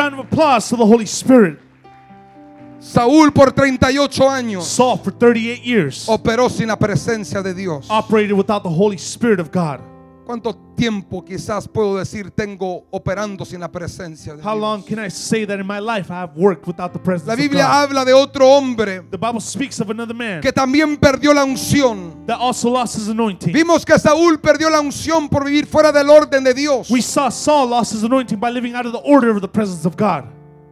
Saúl 2.81 3.31
por 3.31 3.51
38 3.51 4.27
años 4.29 4.65
Saul 4.65 4.97
for 5.03 5.13
38 5.13 5.61
years 5.63 6.09
operó 6.09 6.49
sin 6.49 6.67
la 6.67 6.75
presencia 6.77 7.41
de 7.43 7.53
Dios. 7.53 7.85
operated 7.89 8.33
without 8.33 8.63
the 8.63 8.69
Holy 8.69 8.97
Spirit 8.97 9.39
of 9.39 9.51
God. 9.51 9.79
¿Cuánto 10.25 10.55
tiempo 10.75 11.23
quizás 11.25 11.67
puedo 11.67 11.97
decir 11.97 12.31
tengo 12.31 12.85
operando 12.91 13.43
sin 13.45 13.59
la 13.59 13.71
presencia 13.71 14.35
de 14.35 14.41
How 14.41 14.55
long 14.55 14.81
can 14.81 14.97
I 15.03 15.09
say 15.09 15.45
that 15.45 15.59
in 15.59 15.67
my 15.67 15.79
life 15.79 16.09
I 16.09 16.21
have 16.21 16.35
worked 16.37 16.65
without 16.65 16.93
the 16.93 16.99
presence 16.99 17.27
La 17.27 17.33
of 17.33 17.39
Biblia 17.39 17.63
God? 17.65 17.71
habla 17.71 18.05
de 18.05 18.13
otro 18.13 18.47
hombre 18.47 19.01
The 19.11 19.17
Bible 19.17 19.41
speaks 19.41 19.79
of 19.79 19.89
another 19.89 20.15
man 20.15 20.41
que 20.41 20.51
también 20.51 20.97
perdió 20.97 21.33
la 21.35 21.43
unción. 21.43 22.25
that 22.27 22.39
also 22.39 22.69
lost 22.69 22.95
his 22.95 23.09
anointing. 23.09 23.53
Vimos 23.53 23.85
que 23.85 23.97
Saúl 23.99 24.39
perdió 24.39 24.69
la 24.71 24.79
unción 24.79 25.27
por 25.29 25.43
vivir 25.45 25.67
fuera 25.67 25.91
del 25.91 26.09
orden 26.09 26.43
de 26.43 26.53
Dios. 26.53 26.89
We 26.89 27.01
saw 27.01 27.29
Saul 27.29 27.69
lost 27.69 27.93
his 27.93 28.03
anointing 28.03 28.39
by 28.39 28.49
living 28.51 28.73
out 28.73 28.85
of 28.87 28.93
the 28.93 29.01
order 29.03 29.29
of 29.29 29.41
the 29.41 29.49
presence 29.49 29.85
of 29.85 29.95
God. 29.97 30.25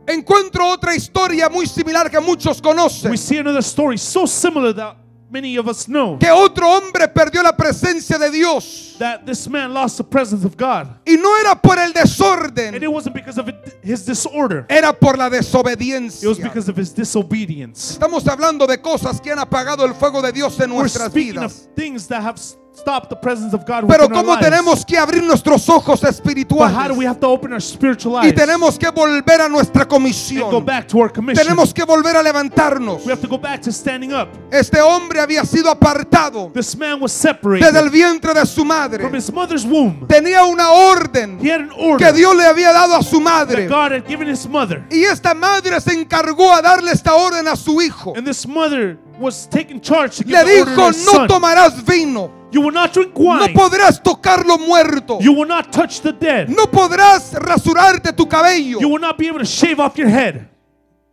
Encuentro 0.09 0.67
otra 0.67 0.95
historia 0.95 1.49
muy 1.49 1.67
similar 1.67 2.09
que 2.09 2.19
muchos 2.19 2.59
conocen. 2.61 3.11
We 3.11 3.17
see 3.17 3.37
another 3.37 3.61
story 3.63 3.97
so 3.97 4.25
similar 4.25 4.73
that 4.73 4.95
many 5.29 5.55
of 5.59 5.67
us 5.67 5.85
know 5.85 6.17
Que 6.17 6.31
otro 6.31 6.67
hombre 6.67 7.07
perdió 7.07 7.43
la 7.43 7.55
presencia 7.55 8.17
de 8.17 8.31
Dios. 8.31 8.95
that 8.97 9.23
this 9.25 9.47
man 9.47 9.71
lost 9.71 9.97
the 9.97 10.03
presence 10.03 10.43
of 10.43 10.57
God. 10.57 10.87
Y 11.05 11.15
no 11.15 11.37
era 11.37 11.53
por 11.61 11.77
el 11.77 11.85
And 11.85 11.93
desorden, 11.93 12.73
it 12.81 12.91
wasn't 12.91 13.13
because 13.13 13.37
of 13.39 13.47
his 13.83 14.03
disorder, 14.03 14.65
era 14.67 14.91
por 14.91 15.15
la 15.15 15.27
it 15.27 15.33
was 15.33 15.45
desobediencia. 15.45 16.43
because 16.43 16.67
of 16.69 16.75
his 16.75 16.91
disobedience. 16.91 17.91
Estamos 17.99 18.25
hablando 18.27 18.65
de 18.65 18.79
cosas 18.81 19.21
que 19.21 19.31
han 19.31 19.37
apagado 19.37 19.85
el 19.85 19.93
fuego 19.93 20.21
de 20.23 20.31
Dios 20.31 20.59
en 20.59 20.71
We're 20.71 20.79
nuestras 20.81 21.07
of 21.09 21.13
vidas. 21.13 21.69
things 21.75 22.07
that 22.07 22.23
have 22.23 22.39
s- 22.79 22.81
stopped 22.81 23.09
the 23.09 23.15
presence 23.15 23.53
of 23.53 23.65
God 23.65 23.85
Pero 23.87 24.09
cómo 24.09 24.37
tenemos 24.39 24.85
que 24.85 24.97
abrir 24.97 25.23
nuestros 25.23 25.67
ojos 25.69 25.99
But 26.01 26.09
how 26.09 26.87
do 26.87 26.93
we 26.95 27.05
espirituales 27.05 27.07
have 27.07 27.19
to 27.19 27.27
open 27.27 27.53
our 27.53 27.61
spiritual 27.61 28.15
y 28.23 28.27
eyes 28.27 28.35
tenemos 28.35 28.77
que 28.79 28.89
volver 28.89 29.41
a 29.41 29.49
nuestra 29.49 29.81
and 29.83 29.89
go 29.89 29.95
comisión. 29.97 30.65
back 30.65 30.87
to 30.87 30.99
our 30.99 31.11
commission? 31.11 31.43
Tenemos 31.45 31.73
que 31.73 31.83
volver 31.85 32.15
a 32.15 32.23
levantarnos. 32.23 33.05
We 33.05 33.11
have 33.11 33.21
to 33.21 33.27
go 33.27 33.37
back 33.37 33.61
to 33.61 33.71
standing 33.71 34.13
up. 34.13 34.29
Este 34.51 34.79
hombre 34.81 35.19
había 35.19 35.43
sido 35.45 35.69
apartado 35.69 36.51
This 36.53 36.75
man 36.77 36.99
was 37.01 37.11
separated 37.11 37.65
desde 37.65 37.79
el 37.79 37.89
vientre 37.89 38.33
de 38.33 38.45
su 38.45 38.61
from 38.61 38.67
madre. 38.67 39.09
his 39.15 39.31
mother's 39.31 39.65
womb. 39.65 40.07
Tenía 40.07 40.43
una 40.45 40.71
orden 40.71 41.39
He 41.41 41.51
had 41.51 41.61
an 41.61 41.69
que 41.69 41.75
order 41.85 42.13
Dios 42.13 42.35
le 42.35 42.45
había 42.45 42.71
dado 42.71 42.95
a 42.95 43.03
su 43.03 43.17
that 43.17 43.23
madre. 43.23 43.67
God 43.67 43.91
had 43.91 44.07
given 44.07 44.27
his 44.29 44.47
mother. 44.47 44.83
Y 44.89 45.03
esta 45.03 45.33
madre 45.33 45.79
se 45.81 45.93
encargó 45.93 46.53
a 46.53 46.61
darle 46.61 46.91
esta 46.91 47.13
orden 47.15 47.47
a 47.47 47.55
su 47.55 47.81
hijo. 47.81 48.13
And 48.15 48.25
this 48.25 48.47
mother 48.47 48.97
was 49.19 49.47
taking 49.49 49.79
charge 49.81 50.23
Le 50.25 50.43
dijo, 50.43 50.91
no 51.05 51.27
tomarás 51.27 51.83
vino, 51.85 52.31
You 52.51 52.61
will 52.61 52.73
not 52.73 52.93
drink 52.93 53.13
no 53.15 53.25
wine. 53.25 53.53
podrás 53.53 54.01
tocar 54.01 54.45
lo 54.45 54.57
muerto, 54.57 55.19
You 55.21 55.33
will 55.33 55.47
not 55.47 55.71
touch 55.71 56.01
the 56.01 56.11
dead. 56.13 56.49
no 56.49 56.65
podrás 56.65 57.33
rasurarte 57.33 58.11
tu 58.15 58.25
cabello. 58.27 58.79
You 58.79 58.89
will 58.89 59.01
not 59.01 59.17
be 59.17 59.27
able 59.27 59.39
to 59.39 59.45
shave 59.45 59.79
off 59.79 59.97
your 59.97 60.09
head. 60.09 60.47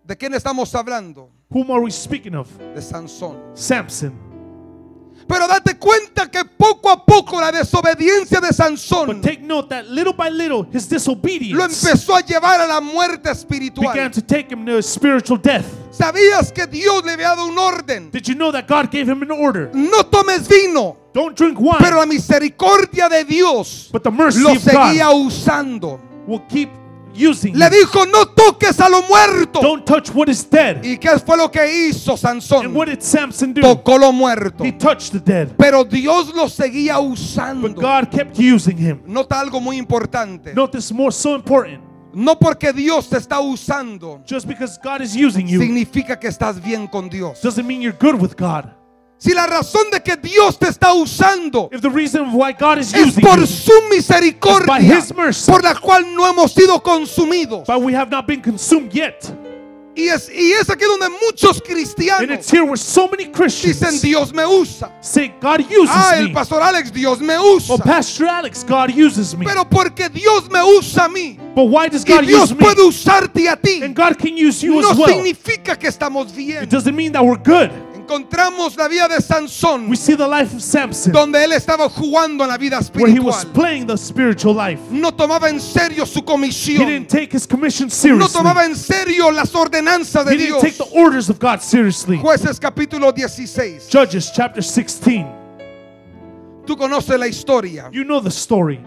¿De 0.05 0.17
quién 0.17 0.33
estamos 0.35 0.75
hablando? 0.75 1.31
Whom 1.51 1.71
are 1.71 1.81
we 1.83 1.91
speaking 1.91 2.35
of? 2.35 2.49
De 2.75 2.81
Sansón. 2.81 3.37
Samson. 3.55 4.26
Pero 5.29 5.49
date 5.49 5.77
cuenta 5.77 6.31
que 6.31 6.45
poco 6.45 6.89
a 6.91 7.05
poco 7.05 7.41
la 7.41 7.51
desobediencia 7.51 8.41
de 8.41 8.53
Sansón 8.53 9.07
But 9.09 9.23
take 9.23 9.41
note 9.43 9.69
that 9.71 9.87
little 9.89 10.13
by 10.13 10.29
little, 10.31 10.65
his 10.73 10.91
lo 10.91 10.97
disobedience 10.99 11.85
empezó 11.85 12.15
a 12.17 12.21
llevar 12.21 12.61
a 12.61 12.67
la 12.67 12.81
muerte 12.81 13.23
began 13.23 13.33
espiritual. 13.37 14.11
to 14.13 14.21
take 14.23 14.51
him 14.53 14.65
to 14.65 14.81
spiritual 14.83 15.39
death. 15.39 15.65
¿Sabías 15.91 16.53
que 16.53 16.67
Dios 16.67 17.05
le 17.05 17.13
había 17.13 17.29
dado 17.31 17.47
un 17.47 17.59
orden? 17.59 18.11
Did 18.11 18.29
you 18.29 18.35
know 18.35 18.53
that 18.53 18.67
God 18.69 18.91
gave 18.91 19.09
him 19.11 19.23
an 19.23 19.31
order? 19.31 19.71
No 19.75 20.03
tomes 20.05 20.47
vino, 20.47 20.97
Don't 21.13 21.35
drink 21.37 21.59
wine. 21.59 21.79
pero 21.81 21.97
la 21.97 22.07
misericordia 22.07 23.09
de 23.09 23.25
Dios 23.25 23.89
But 23.93 24.05
the 24.05 24.11
mercy 24.11 24.41
lo 24.43 24.53
of 24.53 24.59
seguía 24.59 25.07
God 25.09 25.27
usando. 25.27 26.01
will 26.27 26.43
keep 26.49 26.69
using 27.17 27.57
Le 27.57 27.71
dijo, 27.71 28.05
no 28.07 28.27
toques 28.27 28.79
a 28.81 28.89
lo 28.89 29.03
muerto. 29.03 29.61
Don't 29.61 29.85
touch 29.85 30.11
what 30.15 30.29
is 30.29 30.49
dead. 30.49 30.83
¿Y 30.85 30.99
qué 30.99 31.19
fue 31.19 31.37
lo 31.37 31.51
que 31.51 31.89
hizo 31.89 32.13
And 32.13 32.21
Sansón? 32.21 32.75
what 32.75 32.87
did 32.89 33.01
Samson 33.01 33.53
do? 33.55 33.61
Tocó 33.63 33.99
lo 33.99 34.13
muerto. 34.13 34.65
He 34.65 34.73
touched 34.73 35.13
the 35.13 35.21
dead. 35.21 35.49
Pero 35.57 35.85
Dios 35.85 36.35
lo 36.35 36.49
seguía 36.49 36.97
But 36.99 37.13
usando. 37.13 37.69
God 37.75 38.11
kept 38.11 38.39
using 38.39 38.77
him. 38.79 39.01
Nota 39.07 39.41
algo 39.41 39.61
muy 39.61 39.77
importante. 39.79 40.55
This 40.73 40.93
more 40.93 41.11
so 41.11 41.35
important. 41.35 41.81
No 42.13 42.39
porque 42.39 42.73
Dios 42.73 43.09
te 43.11 43.19
está 43.19 43.41
usando, 43.41 44.23
Just 44.27 44.47
because 44.47 44.79
God 44.83 45.03
is 45.03 45.15
using 45.15 45.47
you 45.47 45.61
significa 45.61 46.19
que 46.19 46.29
estás 46.29 46.63
bien 46.63 46.87
con 46.87 47.09
Dios. 47.11 47.41
doesn't 47.43 47.67
mean 47.67 47.83
you're 47.83 47.97
good 47.99 48.15
with 48.21 48.35
God. 48.37 48.71
Si 49.19 49.33
la 49.33 49.47
razón 49.47 49.91
de 49.91 50.01
que 50.03 50.15
Dios 50.17 50.59
te 50.59 50.69
está 50.69 50.93
usando 50.93 51.71
If 51.73 51.81
the 51.81 51.89
reason 51.91 52.33
why 52.35 52.53
God 52.53 52.79
is 52.79 52.93
es 52.93 53.07
using 53.09 53.25
por 53.25 53.47
su 53.47 53.73
misericordia, 53.91 54.67
by 54.67 54.81
His 54.83 55.15
mercy. 55.15 55.51
por 55.51 55.63
la 55.65 55.75
cual 55.75 56.05
no 56.15 56.27
hemos 56.27 56.53
sido 56.53 56.83
consumidos. 56.83 57.67
but 57.67 57.81
we 57.81 57.95
have 57.95 58.11
not 58.11 58.27
been 58.27 58.43
consumed 58.43 58.93
yet. 58.93 59.25
Y 59.99 60.09
es, 60.09 60.29
y 60.29 60.53
es 60.53 60.69
aquí 60.69 60.85
donde 60.85 61.09
muchos 61.25 61.57
And 61.57 61.63
cristianos 61.65 62.31
it's 62.31 62.51
here 62.51 62.63
where 62.65 62.77
so 62.77 63.09
many 63.09 63.25
dicen, 63.33 63.99
Dios 64.03 64.31
me 64.35 64.45
usa. 64.45 64.93
say, 65.01 65.33
God 65.41 65.61
uses 65.63 65.89
Ah, 65.91 66.17
el 66.19 66.33
pastor 66.35 66.61
Alex, 66.61 66.93
Dios 66.93 67.19
me 67.19 67.35
Oh, 67.39 67.57
usa. 67.57 67.79
Pastor 67.79 68.27
Alex, 68.29 68.63
God 68.63 68.91
uses 68.91 69.35
me. 69.35 69.47
Pero 69.47 69.65
porque 69.65 70.11
Dios 70.11 70.51
me 70.51 70.61
usa 70.63 71.07
a 71.07 71.09
mí 71.09 71.39
But 71.55 71.71
why 71.71 71.89
does 71.89 72.05
y 72.05 72.13
God 72.13 72.27
Dios 72.27 72.51
use 72.51 72.55
me? 72.55 72.67
puede 72.67 72.83
usarte 72.87 73.49
a 73.49 73.57
ti, 73.57 73.83
And 73.83 73.97
God 73.97 74.19
can 74.19 74.37
use 74.37 74.63
you 74.63 74.83
no 74.83 74.91
as 74.91 74.99
well. 74.99 75.09
significa 75.09 75.79
que 75.79 75.89
estamos 75.89 76.31
bien. 76.37 76.65
It 76.65 76.69
doesn't 76.69 76.95
mean 76.95 77.13
that 77.13 77.25
we're 77.25 77.39
good. 77.43 77.71
Encontramos 78.07 78.77
la 78.77 78.87
vida 78.87 79.09
de 79.09 79.21
Sansón, 79.21 79.89
We 79.89 79.97
see 79.97 80.15
the 80.15 80.29
life 80.29 80.55
of 80.55 80.63
Samson 80.63 81.13
donde 81.13 81.43
él 81.43 81.53
estaba 81.53 81.89
jugando 81.91 82.45
en 82.45 82.51
la 82.51 82.57
vida 82.57 82.79
where 82.95 83.11
he 83.13 83.19
was 83.19 83.39
espiritual. 83.39 83.53
playing 83.53 83.87
the 83.87 83.97
spiritual 83.97 84.55
life. 84.55 84.81
No 84.93 85.11
tomaba 85.11 85.49
en 85.49 85.59
serio 85.59 86.07
su 86.07 86.21
He 86.21 86.25
comisión. 86.25 86.87
didn't 86.87 87.09
take 87.09 87.33
his 87.33 87.47
commission 87.49 87.89
No 87.89 87.91
seriously. 87.95 88.33
tomaba 88.33 88.65
en 88.65 88.77
serio 88.77 89.31
las 89.33 89.53
ordenanzas 89.55 90.25
de 90.25 90.35
He 90.35 90.37
didn't 90.37 90.61
Dios. 90.61 90.63
take 90.63 90.77
the 90.79 90.97
orders 90.97 91.29
of 91.29 91.41
God 91.41 91.61
seriously. 91.61 92.17
Jueces 92.19 92.61
capítulo 92.61 93.13
16. 93.13 93.89
Judges 93.91 94.31
chapter 94.33 94.63
16. 94.63 95.27
Tú 96.65 96.77
conoces 96.77 97.19
la 97.19 97.27
historia. 97.27 97.89
You 97.93 98.05
know 98.05 98.21
the 98.21 98.31
story. 98.31 98.79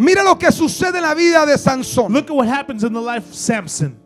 Mira 0.00 0.22
lo 0.22 0.38
que 0.38 0.50
sucede 0.50 0.96
en 0.96 1.02
la 1.02 1.12
vida 1.14 1.44
de 1.44 1.58
Sansón. 1.58 2.10
Look 2.14 2.24
at 2.30 2.34
what 2.34 2.48
happens 2.48 2.82
in 2.84 2.92
the 2.94 3.00
life 3.00 3.28
of 3.28 3.34
Samson. 3.34 3.98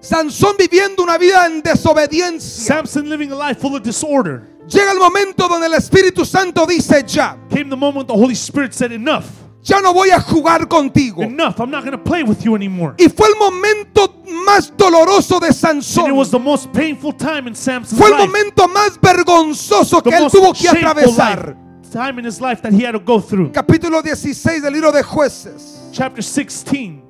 Sansón 0.00 0.56
viviendo 0.58 1.02
una 1.02 1.18
vida 1.18 1.44
en 1.46 1.60
desobediencia. 1.62 2.64
Samson 2.76 3.06
living 3.10 3.30
a 3.30 3.34
life 3.36 3.60
full 3.60 3.74
of 3.76 3.82
disorder. 3.82 4.48
Llega 4.66 4.92
el 4.92 4.98
momento 4.98 5.46
donde 5.46 5.66
el 5.66 5.74
Espíritu 5.74 6.24
Santo 6.24 6.64
dice 6.66 7.04
ya, 7.06 7.36
Came 7.50 7.68
the 7.68 7.76
moment 7.76 8.06
the 8.08 8.14
Holy 8.14 8.34
Spirit 8.34 8.72
said, 8.72 8.90
Enough, 8.92 9.24
ya 9.62 9.80
no 9.82 9.92
voy 9.92 10.08
a 10.10 10.20
jugar 10.20 10.66
contigo. 10.68 11.22
enough, 11.22 11.58
I'm 11.60 11.70
not 11.70 11.84
going 11.84 11.92
to 11.92 12.02
play 12.02 12.22
with 12.22 12.42
you 12.42 12.54
anymore. 12.54 12.94
Y 12.98 13.08
fue 13.10 13.28
el 13.28 13.36
momento 13.36 14.22
más 14.46 14.72
doloroso 14.74 15.38
de 15.38 15.48
And 15.48 15.54
it 15.54 15.58
Sansón. 15.58 16.16
was 16.16 16.30
the 16.30 16.38
most 16.38 16.72
painful 16.72 17.12
time 17.12 17.46
in 17.46 17.54
Samson's 17.54 17.98
Fue 18.00 18.08
el 18.08 18.16
life. 18.16 18.26
momento 18.26 18.68
más 18.68 18.98
vergonzoso 19.00 20.02
que 20.02 20.16
él 20.16 20.30
tuvo 20.30 20.54
que 20.54 20.66
atravesar. 20.68 21.48
life, 21.48 21.67
time 21.88 22.18
in 22.18 22.24
his 22.24 22.40
life 22.40 22.62
that 22.62 22.72
he 22.72 22.82
had 22.82 22.92
to 22.92 22.98
go 23.00 23.20
through. 23.20 23.50
Capítulo 23.50 24.02
16 24.02 24.60
del 24.62 24.72
libro 24.72 24.92
de 24.92 25.02
jueces, 25.02 25.90
Chapter 25.92 26.22
16, 26.22 27.02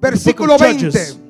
versículo 0.00 0.58
Judges. 0.58 1.14
20. 1.14 1.28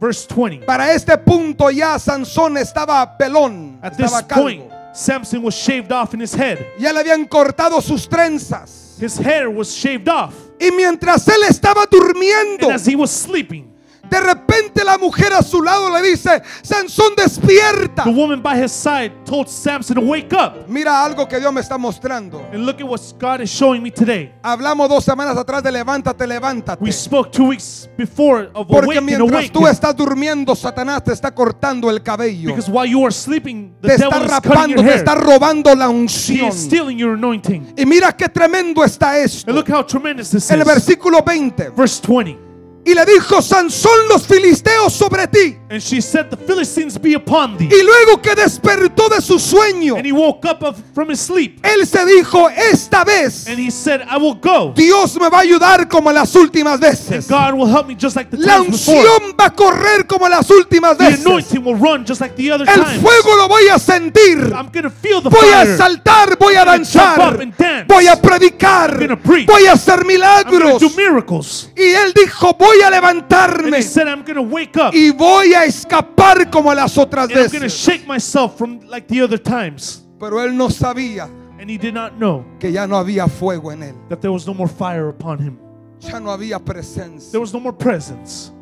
verse 0.00 0.26
20. 0.26 0.64
Para 0.66 0.92
este 0.92 1.16
punto 1.18 1.70
ya 1.70 1.98
Sansón 1.98 2.56
estaba 2.56 3.16
pelón, 3.18 3.78
At 3.82 3.96
this 3.96 4.12
estaba 4.12 4.28
point, 4.28 4.68
calvo. 4.68 4.94
Samson 4.94 5.42
was 5.42 5.54
shaved 5.54 5.92
off 5.92 6.14
in 6.14 6.20
his 6.20 6.34
head. 6.34 6.58
Ya 6.78 6.92
le 6.92 7.00
habían 7.00 7.28
cortado 7.28 7.80
sus 7.82 8.08
trenzas. 8.08 8.98
His 9.00 9.16
hair 9.16 9.48
was 9.48 9.72
shaved 9.74 10.08
off. 10.08 10.34
Y 10.60 10.70
mientras 10.72 11.26
él 11.28 11.42
estaba 11.48 11.86
durmiendo, 11.86 12.64
And 12.64 12.72
as 12.72 12.86
he 12.86 12.96
was 12.96 13.10
sleeping, 13.10 13.67
de 14.10 14.20
repente 14.20 14.84
la 14.84 14.96
mujer 14.98 15.32
a 15.32 15.42
su 15.42 15.62
lado 15.62 15.90
le 15.90 16.02
dice, 16.02 16.42
Sansón 16.62 17.14
despierta. 17.16 18.04
the 18.04 18.10
woman 18.10 18.40
by 18.42 18.56
his 18.56 18.72
side 18.72 19.12
told 19.24 19.48
Samson 19.48 19.98
wake 20.08 20.32
up. 20.32 20.66
Mira 20.68 21.04
algo 21.04 21.26
que 21.28 21.38
Dios 21.38 21.52
me 21.52 21.60
está 21.60 21.78
mostrando. 21.78 22.40
And 22.52 22.64
look 22.66 22.80
at 22.80 22.86
what 22.86 23.00
God 23.18 23.40
is 23.40 23.50
showing 23.50 23.82
me 23.82 23.90
today. 23.90 24.32
Hablamos 24.42 24.88
dos 24.88 25.04
semanas 25.04 25.36
atrás 25.36 25.62
de 25.62 25.70
levántate, 25.72 26.26
levántate. 26.26 26.82
We 26.82 26.92
spoke 26.92 27.30
two 27.32 27.48
weeks 27.48 27.88
before 27.96 28.50
of 28.54 28.66
Porque 28.66 28.84
awakening, 28.98 29.04
mientras 29.06 29.30
awakening. 29.30 29.52
tú 29.52 29.66
estás 29.66 29.94
durmiendo, 29.96 30.54
Satanás 30.56 31.04
te 31.04 31.12
está 31.12 31.34
cortando 31.34 31.90
el 31.90 32.02
cabello. 32.02 32.48
Because 32.50 32.70
while 32.70 32.86
you 32.90 33.04
are 33.04 33.12
sleeping, 33.12 33.74
the 33.80 33.88
Te 33.88 33.96
devil 33.98 34.12
está 34.22 34.24
is 34.24 34.30
rapando, 34.30 34.68
your 34.76 34.84
te 34.84 34.90
hair. 34.90 34.98
está 34.98 35.14
robando 35.14 35.74
la 35.74 35.86
He 35.86 35.88
unción. 35.90 36.48
is 36.48 36.54
stealing 36.54 36.98
your 36.98 37.14
anointing. 37.14 37.74
Y 37.76 37.84
mira 37.86 38.12
qué 38.16 38.28
tremendo 38.28 38.82
está 38.84 39.18
esto. 39.18 39.50
And 39.50 39.56
look 39.58 39.68
how 39.68 39.82
tremendous 39.82 40.30
this 40.30 40.50
el 40.50 40.60
is. 40.60 40.66
versículo 40.66 41.22
20. 41.22 41.70
Verse 41.70 42.00
20. 42.00 42.47
Y 42.84 42.94
le 42.94 43.04
dijo, 43.04 43.42
Sansón, 43.42 44.08
los 44.08 44.26
filisteos 44.26 44.92
sobre 44.92 45.26
ti. 45.26 45.58
And 45.70 45.82
she 45.82 46.00
said, 46.00 46.30
The 46.30 46.36
Philistines 46.38 46.96
be 46.98 47.14
upon 47.14 47.58
thee. 47.58 47.68
Y 47.70 47.82
luego 47.82 48.22
que 48.22 48.34
despertó 48.34 49.08
de 49.10 49.20
su 49.20 49.38
sueño, 49.38 49.96
And 49.96 50.06
he 50.06 50.12
woke 50.12 50.46
up 50.48 50.62
of, 50.62 50.76
from 50.94 51.10
his 51.10 51.20
sleep. 51.20 51.60
él 51.62 51.86
se 51.86 52.06
dijo, 52.06 52.48
esta 52.48 53.04
vez 53.04 53.46
And 53.46 53.58
he 53.58 53.70
said, 53.70 54.00
I 54.08 54.16
will 54.16 54.34
go. 54.40 54.72
Dios 54.74 55.16
me 55.20 55.28
va 55.28 55.38
a 55.38 55.40
ayudar 55.42 55.86
como 55.88 56.10
las 56.10 56.34
últimas 56.34 56.74
And 56.74 56.82
veces. 56.82 57.28
God 57.28 57.52
will 57.54 57.66
help 57.70 57.86
me 57.86 57.94
just 57.94 58.16
like 58.16 58.30
the 58.30 58.38
La 58.38 58.56
times 58.62 58.70
before. 58.86 58.98
unción 58.98 59.34
va 59.38 59.44
a 59.46 59.54
correr 59.54 60.06
como 60.06 60.26
las 60.28 60.48
últimas 60.50 60.96
The 60.96 61.04
veces. 61.04 61.26
anointing 61.26 61.62
will 61.64 61.76
run 61.76 62.04
just 62.06 62.20
like 62.22 62.34
the 62.36 62.50
other 62.50 62.66
El 62.66 62.82
times. 62.84 63.02
fuego 63.02 63.36
lo 63.36 63.48
voy 63.48 63.68
a 63.68 63.78
sentir. 63.78 64.38
I'm 64.54 64.70
going 64.72 64.84
to 64.84 64.90
feel 64.90 65.20
the 65.20 65.28
Voy 65.28 65.48
a 65.52 65.64
fire. 65.66 65.76
saltar, 65.76 66.38
voy 66.38 66.54
a 66.54 66.64
gonna 66.64 66.78
danzar, 66.78 67.40
and 67.42 67.86
voy 67.86 68.06
a 68.08 68.16
predicar, 68.20 68.98
gonna 68.98 69.16
voy 69.46 69.66
a 69.66 69.72
hacer 69.72 69.98
I'm 69.98 70.02
going 70.04 70.06
milagros. 70.16 70.78
to 70.80 70.88
do 70.88 70.96
miracles. 70.96 71.70
Y 71.76 71.82
él 71.92 72.14
dijo, 72.14 72.54
voy 72.58 72.80
a 72.80 72.86
And 72.86 72.94
levantarme 72.94 73.76
he 73.76 73.82
said, 73.82 74.08
I'm 74.08 74.22
going 74.22 74.36
to 74.36 74.42
wake 74.42 74.76
up. 74.78 74.94
y 74.94 75.10
voy 75.10 75.52
a 75.54 75.57
escapar 75.64 76.50
como 76.50 76.72
las 76.74 76.96
otras 76.98 77.24
And 77.24 77.32
I'm 77.32 77.38
going 77.38 77.50
to 77.52 77.58
veces. 77.66 77.78
shake 77.78 78.06
myself 78.06 78.56
from 78.58 78.80
like 78.88 79.06
the 79.08 79.20
other 79.22 79.38
times. 79.38 80.02
Pero 80.18 80.38
él 80.40 80.54
no 80.56 80.68
sabía 80.68 81.28
And 81.60 81.68
he 81.68 81.76
did 81.78 81.94
not 81.94 82.14
know 82.18 82.44
que 82.60 82.70
ya 82.70 82.86
no 82.86 82.96
había 82.96 83.28
fuego 83.28 83.70
en 83.72 83.82
él. 83.82 83.94
that 84.08 84.20
there 84.20 84.32
was 84.32 84.46
no 84.46 84.54
more 84.54 84.68
fire 84.68 85.08
upon 85.08 85.38
him. 85.38 85.58
Ya 86.00 86.18
no 86.20 86.30
había 86.30 86.58
presencia. 86.64 87.32
There 87.32 87.40
was 87.40 87.52
no 87.52 87.60
more 87.60 87.72
presence. 87.72 88.52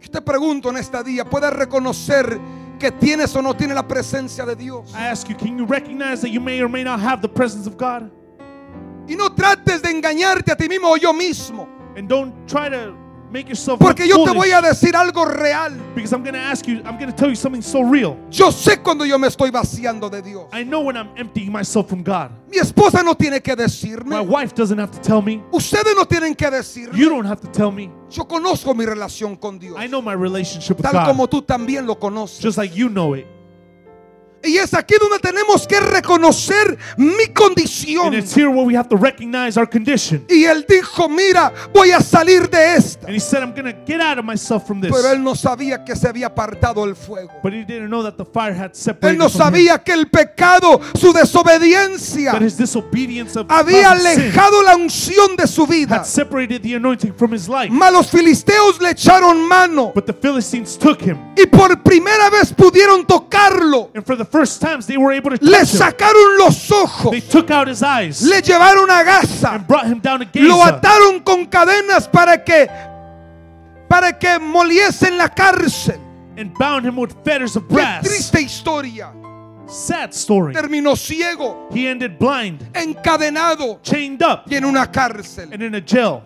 Yo 0.00 0.08
te 0.10 0.20
pregunto 0.20 0.68
en 0.68 0.76
este 0.76 1.02
día, 1.04 1.24
¿puedes 1.24 1.52
reconocer 1.52 2.38
que 2.78 2.90
tienes 2.90 3.34
o 3.36 3.40
no 3.42 3.54
tienes 3.54 3.74
la 3.76 3.86
presencia 3.86 4.44
de 4.44 4.54
Dios? 4.56 4.92
I 4.94 5.06
ask 5.06 5.28
you, 5.28 5.36
can 5.36 5.56
you 5.58 5.64
recognize 5.64 6.20
that 6.22 6.30
you 6.30 6.40
may 6.40 6.60
or 6.60 6.68
may 6.68 6.82
not 6.84 7.00
have 7.00 7.22
the 7.22 7.28
presence 7.28 7.66
of 7.66 7.76
God? 7.76 8.10
Y 9.08 9.14
no 9.14 9.28
trates 9.30 9.82
de 9.82 9.90
engañarte 9.90 10.50
a 10.50 10.56
ti 10.56 10.68
mismo 10.68 10.90
o 10.90 10.96
yo 10.96 11.12
mismo. 11.12 11.68
And 11.96 12.08
don't 12.08 12.34
try 12.48 12.68
to 12.68 12.94
Porque 13.78 14.08
yo 14.08 14.24
te 14.24 14.30
voy 14.32 14.50
a 14.50 14.60
decir 14.60 14.94
algo 14.96 15.24
real. 15.24 15.72
because 15.94 16.12
I'm 16.12 16.22
going 16.22 16.34
to 16.34 16.40
ask 16.40 16.66
you, 16.66 16.80
I'm 16.84 16.96
going 16.98 17.10
to 17.10 17.16
tell 17.16 17.28
you 17.28 17.36
something 17.36 17.62
so 17.62 17.82
real. 17.82 18.16
Yo 18.30 18.50
sé 18.50 18.82
cuando 18.82 19.04
yo 19.04 19.18
me 19.18 19.26
estoy 19.28 19.50
vaciando 19.50 20.10
de 20.10 20.22
Dios. 20.22 20.46
I 20.52 20.64
know 20.64 20.80
when 20.80 20.96
I'm 20.96 21.08
emptying 21.16 21.50
myself 21.52 21.88
from 21.88 22.02
God. 22.02 22.30
Mi 22.48 22.58
esposa 22.58 23.02
no 23.02 23.14
tiene 23.14 23.40
que 23.42 23.54
My 23.56 23.62
decirme. 23.64 24.20
wife 24.26 24.54
doesn't 24.54 24.78
have 24.78 24.90
to 24.92 25.00
tell 25.00 25.22
me. 25.22 25.42
Ustedes 25.52 25.94
no 25.96 26.04
tienen 26.04 26.34
que 26.34 26.50
decirme. 26.50 26.96
You 26.96 27.08
don't 27.08 27.26
have 27.26 27.40
to 27.40 27.48
tell 27.48 27.70
me. 27.72 27.90
Yo 28.10 28.24
conozco 28.26 28.74
mi 28.74 28.84
relación 28.86 29.36
con 29.36 29.58
Dios. 29.58 29.76
I 29.78 29.88
know 29.88 30.00
my 30.00 30.14
relationship 30.14 30.76
with 30.78 30.84
Tal 30.84 30.92
God, 30.92 31.06
como 31.06 31.26
tú 31.26 31.42
también 31.42 31.86
lo 31.86 31.98
conoces. 31.98 32.40
Y 34.46 34.58
es 34.58 34.72
aquí 34.74 34.94
donde 35.00 35.18
tenemos 35.18 35.66
que 35.66 35.80
reconocer 35.80 36.78
mi 36.96 37.26
condición. 37.34 38.06
And 38.06 38.14
it's 38.14 38.34
here 38.34 38.48
where 38.48 38.64
we 38.64 38.76
have 38.76 38.88
to 38.88 38.96
recognize 38.96 39.58
our 39.58 39.68
condition. 39.68 40.24
Y 40.28 40.44
él 40.44 40.64
dijo, 40.68 41.08
mira, 41.08 41.52
voy 41.74 41.90
a 41.90 42.00
salir 42.00 42.48
de 42.48 42.76
esta. 42.76 43.06
And 43.06 43.14
he 43.14 43.20
said, 43.20 43.42
I'm 43.42 43.52
going 43.52 43.64
to 43.72 43.78
get 43.86 44.00
out 44.00 44.18
of 44.18 44.24
myself 44.24 44.66
from 44.66 44.80
this. 44.80 44.90
Pero 44.92 45.10
él 45.12 45.22
no 45.22 45.34
sabía 45.34 45.84
que 45.84 45.96
se 45.96 46.08
había 46.08 46.26
apartado 46.28 46.84
el 46.84 46.94
fuego. 46.94 47.30
But 47.42 47.52
he 47.52 47.64
didn't 47.64 47.88
know 47.90 48.02
that 48.02 48.16
the 48.16 48.24
fire 48.24 48.54
had 48.54 48.70
Él 48.72 48.76
separated 48.76 49.18
no 49.18 49.28
from 49.28 49.40
him. 49.40 49.66
sabía 49.66 49.82
que 49.84 49.92
el 49.92 50.06
pecado, 50.08 50.80
su 50.94 51.12
desobediencia, 51.12 52.32
That 52.32 52.42
his 52.42 52.56
disobedience 52.56 53.36
of 53.38 53.46
había 53.50 53.96
sin 53.96 54.06
alejado 54.20 54.62
la 54.62 54.76
unción 54.76 55.36
de 55.36 55.46
su 55.46 55.66
vida. 55.66 55.96
had 55.98 56.04
separated 56.06 56.62
the 56.62 56.74
anointing 56.74 57.12
from 57.14 57.32
his 57.32 57.48
life. 57.48 57.70
Mas 57.70 57.92
los 57.92 58.10
filisteos 58.10 58.80
le 58.80 58.90
echaron 58.90 59.46
mano 59.48 59.92
But 59.94 60.06
the 60.06 60.12
Philistines 60.12 60.76
took 60.78 61.00
him. 61.02 61.18
y 61.36 61.46
por 61.46 61.82
primera 61.82 62.30
vez 62.30 62.52
pudieron 62.52 63.06
tocarlo. 63.06 63.90
And 63.94 64.04
for 64.04 64.16
the 64.16 64.24
first 64.36 64.60
times 64.60 64.86
they 64.86 64.96
were 64.98 65.12
able 65.12 65.30
to 65.30 65.38
Le 65.44 65.64
sacaron 65.64 66.38
los 66.38 66.70
ojos, 66.70 67.10
They 67.10 67.20
took 67.22 67.50
out 67.50 67.68
his 67.68 67.82
eyes 67.82 68.22
le 68.22 68.40
llevaron 68.42 68.88
a 68.90 69.02
Gaza, 69.04 69.52
and 69.52 69.66
brought 69.66 69.86
him 69.86 70.00
down 70.00 70.20
to 70.20 70.26
lo 70.42 70.56
Gaza 70.58 70.80
ataron 70.80 71.24
con 71.24 71.46
cadenas 71.46 72.06
para 72.10 72.36
que 72.44 72.66
para 73.88 74.12
que 74.18 74.38
moliese 74.38 75.04
en 75.08 75.16
la 75.16 75.28
cárcel. 75.28 75.98
and 76.36 76.52
bound 76.58 76.84
him 76.84 76.96
with 76.96 77.14
fetters 77.24 77.56
of 77.56 77.62
Qué 77.64 77.74
brass. 77.76 78.04
triste 78.04 78.38
historia. 78.42 79.10
Sad 79.68 80.12
story. 80.12 80.52
Terminó 80.54 80.94
ciego, 80.96 81.66
He 81.72 81.88
ended 81.88 82.18
blind, 82.18 82.60
encadenado 82.74 83.80
chained 83.82 84.22
up, 84.22 84.42
y 84.50 84.54
en 84.56 84.64
una 84.64 84.86
cárcel. 84.92 85.48
and 85.52 85.62
in 85.62 85.74
a 85.74 85.80
jail. 85.80 86.22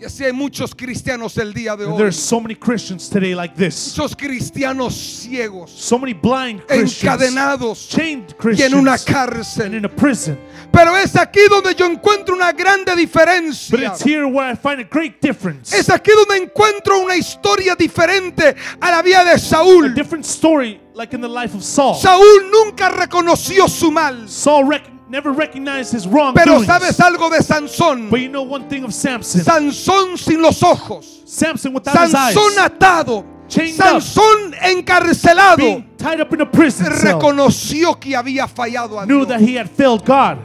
Y 0.00 0.04
así 0.06 0.24
hay 0.24 0.32
muchos 0.32 0.74
cristianos 0.74 1.36
el 1.36 1.52
día 1.52 1.76
de 1.76 1.84
hoy. 1.84 1.98
there's 1.98 2.16
so 2.16 2.40
many 2.40 2.54
Christians 2.54 3.10
today 3.10 3.34
like 3.34 3.54
this. 3.54 3.94
Muchos 3.98 4.16
cristianos 4.16 4.94
ciegos, 4.94 5.68
So 5.76 5.98
many 5.98 6.14
blind 6.14 6.62
Christians, 6.66 7.02
encadenados 7.02 7.86
chained 7.86 8.34
y 8.56 8.62
en 8.62 8.74
una 8.76 8.92
Christians, 8.96 9.58
and 9.58 9.74
in 9.74 9.82
cárcel. 9.82 9.84
a 9.84 9.88
prison. 9.90 10.38
Pero 10.72 10.96
es 10.96 11.14
aquí 11.16 11.40
donde 11.50 11.74
yo 11.74 11.84
encuentro 11.84 12.34
una 12.34 12.50
grande 12.52 12.92
But 12.92 12.98
diferencia. 12.98 13.88
it's 13.92 14.00
here 14.02 14.26
where 14.26 14.50
I 14.50 14.54
find 14.56 14.80
a 14.80 14.84
great 14.84 15.20
difference. 15.20 15.70
Es 15.76 15.90
aquí 15.90 16.12
donde 16.16 16.44
encuentro 16.46 16.98
una 17.04 17.16
historia 17.16 17.74
diferente 17.76 18.56
a 18.80 18.90
la 18.90 19.02
vida 19.02 19.22
de 19.22 19.32
A 19.32 19.38
Saúl. 19.38 19.94
different 19.94 20.24
story, 20.24 20.80
like 20.94 21.12
in 21.14 21.20
the 21.20 21.28
life 21.28 21.54
of 21.54 21.62
Saul. 21.62 21.94
Saúl 21.94 22.50
nunca 22.50 22.88
reconoció 22.88 23.68
su 23.68 23.90
mal. 23.90 24.26
Saul 24.30 24.64
rec- 24.66 24.88
never 25.10 25.32
recognized 25.32 25.92
his 25.92 26.06
Pero 26.06 26.14
wrongdoings. 26.32 26.66
sabes 26.66 27.00
algo 27.00 27.28
de 27.30 27.42
Sansón. 27.42 28.08
But 28.10 28.20
you 28.20 28.28
know 28.28 28.42
one 28.42 28.68
thing 28.68 28.84
of 28.84 28.94
Samson. 28.94 29.42
Sansón 29.42 30.16
sin 30.16 30.40
los 30.40 30.62
ojos. 30.62 31.22
Samson 31.26 31.74
without 31.74 31.98
his 32.06 32.14
eyes. 32.14 32.34
Sansón 32.34 32.58
atado. 32.58 33.24
Chained 33.48 33.80
up. 33.80 34.00
Sansón 34.00 34.54
encarcelado. 34.62 35.56
Being 35.56 35.90
tied 35.98 36.20
up 36.20 36.32
in 36.32 36.40
a 36.40 36.46
prison. 36.46 36.86
Reconoció 36.86 37.98
que 37.98 38.14
había 38.16 38.46
fallado 38.46 39.00
a 39.00 39.04
Knew 39.06 39.26
Dios. 39.26 39.28
that 39.28 39.40
he 39.40 39.56
had 39.56 39.68
failed 39.68 40.04
God. 40.04 40.38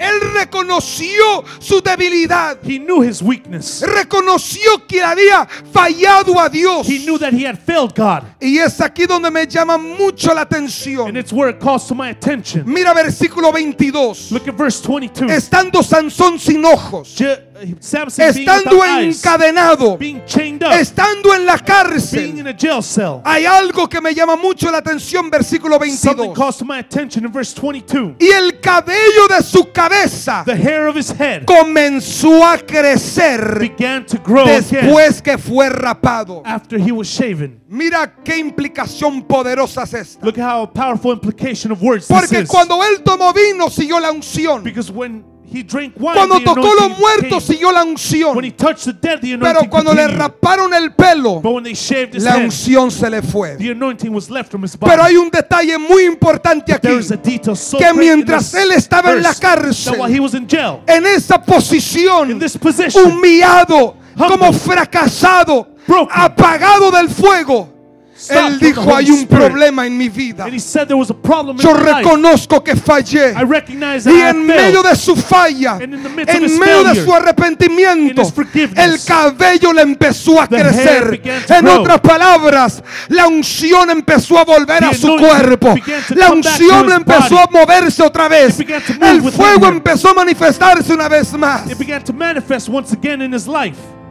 Él 0.00 0.18
reconoció 0.32 1.44
su 1.58 1.82
debilidad. 1.82 2.56
He 2.64 2.78
knew 2.78 3.02
his 3.02 3.20
weakness. 3.20 3.82
Reconoció 3.82 4.86
que 4.88 5.02
había 5.02 5.46
fallado 5.72 6.40
a 6.40 6.48
Dios. 6.48 6.88
He 6.88 7.04
knew 7.04 7.18
that 7.18 7.34
he 7.34 7.44
had 7.46 7.58
failed 7.58 7.94
God. 7.94 8.22
Y 8.40 8.56
es 8.58 8.80
aquí 8.80 9.06
donde 9.06 9.30
me 9.30 9.46
llama 9.46 9.76
mucho 9.76 10.32
la 10.32 10.40
And 10.42 10.50
atención. 10.54 11.16
it's 11.18 11.32
where 11.32 11.50
it 11.50 11.60
calls 11.60 11.86
to 11.86 11.94
my 11.94 12.08
attention. 12.08 12.64
Mira 12.66 12.94
versículo 12.94 13.52
22. 13.52 14.32
Look 14.32 14.48
at 14.48 14.54
verse 14.56 14.80
22. 14.80 15.30
Estando 15.30 15.82
Sansón 15.82 16.38
sin 16.38 16.64
ojos, 16.64 17.14
estando 18.18 18.84
encadenado, 18.84 19.98
estando 20.72 21.34
en 21.34 21.46
la 21.46 21.58
cárcel. 21.58 22.44
Hay 23.24 23.46
algo 23.46 23.88
que 23.88 24.00
me 24.00 24.14
llama 24.14 24.36
mucho 24.36 24.70
la 24.70 24.78
atención, 24.78 25.30
versículo 25.30 25.78
Something 25.78 26.16
22. 26.16 26.38
calls 26.38 26.56
to 26.58 26.64
my 26.64 26.78
attention 26.78 27.24
in 27.24 27.32
verse 27.32 27.54
22. 27.54 28.16
Y 28.18 28.28
el 28.28 28.60
cabello 28.60 29.28
de 29.28 29.42
su 29.42 29.70
cabeza 29.72 30.44
comenzó 31.44 32.46
a 32.46 32.58
crecer 32.58 33.72
después 34.46 35.22
que 35.22 35.38
fue 35.38 35.68
rapado. 35.68 36.42
Mira 37.68 38.14
qué 38.24 38.38
implicación 38.38 39.22
poderosa 39.22 39.84
es 39.84 39.94
esta. 39.94 40.20
Porque 42.08 42.40
is. 42.40 42.48
cuando 42.48 42.82
él 42.84 43.02
tomó 43.04 43.32
vino, 43.32 43.70
siguió 43.70 44.00
la 44.00 44.10
unción. 44.10 44.62
Because 44.62 44.90
when 44.90 45.29
Cuando 46.00 46.40
tocó 46.40 46.74
los 46.74 46.98
muertos, 46.98 47.44
siguió 47.44 47.72
la 47.72 47.80
When 47.82 47.88
he 47.88 47.92
unción. 47.92 48.56
touched 48.56 48.84
the 48.84 48.92
dead, 48.92 49.20
the 49.20 49.36
Pero 49.38 49.68
cuando 49.68 49.92
le 49.92 50.06
raparon 50.06 50.72
el 50.72 50.92
pelo, 50.92 51.40
But 51.40 51.52
when 51.54 51.64
they 51.64 51.74
shaved 51.74 52.14
his 52.14 52.22
la 52.24 52.36
head, 52.36 52.44
unción 52.44 52.90
se 52.90 53.10
le 53.10 53.20
fue. 53.22 53.56
the 53.56 53.70
anointing 53.70 54.12
was 54.12 54.30
left 54.30 54.50
from 54.50 54.62
his 54.62 54.76
body. 54.76 54.90
Pero 54.90 55.02
hay 55.02 55.16
un 55.16 55.28
detalle 55.30 55.76
muy 55.78 56.04
importante 56.04 56.72
aquí. 56.72 56.88
Que 57.78 57.92
mientras 57.94 58.54
él 58.54 58.70
estaba 58.72 59.12
en 59.12 59.22
la 59.22 59.34
cárcel, 59.34 59.92
that 59.92 60.00
while 60.00 60.12
he 60.14 60.20
was 60.20 60.34
in 60.34 60.46
jail, 60.46 60.80
En 60.86 61.04
esa 61.06 61.42
posición, 61.42 62.40
humillado, 63.04 63.96
como 64.16 64.52
fracasado, 64.52 65.68
apagado 66.10 66.90
del 66.90 67.08
fuego, 67.08 67.68
él 68.28 68.58
dijo, 68.58 68.94
hay 68.94 69.10
un 69.10 69.26
problema 69.26 69.86
en 69.86 69.96
mi 69.96 70.08
vida. 70.08 70.46
Yo 70.48 71.74
reconozco 71.74 72.62
que 72.62 72.76
fallé. 72.76 73.34
Y 74.04 74.20
en 74.20 74.46
medio 74.46 74.82
de 74.82 74.94
su 74.96 75.16
falla, 75.16 75.78
en 75.80 76.58
medio 76.58 76.84
de 76.84 77.04
su 77.04 77.14
arrepentimiento, 77.14 78.22
el 78.76 79.02
cabello 79.04 79.72
le 79.72 79.82
empezó 79.82 80.40
a 80.40 80.46
crecer. 80.46 81.20
En 81.48 81.68
otras 81.68 82.00
palabras, 82.00 82.82
la 83.08 83.26
unción 83.26 83.90
empezó 83.90 84.38
a 84.38 84.44
volver 84.44 84.84
a 84.84 84.94
su 84.94 85.16
cuerpo. 85.16 85.74
La 86.10 86.32
unción 86.32 86.92
empezó 86.92 87.38
a 87.38 87.48
moverse 87.50 88.02
otra 88.02 88.28
vez. 88.28 88.58
El 88.60 89.22
fuego 89.32 89.66
empezó 89.68 90.10
a 90.10 90.14
manifestarse 90.14 90.92
una 90.92 91.08
vez 91.08 91.32
más. 91.34 91.62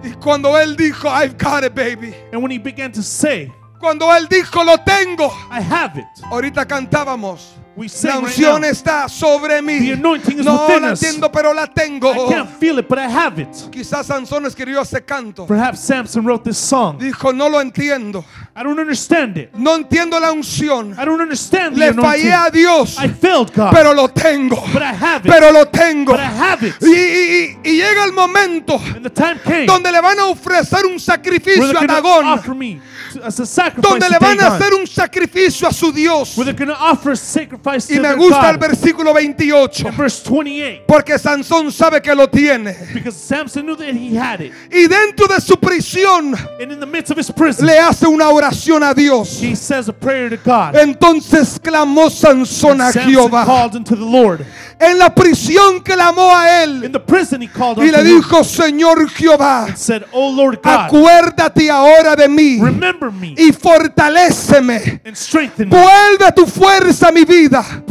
Y 0.02 0.12
cuando 0.14 0.58
él 0.58 0.78
dijo, 0.78 1.10
I've 1.10 1.36
got 1.38 1.66
it, 1.66 1.76
baby. 1.76 2.16
And 2.32 2.42
when 2.42 2.52
he 2.52 2.58
began 2.58 2.92
to 2.94 3.04
say, 3.04 3.52
Cuando 3.80 4.14
él 4.14 4.28
dijo, 4.30 4.64
lo 4.64 4.78
tengo. 4.80 5.28
I 5.52 5.64
have 5.74 6.00
it, 6.00 6.08
Ahorita 6.26 6.66
cantábamos. 6.68 7.56
La 8.04 8.16
right 8.16 8.24
unción 8.24 8.64
está 8.66 9.08
sobre 9.08 9.62
mí. 9.62 9.80
The 9.80 9.94
anointing 9.94 10.40
is 10.40 10.46
No 10.46 10.68
la 10.68 10.90
entiendo, 10.90 11.32
pero 11.32 11.54
la 11.54 11.68
tengo. 11.68 12.12
I 12.12 12.34
can't 12.34 12.50
feel 12.60 12.80
it, 12.80 12.88
but 12.88 12.98
I 13.00 13.08
have 13.08 13.42
it. 13.42 13.50
Quizás 13.72 14.08
Sansón 14.08 14.46
escribió 14.46 14.82
ese 14.82 15.04
canto. 15.06 15.46
Perhaps 15.46 15.80
Samson 15.80 16.26
wrote 16.26 16.44
this 16.44 16.58
song. 16.58 16.98
Dijo, 17.00 17.34
no 17.34 17.48
lo 17.48 17.62
entiendo. 17.62 18.24
I 18.56 18.64
don't 18.64 18.80
understand 18.80 19.38
it. 19.38 19.54
No 19.56 19.76
entiendo 19.76 20.20
la 20.20 20.32
unción. 20.32 20.94
I 21.00 21.06
don't 21.06 21.22
understand 21.22 21.78
Le 21.78 21.94
fallé 21.94 22.34
a. 22.34 22.50
Dios. 22.50 22.98
I 23.00 23.08
failed 23.08 23.54
God, 23.54 23.72
Pero 23.72 23.94
lo 23.94 24.08
tengo. 24.10 24.58
but 24.74 24.82
I 24.82 24.94
have 24.94 25.26
it. 25.26 25.32
Pero 25.32 25.52
lo 25.52 25.66
tengo. 25.66 26.14
But 26.14 26.20
I 26.20 26.26
have 26.26 26.64
it. 26.64 26.76
Y, 26.82 26.88
y- 26.88 27.58
y- 27.64 27.72
llega 27.78 28.04
el 28.04 28.12
momento 28.12 28.76
And 28.96 29.04
the 29.04 29.10
time 29.10 29.40
came 29.40 29.66
donde 29.66 29.92
le 29.92 30.02
van 30.02 30.20
a 30.20 30.26
ofrecer 30.26 30.86
un 30.86 31.00
sacrificio 31.00 31.78
a 31.80 31.86
Dagón. 31.88 32.42
Donde 33.78 34.10
le 34.10 34.20
van 34.20 34.40
a 34.42 34.48
hacer 34.48 34.74
un 34.74 34.88
sacrificio 34.88 35.68
a 35.68 35.74
su 35.74 35.92
Dios. 35.92 36.38
Where 36.38 36.46
they're 36.52 36.66
going 36.66 36.76
to 36.76 36.82
offer 36.82 37.12
a 37.12 37.16
sacrifice 37.16 37.69
Y 37.90 38.00
me 38.00 38.16
gusta 38.16 38.50
el 38.50 38.58
versículo 38.58 39.14
28. 39.14 39.88
In 39.88 39.98
verse 39.98 40.30
28. 40.30 40.84
Porque 40.88 41.18
Sansón 41.18 41.72
sabe 41.72 42.02
que 42.02 42.14
lo 42.14 42.28
tiene. 42.28 42.76
Because 42.94 43.18
Samson 43.18 43.66
knew 43.66 43.76
that 43.76 43.94
he 43.94 44.16
had 44.16 44.42
it. 44.42 44.54
Y 44.72 44.88
dentro 44.88 45.28
de 45.28 45.40
su 45.42 45.56
prisión 45.58 46.36
And 46.62 46.72
in 46.72 46.80
the 46.80 46.86
midst 46.86 47.12
of 47.12 47.18
his 47.18 47.32
prison, 47.32 47.66
le 47.66 47.78
hace 47.80 48.08
una 48.08 48.30
oración 48.30 48.84
a 48.84 48.94
Dios. 48.94 49.40
he 49.40 49.56
says 49.56 49.90
a 49.90 49.94
prayer 49.94 50.30
to 50.30 50.38
God. 50.38 50.76
Entonces 50.76 51.60
clamó 51.60 52.10
Sansón 52.10 52.82
a 52.82 52.92
Jehová. 52.92 53.46
En 54.80 54.98
la 54.98 55.14
prisión 55.14 55.82
clamó 55.82 56.34
a 56.34 56.64
In 56.64 56.84
él. 56.86 56.92
the 56.92 57.00
prison, 57.00 57.42
he 57.42 57.48
called 57.50 57.84
Y 57.84 57.92
le 57.92 58.02
dijo, 58.02 58.44
Señor 58.46 59.10
Jehová, 59.10 59.66
and 59.66 59.78
said, 59.78 60.04
O 60.14 60.32
Lord 60.32 60.62
God, 60.64 60.72
acuérdate 60.72 61.70
ahora 61.70 62.16
de 62.16 62.30
mí 62.30 62.60
remember 62.62 63.12
me 63.12 63.36
y 63.38 63.52
fortaléceme. 63.52 65.02
Vuelve 65.68 66.32
tu 66.34 66.46
fuerza 66.46 67.10
a 67.10 67.12
mi 67.12 67.26
vida. 67.26 67.84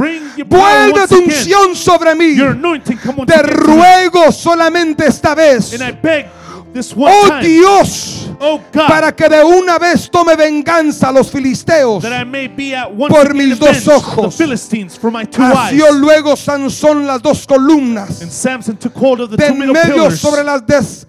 Vuelve 0.47 1.07
tu 1.09 1.19
unción 1.19 1.77
sobre 1.77 2.15
mí. 2.15 2.35
Your 2.35 2.53
anointing 2.53 2.99
come 2.99 3.21
once 3.21 3.35
Te 3.35 3.43
ruego 3.43 4.33
solamente 4.33 5.07
esta 5.07 5.35
vez. 5.35 5.79
Oh 6.97 7.31
Dios, 7.43 8.18
oh 8.41 8.61
God, 8.73 8.87
para 8.87 9.13
que 9.15 9.29
de 9.29 9.43
una 9.45 9.79
vez 9.79 10.11
tome 10.11 10.35
venganza 10.37 11.09
a 11.09 11.13
los 11.13 11.31
filisteos. 11.31 12.03
por 13.09 13.35
mis 13.35 13.59
dos 13.59 13.87
ojos. 13.89 14.37
Hació 15.39 15.93
luego 15.93 16.37
Sansón 16.37 17.07
las 17.07 17.23
dos 17.23 17.47
columnas. 17.47 18.21
De 19.37 19.53
medio 19.53 20.11
sobre 20.11 20.45
las 20.45 20.67
des- 20.67 21.07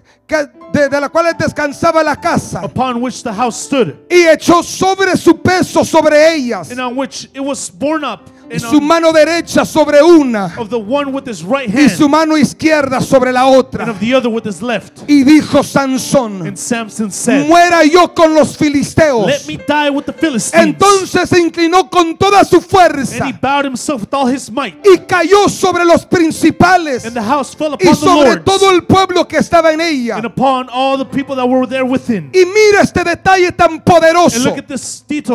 de, 0.72 0.88
de 0.88 1.00
las 1.00 1.10
cuales 1.10 1.34
descansaba 1.36 2.02
la 2.04 2.14
casa. 2.14 2.60
upon 2.64 3.02
which 3.02 3.22
the 3.24 3.32
house 3.32 3.56
stood, 3.56 3.94
y 4.08 4.26
echó 4.28 4.62
sobre 4.62 5.16
su 5.16 5.34
peso 5.42 5.84
sobre 5.84 6.34
ellas. 6.34 6.70
And 6.70 6.80
on 6.80 6.96
which 6.96 7.28
it 7.34 7.40
was 7.40 7.68
borne 7.68 8.04
up, 8.04 8.20
y 8.50 8.58
su 8.58 8.80
mano 8.80 9.12
derecha 9.12 9.64
sobre 9.64 10.02
una 10.02 10.54
of 10.58 10.68
the 10.68 10.76
one 10.76 11.10
with 11.12 11.26
his 11.26 11.42
right 11.42 11.68
y 11.72 11.88
su 11.88 12.08
mano 12.08 12.36
izquierda 12.36 13.00
sobre 13.00 13.32
la 13.32 13.46
and 13.46 13.56
otra. 13.56 13.90
of 13.90 13.98
the 14.00 14.14
other 14.14 14.28
with 14.28 14.44
his 14.44 14.60
left. 14.60 15.02
Y 15.08 15.22
dijo 15.24 15.62
Sansón, 15.62 16.56
said, 16.56 17.46
muera 17.46 17.84
yo 17.84 18.12
con 18.14 18.34
los 18.34 18.56
filisteos. 18.56 19.26
Let 19.26 19.46
me 19.46 19.56
die 19.56 19.90
with 19.90 20.04
the 20.04 20.12
Philistines. 20.12 20.66
Entonces 20.66 21.28
se 21.28 21.38
inclinó 21.38 21.88
con 21.88 22.16
toda 22.16 22.44
su 22.44 22.56
and 22.56 22.64
fuerza 22.64 23.26
he 23.26 23.32
bowed 23.32 23.64
himself 23.64 24.02
with 24.02 24.14
all 24.14 24.26
his 24.26 24.50
might, 24.50 24.74
y 24.84 24.98
cayó 25.06 25.48
sobre 25.48 25.84
los 25.84 26.04
principales 26.04 27.04
and 27.04 27.14
the 27.14 27.22
house 27.22 27.54
fell 27.54 27.76
y 27.78 27.94
sobre 27.94 28.36
todo 28.38 28.70
el 28.70 28.84
pueblo 28.84 29.26
que 29.26 29.38
estaba 29.38 29.72
en 29.72 29.80
ella. 29.80 30.16
and 30.16 30.26
upon 30.26 30.68
all 30.70 30.98
the 30.98 31.04
people 31.04 31.36
that 31.36 31.46
were 31.46 31.66
there 31.66 31.84
within. 31.84 32.30
Y 32.32 32.44
mira 32.44 32.82
este 32.82 33.04
detalle 33.04 33.52
tan 33.52 33.80
poderoso. 33.82 34.54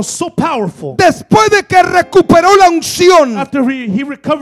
so. 0.03 0.33
Después 0.97 1.49
de 1.49 1.63
que 1.63 1.83
recuperó 1.83 2.55
la 2.57 2.69
unción, 2.69 3.04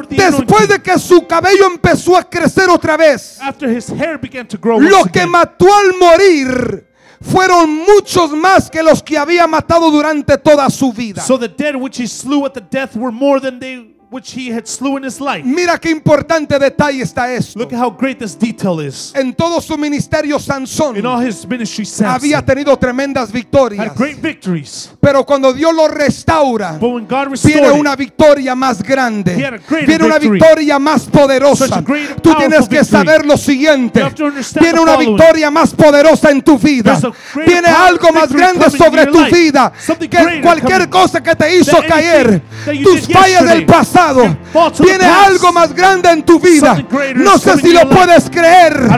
Después 0.10 0.68
de 0.68 0.82
que 0.82 0.98
su 1.00 1.26
cabello 1.28 1.68
empezó 1.68 2.18
a 2.18 2.24
crecer 2.24 2.70
otra 2.70 2.98
vez, 2.98 3.40
after 3.42 3.70
his 3.70 3.90
hair 3.90 4.18
began 4.20 4.48
to 4.48 4.58
grow 4.58 4.80
lo 4.80 5.02
once 5.02 5.12
que 5.12 5.26
mató 5.26 5.66
al 5.74 5.94
morir 6.00 6.88
fueron 7.22 7.70
muchos 7.70 8.32
más 8.32 8.70
que 8.70 8.84
los 8.84 9.02
que 9.02 9.18
había 9.18 9.48
matado 9.48 9.90
durante 9.90 10.38
toda 10.38 10.70
su 10.70 10.92
vida. 10.92 11.22
so 11.22 11.40
the 11.40 11.48
dead 11.48 11.76
which 11.76 12.00
he 12.00 12.08
slew 12.08 12.46
at 12.46 12.54
the 12.54 12.62
death 12.62 12.96
were 12.96 13.12
more 13.12 13.40
than 13.40 13.60
they 13.60 13.93
which 14.14 14.32
he 14.38 14.54
had 14.54 14.66
slew 14.68 14.98
in 14.98 15.04
his 15.04 15.20
life. 15.20 15.44
Mira 15.44 15.80
qué 15.80 15.90
importante 15.90 16.60
detalle 16.60 17.02
está 17.02 17.32
esto. 17.34 17.58
Look 17.60 17.74
at 17.74 17.80
how 17.80 17.90
great 17.90 18.20
this 18.20 18.38
detail 18.38 18.80
is. 18.80 19.12
En 19.16 19.34
todo 19.34 19.60
su 19.60 19.78
ministerio 19.78 20.38
Sansón 20.40 20.96
In 20.98 21.06
all 21.06 21.20
his 21.26 21.46
ministry, 21.48 21.84
había 22.06 22.38
Samson 22.38 22.46
tenido 22.46 22.78
tremendas 22.78 23.32
victorias. 23.32 23.88
had 23.88 23.96
great 23.98 24.22
victories. 24.22 24.92
Pero 25.02 25.26
cuando 25.26 25.52
Dios 25.52 25.74
lo 25.74 25.88
restaura, 25.88 26.78
But 26.80 26.92
when 26.94 27.08
God 27.08 27.32
restored 27.32 27.72
una 27.80 27.96
victoria 27.96 28.54
más 28.56 28.84
grande. 28.84 29.36
He 29.36 29.44
had 29.44 29.56
a 29.56 29.58
greater 29.58 29.88
Viene 29.88 30.06
una 30.06 30.20
victory. 30.20 30.40
victoria 30.40 30.78
más 30.80 31.06
poderosa. 31.06 31.68
Such 31.68 31.78
a 31.78 31.82
great, 31.82 32.22
Tú 32.22 32.34
tienes 32.36 32.68
que 32.70 32.80
victory. 32.80 32.86
saber 32.86 33.26
lo 33.26 33.36
siguiente. 33.38 34.00
You 34.00 34.06
have 34.06 34.16
to 34.16 34.26
understand 34.26 34.64
Viene 34.64 34.78
the 34.78 34.84
una 34.84 34.94
following. 34.94 35.16
victoria 35.18 35.50
más 35.52 35.74
poderosa 35.74 36.30
en 36.32 36.42
tu 36.44 36.58
vida. 36.60 37.00
Power- 37.00 37.66
algo 37.66 38.12
más 38.12 38.32
grande 38.32 38.70
sobre 38.70 39.06
tu 39.08 39.24
vida 39.26 39.72
Something 39.80 40.10
que 40.10 40.42
cualquier 40.42 40.90
cosa 40.90 41.22
que 41.24 41.36
te 41.36 41.58
hizo 41.58 41.78
caer. 41.88 42.42
Tus 42.84 43.08
fallas 43.08 43.46
del 43.46 43.66
pasado. 43.66 44.03
The 44.12 44.84
Viene 44.84 45.06
algo 45.06 45.52
más 45.54 45.74
grande 45.74 46.10
en 46.12 46.24
tu 46.24 46.40
vida. 46.40 46.76
No 47.16 47.38
sé 47.38 47.58
si 47.58 47.72
lo 47.74 47.90
puedes 47.90 48.30
creer. 48.30 48.90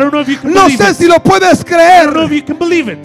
No 0.44 0.68
sé 0.70 0.94
si 0.94 1.06
lo 1.08 1.22
puedes 1.22 1.64
creer. 1.64 2.10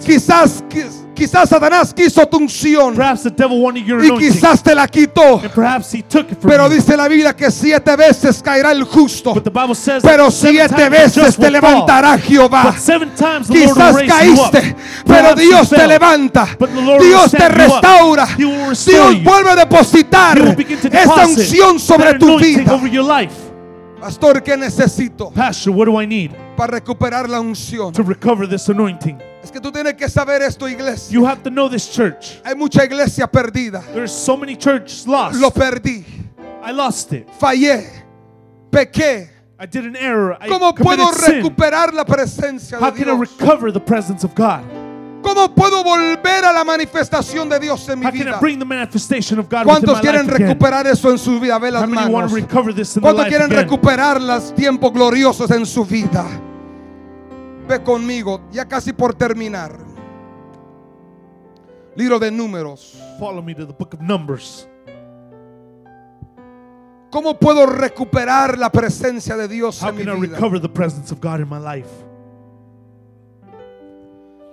Quizás, 0.03 0.63
qui- 0.69 1.00
quizás 1.21 1.49
Satanás 1.49 1.93
quiso 1.93 2.27
tu 2.27 2.37
unción 2.37 2.95
y 4.03 4.17
quizás 4.17 4.63
te 4.63 4.73
la 4.73 4.87
quitó. 4.87 5.39
Pero 6.41 6.67
dice 6.67 6.97
la 6.97 7.07
Biblia 7.07 7.35
que 7.35 7.51
siete 7.51 7.95
veces 7.95 8.41
caerá 8.41 8.71
el 8.71 8.83
justo, 8.83 9.35
pero 10.01 10.31
siete 10.31 10.89
veces 10.89 11.37
te 11.37 11.51
levantará 11.51 12.17
Jehová. 12.17 12.73
Quizás 13.47 13.97
caíste, 14.07 14.75
pero 15.05 15.35
Dios 15.35 15.69
te 15.69 15.87
levanta. 15.87 16.57
Dios 16.99 17.31
te 17.31 17.49
restaura. 17.49 18.27
Dios 18.35 19.23
vuelve 19.23 19.51
a 19.51 19.55
depositar 19.57 20.55
deposit 20.55 21.37
unción 21.37 21.79
sobre 21.79 22.15
tu 22.15 22.39
vida. 22.39 22.79
Pastor, 23.99 24.41
¿qué 24.41 24.57
necesito 24.57 25.29
Pastor, 25.29 25.75
what 25.75 25.85
do 25.85 26.01
I 26.01 26.07
need 26.07 26.31
para 26.57 26.71
recuperar 26.71 27.29
la 27.29 27.39
unción? 27.39 27.93
to 27.93 28.01
recover 28.01 28.47
this 28.47 28.67
anointing? 28.67 29.21
Es 29.43 29.51
que 29.51 29.59
tú 29.59 29.71
tienes 29.71 29.95
que 29.95 30.07
saber 30.07 30.41
esto, 30.43 30.67
iglesia. 30.67 31.11
You 31.11 31.25
have 31.25 31.41
to 31.43 31.49
know 31.49 31.67
this 31.67 31.87
church. 31.89 32.39
Hay 32.45 32.53
mucha 32.55 32.83
iglesia 32.83 33.27
perdida. 33.27 33.81
There's 33.93 34.11
so 34.11 34.37
many 34.37 34.55
churches 34.55 35.07
lost. 35.07 35.39
Lo 35.41 35.49
perdí, 35.49 36.05
I 36.63 36.71
lost 36.71 37.11
it. 37.13 37.27
fallé, 37.39 37.87
pequé, 38.69 39.29
I 39.59 39.65
did 39.65 39.85
an 39.85 39.95
error. 39.95 40.37
I 40.39 40.47
¿Cómo 40.47 40.73
puedo 40.75 41.11
sin. 41.13 41.41
recuperar 41.41 41.93
la 41.93 42.05
presencia 42.05 42.77
How 42.79 42.91
de 42.91 42.99
can 43.03 43.09
I 43.09 43.15
Dios? 43.17 43.19
recover 43.39 43.71
the 43.71 43.79
presence 43.79 44.23
of 44.23 44.33
God? 44.35 44.61
¿Cómo 45.23 45.53
puedo 45.55 45.83
volver 45.83 46.43
a 46.45 46.51
la 46.51 46.63
manifestación 46.63 47.47
de 47.47 47.59
Dios 47.59 47.87
en 47.89 47.99
mi 47.99 48.05
How 48.07 48.11
can 48.11 48.21
I 48.21 48.23
vida? 48.25 48.39
bring 48.39 48.59
the 48.59 48.65
manifestation 48.65 49.37
of 49.39 49.47
God 49.49 49.65
within 49.67 49.81
¿Cuántos 49.85 49.95
my 49.97 50.01
quieren 50.01 50.25
life 50.27 50.35
again? 50.35 50.47
recuperar 50.49 50.87
eso 50.87 51.11
en 51.11 51.17
su 51.19 51.39
vida? 51.39 51.59
Ve 51.59 51.71
las 51.71 51.83
How 51.83 51.87
manos. 51.89 52.31
¿Cuántos 52.31 53.25
quieren 53.27 53.51
again? 53.51 53.57
recuperar 53.63 54.19
los 54.21 54.53
tiempos 54.55 54.91
gloriosos 54.93 55.49
en 55.51 55.65
su 55.65 55.85
vida? 55.85 56.25
Ve 57.67 57.81
conmigo, 57.83 58.41
ya 58.51 58.67
casi 58.67 58.93
por 58.93 59.13
terminar. 59.13 59.77
Libro 61.95 62.19
de 62.19 62.31
números. 62.31 62.97
Follow 63.19 63.43
me 63.43 63.53
to 63.53 63.65
the 63.65 63.73
book 63.73 63.93
of 63.93 64.01
Numbers. 64.01 64.67
¿Cómo 67.11 67.37
puedo 67.37 67.65
recuperar 67.65 68.57
la 68.57 68.71
presencia 68.71 69.35
de 69.35 69.49
Dios 69.49 69.83
How 69.83 69.89
en 69.89 69.95
mi 69.95 70.27
vida? 70.27 70.37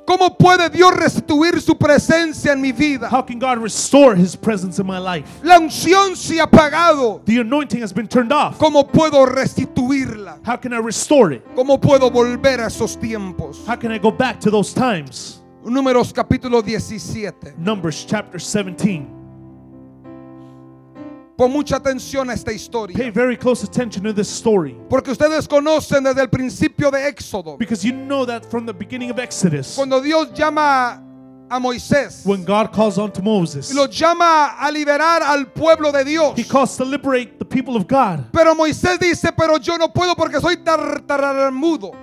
¿Cómo 0.08 0.38
puede 0.38 0.70
Dios 0.70 0.96
restituir 0.96 1.60
su 1.60 1.76
presencia 1.76 2.54
en 2.54 2.62
mi 2.62 2.72
vida? 2.72 3.10
How 3.10 3.20
can 3.20 3.38
God 3.38 3.58
restore 3.58 4.16
His 4.16 4.34
presence 4.34 4.80
in 4.80 4.86
my 4.86 4.98
life? 4.98 5.28
La 5.42 5.58
unción 5.58 6.16
se 6.16 6.40
ha 6.40 6.46
apagado. 6.46 7.22
The 7.26 7.40
anointing 7.40 7.82
has 7.82 7.92
been 7.92 8.08
turned 8.08 8.32
off. 8.32 8.56
¿Cómo 8.56 8.90
puedo 8.90 9.26
restituirla? 9.26 10.38
How 10.46 10.56
can 10.56 10.72
I 10.72 10.78
restore 10.78 11.32
it? 11.32 11.44
¿Cómo 11.54 11.78
puedo 11.78 12.10
volver 12.10 12.58
a 12.58 12.68
esos 12.68 12.96
tiempos? 12.96 13.58
How 13.66 13.76
can 13.76 13.92
I 13.92 13.98
go 13.98 14.10
back 14.10 14.40
to 14.40 14.50
those 14.50 14.72
times? 14.72 15.42
Números 15.62 16.10
capítulo 16.14 16.62
17. 16.64 17.58
Numbers 17.58 18.06
chapter 18.06 18.40
17. 18.40 19.17
Pon 21.38 21.52
mucha 21.52 21.76
atención 21.76 22.28
a 22.30 22.32
esta 22.34 22.46
Pay 22.50 22.56
historia. 22.56 23.12
very 23.12 23.36
close 23.36 23.62
attention 23.64 24.02
to 24.02 24.12
this 24.12 24.28
story 24.28 24.76
Porque 24.90 25.12
ustedes 25.12 25.46
conocen 25.46 26.02
desde 26.02 26.20
el 26.20 26.28
principio 26.28 26.90
de 26.90 27.06
Éxodo. 27.08 27.56
because 27.56 27.84
you 27.84 27.92
know 27.92 28.26
that 28.26 28.44
from 28.50 28.66
the 28.66 28.72
beginning 28.74 29.08
of 29.10 29.20
Exodus, 29.20 29.76
Cuando 29.76 30.00
Dios 30.00 30.32
llama 30.34 31.00
a 31.50 31.60
Moisés 31.60 32.26
when 32.26 32.44
God 32.44 32.72
calls 32.72 32.98
on 32.98 33.12
to 33.12 33.22
Moses, 33.22 33.70
y 33.70 33.74
lo 33.76 33.86
llama 33.86 34.56
a 34.58 34.70
liberar 34.72 35.22
al 35.22 35.46
pueblo 35.46 35.92
de 35.92 36.04
Dios. 36.04 36.36
He 36.36 36.42
calls 36.42 36.76
to 36.76 36.84
liberate 36.84 37.38
the 37.38 37.44
people 37.44 37.76
of 37.76 37.86
God. 37.86 38.26
Pero 38.32 38.54
Moisés 38.56 38.98
dice, 38.98 39.30
pero 39.36 39.58
yo 39.58 39.76
no 39.78 39.88
puedo 39.92 40.16
porque 40.16 40.40
soy 40.40 40.56
tar- 40.56 41.00
tartamudo. 41.06 41.94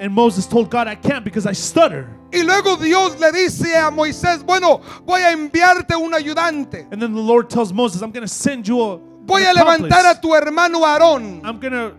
And 0.00 0.12
Moses 0.12 0.46
told 0.48 0.68
God, 0.68 0.88
I 0.88 0.96
can't 0.96 1.24
because 1.24 1.46
I 1.46 1.52
stutter. 1.52 2.08
Y 2.32 2.42
luego 2.42 2.76
Dios 2.76 3.18
le 3.18 3.32
dice 3.32 3.76
a 3.76 3.90
Moisés, 3.90 4.44
bueno, 4.44 4.80
voy 5.04 5.22
a 5.22 5.32
enviarte 5.32 5.96
un 5.96 6.14
ayudante. 6.14 6.86
And 6.92 7.00
then 7.00 7.14
the 7.14 7.20
Lord 7.20 7.48
tells 7.48 7.72
Moses, 7.72 8.02
I'm 8.02 8.12
going 8.12 8.26
to 8.26 8.28
send 8.28 8.66
you 8.66 8.80
a. 8.80 8.98
Voy 9.22 9.42
a 9.44 9.52
levantar 9.52 10.06
a 10.06 10.20
tu 10.20 10.34
hermano 10.34 10.84
Aarón, 10.84 11.42
I'm 11.44 11.60
going 11.60 11.72
to 11.72 11.94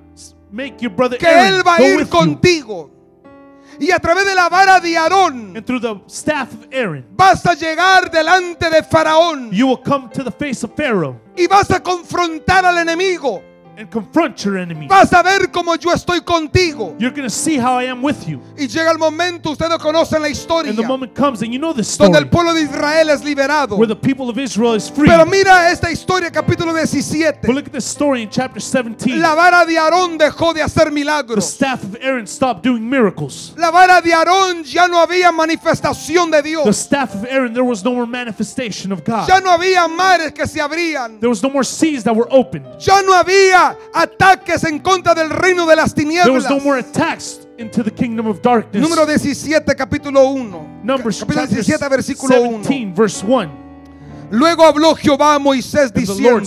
make 0.51 0.81
your 0.81 0.91
brother 0.91 1.17
que 1.17 1.27
Aaron 1.27 1.53
él 1.53 1.63
va 1.65 1.75
a 1.75 1.81
ir 1.81 1.99
you. 1.99 2.07
contigo. 2.07 2.89
Y 3.79 3.89
a 3.91 3.99
través 3.99 4.25
de 4.25 4.35
la 4.35 4.47
vara 4.49 4.79
de 4.79 4.95
Aarón 4.97 5.53
vas 7.15 7.45
a 7.45 7.53
llegar 7.55 8.11
delante 8.11 8.69
de 8.69 8.83
Faraón 8.83 9.49
you 9.51 9.65
will 9.67 9.81
come 9.81 10.09
to 10.09 10.23
the 10.23 10.31
face 10.31 10.63
of 10.63 10.71
Pharaoh 10.75 11.19
y 11.35 11.47
vas 11.47 11.71
a 11.71 11.81
confrontar 11.81 12.65
al 12.65 12.77
enemigo. 12.77 13.41
And 13.81 13.89
confront 13.91 14.43
your 14.45 14.57
enemy. 14.57 14.87
Vas 14.87 15.11
a 15.13 15.21
ver 15.23 15.51
cómo 15.51 15.75
yo 15.75 15.91
estoy 15.91 16.21
contigo. 16.21 16.95
You're 16.99 17.11
going 17.11 17.27
to 17.27 17.29
see 17.29 17.57
how 17.57 17.77
I 17.79 17.85
am 17.85 18.01
with 18.03 18.27
you. 18.27 18.39
Y 18.57 18.67
llega 18.67 18.91
el 18.91 18.97
momento, 18.97 19.51
ustedes 19.51 19.77
conocen 19.79 20.21
la 20.21 20.29
historia, 20.29 20.69
And 20.69 20.77
the 20.79 20.87
moment 20.87 21.13
comes, 21.15 21.41
and 21.41 21.51
you 21.51 21.59
know 21.59 21.73
this 21.73 21.87
story, 21.89 22.11
donde 22.11 22.19
el 22.19 22.29
pueblo 22.29 22.53
de 22.53 22.61
Israel 22.61 23.09
es 23.09 23.23
liberado. 23.23 23.77
where 23.77 23.87
the 23.87 23.95
people 23.95 24.29
of 24.29 24.37
Israel 24.37 24.75
is 24.75 24.87
free. 24.89 25.07
Pero 25.09 25.25
mira 25.25 25.69
esta 25.71 25.89
historia, 25.91 26.29
capítulo 26.31 26.73
17. 26.73 27.39
But 27.41 27.55
look 27.55 27.65
at 27.67 27.73
this 27.73 27.85
story 27.85 28.21
in 28.21 28.29
chapter 28.29 28.61
17. 28.61 29.19
La 29.19 29.33
vara 29.35 29.65
de 29.65 29.77
Aarón 29.77 30.17
dejó 30.17 30.53
de 30.53 30.61
hacer 30.61 30.85
The 30.85 30.91
milagros. 30.91 31.45
staff 31.45 31.83
of 31.83 31.95
Aaron 32.01 32.27
stopped 32.27 32.63
doing 32.63 32.87
miracles. 32.87 33.53
La 33.57 33.71
vara 33.71 33.99
de 34.01 34.13
Aarón 34.13 34.63
ya 34.63 34.87
no 34.87 34.97
había 34.99 35.31
manifestación 35.31 36.29
de 36.31 36.41
The 36.43 36.49
Dios. 36.49 36.77
staff 36.77 37.15
of 37.15 37.25
Aaron, 37.25 37.53
there 37.53 37.63
was 37.63 37.83
no 37.83 37.93
more 37.93 38.05
manifestation 38.05 38.91
of 38.91 39.03
God. 39.03 39.27
Ya 39.27 39.39
no 39.39 39.49
había 39.51 39.87
mares 39.87 40.31
que 40.33 40.45
se 40.45 40.59
abrían. 40.59 41.19
There 41.19 41.29
was 41.29 41.41
no 41.41 41.49
more 41.49 41.63
seas 41.63 42.03
that 42.03 42.15
were 42.15 42.27
opened. 42.29 42.65
Ya 42.79 43.01
no 43.01 43.13
había 43.13 43.70
ataques 43.93 44.63
en 44.63 44.79
contra 44.79 45.13
del 45.13 45.29
reino 45.29 45.65
de 45.65 45.75
las 45.75 45.93
There 45.93 46.05
tinieblas. 46.05 46.43
was 46.43 46.49
no 46.49 46.59
more 46.59 46.79
attacks 46.79 47.47
into 47.57 47.83
the 47.83 47.91
kingdom 47.91 48.27
of 48.27 48.41
darkness. 48.41 48.81
Número 48.81 49.05
17, 49.05 49.75
capítulo 49.75 50.31
1. 50.33 50.81
Numbers 50.83 51.19
capítulo 51.19 51.41
chapter 51.47 51.63
17, 51.63 51.89
versículo 51.89 52.41
1. 52.41 52.63
17, 52.63 52.93
verse 52.95 53.23
1. 53.25 53.61
Luego 54.31 54.63
habló 54.63 54.95
Jehová 54.95 55.35
a 55.35 55.39
Moisés 55.39 55.91
diciendo, 55.93 56.39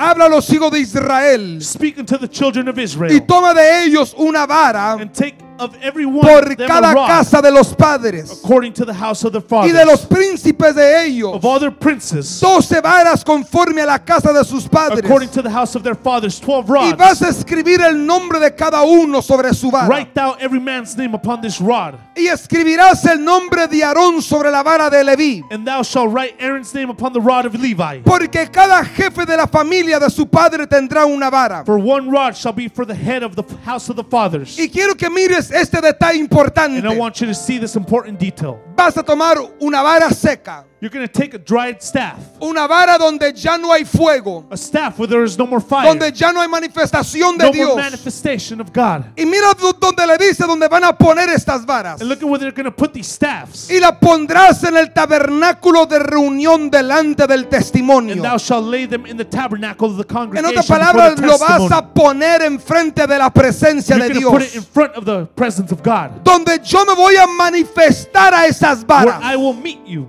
habla 0.00 0.24
a 0.24 0.28
los 0.28 0.48
hijos 0.50 0.70
de 0.72 0.80
Israel 0.80 1.60
Speak 1.62 1.98
unto 1.98 2.16
the 2.18 2.28
children 2.28 2.68
of 2.68 2.76
y 2.78 2.82
Israel, 2.84 3.20
toma 3.26 3.52
de 3.54 3.84
ellos 3.84 4.14
una 4.18 4.46
vara 4.46 4.92
and 4.94 5.12
take 5.12 5.34
of 5.60 5.76
every 5.82 6.06
one 6.06 6.22
por 6.22 6.56
cada 6.56 6.94
casa 6.94 7.42
de 7.42 7.50
los 7.50 7.74
padres 7.74 8.30
according 8.42 8.72
to 8.72 8.86
the 8.86 8.94
house 8.94 9.22
of 9.24 9.32
their 9.32 9.42
y 9.62 9.68
de 9.70 9.84
los 9.84 10.06
fathers, 10.06 10.06
príncipes 10.08 10.74
de 10.74 11.04
ellos. 11.04 11.34
of 11.34 11.44
all 11.44 11.60
their 11.60 11.70
princes, 11.70 12.40
doce 12.40 12.80
varas 12.80 13.22
conforme 13.22 13.82
a 13.82 13.84
la 13.86 13.98
casa 13.98 14.32
de 14.32 14.42
sus 14.42 14.66
padres. 14.66 15.00
according 15.04 15.28
to 15.28 15.42
the 15.42 15.50
house 15.50 15.74
of 15.76 15.82
their 15.82 15.94
fathers, 15.94 16.40
twelve 16.40 16.66
Y 16.70 16.72
rods. 16.92 16.96
vas 16.96 17.20
a 17.20 17.28
escribir 17.28 17.82
el 17.82 18.06
nombre 18.06 18.40
de 18.40 18.54
cada 18.54 18.82
uno 18.82 19.20
sobre 19.20 19.52
su 19.52 19.70
vara. 19.70 19.86
Write 19.86 20.14
thou 20.14 20.34
every 20.40 20.60
man's 20.60 20.96
name 20.96 21.14
upon 21.14 21.42
this 21.42 21.60
rod, 21.60 21.94
Y 22.16 22.28
escribirás 22.28 23.04
el 23.04 23.22
nombre 23.22 23.66
de 23.68 23.84
Aarón 23.84 24.22
sobre 24.22 24.50
la 24.50 24.62
vara 24.62 24.88
de 24.88 25.04
Leví. 25.04 25.42
and 25.50 25.66
thou 25.66 25.82
shalt 25.82 26.10
write 26.10 26.34
Aaron's 26.40 26.72
name 26.72 26.88
upon 26.88 27.12
the 27.12 27.20
rod 27.20 27.44
of 27.44 27.54
Levi. 27.54 28.00
Porque 28.02 28.48
cada 28.50 28.82
jefe 28.82 29.26
de 29.26 29.36
la 29.36 29.46
familia 29.46 29.89
de 29.98 30.10
su 30.10 30.26
padre 30.26 30.66
tendrá 30.66 31.04
una 31.06 31.30
vara. 31.30 31.64
For 31.64 31.78
one 31.78 32.10
rod 32.10 32.36
shall 32.36 32.52
be 32.52 32.68
for 32.68 32.84
the 32.86 32.94
head 32.94 33.22
of 33.22 33.34
the 33.34 33.42
house 33.64 33.88
of 33.88 33.96
the 33.96 34.04
fathers. 34.04 34.58
Y 34.58 34.68
quiero 34.68 34.94
que 34.94 35.08
mires 35.10 35.50
este 35.50 35.80
detalle 35.80 36.20
And 36.20 36.20
I 36.20 36.22
importante. 36.22 36.98
want 36.98 37.20
you 37.20 37.26
to 37.26 37.34
see 37.34 37.58
this 37.58 37.74
important 37.76 38.18
detail. 38.18 38.58
Vas 38.76 38.96
a 38.96 39.02
tomar 39.02 39.36
una 39.60 39.82
vara 39.82 40.10
seca. 40.10 40.64
You're 40.82 40.88
going 40.90 41.06
to 41.06 41.12
take 41.12 41.34
a 41.34 41.38
dried 41.38 41.82
staff, 41.82 42.16
Una 42.42 42.66
vara 42.66 42.96
donde 42.96 43.34
ya 43.34 43.58
no 43.58 43.70
hay 43.70 43.84
fuego. 43.84 44.46
a 44.50 44.56
staff 44.56 44.98
where 44.98 45.06
there 45.06 45.22
is 45.24 45.36
no 45.36 45.46
more 45.46 45.60
fire, 45.60 45.86
Donde 45.86 46.10
ya 46.14 46.32
no 46.32 46.40
hay 46.40 46.48
manifestación 46.48 47.36
de 47.36 47.44
no 47.44 47.52
more 47.52 47.52
Dios. 47.52 47.76
manifestation 47.76 48.62
of 48.62 48.72
God. 48.72 49.04
Y 49.14 49.26
mira 49.26 49.52
do- 49.60 49.74
donde 49.74 50.06
le 50.06 50.16
dice 50.16 50.46
donde 50.46 50.68
van 50.68 50.82
a 50.84 50.96
poner 50.96 51.28
estas 51.28 51.66
varas. 51.66 52.00
And 52.00 52.08
look 52.08 52.22
at 52.22 52.28
where 52.28 52.38
they're 52.38 52.50
going 52.50 52.64
to 52.64 52.70
put 52.74 52.94
these 52.94 53.08
staffs. 53.08 53.68
Y 53.70 53.78
la 53.78 53.92
pondrás 54.00 54.64
en 54.64 54.74
el 54.78 54.90
tabernáculo 54.94 55.84
de 55.86 55.98
reunión 55.98 56.70
delante 56.70 57.26
del 57.26 57.46
testimonio. 57.48 58.14
And 58.14 58.22
thou 58.24 58.38
shalt 58.38 58.64
lay 58.64 58.86
them 58.86 59.04
in 59.04 59.18
the 59.18 59.24
tabernacle 59.26 59.86
of 59.90 59.98
the 59.98 60.04
En 60.04 60.16
congregation 60.16 60.46
otras 60.46 60.66
before 60.66 60.78
palabras, 60.80 61.20
lo 61.20 61.36
vas 61.36 61.70
a 61.72 61.92
poner 61.92 62.40
enfrente 62.40 63.06
de 63.06 63.18
la 63.18 63.28
presencia 63.28 63.96
You're 63.98 64.08
de 64.08 64.20
to 64.20 64.30
put 64.30 64.40
it 64.40 64.54
in 64.54 64.60
Dios. 64.62 64.64
front 64.72 64.94
of 64.94 65.04
the 65.04 65.26
presence 65.36 65.70
of 65.72 65.82
God, 65.82 66.24
Donde 66.24 66.58
yo 66.64 66.86
me 66.86 66.94
voy 66.94 67.16
a 67.16 67.26
manifestar 67.26 68.32
a 68.32 68.46
esas 68.46 68.78
where 68.88 69.04
varas. 69.04 69.22
I 69.22 69.36
will 69.36 69.52
meet 69.52 69.86
you. 69.86 70.08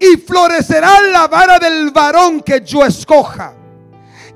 Y 0.00 0.16
florecerá 0.16 1.00
la 1.12 1.28
vara 1.28 1.58
del 1.58 1.90
varón 1.90 2.40
que 2.40 2.62
yo 2.64 2.84
escoja. 2.84 3.54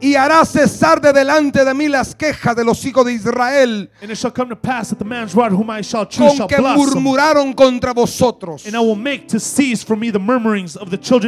Y 0.01 0.15
hará 0.15 0.45
cesar 0.45 1.01
de 1.01 1.13
delante 1.13 1.65
de 1.65 1.75
mí 1.75 1.89
las 1.89 2.15
quejas 2.15 2.55
de 2.55 2.65
los 2.65 2.85
hijos 2.85 3.05
de 3.05 3.15
Israel 3.15 3.91
con 4.33 4.49
que 6.47 6.61
murmuraron 6.61 7.53
contra 7.53 7.93
vosotros. 7.93 8.65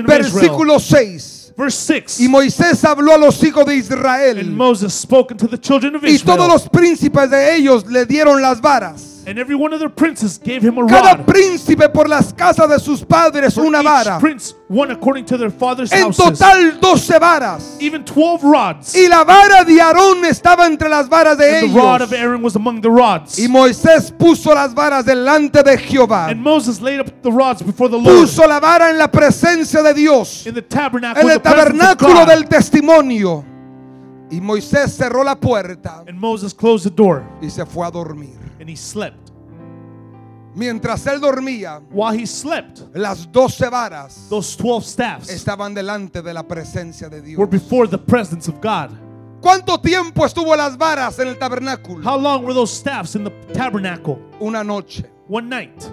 Israel. 0.06 0.22
Versículo 0.22 0.78
6. 0.78 1.54
Verse 1.56 2.00
6. 2.06 2.20
Y 2.20 2.28
Moisés 2.28 2.84
habló 2.84 3.14
a 3.14 3.18
los 3.18 3.42
hijos 3.42 3.66
de 3.66 3.72
And 3.72 3.82
Israel. 3.82 4.50
Moses 4.52 4.94
spoke 4.94 5.32
unto 5.32 5.48
the 5.48 5.58
children 5.58 5.96
of 5.96 6.04
Y 6.04 6.16
todos 6.20 6.38
Israel. 6.38 6.48
los 6.48 6.68
príncipes 6.68 7.28
de 7.28 7.56
ellos 7.56 7.84
le 7.86 8.06
dieron 8.06 8.40
las 8.40 8.60
varas. 8.60 9.09
And 9.26 9.38
every 9.38 9.54
one 9.54 9.72
of 9.74 9.80
their 9.80 9.90
princes 9.90 10.38
gave 10.38 10.62
him 10.62 10.78
a 10.78 10.86
Cada 10.88 11.16
rod. 11.18 11.26
príncipe 11.26 11.88
por 11.92 12.08
las 12.08 12.32
casas 12.32 12.68
de 12.70 12.78
sus 12.80 13.04
padres 13.04 13.54
For 13.54 13.64
una 13.66 13.78
each 13.80 13.84
vara. 13.84 14.18
prince, 14.18 14.54
one 14.68 14.90
according 14.90 15.24
to 15.26 15.36
their 15.36 15.50
father's 15.50 15.92
En 15.92 16.04
houses. 16.06 16.38
total 16.38 16.80
12 16.80 17.18
varas. 17.20 17.76
Even 17.80 18.02
12 18.04 18.42
rods. 18.42 18.94
Y 18.96 19.08
la 19.08 19.22
vara 19.24 19.62
de 19.64 19.78
Aarón 19.80 20.24
estaba 20.24 20.66
entre 20.66 20.88
las 20.88 21.08
varas 21.08 21.36
de 21.36 21.58
And 21.60 21.70
the 21.74 21.78
rod 21.78 22.00
of. 22.00 22.12
Aaron 22.12 22.42
was 22.42 22.56
among 22.56 22.80
the 22.80 22.88
rods. 22.90 23.38
Y 23.38 23.46
Moisés 23.46 24.10
puso 24.10 24.54
las 24.54 24.74
varas 24.74 25.04
delante 25.04 25.62
de 25.62 25.76
Jehová. 25.76 26.28
And 26.30 26.40
Moses 26.42 26.80
laid 26.80 27.00
up 27.00 27.10
the 27.22 27.30
rods 27.30 27.62
before 27.62 27.88
the 27.90 27.98
Lord 27.98 28.16
Puso 28.26 28.46
la 28.48 28.58
vara 28.58 28.90
en 28.90 28.98
la 28.98 29.08
presencia 29.08 29.82
de 29.82 29.92
Dios. 29.94 30.46
in 30.46 30.54
the 30.54 30.62
tabernacle, 30.62 31.20
En 31.22 31.28
el 31.30 31.34
the 31.36 31.40
presence 31.40 31.60
of 31.60 31.96
tabernáculo 31.98 32.20
God. 32.24 32.28
del 32.28 32.44
testimonio. 32.48 33.44
Y 34.30 34.40
Moisés 34.40 34.92
cerró 34.96 35.22
la 35.24 35.34
puerta 35.34 36.04
And 36.08 36.18
Moses 36.18 36.54
closed 36.54 36.84
the 36.84 36.90
door 36.90 37.24
y 37.42 37.50
se 37.50 37.66
fue 37.66 37.86
a 37.86 37.90
dormir. 37.90 38.38
He 38.70 38.76
slept. 38.76 39.30
Mientras 40.54 41.06
él 41.06 41.20
dormía, 41.20 41.80
While 41.92 42.18
he 42.18 42.26
slept, 42.26 42.80
las 42.94 43.30
12 43.30 43.68
varas 43.70 44.26
those 44.28 44.56
12 44.56 44.84
staffs 44.84 45.28
estaban 45.30 45.74
delante 45.74 46.22
de 46.22 46.34
la 46.34 46.42
presencia 46.42 47.08
de 47.08 47.22
Dios. 47.22 47.38
were 47.38 47.46
before 47.46 47.86
the 47.86 47.98
presence 47.98 48.48
of 48.48 48.60
God. 48.60 48.90
¿Cuánto 49.40 49.78
tiempo 49.80 50.24
estuvo 50.26 50.54
las 50.56 50.76
varas 50.76 51.18
en 51.20 51.28
el 51.28 51.38
tabernáculo? 51.38 52.02
How 52.04 52.18
long 52.18 52.42
were 52.44 52.52
those 52.52 52.72
staffs 52.72 53.14
in 53.14 53.24
the 53.24 53.30
tabernacle? 53.54 54.18
Una 54.40 54.64
noche, 54.64 55.04
One 55.28 55.48
night. 55.48 55.84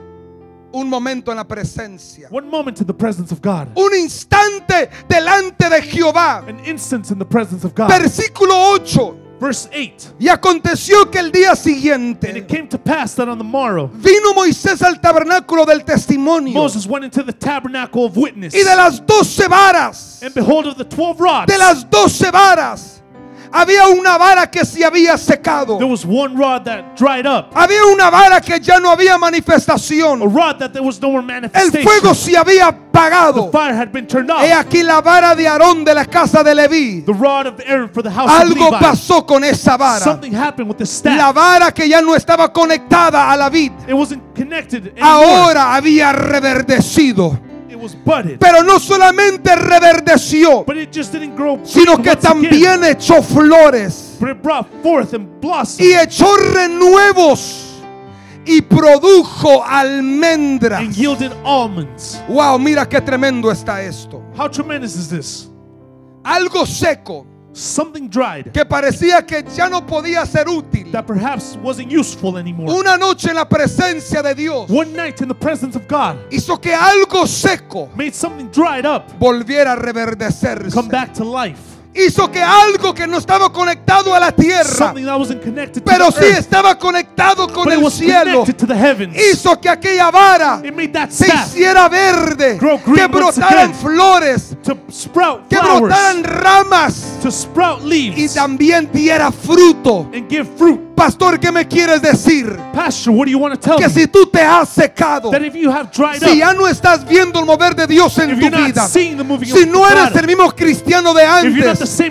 un 0.74 0.90
momento 0.90 1.32
en 1.32 1.38
la 1.38 1.46
presencia, 1.48 2.28
One 2.32 2.50
moment 2.50 2.82
in 2.82 2.88
the 2.88 2.94
presence 2.96 3.32
of 3.32 3.42
God. 3.42 3.70
un 3.78 3.94
instante 3.96 4.90
delante 5.08 5.70
de 5.70 5.82
Jehová. 5.84 6.44
An 6.48 6.60
instance 6.66 7.12
in 7.12 7.20
the 7.20 7.26
presence 7.26 7.64
of 7.64 7.76
God. 7.76 7.90
Versículo 7.92 8.74
8. 8.76 9.27
Verse 9.40 9.70
8. 9.72 10.16
Y 10.20 10.30
aconteció 10.30 11.12
que 11.12 11.20
el 11.20 11.32
día 11.32 11.52
And 11.52 11.58
it 11.58 11.64
siguiente 11.64 12.48
came 12.48 12.68
to 12.70 12.78
pass 12.80 13.14
that 13.16 13.28
on 13.30 13.38
the 13.38 13.44
morrow, 13.44 13.88
vino 13.94 14.34
Moisés 14.34 14.82
al 14.82 15.00
tabernáculo 15.00 15.66
del 15.66 15.84
testimonio 15.84 16.54
Moses 16.54 16.88
went 16.88 17.06
into 17.06 17.22
the 17.24 17.34
tabernacle 17.34 18.06
of 18.06 18.18
witness. 18.18 18.54
y 18.56 18.64
de 18.64 18.76
las 18.76 19.00
doce 19.06 19.48
varas, 19.48 20.22
And 20.24 20.34
behold, 20.34 20.66
of 20.68 20.78
the 20.78 20.86
twelve 20.86 21.20
rods, 21.20 21.52
de 21.52 21.58
las 21.58 21.88
doce 21.88 22.32
varas, 22.32 22.97
había 23.52 23.88
una 23.88 24.18
vara 24.18 24.50
que 24.50 24.66
se 24.66 24.84
había 24.86 25.18
secado. 25.18 25.78
there 25.78 25.90
was 25.90 26.06
one 26.06 26.36
rod 26.38 26.64
that 26.66 26.96
dried 26.96 27.26
up, 27.26 27.52
Había 27.54 27.86
una 27.86 28.10
vara 28.10 28.42
que 28.42 28.60
ya 28.60 28.80
no 28.80 28.90
había 28.92 29.16
a 29.16 29.18
manifestación. 29.18 30.22
rod 30.34 30.58
that 30.60 30.72
there 30.74 30.86
was 30.86 31.02
no 31.02 31.10
more 31.10 31.22
El 31.22 31.26
manifestation. 31.28 31.84
fuego 31.84 32.14
se 32.14 32.36
había 32.38 32.68
apagado. 32.68 33.46
The 33.46 33.52
fire 33.52 33.74
had 33.76 33.92
been 33.92 34.08
turned 34.08 34.30
off. 34.32 34.42
He 34.44 34.52
aquí 34.52 34.84
la 34.84 35.02
vara 35.02 35.36
de 35.36 35.48
Aarón 35.48 35.84
de 35.86 35.94
la 35.94 36.06
casa 36.06 36.44
de 36.44 36.54
Leví. 36.56 37.06
The 37.06 37.14
rod 37.14 37.48
of 37.48 37.60
Aaron 37.66 37.90
for 37.90 38.02
the 38.04 38.10
house 38.12 38.30
Algo 38.30 38.66
of 38.68 38.72
Levi. 38.74 38.84
pasó 38.86 39.26
con 39.26 39.44
esa 39.44 39.78
vara. 39.78 40.04
Something 40.04 40.34
happened 40.36 40.68
with 40.70 40.78
the 40.78 40.86
staff. 40.86 41.16
La 41.18 41.32
vara 41.32 41.72
que 41.72 41.88
ya 41.88 42.02
no 42.02 42.16
estaba 42.16 42.52
conectada 42.52 43.32
a 43.32 43.38
la 43.38 43.50
vid. 43.50 43.72
it 43.88 43.94
wasn't 43.94 44.22
connected 44.36 44.88
anymore. 44.98 45.04
Ahora 45.04 45.76
había 45.76 46.12
reverdecido. 46.12 47.40
It 47.78 47.84
was 47.84 47.96
budded. 47.96 48.40
Pero 48.40 48.64
no 48.64 48.80
solamente 48.80 49.56
reverdeció, 49.56 50.66
but 50.66 50.78
it 50.78 50.92
just 50.92 51.12
didn't 51.14 51.36
grow 51.36 51.60
sino 51.64 51.98
que 52.02 52.16
también 52.16 52.84
echó 52.84 53.22
flores 53.24 54.18
But 54.20 54.30
it 54.30 54.42
brought 54.42 54.68
forth 54.84 55.14
and 55.14 55.40
blossomed 55.40 55.86
y 55.88 55.94
echó 55.94 56.36
renuevos 56.54 57.64
y 58.46 58.62
produjo 58.62 59.64
almendras. 59.66 60.80
and 60.82 60.96
yielded 60.96 61.32
almonds. 61.44 62.22
Wow, 62.30 62.58
mira 62.58 62.88
qué 62.88 63.02
tremendo 63.02 63.52
está 63.52 63.82
esto. 63.84 64.24
How 64.38 64.48
tremendous 64.50 64.96
is 64.96 65.10
this? 65.10 65.50
Algo 66.24 66.66
seco 66.66 67.26
Something 67.58 68.08
dried 68.10 68.52
que 68.54 68.64
parecía 68.66 69.26
que 69.26 69.44
ya 69.56 69.68
no 69.68 69.86
podía 69.86 70.26
ser 70.26 70.48
útil. 70.48 70.92
that 70.92 71.06
perhaps 71.06 71.58
wasn't 71.64 71.92
useful 71.92 72.38
anymore. 72.38 72.72
Una 72.72 72.98
noche 72.98 73.30
en 73.30 73.36
la 73.36 73.46
presencia 73.50 74.22
de 74.22 74.36
Dios 74.36 74.70
One 74.70 74.94
night 74.94 75.22
in 75.22 75.28
the 75.28 75.36
presence 75.36 75.76
of 75.76 75.88
God 75.88 76.18
hizo 76.32 76.60
que 76.62 76.74
algo 76.74 77.26
seco 77.26 77.90
made 77.96 78.14
something 78.14 78.50
dried 78.52 78.86
up 78.86 79.04
volviera 79.20 79.74
a 79.74 79.76
reverdecerse. 79.76 80.72
come 80.74 80.88
back 80.90 81.14
to 81.14 81.24
life. 81.24 81.77
Hizo 81.94 82.30
que 82.32 82.42
algo 82.42 82.94
que 82.94 83.08
no 83.08 83.18
estaba 83.18 83.52
conectado 83.52 84.14
a 84.14 84.20
la 84.20 84.32
tierra, 84.32 84.94
pero 85.84 86.12
sí 86.12 86.26
earth, 86.26 86.40
estaba 86.40 86.78
conectado 86.78 87.52
con 87.52 87.72
el 87.72 87.90
cielo, 87.92 88.46
hizo 89.32 89.60
que 89.60 89.70
aquella 89.70 90.12
vara 90.12 90.62
se 91.10 91.28
hiciera 91.28 91.90
verde, 91.90 92.60
que 92.60 93.08
brotaran 93.08 93.72
again. 93.72 93.74
flores, 93.74 94.56
sprout 94.92 95.48
que 95.48 95.58
flowers, 95.58 95.80
brotaran 95.82 96.24
ramas 96.24 97.18
to 97.22 97.32
sprout 97.32 97.82
y 97.92 98.28
también 98.30 98.90
diera 98.94 99.32
fruto. 99.32 100.10
and 100.14 100.30
give 100.30 100.48
fruit. 100.58 100.87
Pastor, 100.98 101.40
¿qué 101.40 101.52
me 101.52 101.68
quieres 101.68 102.02
decir? 102.02 102.58
Pastor, 102.74 103.14
what 103.14 103.26
do 103.26 103.32
you 103.32 103.38
want 103.38 103.54
to 103.54 103.60
tell 103.60 103.78
Que 103.78 103.88
si 103.88 104.08
tú 104.08 104.26
te 104.26 104.42
has 104.42 104.68
secado, 104.70 105.30
That 105.30 105.44
if 105.44 105.54
you 105.54 105.70
have 105.70 105.92
dried 105.92 106.20
si 106.20 106.40
ya 106.40 106.54
no 106.54 106.68
estás 106.68 107.08
viendo 107.08 107.40
el 107.40 107.46
mover 107.46 107.76
de 107.76 107.86
Dios 107.86 108.18
en 108.18 108.32
tu 108.32 108.50
vida, 108.50 108.88
si 108.88 109.14
no 109.68 109.88
eres 109.88 110.16
el 110.16 110.26
mismo 110.26 110.52
cristiano 110.56 111.14
de 111.14 111.24
antes, 111.24 112.02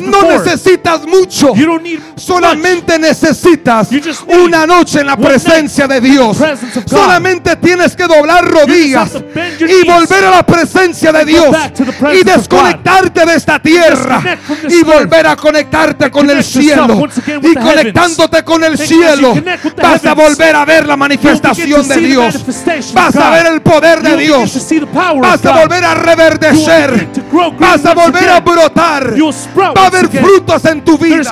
no 0.00 0.22
necesitas 0.22 1.06
mucho. 1.06 1.54
much. 1.54 2.00
Solamente 2.16 2.98
necesitas 2.98 3.88
una 4.26 4.66
noche 4.66 5.02
en 5.02 5.06
la 5.06 5.16
presencia 5.16 5.86
de 5.86 6.00
Dios. 6.00 6.36
Solamente 6.86 7.54
tienes 7.54 7.94
que 7.94 8.08
doblar 8.08 8.44
rodillas 8.44 9.12
y 9.14 9.86
volver 9.86 10.24
a 10.24 10.30
la 10.30 10.42
presencia 10.44 11.12
de 11.12 11.24
Dios 11.24 11.56
y 12.12 12.24
desconectarte 12.24 13.26
de 13.26 13.34
esta 13.36 13.62
tierra 13.62 14.20
y 14.68 14.82
volver 14.82 15.28
a 15.28 15.36
conectarte 15.36 16.10
con 16.10 16.28
el 16.28 16.42
cielo 16.42 17.06
y 17.40 17.54
the 18.23 18.23
conectándote 18.24 18.44
con 18.44 18.64
el 18.64 18.78
cielo 18.78 19.34
vas 19.80 20.04
a 20.04 20.14
volver 20.14 20.56
a 20.56 20.64
ver 20.64 20.86
la 20.86 20.96
manifestación 20.96 21.86
de 21.88 21.96
Dios. 21.96 22.44
vas 22.92 23.16
a 23.16 23.30
ver 23.30 23.46
el 23.46 23.62
poder 23.62 24.02
de 24.02 24.16
Dios. 24.16 24.74
vas 25.20 25.44
a 25.44 25.60
volver 25.60 25.84
a 25.84 25.94
reverdecer. 25.94 27.08
Vas 27.58 27.84
a 27.84 27.94
volver 27.94 28.28
a 28.28 28.40
brotar. 28.40 29.14
Va 29.76 29.82
a 29.82 29.86
haber 29.86 30.08
frutos 30.08 30.64
en 30.64 30.84
tu 30.84 30.98
vida. 30.98 31.22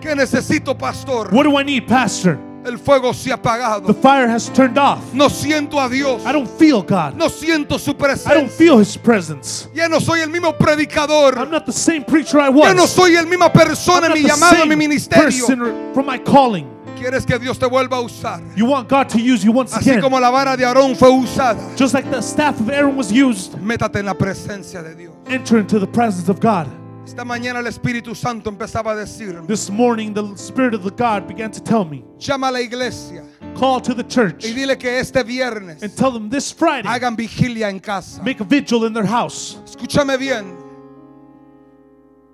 ¿Qué 0.00 0.16
necesito, 0.16 0.76
pastor? 0.76 1.28
What 1.32 1.44
do 1.44 1.60
I 1.60 1.64
need, 1.64 1.86
Pastor? 1.86 2.49
El 2.64 2.78
fuego 2.78 3.12
se 3.14 3.32
ha 3.32 3.36
The 3.36 3.48
apagado. 3.48 3.94
fire 4.02 4.28
has 4.28 4.48
turned 4.50 4.76
off. 4.78 5.14
No 5.14 5.28
siento 5.28 5.80
a 5.80 5.88
Dios. 5.88 6.22
I 6.26 6.32
don't 6.32 6.46
feel 6.58 6.82
God. 6.82 7.14
No 7.16 7.28
siento 7.28 7.78
su 7.78 7.92
I 7.92 7.94
don't 7.94 7.98
presencia. 7.98 8.48
feel 8.50 8.78
His 8.78 8.96
presence. 8.98 9.68
Ya 9.74 9.88
no 9.88 9.98
soy 9.98 10.20
el 10.20 10.28
mismo 10.28 10.48
I'm 10.50 10.58
predicador. 10.58 11.48
not 11.50 11.64
the 11.64 11.72
same 11.72 12.04
preacher 12.04 12.38
I 12.38 12.50
Ya 12.52 12.74
no 12.74 12.82
was. 12.82 12.90
soy 12.90 13.16
el 13.16 13.26
misma 13.26 13.46
I'm 13.46 13.52
persona 13.52 14.06
en 14.08 14.12
mi 14.12 14.22
the 14.22 14.28
llamado, 14.28 14.62
en 14.62 14.68
mi 14.68 14.76
ministerio. 14.76 15.46
from 15.94 16.04
my 16.06 16.18
calling. 16.18 16.66
Quieres 16.98 17.24
que 17.24 17.38
Dios 17.38 17.58
te 17.58 17.64
vuelva 17.66 17.96
a 17.96 18.02
usar. 18.02 18.42
You 18.54 18.66
want 18.66 18.86
God 18.90 19.08
to 19.08 19.18
use 19.18 19.42
you 19.42 19.52
once 19.52 19.72
Así 19.72 19.88
again. 19.92 20.02
como 20.02 20.20
la 20.20 20.28
vara 20.30 20.54
de 20.54 20.64
Aarón 20.66 20.94
fue 20.94 21.08
usada. 21.08 21.56
Just 21.78 21.94
like 21.94 22.10
the 22.10 22.20
staff 22.20 22.60
of 22.60 22.68
Aaron 22.68 22.94
was 22.94 23.10
used, 23.10 23.54
Métate 23.62 24.00
en 24.00 24.04
la 24.04 24.12
presencia 24.12 24.82
de 24.82 24.94
Dios. 24.94 25.14
enter 25.26 25.56
into 25.58 25.78
the 25.78 25.86
presence 25.86 26.28
of 26.28 26.40
God. 26.40 26.66
Esta 27.10 27.24
mañana 27.24 27.58
el 27.58 27.66
Espíritu 27.66 28.14
Santo 28.14 28.50
empezaba 28.50 28.92
a 28.92 28.94
decirme, 28.94 29.44
This 29.48 29.68
morning, 29.68 30.14
the 30.14 30.22
Spirit 30.36 30.74
of 30.74 30.84
the 30.84 30.92
God 30.92 31.26
began 31.26 31.50
to 31.50 31.60
tell 31.60 31.84
me, 31.84 32.04
llama 32.20 32.50
a 32.50 32.52
la 32.52 32.60
iglesia 32.60 33.24
call 33.56 33.80
to 33.80 33.94
the 33.94 34.04
church 34.04 34.44
y 34.44 34.52
dile 34.52 34.78
que 34.78 35.00
este 35.00 35.24
viernes 35.24 35.82
and 35.82 35.92
tell 35.96 36.12
them 36.12 36.30
this 36.30 36.52
Friday, 36.52 36.88
hagan 36.88 37.16
vigilia 37.16 37.68
en 37.68 37.80
casa. 37.80 38.22
make 38.22 38.38
a 38.38 38.44
vigil 38.44 38.84
in 38.84 38.92
their 38.92 39.04
house. 39.04 39.56
Escúchame 39.64 40.16
bien. 40.20 40.56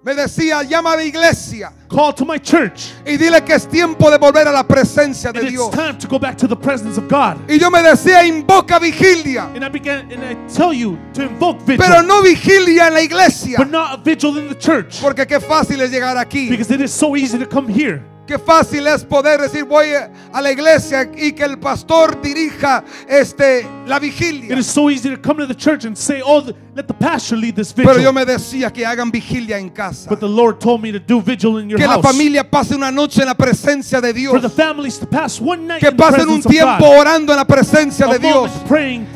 Me 0.07 0.15
decía, 0.15 0.63
llama 0.63 0.93
a 0.93 0.97
la 0.97 1.03
iglesia 1.03 1.73
Call 1.91 2.15
to 2.15 2.25
my 2.25 2.39
church. 2.39 2.93
y 3.05 3.17
dile 3.17 3.43
que 3.45 3.55
es 3.55 3.67
tiempo 3.67 4.09
de 4.09 4.19
volver 4.19 4.47
a 4.47 4.53
la 4.53 4.63
presencia 4.63 5.31
And 5.31 5.39
de 5.41 5.43
it's 5.47 5.51
Dios. 5.51 5.71
time 5.73 5.99
to 5.99 6.07
go 6.07 6.17
back 6.17 6.37
to 6.39 6.47
the 6.47 6.55
presence 6.55 6.97
of 6.97 7.09
God. 7.09 7.39
Y 7.51 7.59
yo 7.59 7.73
me 7.73 7.83
decía, 7.83 8.23
invoca 8.25 8.79
vigilia, 8.79 9.47
And 9.53 9.65
I 9.65 9.69
began 9.69 10.09
and 10.13 10.23
I 10.25 10.37
tell 10.47 10.73
you 10.73 10.97
to 11.15 11.23
invoke 11.23 11.59
vigil, 11.67 11.85
pero 11.85 12.03
no 12.03 12.23
vigilia 12.23 12.87
en 12.87 12.95
la 12.95 13.01
iglesia. 13.01 13.59
but 13.59 13.69
not 13.69 13.99
a 13.99 14.01
vigil 14.01 14.39
in 14.39 14.47
the 14.49 14.55
church. 14.55 15.01
Porque 15.03 15.27
qué 15.27 15.41
fácil 15.41 15.81
es 15.81 15.91
llegar 15.91 16.17
aquí. 16.17 16.49
Because 16.51 16.71
it 16.73 16.81
is 16.81 16.93
so 16.93 17.17
easy 17.17 17.37
to 17.37 17.47
come 17.47 17.67
here. 17.69 18.01
Qué 18.29 18.39
fácil 18.39 18.87
es 18.87 19.03
poder 19.05 19.41
decir 19.41 19.65
voy 19.65 19.87
a 20.33 20.41
la 20.41 20.53
iglesia 20.53 21.03
y 21.17 21.33
que 21.33 21.43
el 21.43 21.59
pastor 21.59 22.21
dirija 22.23 22.85
este 23.09 23.67
la 23.87 23.97
It 23.97 24.03
vigilia. 24.03 24.57
is 24.59 24.67
so 24.67 24.91
easy 24.91 25.09
to 25.11 25.17
come 25.17 25.39
to 25.39 25.47
the 25.47 25.55
church 25.55 25.85
and 25.85 25.97
say, 25.97 26.21
"Oh, 26.25 26.41
the, 26.43 26.55
let 26.75 26.87
the 26.87 26.95
pastor 26.95 27.37
lead 27.37 27.55
this 27.57 27.73
Pero 27.73 27.93
yo 27.95 27.99
vigil." 27.99 28.13
me 28.13 28.25
decía 28.25 28.73
que 28.73 28.85
hagan 28.85 29.11
vigilia 29.11 29.59
en 29.59 29.71
casa. 29.71 30.09
But 30.11 30.21
the 30.21 30.29
Lord 30.29 30.59
told 30.61 30.83
me 30.83 30.93
to 30.93 30.99
do 30.99 31.21
vigil 31.21 31.59
in 31.59 31.69
your 31.71 31.79
Que 31.79 31.87
la 31.87 31.95
house. 31.95 32.03
familia 32.07 32.49
pase 32.51 32.75
una 32.75 32.91
noche 32.91 33.21
en 33.23 33.27
la 33.27 33.35
presencia 33.35 34.01
de 34.01 34.13
For 34.13 34.41
the 34.41 34.49
Dios. 34.49 34.53
families 34.55 34.99
to 34.99 35.07
pass 35.07 35.41
one 35.41 35.67
night 35.67 35.81
Que 35.81 35.89
in 35.91 35.97
the 35.97 36.03
pasen 36.03 36.29
un 36.29 36.43
tiempo 36.43 36.85
God. 36.85 36.99
orando 37.01 37.33
en 37.33 37.37
la 37.39 37.45
presencia 37.47 38.07
de 38.07 38.19
Dios. 38.19 38.51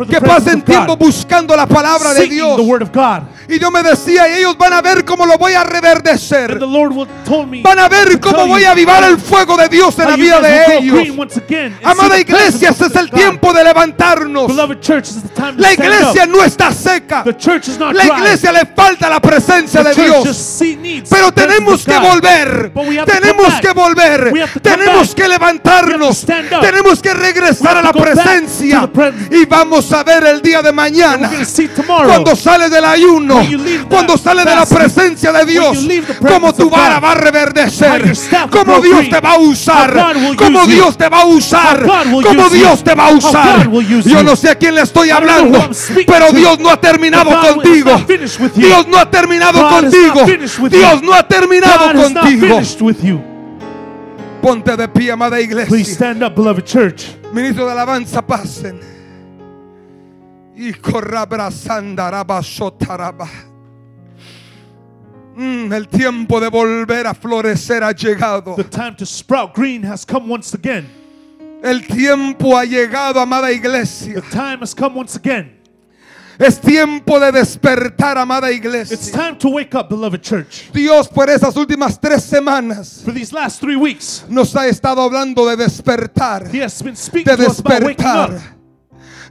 Que 0.08 0.20
pasen 0.20 0.62
tiempo 0.62 0.96
buscando 0.96 1.54
la 1.56 1.66
palabra 1.66 2.14
de 2.14 2.26
Dios. 2.26 2.56
the 2.56 2.62
word 2.62 2.82
of 2.82 2.92
God. 2.92 3.22
Y 3.48 3.58
yo 3.58 3.70
me 3.70 3.82
decía, 3.82 4.28
y 4.28 4.38
ellos 4.40 4.56
van 4.56 4.72
a 4.72 4.80
ver 4.82 5.04
cómo 5.04 5.26
lo 5.26 5.36
voy 5.36 5.54
a 5.54 5.62
And 5.62 5.70
reverdecer. 5.72 6.58
the 6.58 6.66
Lord 6.66 6.92
will 6.94 7.06
told 7.24 7.48
me 7.48 7.62
Van 7.62 7.78
a 7.78 7.88
ver 7.88 8.18
cómo 8.20 8.46
voy 8.46 8.64
a 8.64 8.70
avivar 8.72 9.02
el 9.04 9.18
fuego 9.18 9.56
de 9.56 9.68
Dios 9.68 9.98
en 9.98 10.08
la 10.08 10.16
vida 10.16 10.40
de 10.40 10.76
ellos. 10.78 11.18
once 11.18 11.36
again 11.38 11.74
and 11.82 11.86
Amada 11.86 12.18
iglesia, 12.20 12.70
este 12.70 12.86
es 12.86 12.96
el 12.96 13.10
tiempo 13.10 13.52
de 13.52 13.64
levantarnos. 13.64 14.46
Beloved 14.60 14.82
church, 14.82 15.08
this 15.08 15.16
is 15.16 15.22
the 15.22 15.28
time 15.30 15.56
to 15.56 15.62
La 15.62 15.72
iglesia 15.72 16.26
no 16.26 16.44
está 16.44 16.70
seca. 16.70 17.22
The 17.24 17.32
church 17.32 17.68
is 17.68 17.78
not 17.78 17.94
La 17.94 18.04
dry. 18.04 18.18
iglesia 18.18 18.52
le 18.52 18.66
falta 18.66 19.08
la 19.08 19.18
presencia 19.18 19.82
the 19.82 19.94
de 19.94 20.04
Dios. 20.04 20.58
Pero 21.08 21.32
tenemos 21.32 21.82
que 21.82 21.98
volver. 21.98 22.72
Tenemos 23.06 23.54
que 23.60 23.72
volver. 23.72 24.50
Tenemos 24.60 25.14
que 25.14 25.28
levantarnos. 25.28 26.26
Tenemos 26.60 27.00
que 27.00 27.14
regresar 27.14 27.78
a 27.78 27.82
la 27.82 27.92
presencia. 27.92 28.90
Y 29.30 29.46
vamos 29.46 29.90
a 29.92 30.02
ver 30.02 30.26
el 30.26 30.42
día 30.42 30.60
de 30.60 30.72
mañana. 30.72 31.30
Cuando 31.86 32.36
sales 32.36 32.70
del 32.70 32.84
ayuno, 32.84 33.40
cuando 33.88 34.18
sales 34.18 34.44
de 34.44 34.54
la 34.54 34.66
presencia 34.66 35.32
de 35.32 35.46
Dios, 35.46 35.78
como 36.18 36.52
tu 36.52 36.68
vara 36.68 37.00
va 37.00 37.12
a 37.12 37.14
reverdecer, 37.14 38.12
como 38.50 38.78
Dios 38.80 39.08
te 39.08 39.20
va 39.20 39.32
a 39.32 39.38
usar, 39.38 40.14
como 40.36 40.66
Dios 40.66 40.98
te 40.98 41.08
va 41.08 41.22
a 41.22 41.24
usar, 41.24 41.86
como 41.86 42.50
Dios 42.50 42.84
te 42.84 42.94
va 42.94 43.06
a 43.06 43.10
usar. 43.12 43.70
Yo 44.04 44.22
no 44.22 44.36
sé 44.36 44.49
a 44.50 44.54
quién 44.54 44.74
le 44.74 44.82
estoy 44.82 45.10
hablando, 45.10 45.70
pero 46.06 46.32
Dios 46.32 46.58
no 46.58 46.70
ha 46.70 46.80
terminado 46.80 47.30
contigo. 47.30 47.90
Dios 48.54 48.86
no 48.88 48.98
ha 48.98 49.10
terminado 49.10 49.68
contigo. 49.68 50.24
Dios 50.68 51.02
no 51.02 51.14
ha 51.14 51.26
terminado 51.26 51.92
contigo. 51.92 52.60
Ponte 54.42 54.76
de 54.76 54.88
pie, 54.88 55.12
amada 55.12 55.36
Please 55.36 55.44
iglesia. 55.44 55.94
stand 55.94 56.22
up, 56.22 56.34
beloved 56.34 56.64
church. 56.64 57.04
Ministro 57.32 57.66
de 57.66 57.72
alabanza, 57.72 58.22
pasen. 58.26 58.80
Y 60.56 60.72
Mm, 65.36 65.72
el 65.72 65.88
tiempo 65.88 66.38
de 66.40 66.48
volver 66.48 67.06
a 67.06 67.14
florecer 67.14 67.82
ha 67.82 67.92
llegado. 67.92 68.56
The 68.56 68.64
time 68.64 68.94
to 68.96 69.06
sprout 69.06 69.54
green 69.54 69.82
has 69.84 70.04
come 70.04 70.30
once 70.30 70.54
again. 70.54 70.99
El 71.62 71.86
tiempo 71.86 72.56
ha 72.56 72.64
llegado, 72.64 73.20
amada 73.20 73.50
iglesia. 73.52 74.14
The 74.20 74.30
time 74.30 74.58
has 74.60 74.74
come 74.74 74.94
once 74.98 75.16
again. 75.16 75.56
Es 76.38 76.58
tiempo 76.58 77.20
de 77.20 77.32
despertar, 77.32 78.16
amada 78.16 78.50
It's 78.50 78.56
iglesia. 78.64 79.12
time 79.12 79.36
to 79.36 79.50
wake 79.50 79.74
up, 79.74 79.90
beloved 79.90 80.22
church. 80.22 80.70
Dios 80.72 81.06
por 81.06 81.28
esas 81.28 81.54
últimas 81.54 82.00
tres 82.00 82.22
semanas 82.24 83.02
For 83.04 83.12
these 83.12 83.30
last 83.34 83.60
three 83.60 83.76
weeks, 83.76 84.24
nos 84.26 84.54
ha 84.56 84.66
estado 84.66 85.02
hablando 85.02 85.46
de 85.46 85.56
despertar, 85.56 86.48
He 86.50 86.62
has 86.62 86.80
been 86.82 86.96
speaking 86.96 87.24
de 87.36 87.36
to 87.44 87.50
us 87.50 87.60
about 87.60 87.82
waking 87.84 88.06
up, 88.06 88.30
despertar. 88.30 88.59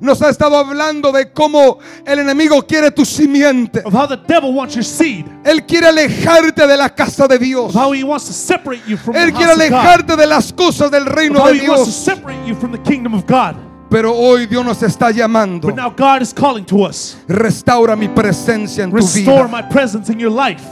Nos 0.01 0.21
ha 0.21 0.29
estado 0.29 0.57
hablando 0.57 1.11
de 1.11 1.31
cómo 1.33 1.79
el 2.05 2.19
enemigo 2.19 2.65
quiere 2.65 2.91
tu 2.91 3.03
simiente. 3.05 3.81
of 3.85 3.93
how 3.93 4.05
the 4.07 4.17
devil 4.27 4.53
wants 4.53 4.75
your 4.75 4.83
seed, 4.83 5.25
Él 5.43 5.65
quiere 5.65 5.87
alejarte 5.87 6.65
de 6.67 6.77
la 6.77 6.89
casa 6.89 7.27
de 7.27 7.37
Dios. 7.37 7.75
of 7.75 7.81
how 7.81 7.91
he 7.91 8.03
wants 8.03 8.25
to 8.27 8.33
separate 8.33 8.81
you 8.87 8.95
from 8.97 9.15
Él 9.15 9.27
the 9.27 9.31
quiere 9.33 9.51
alejarte 9.51 10.15
de 10.15 10.25
las 10.25 10.51
cosas 10.53 10.89
del 10.91 11.07
of 11.07 11.13
reino 11.15 11.39
how 11.39 11.51
de 11.51 11.59
he 11.59 11.67
wants 11.69 11.83
to 11.83 11.91
Dios. 11.91 11.95
separate 11.95 12.47
you 12.47 12.55
from 12.55 12.71
the 12.71 12.79
kingdom 12.79 13.13
of 13.13 13.25
God. 13.27 13.55
Pero 13.89 14.13
hoy 14.13 14.45
Dios 14.45 14.63
nos 14.63 14.81
está 14.83 15.09
llamando. 15.11 15.67
But 15.67 15.75
now 15.75 15.89
God 15.89 16.21
is 16.21 16.31
calling 16.31 16.63
to 16.65 16.83
us. 16.83 17.15
Restaura 17.27 17.95
mi 17.97 18.07
presencia 18.07 18.83
en 18.83 18.91
tu 18.91 18.97
Restore 18.97 19.45
vida. 19.45 19.47
my 19.47 19.63
presence 19.63 20.09
in 20.09 20.19
your 20.19 20.29
life. 20.29 20.63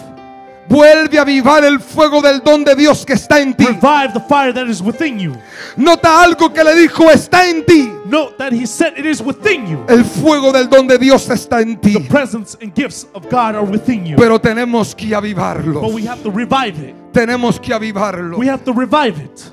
Vuelve 0.69 1.17
a 1.17 1.21
avivar 1.21 1.63
el 1.63 1.79
fuego 1.79 2.21
del 2.21 2.41
don 2.41 2.63
de 2.63 2.75
Dios 2.75 3.05
que 3.05 3.13
está 3.13 3.39
en 3.39 3.53
ti. 3.53 3.65
Revive 3.65 4.13
the 4.13 4.19
fire 4.27 4.53
that 4.53 4.67
is 4.67 4.81
within 4.81 5.17
you. 5.17 5.33
Nota 5.77 6.21
algo 6.21 6.51
que 6.51 6.63
le 6.63 6.75
dijo, 6.75 7.09
está 7.09 7.49
en 7.49 7.65
ti. 7.65 7.89
Note 8.05 8.37
that 8.37 8.51
He 8.51 8.65
said 8.65 8.97
it 8.97 9.05
is 9.05 9.21
within 9.21 9.67
you. 9.67 9.85
El 9.87 10.03
fuego 10.03 10.51
del 10.51 10.67
don 10.69 10.87
de 10.87 10.97
Dios 10.97 11.29
está 11.29 11.61
en 11.61 11.77
ti. 11.77 11.93
The 11.93 12.09
presence 12.09 12.57
and 12.61 12.73
gifts 12.75 13.07
of 13.13 13.23
God 13.29 13.55
are 13.55 13.63
within 13.63 14.05
you. 14.05 14.17
Pero 14.17 14.39
tenemos 14.39 14.93
que 14.95 15.15
avivarlo. 15.15 15.81
But 15.81 15.93
we 15.93 16.07
have 16.07 16.21
to 16.23 16.31
revive 16.31 16.77
it. 16.79 16.95
Tenemos 17.13 17.59
que 17.59 17.73
avivarlo. 17.73 18.37
We 18.37 18.49
have 18.49 18.63
to 18.65 18.73
revive 18.73 19.19
it. 19.19 19.51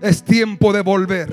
Es 0.00 0.22
tiempo 0.22 0.72
de 0.72 0.82
volver. 0.82 1.28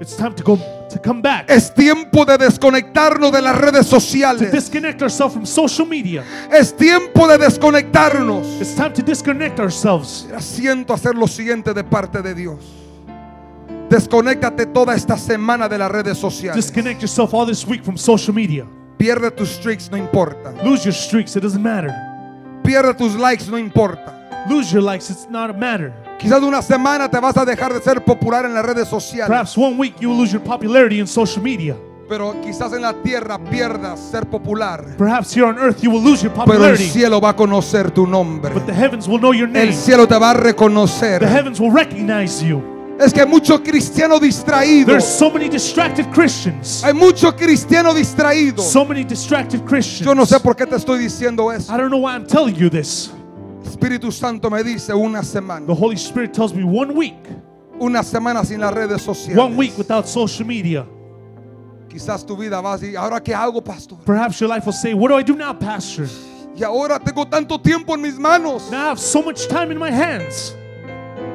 It's 0.00 0.16
time 0.16 0.34
to 0.34 0.42
go 0.42 0.79
to 0.90 0.98
come 1.00 1.22
back. 1.22 1.48
Es 1.50 1.72
tiempo 1.74 2.24
de 2.24 2.36
desconectarnos 2.38 3.32
de 3.32 3.40
las 3.40 3.56
redes 3.56 3.88
To 3.88 3.98
sociales. 4.00 4.52
disconnect 4.52 5.00
ourselves 5.02 5.32
from 5.34 5.46
social 5.46 5.86
media. 5.86 6.22
Es 6.52 6.76
tiempo 6.76 7.26
de 7.26 7.38
desconectarnos. 7.38 8.60
It's 8.60 8.74
time 8.74 8.90
to 8.92 9.02
disconnect 9.02 9.58
ourselves. 9.58 10.26
Siento 10.40 10.92
hacer 10.92 11.14
lo 11.14 11.26
siguiente 11.26 11.72
de 11.72 11.84
parte 11.84 12.20
de 12.22 12.34
Dios. 12.34 12.58
Desconéctate 13.88 14.66
toda 14.66 14.94
esta 14.94 15.16
semana 15.16 15.68
de 15.68 15.78
las 15.78 15.90
redes 15.90 16.16
sociales. 16.18 16.54
Disconnect 16.54 17.00
yourself 17.00 17.34
all 17.34 17.46
this 17.46 17.66
week 17.66 17.82
from 17.82 17.96
social 17.96 18.32
media. 18.34 18.66
Pierde 18.98 19.30
tus 19.30 19.50
streaks, 19.50 19.90
no 19.90 19.96
importa. 19.96 20.52
Lose 20.62 20.84
your 20.84 20.92
streaks, 20.94 21.34
it 21.34 21.42
doesn't 21.42 21.62
matter. 21.62 21.90
Pierde 22.62 22.94
tus 22.96 23.16
likes, 23.16 23.48
no 23.48 23.56
importa. 23.56 24.46
Lose 24.48 24.72
your 24.72 24.82
likes, 24.82 25.10
it's 25.10 25.26
not 25.28 25.50
a 25.50 25.52
matter. 25.54 25.92
Quizás 26.20 26.42
una 26.42 26.60
semana 26.60 27.10
te 27.10 27.18
vas 27.18 27.36
a 27.36 27.44
dejar 27.44 27.72
de 27.72 27.80
ser 27.80 28.04
popular 28.04 28.44
en 28.44 28.52
las 28.54 28.64
redes 28.64 28.88
sociales. 28.88 29.28
Perhaps 29.28 29.56
one 29.56 29.76
week 29.78 29.94
you 30.00 30.10
will 30.10 30.18
lose 30.18 30.32
your 30.32 30.42
popularity 30.42 30.98
in 31.00 31.06
social 31.06 31.42
media. 31.42 31.74
Pero 32.08 32.34
quizás 32.42 32.72
en 32.72 32.82
la 32.82 32.92
tierra 32.92 33.38
pierdas 33.38 33.98
ser 34.10 34.26
popular. 34.28 34.84
Perhaps 34.98 35.32
here 35.34 35.46
on 35.46 35.56
earth 35.58 35.80
you 35.80 35.90
will 35.90 36.02
lose 36.02 36.22
your 36.22 36.32
Pero 36.32 36.42
el 36.44 36.58
popularity. 36.58 36.90
cielo 36.90 37.20
va 37.20 37.30
a 37.30 37.36
conocer 37.36 37.90
tu 37.92 38.06
nombre. 38.06 38.52
But 38.52 38.66
the 38.66 38.74
heavens 38.74 39.06
will 39.08 39.18
know 39.20 39.32
your 39.32 39.48
name. 39.48 39.68
El 39.68 39.74
cielo 39.74 40.06
te 40.06 40.18
va 40.18 40.30
a 40.30 40.34
The 40.34 40.40
reconocer. 40.42 41.22
heavens 41.24 41.58
will 41.60 41.72
recognize 41.72 42.44
you. 42.44 42.60
Es 42.98 43.14
que 43.14 43.22
hay 43.22 43.26
mucho 43.26 43.62
cristiano 43.62 44.18
distraído. 44.20 44.88
There's 44.88 45.06
so 45.06 45.30
many 45.30 45.48
distracted 45.48 46.04
Christians. 46.12 46.84
Hay 46.84 46.92
mucho 46.92 47.34
cristiano 47.34 47.94
distraído. 47.94 48.62
So 48.62 48.84
many 48.84 49.04
distracted 49.04 49.60
Christians. 49.64 50.04
Yo 50.04 50.14
no 50.14 50.26
sé 50.26 50.38
por 50.40 50.54
qué 50.54 50.66
te 50.66 50.76
estoy 50.76 50.98
diciendo 50.98 51.50
eso. 51.50 51.72
I 51.72 51.78
don't 51.78 51.88
know 51.88 52.00
why 52.02 52.12
I'm 52.14 52.26
telling 52.26 52.56
you 52.56 52.68
this. 52.68 53.10
Espíritu 53.70 54.12
Santo 54.12 54.50
me 54.50 54.62
dice 54.62 54.92
una 54.92 55.22
semana. 55.22 55.66
The 55.66 55.74
Holy 55.74 55.96
Spirit 55.96 56.32
tells 56.32 56.52
me 56.52 56.62
one 56.64 56.92
week, 56.94 57.16
Una 57.80 58.02
semana 58.02 58.44
sin 58.44 58.60
las 58.60 58.74
redes 58.74 59.06
one 59.36 59.56
week 59.56 59.70
sociales. 59.72 59.78
without 59.78 60.06
social 60.06 60.46
media. 60.46 60.86
Quizás 61.88 62.26
tu 62.26 62.36
vida 62.36 62.60
va 62.60 62.74
a 62.74 62.78
decir, 62.78 62.96
¿ahora 62.96 63.20
qué 63.20 63.34
hago, 63.34 63.62
pastor? 63.62 63.98
Perhaps 64.04 64.38
your 64.40 64.48
life 64.48 64.66
will 64.66 64.72
say, 64.72 64.92
What 64.94 65.08
do 65.08 65.16
I 65.16 65.22
do 65.22 65.34
now, 65.34 65.52
Pastor? 65.54 66.06
Y 66.54 66.62
ahora 66.62 66.98
tengo 66.98 67.26
tanto 67.26 67.58
tiempo 67.58 67.94
en 67.94 68.02
mis 68.02 68.18
manos. 68.18 68.70
Now 68.70 68.78
I 68.78 68.88
have 68.90 69.00
so 69.00 69.22
much 69.22 69.48
time 69.48 69.70
in 69.72 69.78
my 69.78 69.90
hands. 69.90 70.54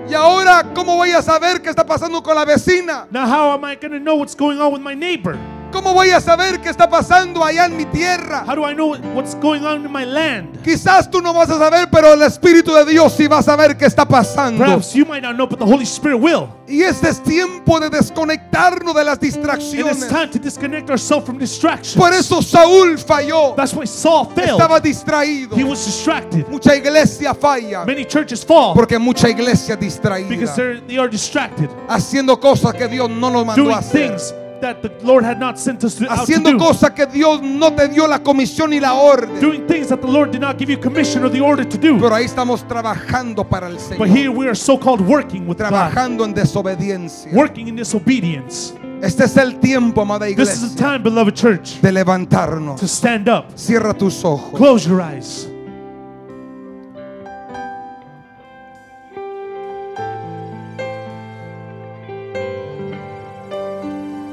Y 0.08 0.14
ahora, 0.14 0.64
¿cómo 0.76 0.96
voy 0.98 1.12
a 1.12 1.22
saber 1.24 1.62
qué 1.64 1.70
está 1.72 1.84
pasando 1.84 2.22
con 2.22 2.36
la 2.36 2.46
vecina? 2.46 3.08
Now, 3.12 3.26
how 3.26 3.52
am 3.54 3.66
I 3.66 3.76
going 3.76 3.92
to 3.92 4.00
know 4.00 4.16
what's 4.16 4.36
going 4.36 4.60
on 4.60 4.72
with 4.72 4.82
my 4.82 4.94
neighbor? 4.94 5.36
¿Cómo 5.76 5.94
voy 5.94 6.10
a 6.12 6.22
saber 6.22 6.62
qué 6.62 6.70
está 6.70 6.90
pasando 6.90 7.44
allá 7.44 7.66
en 7.66 7.76
mi 7.76 7.84
tierra? 7.84 8.46
How 8.48 8.56
do 8.56 8.66
I 8.66 8.74
know 8.74 8.96
what's 9.14 9.36
going 9.36 9.62
on 9.66 9.86
in 9.86 9.92
my 9.92 10.06
land? 10.06 10.58
Quizás 10.64 11.12
tú 11.12 11.22
no 11.22 11.34
vas 11.34 11.50
a 11.50 11.60
saber, 11.60 11.90
pero 11.92 12.14
el 12.14 12.22
Espíritu 12.22 12.74
de 12.74 12.86
Dios 12.86 13.12
sí 13.12 13.28
va 13.28 13.40
a 13.40 13.44
saber 13.44 13.76
qué 13.76 13.86
está 13.86 14.08
pasando. 14.08 14.64
Perhaps 14.64 14.94
you 14.94 15.06
might 15.06 15.22
not 15.22 15.36
know, 15.36 15.46
but 15.46 15.60
the 15.60 15.66
Holy 15.66 15.84
Spirit 15.84 16.18
will. 16.18 16.48
Y 16.66 16.82
este 16.82 17.10
es 17.10 17.22
tiempo 17.22 17.78
de 17.82 17.90
desconectarnos 17.90 18.96
de 18.96 19.04
las 19.04 19.18
it's 19.18 19.36
distracciones. 19.36 20.08
time 20.08 20.30
to 20.30 20.40
disconnect 20.40 20.90
ourselves 20.90 21.26
from 21.26 21.38
distractions. 21.38 21.98
Por 21.98 22.14
eso 22.14 22.42
Saúl 22.42 22.98
falló. 22.98 23.54
That's 23.58 23.74
why 23.74 23.86
Saul 23.86 24.28
failed. 24.34 24.52
Estaba 24.52 24.80
distraído. 24.80 25.58
He 25.58 25.66
was 25.66 25.84
distracted. 25.84 26.48
Mucha 26.48 26.74
iglesia 26.74 27.34
falla 27.34 27.84
Many 27.84 28.06
churches 28.06 28.46
fall 28.46 28.74
porque 28.74 28.98
mucha 28.98 29.28
iglesia 29.28 29.76
because 29.76 30.00
distraída. 30.00 30.56
they're, 30.56 30.80
they 30.88 30.98
are 30.98 31.10
distracted, 31.10 31.70
Haciendo 31.90 32.40
cosas 32.40 32.74
que 32.74 32.88
Dios 32.88 33.10
no 33.10 33.30
nos 33.30 33.46
mandó 33.46 33.76
a 33.76 33.80
hacer. 33.80 34.12
things 34.12 34.34
that 34.62 34.82
the 34.82 34.92
Lord 35.04 35.24
had 35.24 35.40
not 35.40 35.58
sent 35.60 35.84
us 35.84 35.96
to, 35.96 36.06
Haciendo 36.06 36.52
do. 36.52 36.58
cosas 36.58 36.92
que 36.92 37.06
Dios 37.06 37.42
no 37.42 37.74
te 37.74 37.88
dio 37.88 38.08
la 38.08 38.20
comisión 38.20 38.74
y 38.74 38.80
la 38.80 38.94
orden. 38.94 39.40
Doing 39.40 39.68
things 39.68 39.90
that 39.90 40.02
the 40.02 40.08
Lord 40.08 40.32
did 40.32 40.42
not 40.42 40.58
give 40.58 40.70
you 40.70 40.78
commission 40.78 41.24
or 41.24 41.30
the 41.30 41.42
order 41.42 41.64
to 41.66 41.78
do. 41.78 41.98
Pero 42.00 42.14
ahí 42.16 42.26
estamos 42.26 42.68
trabajando 42.68 43.48
para 43.48 43.68
el 43.68 43.78
But 43.98 44.08
here 44.10 44.30
we 44.32 44.48
are 44.48 44.56
so 44.56 44.78
called 44.78 45.02
working 45.02 45.48
with 45.48 45.58
God, 45.58 45.72
en 45.98 46.34
desobediencia. 46.34 47.32
working 47.34 47.68
in 47.68 47.76
disobedience. 47.76 48.74
Este 49.02 49.26
es 49.26 49.38
el 49.38 49.60
tiempo, 49.60 50.02
amada 50.02 50.26
This 50.26 50.62
is 50.64 50.74
the 50.76 50.82
time, 50.82 51.04
beloved 51.04 51.36
church, 51.36 51.80
de 51.82 51.92
levantarnos. 51.92 52.80
to 52.80 52.88
stand 52.88 53.28
up. 53.30 53.52
Cierra 53.56 53.94
tus 53.94 54.24
ojos. 54.24 54.58
Close 54.58 54.88
your 54.88 55.02
eyes. 55.02 55.48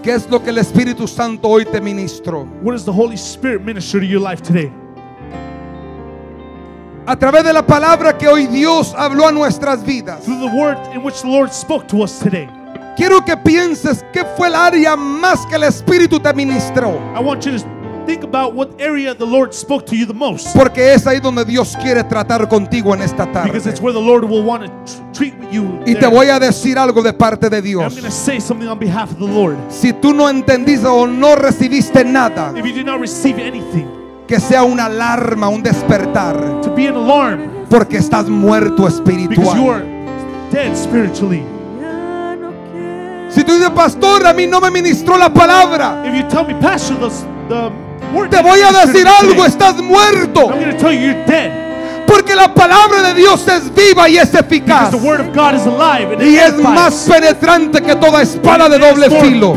¿Qué 0.03 0.13
es 0.13 0.29
lo 0.29 0.43
que 0.43 0.51
el 0.51 0.59
Espíritu 0.59 1.07
Santo 1.07 1.49
hoy 1.49 1.65
te 1.65 1.81
ministró? 1.81 2.45
What 2.61 2.73
does 2.73 2.85
the 2.85 2.91
Holy 2.91 3.17
Spirit 3.17 3.63
minister 3.63 4.01
to 4.01 4.07
your 4.07 4.21
life 4.21 4.43
today? 4.43 4.73
A 7.07 7.17
través 7.17 7.45
de 7.45 7.53
la 7.53 7.65
palabra 7.65 8.19
que 8.19 8.27
hoy 8.27 8.49
Dios 8.49 8.95
habló 8.97 9.29
a 9.29 9.33
nuestras 9.33 9.85
vidas. 9.85 10.25
Through 10.25 10.41
the 10.41 10.57
word 10.57 10.77
in 10.93 11.05
which 11.05 11.23
the 11.23 11.29
Lord 11.29 11.53
spoke 11.53 11.87
to 11.87 12.03
us 12.03 12.19
today. 12.19 12.49
Quiero 12.97 13.25
que 13.25 13.37
pienses 13.37 14.05
qué 14.13 14.25
fue 14.37 14.49
el 14.49 14.57
área 14.57 14.97
más 14.97 15.47
que 15.47 15.55
el 15.55 15.63
Espíritu 15.63 16.19
te 16.19 16.33
ministró. 16.35 16.99
I 17.15 17.21
want 17.21 17.45
you 17.45 17.53
to 17.53 17.82
think 18.07 18.23
about 18.25 18.55
what 18.55 18.69
area 18.81 19.15
the 19.15 19.25
Lord 19.27 19.53
spoke 19.53 19.85
to 19.87 19.95
you 19.97 20.07
the 20.07 20.15
most. 20.15 20.55
Porque 20.57 20.93
es 20.95 21.07
ahí 21.07 21.21
donde 21.21 21.45
Dios 21.45 21.77
quiere 21.83 22.03
tratar 22.05 22.49
contigo 22.49 22.95
en 22.95 23.03
esta 23.03 23.25
Because 23.27 23.65
tarde. 23.65 23.71
it's 23.71 23.81
where 23.81 23.93
the 23.93 24.01
Lord 24.01 24.25
will 24.25 24.43
want 24.45 24.65
to 24.65 24.69
tr- 24.85 25.13
treat 25.13 25.35
you. 25.51 25.81
Y 25.87 25.95
te 25.95 26.07
voy 26.07 26.29
a 26.29 26.39
decir 26.39 26.79
algo 26.79 27.03
de 27.03 27.13
parte 27.13 27.49
de 27.51 27.59
I'm 27.59 27.65
Dios. 27.65 27.93
going 27.95 28.05
to 28.05 28.11
say 28.11 28.41
something 28.41 28.67
on 28.69 28.79
behalf 28.79 29.11
of 29.13 29.19
the 29.19 29.27
Lord. 29.27 29.57
Si 29.71 29.93
tú 29.93 30.13
no 30.15 30.29
entendiste 30.29 30.87
o 30.87 31.07
no 31.07 31.37
recibiste 31.37 32.05
nada, 32.05 32.53
If 32.57 32.65
you 32.67 32.73
did 32.73 32.87
not 32.87 33.01
receive 33.01 33.39
anything, 33.39 33.87
que 34.27 34.39
sea 34.41 34.63
una 34.65 34.87
alarma, 34.87 35.49
un 35.49 35.63
despertar, 35.63 36.61
to 36.63 36.71
be 36.75 36.87
an 36.89 36.95
alarm 36.97 37.67
porque 37.69 37.99
estás 37.99 38.29
muerto 38.29 38.85
because 38.85 39.01
you 39.05 39.11
espiritual. 39.11 39.71
are 39.71 39.85
dead 40.51 40.75
spiritually. 40.77 41.43
Si 43.31 43.43
tú 43.45 43.53
dices, 43.55 43.71
pastor, 43.71 44.27
a 44.27 44.33
mí 44.35 44.47
no 44.47 44.61
me 44.61 44.71
ministró 44.71 45.17
la 45.17 45.33
palabra, 45.33 46.03
If 46.07 46.15
you 46.15 46.29
tell 46.29 46.45
me, 46.47 46.53
Pastor, 46.61 46.97
the, 47.01 47.09
the 47.49 47.71
te 48.31 48.43
voy 48.43 48.61
a 48.61 48.87
decir 48.87 49.07
algo, 49.07 49.45
estás 49.45 49.77
muerto. 49.77 50.51
Porque 52.07 52.35
la 52.35 52.53
palabra 52.53 53.03
de 53.03 53.15
Dios 53.15 53.47
es 53.49 53.75
viva 53.75 54.09
y 54.09 54.19
es 54.19 54.35
eficaz. 54.35 54.91
the 54.91 54.97
word 54.97 55.21
of 55.21 55.35
God 55.35 55.55
is 55.55 55.67
alive 55.67 56.13
and 56.13 56.23
Y 56.23 56.37
es 56.37 56.55
más 56.57 57.09
penetrante 57.09 57.81
que 57.81 57.97
toda 57.97 58.23
espada 58.23 58.69
de 58.69 58.79
doble 58.79 59.09
filo. 59.09 59.55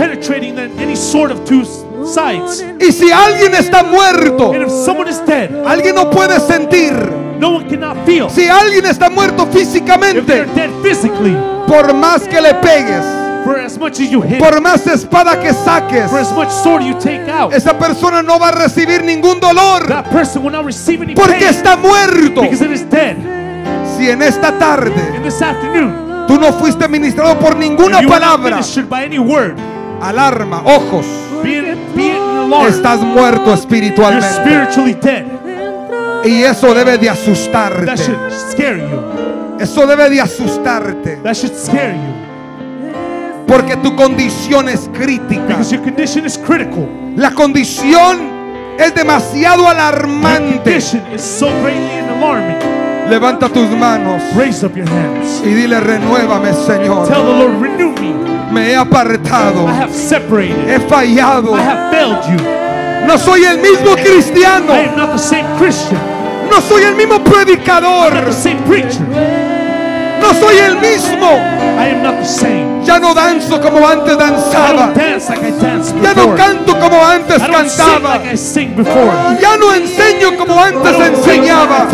sides. 2.05 2.63
Y 2.79 2.91
si 2.91 3.11
alguien 3.11 3.55
está 3.55 3.83
muerto, 3.83 4.51
And 4.53 4.63
if 4.63 4.69
someone 4.85 5.09
is 5.09 5.19
dead, 5.25 5.49
alguien 5.65 5.95
no 5.95 6.09
puede 6.09 6.39
sentir. 6.39 6.93
no 7.39 7.61
feel. 8.05 8.29
Si 8.29 8.47
alguien 8.47 8.85
está 8.85 9.09
muerto 9.09 9.47
físicamente, 9.47 10.45
por 11.67 11.93
más 11.93 12.21
que 12.27 12.39
le 12.41 12.53
pegues, 12.55 13.03
for 13.45 13.57
as 13.59 13.77
much 13.77 13.99
as 14.01 14.09
you 14.11 14.21
hit, 14.21 14.39
por 14.39 14.59
más 14.59 14.85
espada 14.87 15.39
que 15.39 15.53
saques, 15.53 16.09
for 16.09 16.19
as 16.19 16.31
much 16.33 16.49
sword 16.51 16.83
you 16.83 16.93
take 16.99 17.29
out, 17.31 17.53
esa 17.53 17.77
persona 17.77 18.21
no 18.21 18.37
va 18.39 18.49
a 18.49 18.51
recibir 18.51 19.03
ningún 19.03 19.39
dolor 19.39 19.87
that 19.87 20.09
person 20.09 20.43
will 20.43 20.51
not 20.51 20.65
receive 20.65 21.01
any 21.01 21.13
porque 21.15 21.39
pain 21.39 21.49
está 21.49 21.77
muerto. 21.77 22.41
because 22.41 22.61
it 22.61 22.71
is 22.71 22.83
dead. 22.89 23.15
Si 23.97 24.09
en 24.09 24.21
esta 24.21 24.51
tarde 24.59 24.91
And 25.15 25.23
this 25.23 25.41
afternoon, 25.41 26.25
tú 26.27 26.37
no 26.39 26.51
fuiste 26.53 26.87
ministrado 26.89 27.39
por 27.39 27.55
ninguna 27.55 28.01
you 28.01 28.09
palabra, 28.09 28.59
by 28.89 29.05
any 29.05 29.19
word, 29.19 29.55
alarma, 30.01 30.61
ojos, 30.65 31.05
be 31.43 31.59
it, 31.59 31.77
be 31.95 32.07
it 32.09 32.17
an 32.17 32.37
alarm, 32.51 32.67
estás 32.67 32.99
muerto 33.01 33.45
you're 33.45 33.53
espiritualmente. 33.53 34.33
spiritually 34.33 34.93
dead. 34.95 35.25
Y 36.25 36.43
eso 36.43 36.73
debe 36.73 36.97
de 36.97 37.05
That 37.07 37.13
asustarte. 37.19 37.97
should 37.97 38.31
scare 38.51 38.77
you. 38.79 38.99
Eso 39.59 39.85
debe 39.85 40.09
de 40.09 40.19
asustarte. 40.19 41.17
That 41.23 41.35
should 41.35 41.53
scare 41.55 41.93
you 41.95 42.24
Porque 43.47 43.75
tu 43.77 43.95
condición 43.95 44.67
es 44.69 44.89
crítica. 44.93 45.45
because 45.47 45.71
your 45.71 45.83
condition 45.83 46.25
is 46.25 46.37
critical. 46.37 46.87
La 47.15 47.31
condición 47.31 48.75
es 48.77 48.93
demasiado 48.93 49.63
Your 49.63 49.71
alarmante. 49.71 50.57
condition 50.63 51.01
is 51.13 51.21
so. 51.21 51.47
Levanta 53.09 53.47
tus 53.49 53.69
manos 53.69 54.21
Raise 54.35 54.63
up 54.65 54.75
your 54.75 54.87
hands. 54.89 55.41
y 55.45 55.49
dile, 55.53 55.79
renuévame, 55.79 56.53
Señor. 56.53 57.07
Tell 57.07 57.23
the 57.23 57.33
Lord, 57.33 57.61
renew 57.61 57.91
me. 58.01 58.13
Me 58.51 58.71
he 58.71 58.75
apartado, 58.75 59.67
I 59.67 59.73
have 59.73 59.93
separated. 59.93 60.67
he 60.67 60.79
fallado. 60.87 61.53
I 61.55 61.61
have 61.61 61.91
failed 61.91 62.23
you. 62.31 62.37
No 63.05 63.17
soy 63.17 63.43
el 63.43 63.59
mismo 63.59 63.95
cristiano, 63.95 64.73
I 64.73 64.87
am 64.87 64.97
not 64.97 65.11
the 65.11 65.19
same 65.19 65.45
Christian. 65.59 65.99
no 66.49 66.59
soy 66.61 66.83
el 66.83 66.95
mismo 66.95 67.15
I'm 67.17 67.23
not 67.23 67.31
predicador, 67.31 68.25
the 68.25 68.31
same 68.33 68.57
preacher. 68.63 69.05
No 70.25 70.33
soy 70.39 70.57
el 70.57 70.75
mismo. 70.77 71.29
I 71.77 71.89
am 71.89 72.03
not 72.03 72.17
the 72.19 72.25
same. 72.25 72.83
Ya 72.85 72.99
no 72.99 73.13
danzo 73.13 73.59
como 73.61 73.87
antes 73.87 74.13
I 74.13 74.17
danzaba, 74.17 74.85
don't 74.87 74.95
dance 74.95 75.29
like 75.29 75.43
I 75.43 75.51
danced 75.59 75.95
ya 76.03 76.13
no 76.13 76.35
canto 76.35 76.79
como 76.79 77.03
antes 77.03 77.41
I 77.41 77.47
don't 77.47 77.67
sing 77.67 77.83
cantaba, 77.85 78.17
like 78.19 78.33
I 78.33 78.37
sing 78.37 78.75
before. 78.75 79.11
ya 79.41 79.57
no 79.57 79.73
enseño 79.73 80.37
como 80.37 80.61
antes 80.61 80.93
enseñaba, 80.99 81.87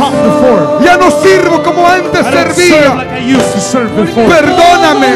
ya 0.84 0.98
no 0.98 1.10
sirvo 1.10 1.64
como 1.64 1.88
antes 1.88 2.26
I 2.26 2.32
don't 2.32 2.54
serve 2.54 2.54
servía. 2.54 2.96
like 2.96 3.12
I 3.14 3.36
used 3.36 3.54
to 3.54 3.60
serve 3.60 3.90
before. 3.96 4.28
Perdóname, 4.28 5.12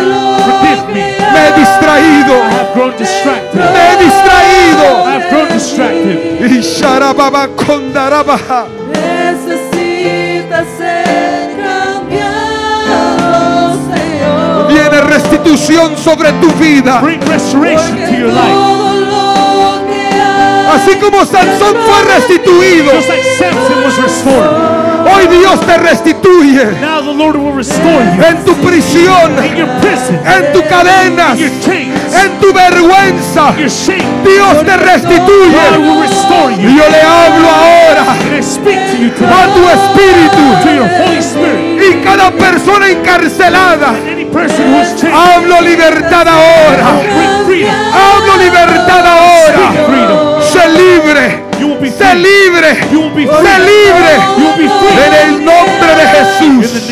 Forgive 0.45 0.87
me. 0.93 1.03
me 1.33 1.39
he 1.47 1.51
distraído, 1.59 2.33
I 2.39 2.53
have 2.53 2.73
grown 2.73 2.93
distracted. 2.97 3.59
me 3.59 3.81
he 3.91 3.97
distraído. 4.05 4.87
I 5.05 5.11
have 5.19 5.29
grown 5.29 5.47
distracted. 5.49 6.39
Y 6.41 6.47
restitución 15.45 15.97
sobre 15.97 16.31
tu 16.33 16.49
vida. 16.53 16.99
Bring 17.01 17.19
restoration 17.21 17.95
to 17.97 18.11
your 18.17 18.29
life. 18.33 18.51
Todo 18.51 19.79
lo 19.81 19.87
que 19.87 19.99
hay 20.01 20.75
Así 20.75 20.95
como 20.99 21.23
Sansón 21.25 21.75
fue 21.85 22.13
restituido, 22.15 22.91
hoy 25.05 25.27
Dios 25.27 25.59
te 25.61 25.77
restituye 25.77 26.65
Now 26.81 27.01
the 27.01 27.13
Lord 27.13 27.37
will 27.37 27.53
restore 27.55 28.03
you. 28.17 28.23
en 28.23 28.43
tu 28.43 28.53
prisión, 28.55 29.31
In 29.45 29.55
your 29.55 29.69
prison. 29.81 30.19
en 30.25 30.51
tu 30.53 30.61
chains. 31.63 32.13
en 32.15 32.39
tu 32.41 32.51
vergüenza. 32.51 33.53
Dios 33.55 34.65
te 34.65 34.77
restituye. 34.77 35.77
will 35.79 36.01
restore 36.01 36.53
Y 36.57 36.63
you. 36.63 36.69
yo 36.69 36.89
le 36.89 37.01
hablo 37.01 37.47
ahora 37.49 38.01
a 38.11 39.47
tu 39.53 39.61
To 39.61 39.69
espíritu 39.69 40.43
your 40.75 40.89
Holy 41.05 41.17
Spirit. 41.19 41.83
y 41.91 42.03
cada 42.03 42.31
persona 42.31 42.89
encarcelada. 42.89 43.93
Hablo 44.37 45.61
libertad 45.61 46.27
ahora. 46.27 46.87
Hablo 47.93 48.37
libertad 48.37 49.05
ahora. 49.07 50.41
Sé 50.41 50.67
libre. 50.69 51.45
You 51.59 51.67
will 51.67 51.79
be 51.79 51.89
Sé 51.89 52.05
free. 52.11 52.21
libre. 52.21 52.77
You 52.91 52.99
will 53.01 53.13
be 53.15 53.25
Sé 53.25 53.33
free. 53.33 53.65
libre. 53.65 54.13
You 54.37 54.45
will 54.45 54.57
be 54.57 54.67
free. 54.67 55.03
En 55.05 55.13
el 55.13 55.45
nombre 55.45 55.95
de 55.95 56.45
In 56.45 56.61
Jesús. 56.61 56.91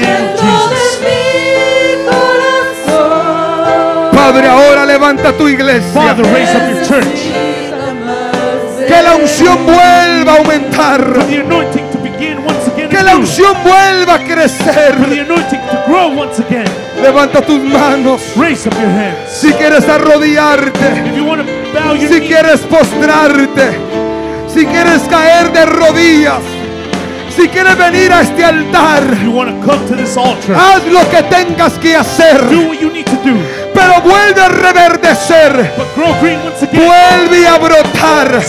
Padre, 4.13 4.47
ahora 4.47 4.85
levanta 4.85 5.33
tu 5.33 5.47
iglesia. 5.49 6.01
Father, 6.01 6.25
raise 6.33 6.55
up 6.55 6.69
your 6.69 6.81
church. 6.87 7.05
Necesita 7.05 7.93
más 8.05 8.77
de 8.79 8.85
Que 8.85 9.01
la 9.01 9.15
unción 9.15 9.65
vuelva 9.65 10.31
a 10.33 10.37
aumentar. 10.37 11.01
For 11.13 11.25
the 11.25 11.41
anointing 11.41 11.89
to 11.91 11.97
begin 11.97 12.37
once 12.37 12.71
again. 12.73 12.89
Que 12.89 13.03
la 13.03 13.17
unción 13.17 13.53
vuelva 13.63 14.13
a 14.15 14.19
crecer. 14.19 14.95
Levanta 17.03 17.41
tus 17.41 17.59
manos. 17.59 18.21
Raise 18.37 18.65
up 18.65 18.73
your 18.75 18.89
hands. 18.89 19.29
Si 19.29 19.51
quieres 19.51 19.85
arrodillarte. 19.89 20.79
If 21.05 21.17
you 21.17 21.25
want 21.25 21.41
to 21.41 21.47
bow 21.73 21.95
your 21.95 22.07
Si 22.07 22.19
knee, 22.19 22.27
quieres 22.29 22.61
postrarte. 22.61 23.77
Si 24.47 24.65
quieres 24.65 25.01
caer 25.09 25.51
de 25.51 25.65
rodillas. 25.65 26.41
Si 27.35 27.49
quieres 27.49 27.77
venir 27.77 28.13
a 28.13 28.21
este 28.21 28.45
altar. 28.45 29.03
you 29.21 29.31
want 29.31 29.49
to 29.49 29.67
come 29.67 29.85
to 29.89 29.97
this 29.97 30.15
altar. 30.15 30.55
Haz 30.55 30.85
lo 30.85 31.01
que 31.09 31.23
tengas 31.23 31.73
que 31.73 31.93
hacer. 31.93 32.39
Do 32.49 32.69
what 32.69 32.79
you 32.79 32.89
need 32.89 33.05
to 33.05 33.17
do. 33.17 33.35
Pero 33.73 33.99
vuelve 34.01 34.41
a 34.41 34.47
reverdecer. 34.47 35.73
Vuelve 36.71 37.47
a 37.49 37.57
brotar. 37.57 38.41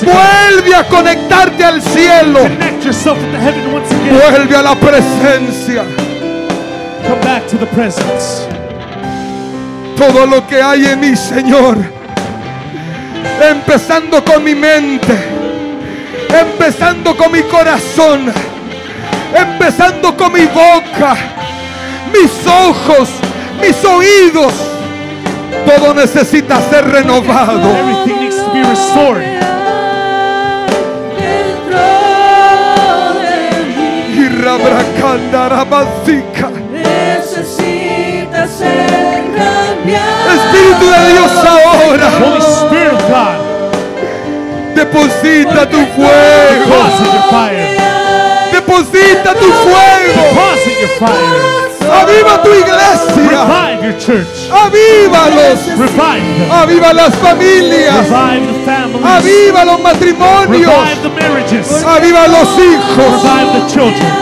Vuelve 0.00 0.74
a 0.74 0.84
conectarte 0.84 1.62
al 1.62 1.82
cielo. 1.82 2.40
Connect 2.40 2.84
yourself 2.84 3.18
with 3.18 3.32
the 3.32 3.38
heaven 3.38 3.74
once 3.74 3.94
again. 3.94 4.18
Vuelve 4.18 4.56
a 4.56 4.62
la 4.62 4.74
presencia. 4.76 5.84
Come 7.08 7.20
back 7.20 7.46
to 7.48 7.58
the 7.58 7.66
presence. 7.66 8.46
Todo 9.96 10.26
lo 10.26 10.46
que 10.46 10.60
hay 10.60 10.86
en 10.86 11.00
mí, 11.00 11.16
Señor. 11.16 11.76
Empezando 13.40 14.24
con 14.24 14.42
mi 14.42 14.54
mente. 14.54 15.16
Empezando 16.28 17.16
con 17.16 17.32
mi 17.32 17.42
corazón. 17.42 18.32
Empezando 19.34 20.16
con 20.16 20.32
mi 20.32 20.46
boca. 20.46 21.16
Mis 22.12 22.46
ojos. 22.46 23.08
Mis 23.60 23.84
oídos. 23.84 24.52
Todo 25.64 25.94
necesita 25.94 26.60
ser 26.70 26.84
renovado. 26.90 27.70
Everything 27.70 28.20
needs 28.20 28.36
to 28.36 28.52
be 28.52 28.62
restored. 28.62 29.36
Y 34.16 34.28
Espíritu 40.34 40.86
de 40.86 41.00
Dios 41.12 41.32
ahora. 41.44 42.06
Holy 42.20 42.40
Spirit 42.40 43.00
God, 43.08 43.38
Deposita 44.74 45.66
tu 45.66 45.78
fuego. 45.96 46.76
Deposita 48.52 49.34
tu 49.34 49.52
fuego. 49.52 50.22
Deposit 50.22 50.80
your 50.80 50.90
fire. 50.98 51.56
Aviva 51.90 52.38
tu 52.42 52.50
iglesia. 52.52 53.14
Revive 53.16 53.84
your 53.84 53.98
church. 53.98 54.50
Avívalos. 54.50 55.66
Revive 55.78 56.38
them. 56.38 56.50
Aviva 56.50 56.92
las 56.92 57.14
familias. 57.16 58.08
Revive 58.08 58.46
the 58.46 58.64
families. 58.64 59.06
Aviva 59.06 59.64
los 59.64 59.80
matrimonios. 59.80 60.72
Revive 60.72 61.02
the 61.02 61.10
marriages. 61.10 61.82
Aviva 61.84 62.26
los 62.28 62.48
hijos. 62.58 63.22
Revive 63.22 63.52
the 63.58 63.66
children. 63.72 64.12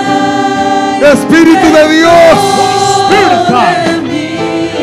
Espíritu 1.02 1.72
de 1.72 1.88
Dios. 1.88 2.38
Spirit 3.04 3.32
of 3.32 3.48
God, 3.48 3.83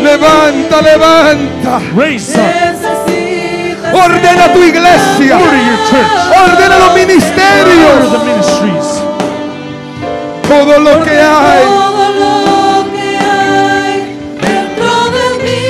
Levanta, 0.01 0.81
levanta. 0.81 1.79
raise 1.95 2.35
up. 2.35 2.41
Ordena 3.93 4.47
tu 4.53 4.63
iglesia. 4.63 5.35
Order 5.37 5.61
your 5.69 5.79
church. 5.89 6.11
Ordena 6.43 6.77
los 6.79 6.89
Order 6.89 7.07
ministerios. 7.07 8.11
the 8.11 8.19
ministries. 8.25 8.89
Todo 10.47 10.79
lo 10.79 11.03
que 11.03 11.11
hay. 11.19 11.63
todo 11.63 12.05
lo 12.19 12.85
que 12.91 13.17
hay 13.17 13.91
dentro 14.41 14.91
de 15.15 15.25
mi 15.43 15.63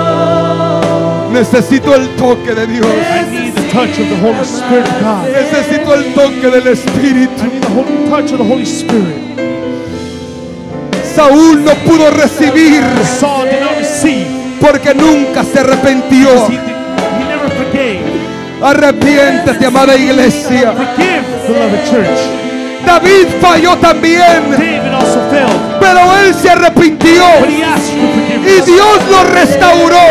corazón. 0.00 1.32
Necesito 1.32 1.94
el 1.94 2.08
toque 2.16 2.54
de 2.54 2.66
Dios. 2.66 2.86
I 2.86 2.88
need 3.30 3.54
the 3.54 3.62
touch 3.72 3.98
of 3.98 4.08
the 4.08 4.16
Holy 4.20 4.44
Spirit 4.44 4.86
God. 5.00 5.26
Necesito 5.32 5.94
el 5.94 6.04
toque 6.14 6.50
del 6.50 6.66
I 6.66 6.70
Espíritu. 6.72 7.42
need 7.44 7.60
the 7.62 7.68
holy 7.68 8.08
touch 8.08 8.32
of 8.32 8.38
the 8.38 8.44
Holy 8.44 8.64
Spirit. 8.66 9.19
Saúl 11.20 11.62
no 11.62 11.74
pudo 11.84 12.10
recibir 12.12 12.82
porque 14.58 14.94
nunca 14.94 15.44
se 15.44 15.60
arrepintió. 15.60 16.30
Arrepiéntete, 18.62 19.66
amada 19.66 19.96
iglesia. 19.96 20.72
David 22.86 23.26
falló 23.38 23.76
también, 23.76 24.56
pero 25.78 26.00
él 26.24 26.34
se 26.34 26.48
arrepintió 26.48 27.22
y. 27.46 28.60
Dios 28.62 28.98
lo 29.10 29.24
restauró. 29.24 30.06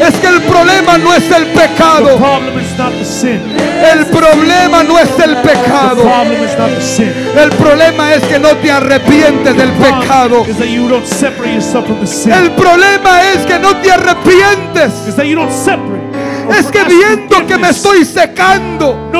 Es 0.00 0.14
que 0.14 0.28
el 0.28 0.42
problema 0.42 0.96
no 0.98 1.12
es 1.12 1.28
el 1.32 1.46
pecado. 1.46 2.20
El 3.82 4.06
problema 4.06 4.82
no 4.82 4.98
es 4.98 5.10
el 5.18 5.36
pecado. 5.38 6.02
El 7.36 7.50
problema 7.50 8.14
es 8.14 8.22
que 8.24 8.38
no 8.38 8.50
te 8.56 8.70
arrepientes 8.70 9.56
del 9.56 9.70
pecado. 9.72 10.44
El 12.26 12.50
problema 12.52 13.22
es 13.32 13.38
que 13.46 13.58
no 13.58 13.76
te 13.76 13.90
arrepientes. 13.92 14.92
Es 16.58 16.66
que 16.66 16.84
viendo 16.84 17.46
que 17.46 17.56
me 17.58 17.70
estoy 17.70 18.04
secando, 18.04 19.10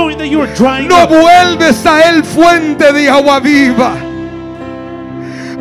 no 0.88 1.06
vuelves 1.06 1.86
a 1.86 2.00
él 2.10 2.24
fuente 2.24 2.92
de 2.92 3.08
agua 3.10 3.40
viva. 3.40 3.94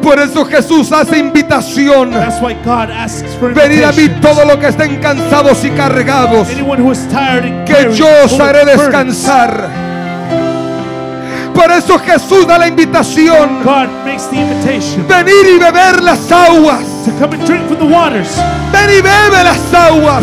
Por 0.01 0.19
eso 0.19 0.45
Jesús 0.45 0.91
hace 0.91 1.19
invitación. 1.19 2.11
Venid 3.53 3.83
a 3.83 3.91
mí 3.91 4.09
todos 4.21 4.45
los 4.45 4.57
que 4.57 4.67
estén 4.67 4.97
cansados 4.97 5.63
y 5.63 5.69
cargados, 5.71 6.49
Anyone 6.49 6.81
who 6.81 6.91
is 6.91 7.07
tired 7.07 7.45
and 7.45 7.65
que 7.65 7.93
yo 7.93 8.07
os 8.25 8.39
haré 8.39 8.65
descansar. 8.65 9.69
Por 11.53 11.71
eso 11.71 11.99
Jesús 11.99 12.47
da 12.47 12.57
la 12.57 12.67
invitación. 12.67 13.59
Venir 15.07 15.47
y 15.55 15.59
beber 15.59 16.01
las 16.01 16.31
aguas. 16.31 16.91
to 17.05 17.11
come 17.17 17.33
and 17.33 17.45
drink 17.45 17.67
from 17.67 17.79
the 17.79 17.85
waters. 17.85 18.37
Ven 18.71 18.89
y 18.89 19.01
bebe 19.01 19.43
las 19.43 19.73
aguas. 19.73 20.21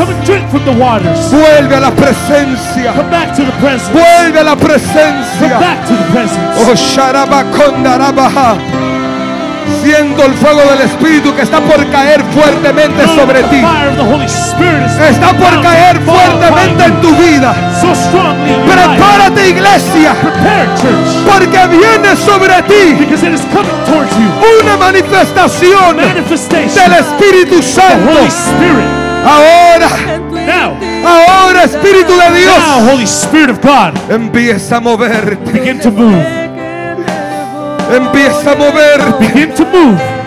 Vuelve 1.30 1.74
a 1.74 1.80
la 1.80 1.90
presencia. 1.90 2.92
Come 2.94 3.10
back 3.10 3.36
to 3.36 3.44
the 3.44 3.52
presence. 3.60 3.92
Vuelve 3.92 4.38
a 4.40 4.44
la 4.44 4.56
presencia. 4.56 5.58
Oh, 6.56 6.74
Siento 9.82 10.24
el 10.24 10.34
fuego 10.34 10.60
del 10.70 10.80
Espíritu 10.82 11.34
que 11.34 11.42
está 11.42 11.60
por 11.60 11.84
caer 11.90 12.22
fuertemente 12.34 13.06
sobre 13.14 13.42
ti. 13.44 13.62
Está 15.08 15.32
por 15.32 15.62
caer 15.62 16.00
fuertemente 16.00 16.84
en 16.84 17.00
tu 17.00 17.14
vida. 17.16 17.54
Prepárate, 18.66 19.48
iglesia, 19.50 20.12
porque 21.26 21.66
viene 21.68 22.16
sobre 22.16 22.62
ti 22.62 22.94
because 22.98 23.22
it 23.26 23.32
is 23.34 23.40
coming 23.52 23.70
towards 23.86 24.12
you. 24.16 24.28
una 24.62 24.76
manifestación 24.76 25.96
del 25.96 26.92
Espíritu 26.92 27.62
Santo. 27.62 28.10
Ahora, 29.24 29.88
ahora, 31.04 31.64
Espíritu 31.64 32.12
de 32.16 32.40
Dios, 32.40 32.54
empieza 34.08 34.76
a 34.76 34.80
moverte. 34.80 35.50
Empieza 37.90 38.52
a 38.52 38.56
moverte. 38.56 39.26
Begin 39.26 39.54
to 39.54 39.64
move. 39.64 40.17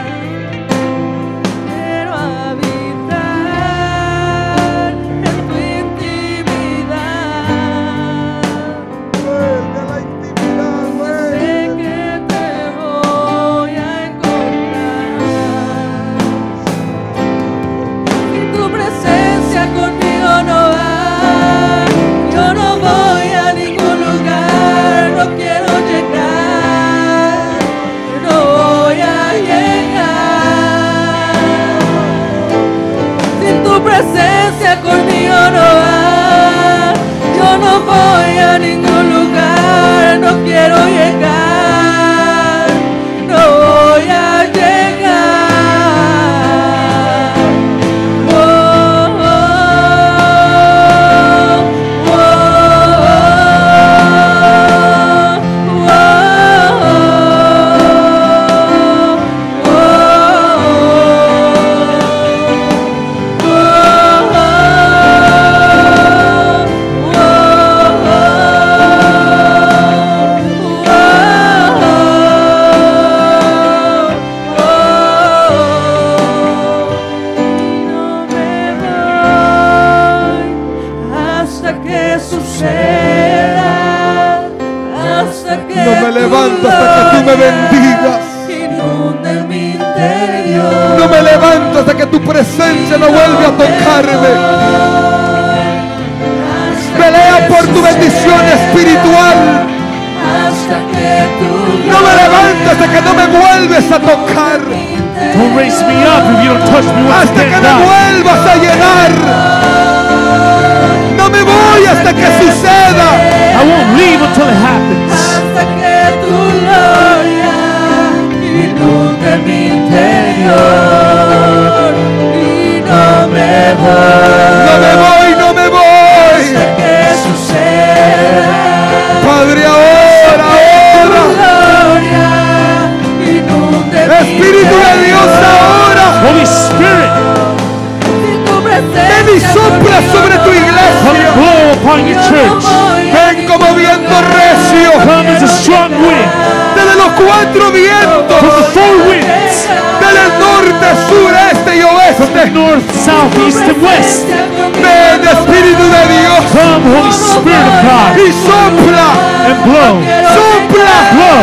Strong 145.72 145.91
wind 146.03 146.31
Desde 146.76 146.95
los 146.98 147.11
cuatro 147.14 147.72
vientos. 147.72 148.39
from 148.39 148.49
the 148.49 148.64
four 148.76 148.95
winds, 149.07 149.68
Del 150.02 150.18
norte, 150.39 150.88
sur, 151.07 151.31
este 151.52 151.77
y 151.77 151.81
oeste. 151.84 152.49
north, 152.52 152.84
south, 153.06 153.38
east, 153.48 153.61
and 153.61 153.81
west. 153.84 154.26
Ven, 154.27 155.22
Espíritu 155.23 155.84
de 155.84 156.03
Dios. 156.14 156.43
Come, 156.52 156.84
Holy 156.98 157.11
Spirit 157.11 157.68
of 157.72 157.77
God, 157.88 158.18
Y 158.18 158.31
sopla. 158.31 159.10
and 159.48 159.64
blow, 159.64 159.93
Sopla. 160.35 160.98
blow, 161.15 161.41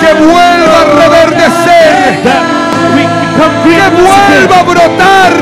Que 0.00 0.12
vuelva 0.14 0.80
a 0.80 0.84
reverdecer. 1.00 2.22
that 2.24 2.42
we 2.94 3.02
become 3.04 3.54
Que 3.64 3.86
vuelva 4.02 4.58
a 4.58 4.64
brotar. 4.64 5.32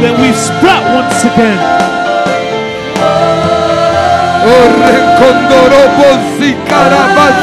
that 0.00 0.18
we 0.20 0.32
sprout 0.34 0.84
once 0.94 1.24
again. 1.24 1.83
Oh, 4.46 4.66
recondorobos 4.84 6.20
y 6.38 6.52
carabas. 6.68 7.34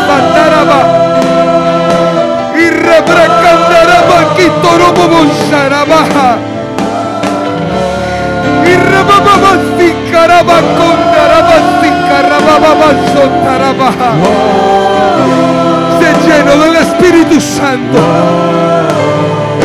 Y 2.55 2.69
rebrecandaraba, 2.69 4.35
quitorobos, 4.35 5.27
sharabaja. 5.49 6.37
Y 8.67 8.73
rebababas 8.75 9.63
y 9.79 10.11
caraba, 10.11 10.57
condarabas 10.77 11.67
y 11.81 11.89
carabababas, 12.07 12.95
sotarabaja. 13.13 14.11
Se 15.99 16.09
llenó 16.27 16.63
del 16.63 16.75
Espíritu 16.75 17.41
Santo. 17.41 17.99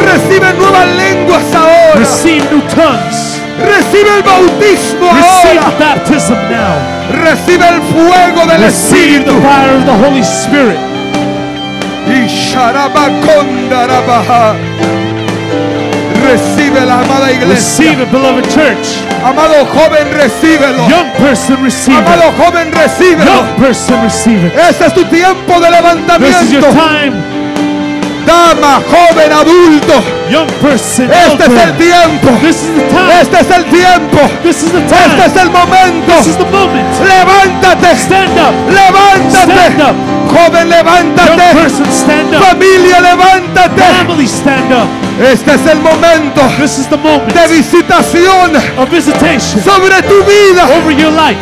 Recibe 0.06 0.54
nuevas 0.54 0.86
lenguas 0.96 1.54
ahora. 1.54 1.96
Receive 1.96 2.46
new. 2.50 3.35
Recibe 3.58 4.10
el 4.16 4.22
bautismo 4.22 5.10
Receive 5.12 5.58
ahora. 5.58 5.70
the 5.70 5.84
baptism 5.84 6.34
now. 6.50 7.22
Recibe 7.24 7.66
el 7.68 7.80
fuego 7.82 8.46
del 8.46 8.60
Receive 8.62 9.24
the 9.24 9.30
Espíritu. 9.30 9.42
fire 9.42 9.76
of 9.76 9.84
the 9.84 9.92
Holy 10.06 10.22
Spirit. 10.22 10.78
Recibe 16.26 16.80
la 16.84 17.00
amada 17.00 17.30
iglesia. 17.32 17.54
Receive 17.54 18.02
it, 18.02 18.10
beloved 18.10 18.44
church. 18.50 18.98
Amado 19.24 19.64
joven, 19.66 20.08
recíbelo. 20.12 20.88
Young 20.88 21.10
person, 21.18 21.62
receive 21.62 21.96
it. 21.98 22.06
Amado 22.06 22.32
joven, 22.36 22.72
recíbelo. 22.72 23.24
Young 23.24 23.56
person, 23.56 24.02
receive 24.02 24.44
it. 24.46 24.52
Este 24.68 24.86
es 24.86 24.94
tu 24.94 25.04
tiempo 25.04 25.60
de 25.60 25.68
This 26.18 26.42
is 26.42 26.52
your 26.52 26.62
levantamiento. 26.62 26.68
time. 26.72 27.35
Dama, 28.26 28.82
joven, 28.90 29.32
adulto. 29.32 30.02
Young 30.28 30.50
person, 30.60 31.08
Este 31.10 31.44
es 31.44 31.62
el 31.62 31.72
tiempo. 31.76 32.28
This 32.42 32.62
is 32.62 32.74
the 32.74 32.82
time. 32.90 33.20
Este 33.20 33.40
es 33.40 33.50
el 33.50 33.64
tiempo. 33.66 34.20
This 34.42 34.62
is 34.62 34.72
the 34.72 34.80
Este 34.80 35.26
es 35.26 35.36
el 35.36 35.50
momento. 35.50 36.12
Levántate. 37.06 37.96
Stand 37.96 38.38
up. 38.38 38.52
Levántate. 38.68 39.52
Stand 39.52 39.80
up. 39.80 39.96
Joven, 40.28 40.68
levántate. 40.68 41.42
person, 41.54 41.86
stand 41.92 42.34
up. 42.34 42.42
Familia, 42.42 43.00
levántate. 43.00 43.80
Family, 43.80 44.26
stand 44.26 44.72
up. 44.72 44.88
Este 45.22 45.54
es 45.54 45.66
el 45.66 45.78
momento 45.80 46.42
This 46.60 46.78
is 46.78 46.88
the 46.88 46.96
moment 46.96 47.32
de 47.32 47.46
visitación 47.48 48.52
sobre 49.64 50.02
tu 50.02 50.24
vida. 50.24 50.66
over 50.76 50.92
your 50.92 51.12
life. 51.12 51.38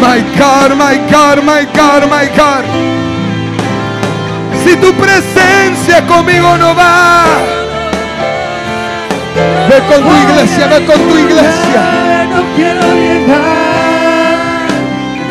My 0.00 0.20
God, 0.38 0.76
my 0.78 0.96
God, 1.10 1.44
my 1.44 1.66
God, 1.74 2.08
my 2.08 2.26
God. 2.34 3.09
Si 4.70 4.76
tu 4.76 4.92
presencia 4.94 6.06
conmigo 6.06 6.56
no 6.56 6.76
va, 6.76 7.24
ve 9.68 9.78
con 9.92 10.00
tu 10.04 10.14
iglesia, 10.14 10.68
ve 10.68 10.84
con 10.86 10.96
tu 11.08 11.18
iglesia. 11.18 11.82
No 12.32 12.42
quiero 12.54 12.80
llegar, 12.94 14.36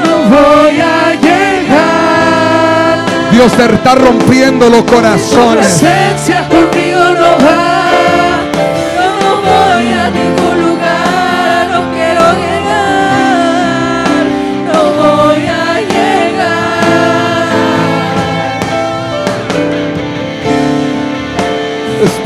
no 0.04 0.18
voy 0.36 0.82
a 0.82 1.16
llegar. 1.22 2.98
Dios 3.32 3.54
te 3.54 3.64
está 3.74 3.96
rompiendo 3.96 4.70
los 4.70 4.86
Tu 4.86 4.94
corazones. 4.94 5.68
presencia 5.68 6.46
conmigo 6.50 7.00
no 7.00 7.46
va. 7.46 7.69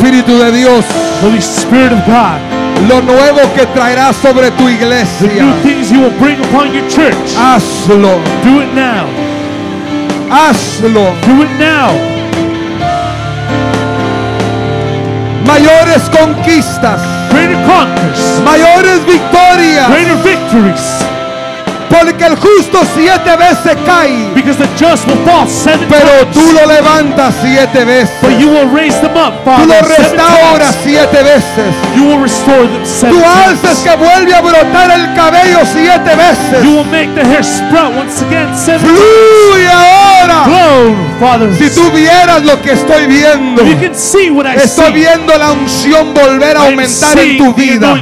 Espíritu 0.03 0.37
de 0.37 0.51
Dios, 0.51 0.83
Holy 1.23 1.39
Spirit 1.41 1.93
of 1.93 2.05
God, 2.05 2.37
lo 2.89 3.01
nuevo 3.03 3.39
que 3.55 3.65
traerá 3.67 4.11
sobre 4.11 4.51
tu 4.51 4.65
the 4.65 4.71
new 4.71 4.75
iglesia, 4.75 5.53
things 5.63 5.89
you 5.89 6.01
will 6.01 6.19
bring 6.19 6.37
upon 6.43 6.73
your 6.73 6.85
church. 6.89 7.15
hazlo, 7.37 8.19
Do 8.43 8.59
it 8.61 8.73
now. 8.75 9.05
hazlo. 10.29 11.13
Do 11.25 11.43
it 11.43 11.51
now. 11.57 11.91
Mayores 15.47 16.09
conquistas, 16.09 16.99
justo 22.43 22.79
siete 22.95 23.35
veces 23.37 23.77
cae, 23.85 24.31
Because 24.35 24.57
the 24.57 24.67
just 24.77 25.07
will 25.07 25.17
fall 25.25 25.47
seven 25.47 25.87
pero 25.89 26.09
times. 26.19 26.35
tú 26.35 26.51
lo 26.53 26.65
levantas 26.67 27.33
siete 27.41 27.85
veces. 27.85 28.11
But 28.21 28.37
you 28.39 28.49
will 28.49 28.67
raise 28.69 28.99
them 29.01 29.15
up, 29.15 29.33
Tú 29.43 29.51
Father. 29.51 29.67
lo 29.67 29.87
seven 29.87 30.11
restauras 30.17 30.75
siete 30.83 31.23
veces. 31.23 31.73
You 31.95 32.03
will 32.05 32.21
restore 32.21 32.67
them 32.67 32.85
seven 32.85 33.15
Tú 33.15 33.23
haces 33.25 33.61
times. 33.61 33.79
que 33.83 33.95
vuelve 33.95 34.35
a 34.35 34.41
brotar 34.41 34.91
el 34.91 35.13
cabello 35.15 35.59
siete 35.71 36.11
You 36.11 36.17
veces. 36.17 36.65
will 36.65 36.85
make 36.91 37.09
the 37.15 37.23
hair 37.25 37.43
sprout 37.43 37.95
once 37.95 38.21
again 38.21 38.53
seven 38.55 38.81
times. 38.81 38.99
Fluye 38.99 39.69
ahora. 39.71 40.43
Blow, 40.45 40.95
Father. 41.19 41.49
Si 41.57 41.69
tú 41.73 41.89
vieras 41.91 42.43
lo 42.43 42.61
que 42.61 42.73
estoy 42.73 43.05
viendo, 43.07 43.63
you 43.63 43.77
can 43.79 43.95
see 43.95 44.29
what 44.29 44.45
I 44.45 44.55
estoy 44.55 44.87
see. 44.87 44.93
viendo 44.93 45.37
la 45.37 45.51
unción 45.53 46.13
volver 46.13 46.57
a 46.57 46.61
aumentar 46.65 47.17
en 47.19 47.37
tu 47.37 47.53
vida. 47.53 47.95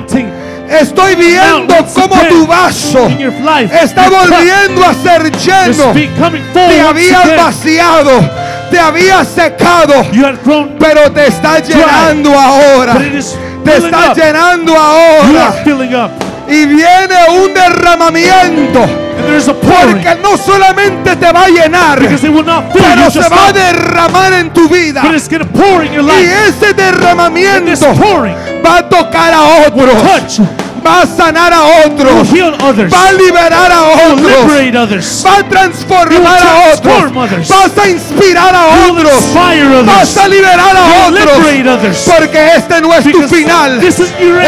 Estoy 0.80 1.16
viendo 1.16 1.76
cómo 1.94 2.16
tu 2.30 2.48
vaso 2.48 3.10
está 3.72 4.10
volviendo 4.10 4.86
a 4.86 4.94
ser 4.94 5.32
lleno. 5.32 5.94
Te 6.54 6.82
habías 6.82 7.36
vaciado, 7.36 8.12
te 8.70 8.80
habías 8.80 9.28
secado, 9.28 10.06
pero 10.80 11.12
te 11.12 11.28
está 11.28 11.60
llenando 11.60 12.40
ahora. 12.40 12.94
Te 13.66 13.78
está 13.78 14.14
llenando 14.14 14.78
ahora. 14.78 15.54
Y 16.48 16.66
viene 16.66 17.16
un 17.30 17.54
derramamiento. 17.54 18.86
Porque 19.62 20.18
no 20.22 20.36
solamente 20.36 21.16
te 21.16 21.32
va 21.32 21.44
a 21.44 21.50
llenar, 21.50 22.00
pero 22.00 23.12
se 23.12 23.30
va 23.30 23.48
a 23.48 23.54
derramar 23.54 24.34
en 24.34 24.52
tu 24.52 24.68
vida. 24.68 25.04
Y 25.06 26.26
ese 26.50 26.74
derramamiento 26.74 27.94
va 28.66 28.78
a 28.78 28.90
tocar 28.90 29.34
a 29.34 29.44
otros, 29.68 30.42
va 30.86 31.02
a 31.02 31.08
sanar 31.08 31.54
a 31.54 31.64
otros, 31.86 32.30
va 32.94 33.08
a 33.08 33.12
liberar 33.14 33.72
a 33.72 33.84
otros, 34.12 35.26
va 35.26 35.38
a 35.38 35.44
transformar 35.44 36.48
a 36.48 36.74
otros, 36.74 37.14
vas 37.14 37.78
a 37.78 37.90
inspirar 37.90 38.56
a 38.56 38.66
otros, 38.90 39.34
vas 39.86 40.18
a 40.18 40.28
liberar 40.28 40.76
a 40.76 41.08
otros, 41.08 41.98
porque 42.20 42.56
este 42.56 42.82
no 42.82 42.94
es 42.94 43.12
tu 43.12 43.22
final. 43.28 43.52
end. 43.62 43.84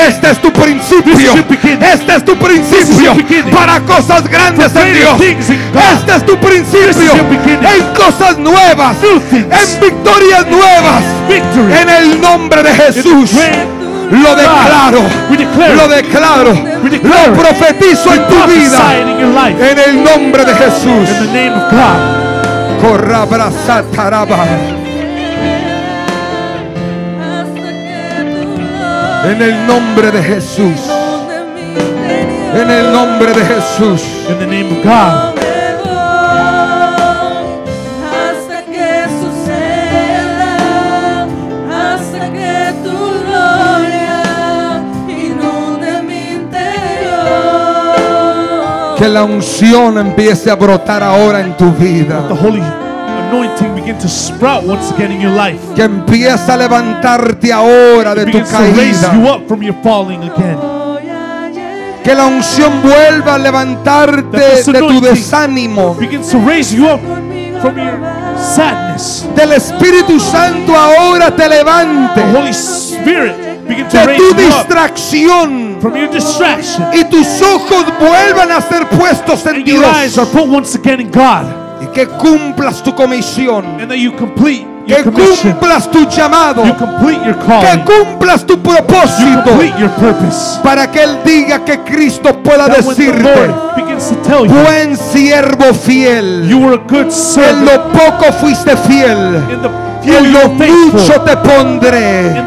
Este 0.07 0.31
es 0.31 0.41
tu 0.41 0.51
principio. 0.51 1.33
Este 1.81 2.15
es 2.15 2.25
tu 2.25 2.35
principio 2.37 3.15
para 3.53 3.79
cosas 3.81 4.27
grandes 4.27 4.75
en 4.75 4.93
Dios. 4.93 5.19
Este 5.19 6.15
es 6.15 6.25
tu 6.25 6.37
principio 6.37 7.13
en 7.13 7.93
cosas 7.95 8.37
nuevas, 8.37 8.97
en 9.33 9.79
victorias 9.81 10.47
nuevas. 10.47 11.03
En 11.29 11.89
el 11.89 12.21
nombre 12.21 12.63
de 12.63 12.73
Jesús 12.73 13.31
lo 14.11 14.35
declaro, 14.35 15.01
lo 15.75 15.87
declaro, 15.87 16.53
lo 17.03 17.33
profetizo 17.33 18.13
en 18.13 18.27
tu 18.27 18.35
vida. 18.47 18.95
En 18.99 19.79
el 19.79 20.03
nombre 20.03 20.45
de 20.45 20.53
Jesús. 20.53 21.09
God. 21.71 22.21
Corrabrazataraba. 22.81 24.43
Hasta 27.23 27.61
que 27.61 28.25
tu 28.25 28.43
gloria 28.67 29.31
En 29.31 29.41
el 29.41 29.67
nombre 29.67 30.11
de 30.11 30.23
Jesús. 30.23 30.81
En 32.55 32.69
el 32.69 32.91
nombre 32.91 33.33
de 33.33 33.45
Jesús. 33.45 34.01
Que 49.03 49.09
la 49.09 49.25
unción 49.25 49.97
empiece 49.97 50.49
a 50.49 50.55
brotar 50.55 51.03
ahora 51.03 51.41
en 51.41 51.57
tu 51.57 51.69
vida. 51.73 52.25
The 52.29 52.35
holy 52.35 52.61
anointing 52.61 53.75
begin 53.75 53.97
to 53.97 54.07
sprout 54.07 54.63
once 54.65 54.93
again 54.93 55.11
in 55.11 55.19
your 55.19 55.33
life. 55.35 55.59
Que 55.75 55.83
empiece 55.83 56.49
a 56.49 56.55
levantarte 56.55 57.51
ahora 57.51 58.15
de 58.15 58.27
tu 58.27 58.39
to 58.39 58.45
raise 58.77 59.01
you 59.01 59.09
caída. 59.09 59.35
up 59.35 59.45
from 59.45 59.61
your 59.61 59.75
falling 59.83 60.23
again. 60.23 60.57
Que 62.01 62.15
la 62.15 62.27
unción 62.27 62.81
vuelva 62.81 63.35
a 63.35 63.39
levantarte 63.39 64.63
de 64.71 64.79
tu 64.79 65.01
desánimo. 65.01 65.95
Begins 65.95 66.31
to 66.31 66.39
raise 66.47 66.73
you 66.73 66.85
up 66.87 67.01
from 67.61 67.77
your 67.77 67.99
sadness. 68.37 69.27
Del 69.35 69.51
Espíritu 69.51 70.17
Santo 70.17 70.77
ahora 70.77 71.29
te 71.29 71.43
The 71.43 71.49
levante. 71.49 72.21
Holy 72.33 72.53
Spirit 72.53 73.35
begin 73.67 73.85
to 73.85 73.97
De 73.97 74.05
raise 74.05 74.17
tu 74.17 74.27
you 74.29 74.47
up 74.47 74.59
distracción. 74.59 75.72
From 75.83 75.95
your 75.97 76.09
distraction. 76.09 76.83
Y 76.93 77.03
tus 77.09 77.27
ojos 77.41 77.85
vuelvan 77.99 78.51
a 78.51 78.61
ser 78.61 78.87
puestos 78.87 79.45
en 79.45 79.57
And 79.57 79.65
your 79.67 79.83
eyes 79.83 80.17
are 80.17 80.25
Dios. 80.25 80.29
put 80.29 80.47
once 80.49 80.75
again 80.75 81.01
in 81.01 81.11
God. 81.11 81.43
Y 81.81 81.87
que 81.93 82.07
cumplas 82.07 82.81
tu 82.81 82.95
comisión. 82.95 83.65
And 83.81 83.89
that 83.89 83.97
you 83.97 84.13
complete 84.15 84.65
your 84.87 84.97
Que 84.99 85.03
commission. 85.03 85.51
cumplas 85.51 85.91
tu 85.91 86.05
llamado. 86.09 86.65
You 86.65 86.73
complete 86.75 87.19
your 87.25 87.35
Que 87.35 87.45
calling. 87.45 87.83
cumplas 87.85 88.45
tu 88.45 88.53
You 88.53 88.63
propósito. 88.63 89.43
complete 89.43 89.77
your 89.77 89.89
purpose. 89.99 90.59
Para 90.63 90.89
que 90.89 91.03
Él 91.03 91.17
diga 91.25 91.63
que 91.65 91.77
Cristo 91.79 92.33
pueda 92.41 92.67
That 92.67 92.77
decirte. 92.77 93.51
To 94.09 94.15
tell 94.27 94.45
you, 94.45 94.51
Buen 94.51 94.97
siervo 94.97 95.73
fiel. 95.73 96.47
you 96.49 96.57
were 96.59 96.73
a 96.75 96.87
good 96.89 97.05
En 97.05 97.11
servant. 97.11 97.61
lo 97.65 97.83
poco 97.91 98.31
fuiste 98.41 98.75
fiel. 98.87 99.35
In 99.51 99.61
the 99.61 99.69
En 100.05 100.33
lo 100.33 100.49
mucho 100.49 101.21
te 101.21 101.37
pondré. 101.37 102.43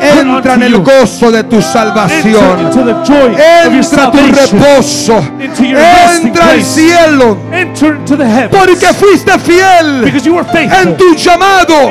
Entra 0.00 0.54
en 0.54 0.62
el 0.62 0.78
gozo 0.78 1.30
de 1.30 1.44
tu 1.44 1.60
salvación. 1.62 2.72
Entra 3.72 4.10
tu 4.10 4.18
reposo. 4.18 5.24
Entra 5.38 6.50
al 6.50 6.62
cielo. 6.62 7.38
Porque 8.50 8.86
fuiste 8.94 9.38
fiel 9.38 10.04
en 10.04 10.96
tu 10.96 11.14
llamado. 11.14 11.90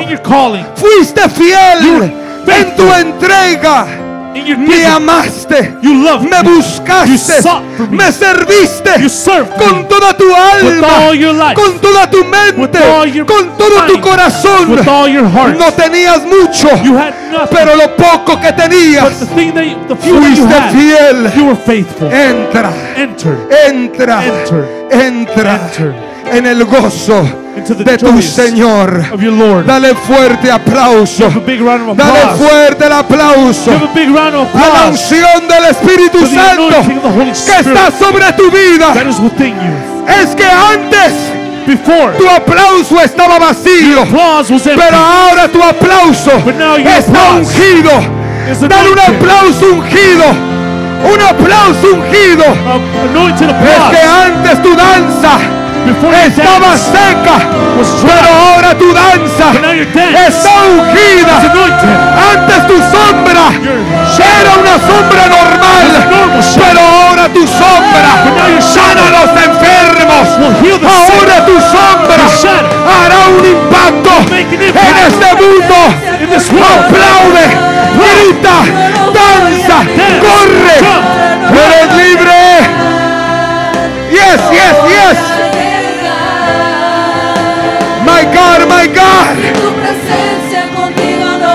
Fuiste 0.76 1.30
fiel 1.30 2.14
en 2.48 2.76
tu 2.76 2.94
entrega. 2.94 4.01
Me 4.34 4.86
amaste. 4.86 5.78
You 5.82 6.04
loved 6.04 6.30
Me 6.30 6.42
buscaste. 6.44 7.42
You 7.78 7.88
me. 7.90 8.12
Serviste. 8.12 9.00
You 9.00 9.10
con 9.58 9.88
toda 9.88 10.14
tu 10.14 10.26
alma, 10.34 11.12
life, 11.12 11.54
con 11.56 11.80
toda 11.80 12.10
tu 12.10 12.24
mente, 12.24 12.80
con 13.26 13.58
todo 13.58 13.86
tu 13.88 14.02
corazón. 14.02 14.76
No 15.58 15.74
tenías 15.74 16.22
mucho, 16.26 16.70
pero 17.50 17.76
lo 17.76 17.96
poco 17.96 18.40
que 18.40 18.54
tenías, 18.54 19.20
you, 19.22 19.26
fuiste 19.98 20.44
had, 20.44 20.72
fiel. 20.72 21.32
you 21.36 21.46
were 21.46 21.56
faithful. 21.56 22.12
Entra, 22.12 22.72
Enter 22.96 23.38
entra, 23.68 24.24
Enter. 24.24 24.88
entra 24.92 25.56
Enter. 25.56 25.94
en 26.32 26.46
el 26.46 26.66
gozo 26.66 27.24
de 27.70 27.98
tu 27.98 28.22
Señor. 28.22 29.04
Dale 29.66 29.96
fuerte 29.96 30.52
aplauso. 30.52 31.30
Dale 31.96 32.20
fuerte 32.38 32.86
el 32.86 32.92
aplauso 32.92 33.72
a 33.72 34.78
la 34.78 34.90
unción 34.90 35.48
del 35.48 35.66
Espíritu 35.66 36.26
Santo 36.26 36.82
que 37.46 37.60
está 37.60 37.92
sobre 37.92 38.32
tu 38.34 38.50
vida. 38.52 38.94
Es 40.22 40.36
que 40.36 40.46
antes 40.46 41.14
Before, 41.68 42.18
tu 42.18 42.28
aplauso 42.28 43.00
estaba 43.00 43.38
vacío. 43.38 44.04
Pero 44.06 44.98
ahora 44.98 45.48
tu 45.48 45.62
aplauso 45.62 46.32
está 46.86 47.32
ungido. 47.36 47.92
Dale 48.68 48.90
un 48.90 49.00
aplauso 49.00 49.66
ungido 49.72 50.26
Un 51.04 51.22
aplauso 51.22 51.94
ungido. 51.94 52.44
Es 53.64 53.98
que 53.98 54.04
antes 54.04 54.64
tu 54.64 54.76
danza 54.76 55.61
estaba 55.88 56.78
seca, 56.78 57.38
was 57.78 57.90
pero 58.06 58.30
ahora 58.30 58.78
tu 58.78 58.94
danza 58.94 59.52
está 60.28 60.52
ungida. 60.70 61.38
anointed. 61.38 61.98
Antes 62.34 62.68
tu 62.68 62.78
sombra 62.78 63.46
era 64.42 64.52
una 64.62 64.78
sombra 64.80 65.24
normal, 65.28 65.88
shadow. 66.42 66.62
pero 66.62 66.80
ahora 66.80 67.30
tu 67.30 67.48
sombra 67.48 68.12
sana 68.62 69.08
a 69.08 69.12
los 69.12 69.30
enfermos. 69.44 70.28
Ahora 70.84 71.46
tu 71.46 71.60
sombra 71.60 72.26
hará 72.94 73.20
un 73.30 73.46
impacto 73.46 74.12
en 74.32 74.98
este 75.08 75.36
mundo. 75.36 75.76
Aplaude, 76.62 77.46
grita, 77.98 78.58
danza, 79.14 79.78
corre. 80.22 80.78
Eres 81.52 81.94
libre. 81.96 82.82
Yes, 84.12 84.42
yes, 84.52 84.76
yes. 84.88 85.31
No 88.82 88.98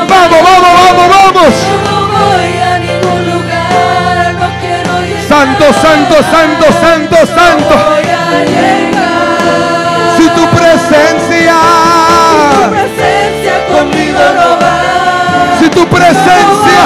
Vamos, 0.07 0.43
vamos, 0.43 0.73
vamos, 0.75 1.09
vamos. 1.09 1.55
Santo, 5.29 5.65
santo, 5.73 6.15
santo, 6.23 6.67
santo, 6.81 7.17
santo. 7.27 7.75
Si 10.17 10.29
tu 10.31 10.47
presencia, 10.57 11.55
Tu 12.53 12.71
presencia 12.71 13.55
conmigo 13.73 14.21
no 14.37 14.49
va. 14.61 14.75
si 15.59 15.69
tu 15.69 15.87
presencia, 15.89 16.81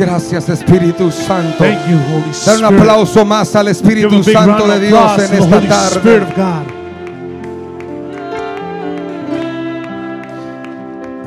Gracias 0.00 0.48
Espíritu 0.48 1.10
Santo. 1.10 1.58
Thank 1.58 1.86
you, 1.86 1.98
Holy 1.98 2.32
Dar 2.46 2.56
un 2.56 2.80
aplauso 2.80 3.22
más 3.22 3.54
al 3.54 3.68
Espíritu 3.68 4.24
Santo 4.24 4.66
de 4.66 4.80
Dios 4.80 5.18
en 5.18 5.34
esta 5.34 5.60
tarde. 5.60 6.26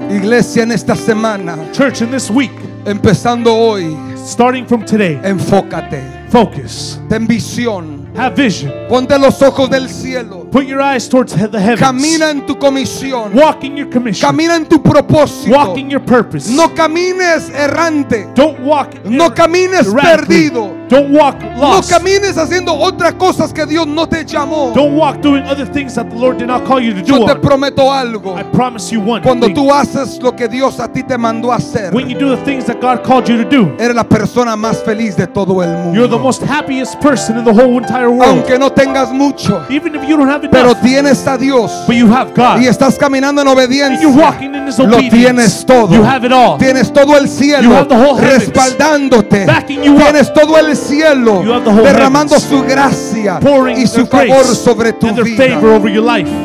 Iglesia 0.09 0.63
en 0.63 0.71
esta 0.71 0.95
semana, 0.95 1.55
Church, 1.71 2.01
in 2.01 2.09
this 2.09 2.31
week, 2.31 2.51
empezando 2.85 3.53
hoy, 3.53 3.95
starting 4.17 4.65
from 4.65 4.83
today, 4.83 5.19
enfócate, 5.23 6.01
focus, 6.29 6.99
ten 7.07 7.27
visión, 7.27 8.07
have 8.17 8.35
vision, 8.35 8.71
ponte 8.89 9.19
los 9.19 9.39
ojos 9.43 9.69
del 9.69 9.87
cielo, 9.87 10.42
put 10.53 10.65
your 10.67 10.81
eyes 10.81 11.09
towards 11.09 11.33
he- 11.33 11.47
the 11.47 11.59
heavens, 11.59 11.81
camina 11.81 12.29
en 12.29 12.45
tu 12.45 12.55
comisión, 12.55 13.33
walk 13.33 13.63
in 13.63 13.75
your 13.75 13.89
commission, 13.89 14.29
camina 14.29 14.55
en 14.55 14.65
tu 14.65 14.77
propósito, 14.81 15.51
walk 15.51 15.77
in 15.77 15.89
your 15.89 15.99
purpose. 16.01 16.49
no 16.49 16.69
camines 16.73 17.49
errante, 17.49 18.27
Don't 18.35 18.59
walk 18.61 19.03
no 19.03 19.29
camines 19.33 19.87
erratically. 19.87 20.49
perdido, 20.49 20.73
Don't 20.89 21.09
walk 21.11 21.41
no 21.41 21.59
lost. 21.59 21.89
camines 21.89 22.37
haciendo 22.37 22.71
otras 22.73 23.13
cosas 23.15 23.51
que 23.51 23.65
Dios 23.65 23.87
no 23.87 24.07
te 24.07 24.23
llamó. 24.25 24.71
Don't 24.75 24.95
walk 24.95 25.21
doing 25.21 25.43
other 25.45 25.65
things 25.65 25.95
that 25.95 26.07
the 26.09 26.15
Lord 26.15 26.37
did 26.37 26.47
not 26.47 26.65
call 26.65 26.79
you 26.79 26.93
to 26.93 27.01
do. 27.01 27.19
Yo 27.19 27.25
te 27.25 27.35
prometo 27.35 27.91
algo, 27.91 28.37
I 28.37 28.43
promise 28.43 28.91
you 28.93 29.01
one 29.01 29.21
cuando 29.23 29.47
thing. 29.47 29.55
tú 29.55 29.71
haces 29.73 30.19
lo 30.21 30.33
que 30.35 30.47
Dios 30.47 30.79
a 30.79 30.87
ti 30.87 31.01
te 31.01 31.17
mandó 31.17 31.51
a 31.51 31.55
hacer, 31.55 31.91
When 31.93 32.09
you 32.09 32.17
do 32.19 32.29
the 32.35 32.43
things 32.45 32.65
that 32.65 32.79
God 32.79 33.01
called 33.03 33.27
you 33.27 33.37
to 33.43 33.49
do, 33.49 33.71
eres 33.79 33.95
la 33.95 34.03
persona 34.03 34.55
más 34.55 34.83
feliz 34.83 35.15
de 35.17 35.25
todo 35.25 35.63
el 35.63 35.69
you're 35.95 36.07
the 36.07 36.15
mundo. 36.15 36.19
most 36.19 36.43
happiest 36.43 36.99
person 37.01 37.37
in 37.39 37.43
the 37.43 37.51
whole 37.53 37.77
entire 37.79 38.09
world. 38.11 38.23
Aunque 38.43 38.59
no 38.59 38.69
tengas 38.69 39.11
mucho, 39.11 39.63
Even 39.71 39.95
if 39.95 40.07
you 40.07 40.15
don't 40.15 40.29
have 40.29 40.42
pero 40.51 40.71
enough, 40.71 40.81
tienes 40.81 41.27
a 41.27 41.37
Dios 41.37 41.71
but 41.87 41.95
you 41.95 42.07
have 42.13 42.33
God. 42.33 42.59
y 42.61 42.67
estás 42.67 42.97
caminando 42.97 43.41
en 43.41 43.47
you're 43.47 43.59
obediencia, 43.63 44.07
walking 44.07 44.53
in 44.55 44.67
His 44.67 44.79
lo 44.79 44.97
tienes 44.97 45.65
todo. 45.65 45.93
You 45.93 46.03
have 46.03 46.25
it 46.25 46.31
all. 46.33 46.57
Tienes 46.57 46.91
todo 46.91 47.17
el 47.17 47.25
You 47.25 47.27
cielo 47.27 47.75
have 47.75 47.87
the 47.87 47.95
whole 47.95 48.17
heavens 48.19 48.45
respaldándote. 48.47 49.45
backing 49.45 49.83
you 49.83 49.95
up. 49.95 50.03
Tienes 50.03 50.33
todo 50.33 50.57
el 50.57 50.75
cielo 50.75 51.43
You 51.43 51.53
have 51.53 51.63
the 51.63 51.69
whole 51.71 51.83
derramando 51.83 52.35
heavens 52.35 52.49
su 52.49 52.63
gracia 52.63 53.39
y 53.77 53.87
su 53.87 54.05
favor 54.05 54.43
sobre 54.45 54.93
tu 54.93 55.07
vida. 55.23 55.59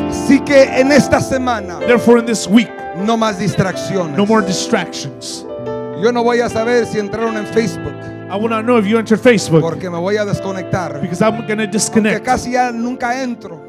Así 0.09 0.39
que 0.41 0.63
en 0.79 0.91
esta 0.91 1.21
semana 1.21 1.79
Therefore, 1.79 2.19
in 2.19 2.25
this 2.25 2.47
week, 2.47 2.69
no 3.05 3.17
más 3.17 3.37
distracciones. 3.39 4.15
no 4.17 4.25
more 4.25 4.45
distractions. 4.45 5.45
Yo 6.01 6.11
no 6.11 6.23
voy 6.23 6.39
a 6.39 6.49
saber 6.49 6.85
si 6.85 6.99
entraron 6.99 7.35
en 7.37 7.45
Facebook 7.47 7.93
I 8.31 8.35
will 8.35 8.49
not 8.49 8.63
know 8.63 8.77
if 8.77 8.85
you 8.85 8.97
entered 8.99 9.19
Facebook 9.19 9.61
porque 9.61 9.89
me 9.89 9.97
voy 9.97 10.17
a 10.17 10.23
desconectar. 10.25 11.01
because 11.01 11.21
I'm 11.21 11.45
going 11.47 11.57
to 11.57 11.67
disconnect. 11.67 12.23
casi 12.23 12.51
ya 12.51 12.71
nunca 12.71 13.21
entro. 13.23 13.68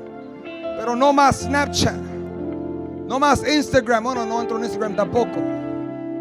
Pero 0.81 0.97
no 0.97 1.13
más 1.13 1.41
Snapchat. 1.43 1.95
No 3.07 3.19
más 3.19 3.47
Instagram. 3.47 4.03
Bueno, 4.05 4.25
no 4.25 4.41
entro 4.41 4.57
en 4.57 4.65
Instagram 4.65 4.97
tampoco. 4.97 5.37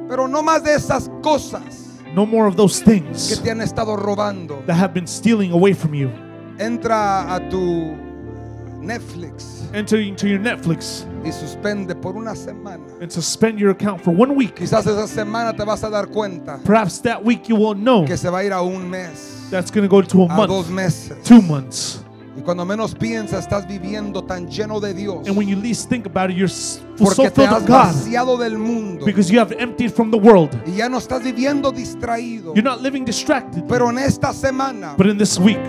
Pero 0.10 0.27
no 0.27 0.44
más 0.44 0.64
de 0.64 0.73
esas 0.76 1.10
cosas 1.22 1.86
No 2.14 2.26
more 2.26 2.48
of 2.48 2.56
those 2.56 2.84
que 2.84 2.99
things 2.99 3.40
te 3.41 3.52
han 3.52 3.61
estado 3.61 3.95
robando. 3.95 4.61
that 4.65 4.76
have 4.76 4.94
been 4.94 5.07
stealing 5.07 5.52
away 5.53 5.73
from 5.73 5.94
you. 5.94 6.10
Entra 6.57 7.34
a 7.36 7.40
tu 7.49 7.95
Netflix 8.81 9.69
Enter 9.73 9.99
into 9.99 10.27
your 10.27 10.40
Netflix 10.40 11.06
y 11.23 11.31
suspende 11.31 11.94
por 11.95 12.15
una 12.18 12.34
semana. 12.36 12.84
and 13.02 13.11
suspend 13.11 13.60
your 13.60 13.69
account 13.69 14.02
for 14.03 14.11
one 14.11 14.36
week. 14.36 14.56
Quizás 14.56 14.88
esa 14.88 15.07
semana 15.07 15.56
te 15.56 15.64
vas 15.64 15.84
a 15.84 15.90
dar 15.90 16.07
cuenta 16.07 16.60
Perhaps 16.65 17.02
that 17.03 17.23
week 17.23 17.48
you 17.48 17.56
will 17.56 17.76
know 17.76 18.03
que 18.06 18.18
se 18.18 18.30
va 18.30 18.40
a 18.40 18.44
ir 18.44 18.52
a 18.52 18.61
un 18.64 18.90
mes, 18.90 19.48
that's 19.52 19.69
going 19.69 19.84
to 19.84 19.90
go 19.90 20.02
to 20.02 20.23
a 20.23 20.26
a 20.26 20.48
dos 20.48 20.68
month, 20.68 20.69
meses. 20.72 21.18
two 21.23 21.41
months. 21.41 22.03
Y 22.38 22.41
cuando 22.41 22.64
menos 22.64 22.95
piensas, 22.95 23.41
estás 23.43 23.68
viviendo 23.68 24.23
tan 24.23 24.47
lleno 24.47 24.80
de 24.80 24.93
Dios. 24.93 25.27
And 25.27 25.35
when 25.38 25.47
you 25.47 25.57
least 25.57 25.89
think 25.89 26.06
about 26.06 26.30
it, 26.30 26.38
you're 26.38 26.45
s- 26.45 26.80
so 26.97 27.06
Porque 27.06 27.30
te 27.31 27.41
filled 27.41 27.53
has 27.53 27.68
vaciado 27.68 28.38
del 28.38 28.57
mundo. 28.57 29.03
because 29.06 29.30
you 29.34 29.39
have 29.41 29.53
emptied 29.60 29.91
from 29.91 30.10
the 30.11 30.18
world. 30.18 30.51
Y 30.65 30.77
ya 30.77 30.88
no 30.89 30.99
estás 30.99 31.23
viviendo 31.23 31.72
distraído. 31.72 32.53
You're 32.56 32.64
not 32.69 32.81
living 32.81 33.03
distracted. 33.03 33.64
Pero 33.68 33.89
en 33.89 33.97
esta 33.97 34.31
semana, 34.34 34.93
But 34.97 35.07
in 35.07 35.18
this 35.18 35.38
week, 35.39 35.60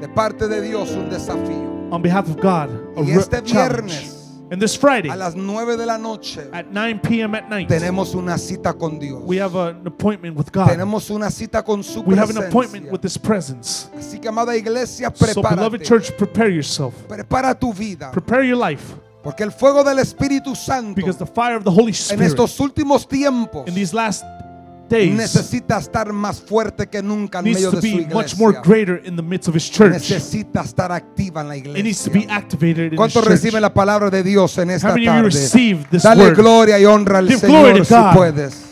de 0.00 0.08
parte 0.08 0.46
de 0.48 0.60
Dios, 0.62 0.90
un 0.92 1.10
desafío. 1.10 1.88
on 1.90 2.00
behalf 2.02 2.28
of 2.28 2.36
God, 2.36 2.70
a 2.96 3.02
Y 3.02 3.10
este 3.12 3.42
challenge. 3.42 4.10
And 4.50 4.60
this 4.60 4.76
Friday, 4.76 5.10
a 5.10 5.16
las 5.16 5.34
9 5.34 5.76
de 5.76 5.86
la 5.86 5.98
noche, 5.98 6.40
at 6.52 6.66
9 6.70 7.00
p.m. 7.00 7.34
at 7.34 7.48
night, 7.48 7.68
tenemos 7.68 8.14
una 8.14 8.38
cita 8.38 8.72
con 8.72 8.98
Dios. 8.98 9.20
we 9.24 9.38
have 9.38 9.56
an 9.56 9.86
appointment 9.86 10.36
with 10.36 10.52
God. 10.52 10.68
Tenemos 10.68 11.10
una 11.10 11.30
cita 11.30 11.64
con 11.64 11.82
su 11.82 12.02
We 12.02 12.16
have 12.16 12.30
an 12.30 12.38
appointment 12.38 12.90
with 12.92 13.02
His 13.02 13.18
presence. 13.18 13.88
Así 13.96 14.20
que, 14.20 14.28
amada 14.28 14.56
iglesia, 14.56 15.12
So, 15.14 15.42
beloved 15.42 15.82
church, 15.82 16.16
prepare 16.16 16.50
yourself. 16.50 16.94
Prepara 17.08 17.58
tu 17.58 17.72
vida. 17.72 18.10
Prepare 18.12 18.44
your 18.46 18.56
life 18.56 18.94
Porque 19.26 19.42
el 19.42 19.50
fuego 19.50 19.82
del 19.82 19.98
Espíritu 19.98 20.54
Santo 20.54 20.94
because 20.94 21.18
the 21.18 21.26
fire 21.26 21.56
of 21.56 21.64
the 21.64 21.70
Holy 21.70 21.88
en 21.88 21.94
Spirit 21.94 22.28
estos 22.28 22.60
últimos 22.60 23.08
tiempos 23.08 23.66
in 23.66 23.74
these 23.74 23.92
last 23.92 24.22
days 24.88 25.12
necesita 25.14 25.78
estar 25.78 26.12
más 26.12 26.40
fuerte 26.40 26.86
que 26.86 27.02
nunca 27.02 27.38
en 27.40 27.44
medio 27.46 27.70
de 27.70 27.76
su 27.76 27.82
be 27.82 28.06
much 28.14 28.36
more 28.36 28.52
iglesia. 28.56 28.62
greater 28.62 29.02
in 29.06 29.16
the 29.16 29.22
midst 29.22 29.48
of 29.48 29.54
His 29.56 29.70
church. 29.70 29.92
Necesita 29.92 30.62
estar 30.62 30.90
activa 30.92 31.40
en 31.42 31.48
la 31.48 31.56
It 31.56 31.66
needs 31.84 32.02
to 32.04 32.10
be 32.10 32.20
iglesia. 32.20 32.36
activated 32.36 32.92
in 32.92 32.96
¿Cuántos 32.96 33.24
reciben 33.24 33.60
la 33.62 33.72
palabra 33.74 34.10
de 34.10 34.22
Dios 34.22 34.56
en 34.58 34.70
esta 34.70 34.88
How 34.88 34.94
many 34.94 35.06
tarde? 35.06 35.22
receive 35.24 35.86
this 35.90 36.02
Dale 36.02 36.24
word? 36.24 36.36
gloria 36.36 36.78
y 36.78 36.84
honra 36.84 37.18
al 37.18 37.28
Give 37.28 37.38
Señor 37.40 37.84
si 37.84 37.94
puedes. 38.14 38.62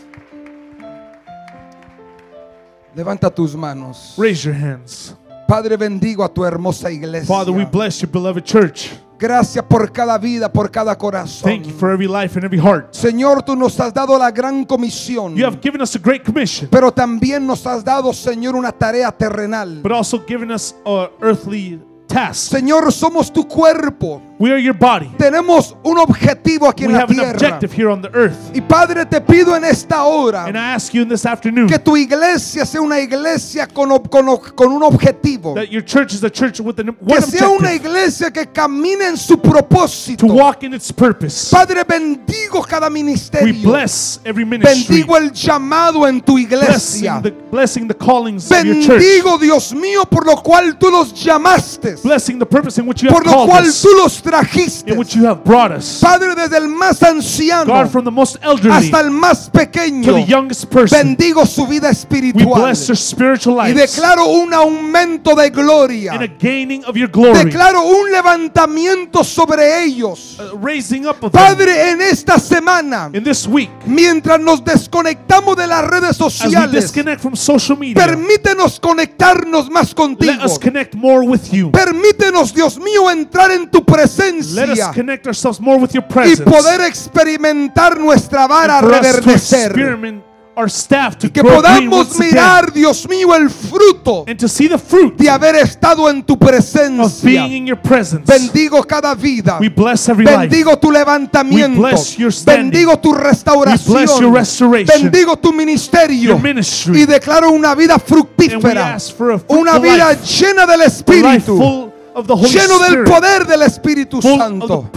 Levanta 2.95 3.28
tus 3.35 3.57
manos. 3.57 4.15
Raise 4.16 4.45
your 4.45 4.55
hands. 4.55 5.15
Padre, 5.49 5.77
bendigo 5.77 6.24
a 6.24 6.28
tu 6.32 6.45
hermosa 6.45 6.91
iglesia. 6.91 7.27
Father, 7.27 7.53
we 7.53 7.65
bless 7.65 8.01
your 8.01 8.11
beloved 8.11 8.45
church. 8.45 8.91
Gracias 9.19 9.65
por 9.65 9.91
cada 9.93 10.19
vida, 10.19 10.53
por 10.53 10.70
cada 10.70 10.97
corazón. 10.99 11.51
Thank 11.51 11.66
you 11.66 11.73
for 11.78 11.91
every 11.93 12.07
life 12.09 12.36
and 12.36 12.45
every 12.45 12.59
heart. 12.61 12.93
Señor, 12.93 13.43
tú 13.43 13.55
nos 13.57 13.78
has 13.81 13.95
dado 13.95 14.19
la 14.19 14.31
gran 14.31 14.65
comisión. 14.65 15.36
You 15.36 15.47
have 15.47 15.59
given 15.62 15.81
us 15.81 15.95
a 15.95 15.99
great 15.99 16.24
commission, 16.24 16.69
Pero 16.70 16.93
también 16.93 17.47
nos 17.47 17.66
has 17.66 17.85
dado, 17.85 18.12
Señor, 18.12 18.55
una 18.57 18.73
tarea 18.73 19.11
terrenal. 19.12 19.81
but 19.82 19.93
also 19.93 20.19
given 20.27 20.51
us 20.51 20.74
a 20.85 21.09
earthly 21.23 21.81
task. 22.09 22.51
Señor, 22.53 22.93
somos 22.93 23.32
tu 23.32 23.47
cuerpo. 23.47 24.20
We 24.36 24.51
are 24.51 24.59
your 24.59 24.74
body. 24.74 25.09
Tenemos 25.16 25.77
un 25.85 25.97
objetivo 25.97 26.69
aquí 26.69 26.85
We 26.86 26.90
en 26.90 26.93
la 26.94 27.02
have 27.05 27.11
an 27.11 27.16
tierra. 27.16 27.31
objective 27.35 27.73
here 27.73 27.89
on 27.89 28.02
the 28.02 28.11
earth. 28.15 28.36
Y 28.52 28.61
Padre, 28.61 29.06
te 29.06 29.20
pido 29.20 29.55
en 29.56 29.65
esta 29.65 30.02
hora 30.05 30.47
And 30.47 30.56
I 30.56 30.74
ask 30.74 30.93
you 30.93 31.02
in 31.02 31.09
this 31.09 31.24
afternoon 31.24 31.69
que 31.69 31.78
tu 31.78 31.97
iglesia 31.97 32.66
sea 32.66 32.81
una 32.81 32.98
iglesia 32.98 33.69
con, 33.69 33.90
con 34.09 34.27
con 34.56 34.73
un 34.73 34.82
objetivo. 34.82 35.55
that 35.55 35.70
your 35.70 35.82
church 35.85 36.12
is 36.15 36.24
a 36.24 36.31
church 36.31 36.59
with 36.59 36.81
an, 36.81 36.86
Que 36.97 37.15
one 37.15 37.23
sea 37.23 37.48
una 37.48 37.69
objective 37.69 37.77
iglesia 37.89 38.31
que 38.32 38.47
camine 38.47 39.06
en 39.11 39.16
su 39.16 39.36
propósito. 39.40 40.27
to 40.27 40.32
walk 40.35 40.65
in 40.65 40.74
its 40.74 40.90
purpose. 40.90 41.51
Padre, 41.52 41.85
bendigo 41.85 42.61
cada 42.69 42.89
We 42.89 42.94
ministerio. 43.05 43.62
bless 43.70 44.19
every 44.24 44.44
ministry, 44.44 44.97
Bendigo 44.97 45.16
el 45.16 45.31
llamado 45.31 46.09
en 46.09 46.20
tu 46.20 46.35
blessing 46.35 47.05
iglesia. 47.05 47.20
the, 47.23 47.31
blessing 47.52 47.86
the 47.86 47.94
callings 47.94 48.51
of 48.51 48.65
your 48.65 48.74
church, 48.82 49.01
Bendigo, 49.01 49.39
Dios 49.39 49.73
mío, 49.73 50.05
por 50.11 50.27
lo 50.27 50.43
cual 50.43 50.77
tú 50.77 50.90
los 50.90 51.12
llamaste. 51.15 52.02
blessing 52.02 52.40
the 52.40 52.47
purpose 52.47 52.78
in 52.81 52.86
which 52.89 53.01
you 53.01 53.09
have 53.11 53.15
Por 53.23 53.24
lo 53.27 53.32
called 53.32 53.48
cual 53.48 53.65
us, 53.65 53.81
tú 53.81 53.89
los 53.97 54.24
trajiste. 54.31 54.91
in 54.91 54.99
which 54.99 55.15
you 55.15 55.25
have 55.27 55.45
brought 55.45 55.71
us. 55.73 56.01
Padre, 56.01 56.35
desde 56.35 56.57
el 56.57 56.69
más 56.69 57.03
anciano 57.03 57.67
God, 57.73 57.89
from 57.91 58.05
the 58.05 58.11
most 58.11 58.37
elderly 58.43 58.71
hasta 58.89 59.01
el 59.01 59.11
más 59.11 59.47
to 59.47 59.53
pequeño, 59.59 60.15
the 60.15 60.25
youngest 60.25 60.67
person, 60.71 60.99
bendigo 61.17 61.45
su 61.47 61.67
vida 61.67 61.89
we 61.89 61.93
espiritual 61.93 62.63
bless 62.63 62.87
their 62.87 62.97
spiritual 62.97 63.59
y 63.69 63.73
declaro 63.73 64.27
un 64.27 64.53
aumento 64.55 65.35
de 65.35 65.51
gloria. 65.51 66.13
and 66.13 66.23
a 66.23 66.29
gaining 66.29 66.85
of 66.87 66.97
your 66.97 67.09
glory, 67.09 67.45
Declaro 67.45 67.83
un 67.85 68.11
levantamiento 68.11 69.23
sobre 69.25 69.85
ellos. 69.85 70.39
a 70.41 70.57
raising 70.57 71.07
up 71.07 71.23
of 71.23 71.33
them 71.33 71.43
Padre, 71.43 71.91
en 71.91 72.01
esta 72.01 72.39
semana, 72.39 73.11
in 73.13 73.23
this 73.25 73.47
week. 73.47 73.71
mientras 73.87 74.41
nos 74.41 74.65
desconectamos 74.65 75.57
de 75.57 75.67
las 75.67 75.85
redes 75.87 76.11
As 76.11 76.21
we 76.21 76.31
sociales, 76.31 76.73
disconnect 76.85 77.21
from 77.21 77.37
social 77.37 77.77
media, 77.79 77.95
permítenos 78.05 78.81
conectarnos 78.81 79.71
más 79.71 79.89
let 79.91 79.95
contigo. 79.97 80.45
us 80.45 80.59
connect 80.59 80.95
more 80.95 81.25
with 81.25 81.51
you. 81.53 81.71
Permítenos, 81.71 82.53
Dios 82.55 82.79
mío, 82.79 83.11
entrar 83.11 83.51
en 83.51 83.71
tu 83.71 83.79
Let 83.79 84.05
us 84.05 84.14
presencia 84.16 84.93
connect 84.95 85.27
ourselves 85.27 85.61
more 85.61 85.78
with 85.78 85.91
your 85.93 86.05
y 86.05 86.36
poder 86.45 86.81
experimentar 86.82 87.99
nuestra 87.99 88.47
vara 88.47 88.81
reverdecer. 88.81 89.70
experiment 89.73 90.24
our 90.57 90.70
staff 90.70 91.19
to 91.19 91.32
Que 91.32 91.43
podamos 91.43 92.16
mirar, 92.16 92.73
Dios 92.73 93.09
mío, 93.09 93.35
el 93.35 93.51
fruto 93.51 94.24
and 94.28 94.39
to 94.39 94.47
see 94.47 94.69
the 94.69 94.78
fruit 94.78 95.16
de 95.16 95.28
haber 95.28 95.57
estado 95.57 96.09
en 96.09 96.23
tu 96.23 96.35
of 96.35 96.39
being 96.39 96.49
presencia. 96.53 97.47
in 97.47 97.66
your 97.66 97.77
presence. 97.81 98.24
Bendigo 98.24 98.81
cada 98.85 99.16
vida. 99.16 99.59
We 99.61 99.69
bless 99.69 100.09
every 100.09 100.24
life. 100.24 100.49
Bendigo 100.49 100.78
tu 100.78 100.93
levantamiento. 100.93 101.81
We 101.82 101.89
bless 101.91 102.16
your 102.19 102.31
standing. 102.32 102.70
Bendigo 102.70 102.97
tu 103.01 103.11
We 103.11 103.19
bless 103.19 103.45
restauración. 103.45 104.20
your 104.20 104.32
restoration. 104.32 105.03
Bendigo 105.11 105.36
tu 105.36 105.53
ministerio. 105.53 106.23
Your 106.35 106.41
ministry. 106.41 107.03
Y 107.03 107.07
declaro 107.07 107.51
una 107.51 107.74
vida 107.74 107.95
And 107.95 108.03
we 108.05 108.09
fructífera. 108.09 108.95
ask 108.95 109.16
for 109.16 109.32
a 109.32 109.39
fruitful 109.41 109.59
Una 109.59 109.78
vida 109.81 110.11
life, 110.11 110.24
llena 110.24 110.66
del 110.66 110.82
a 110.82 110.85
life 110.85 110.86
Espíritu. 110.86 111.93
Full 112.15 112.20
of 112.20 112.27
the 112.27 112.32
Holy 112.32 112.49
Lleno 112.51 112.78
del 112.78 113.05
poder 113.05 113.47
del 113.47 113.62
Espíritu 113.62 114.23
Santo. 114.23 114.91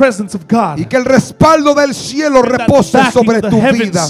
Y 0.77 0.85
que 0.85 0.97
el 0.97 1.05
respaldo 1.05 1.73
del 1.73 1.93
cielo 1.93 2.41
repose 2.41 2.99
sobre 3.11 3.41
tu 3.41 3.61
vida. 3.61 4.07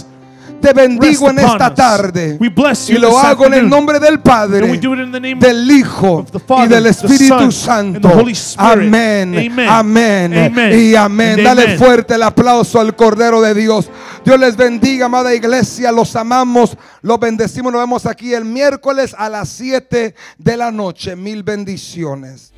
Te 0.62 0.74
bendigo 0.74 1.30
en 1.30 1.38
esta 1.38 1.74
tarde. 1.74 2.38
We 2.40 2.50
bless 2.50 2.90
Y 2.90 2.98
lo 2.98 3.18
hago 3.18 3.46
en 3.46 3.54
el 3.54 3.70
nombre 3.70 4.00
del 4.00 4.20
Padre, 4.20 4.80
del 5.40 5.72
Hijo 5.72 6.26
y 6.64 6.68
del 6.68 6.88
Espíritu 6.88 7.52
Santo. 7.52 8.10
Amén, 8.58 9.54
amén 9.68 10.74
y 10.74 10.96
amén. 10.96 11.44
Dale 11.44 11.78
fuerte 11.78 12.16
el 12.16 12.24
aplauso 12.24 12.80
al 12.80 12.96
Cordero 12.96 13.40
de 13.40 13.54
Dios. 13.54 13.90
Dios 14.26 14.40
les 14.40 14.58
bendiga, 14.58 15.06
amada 15.06 15.34
iglesia. 15.34 15.92
Los 15.92 16.16
amamos, 16.16 16.76
los 17.02 17.20
bendecimos. 17.20 17.72
Nos 17.72 17.82
vemos 17.82 18.06
aquí 18.06 18.34
el 18.34 18.44
miércoles 18.44 19.16
a 19.18 19.30
las 19.30 19.50
7 19.50 20.16
de 20.38 20.58
la 20.58 20.72
noche. 20.72 21.16
Mil 21.16 21.44
bendiciones. 21.44 22.52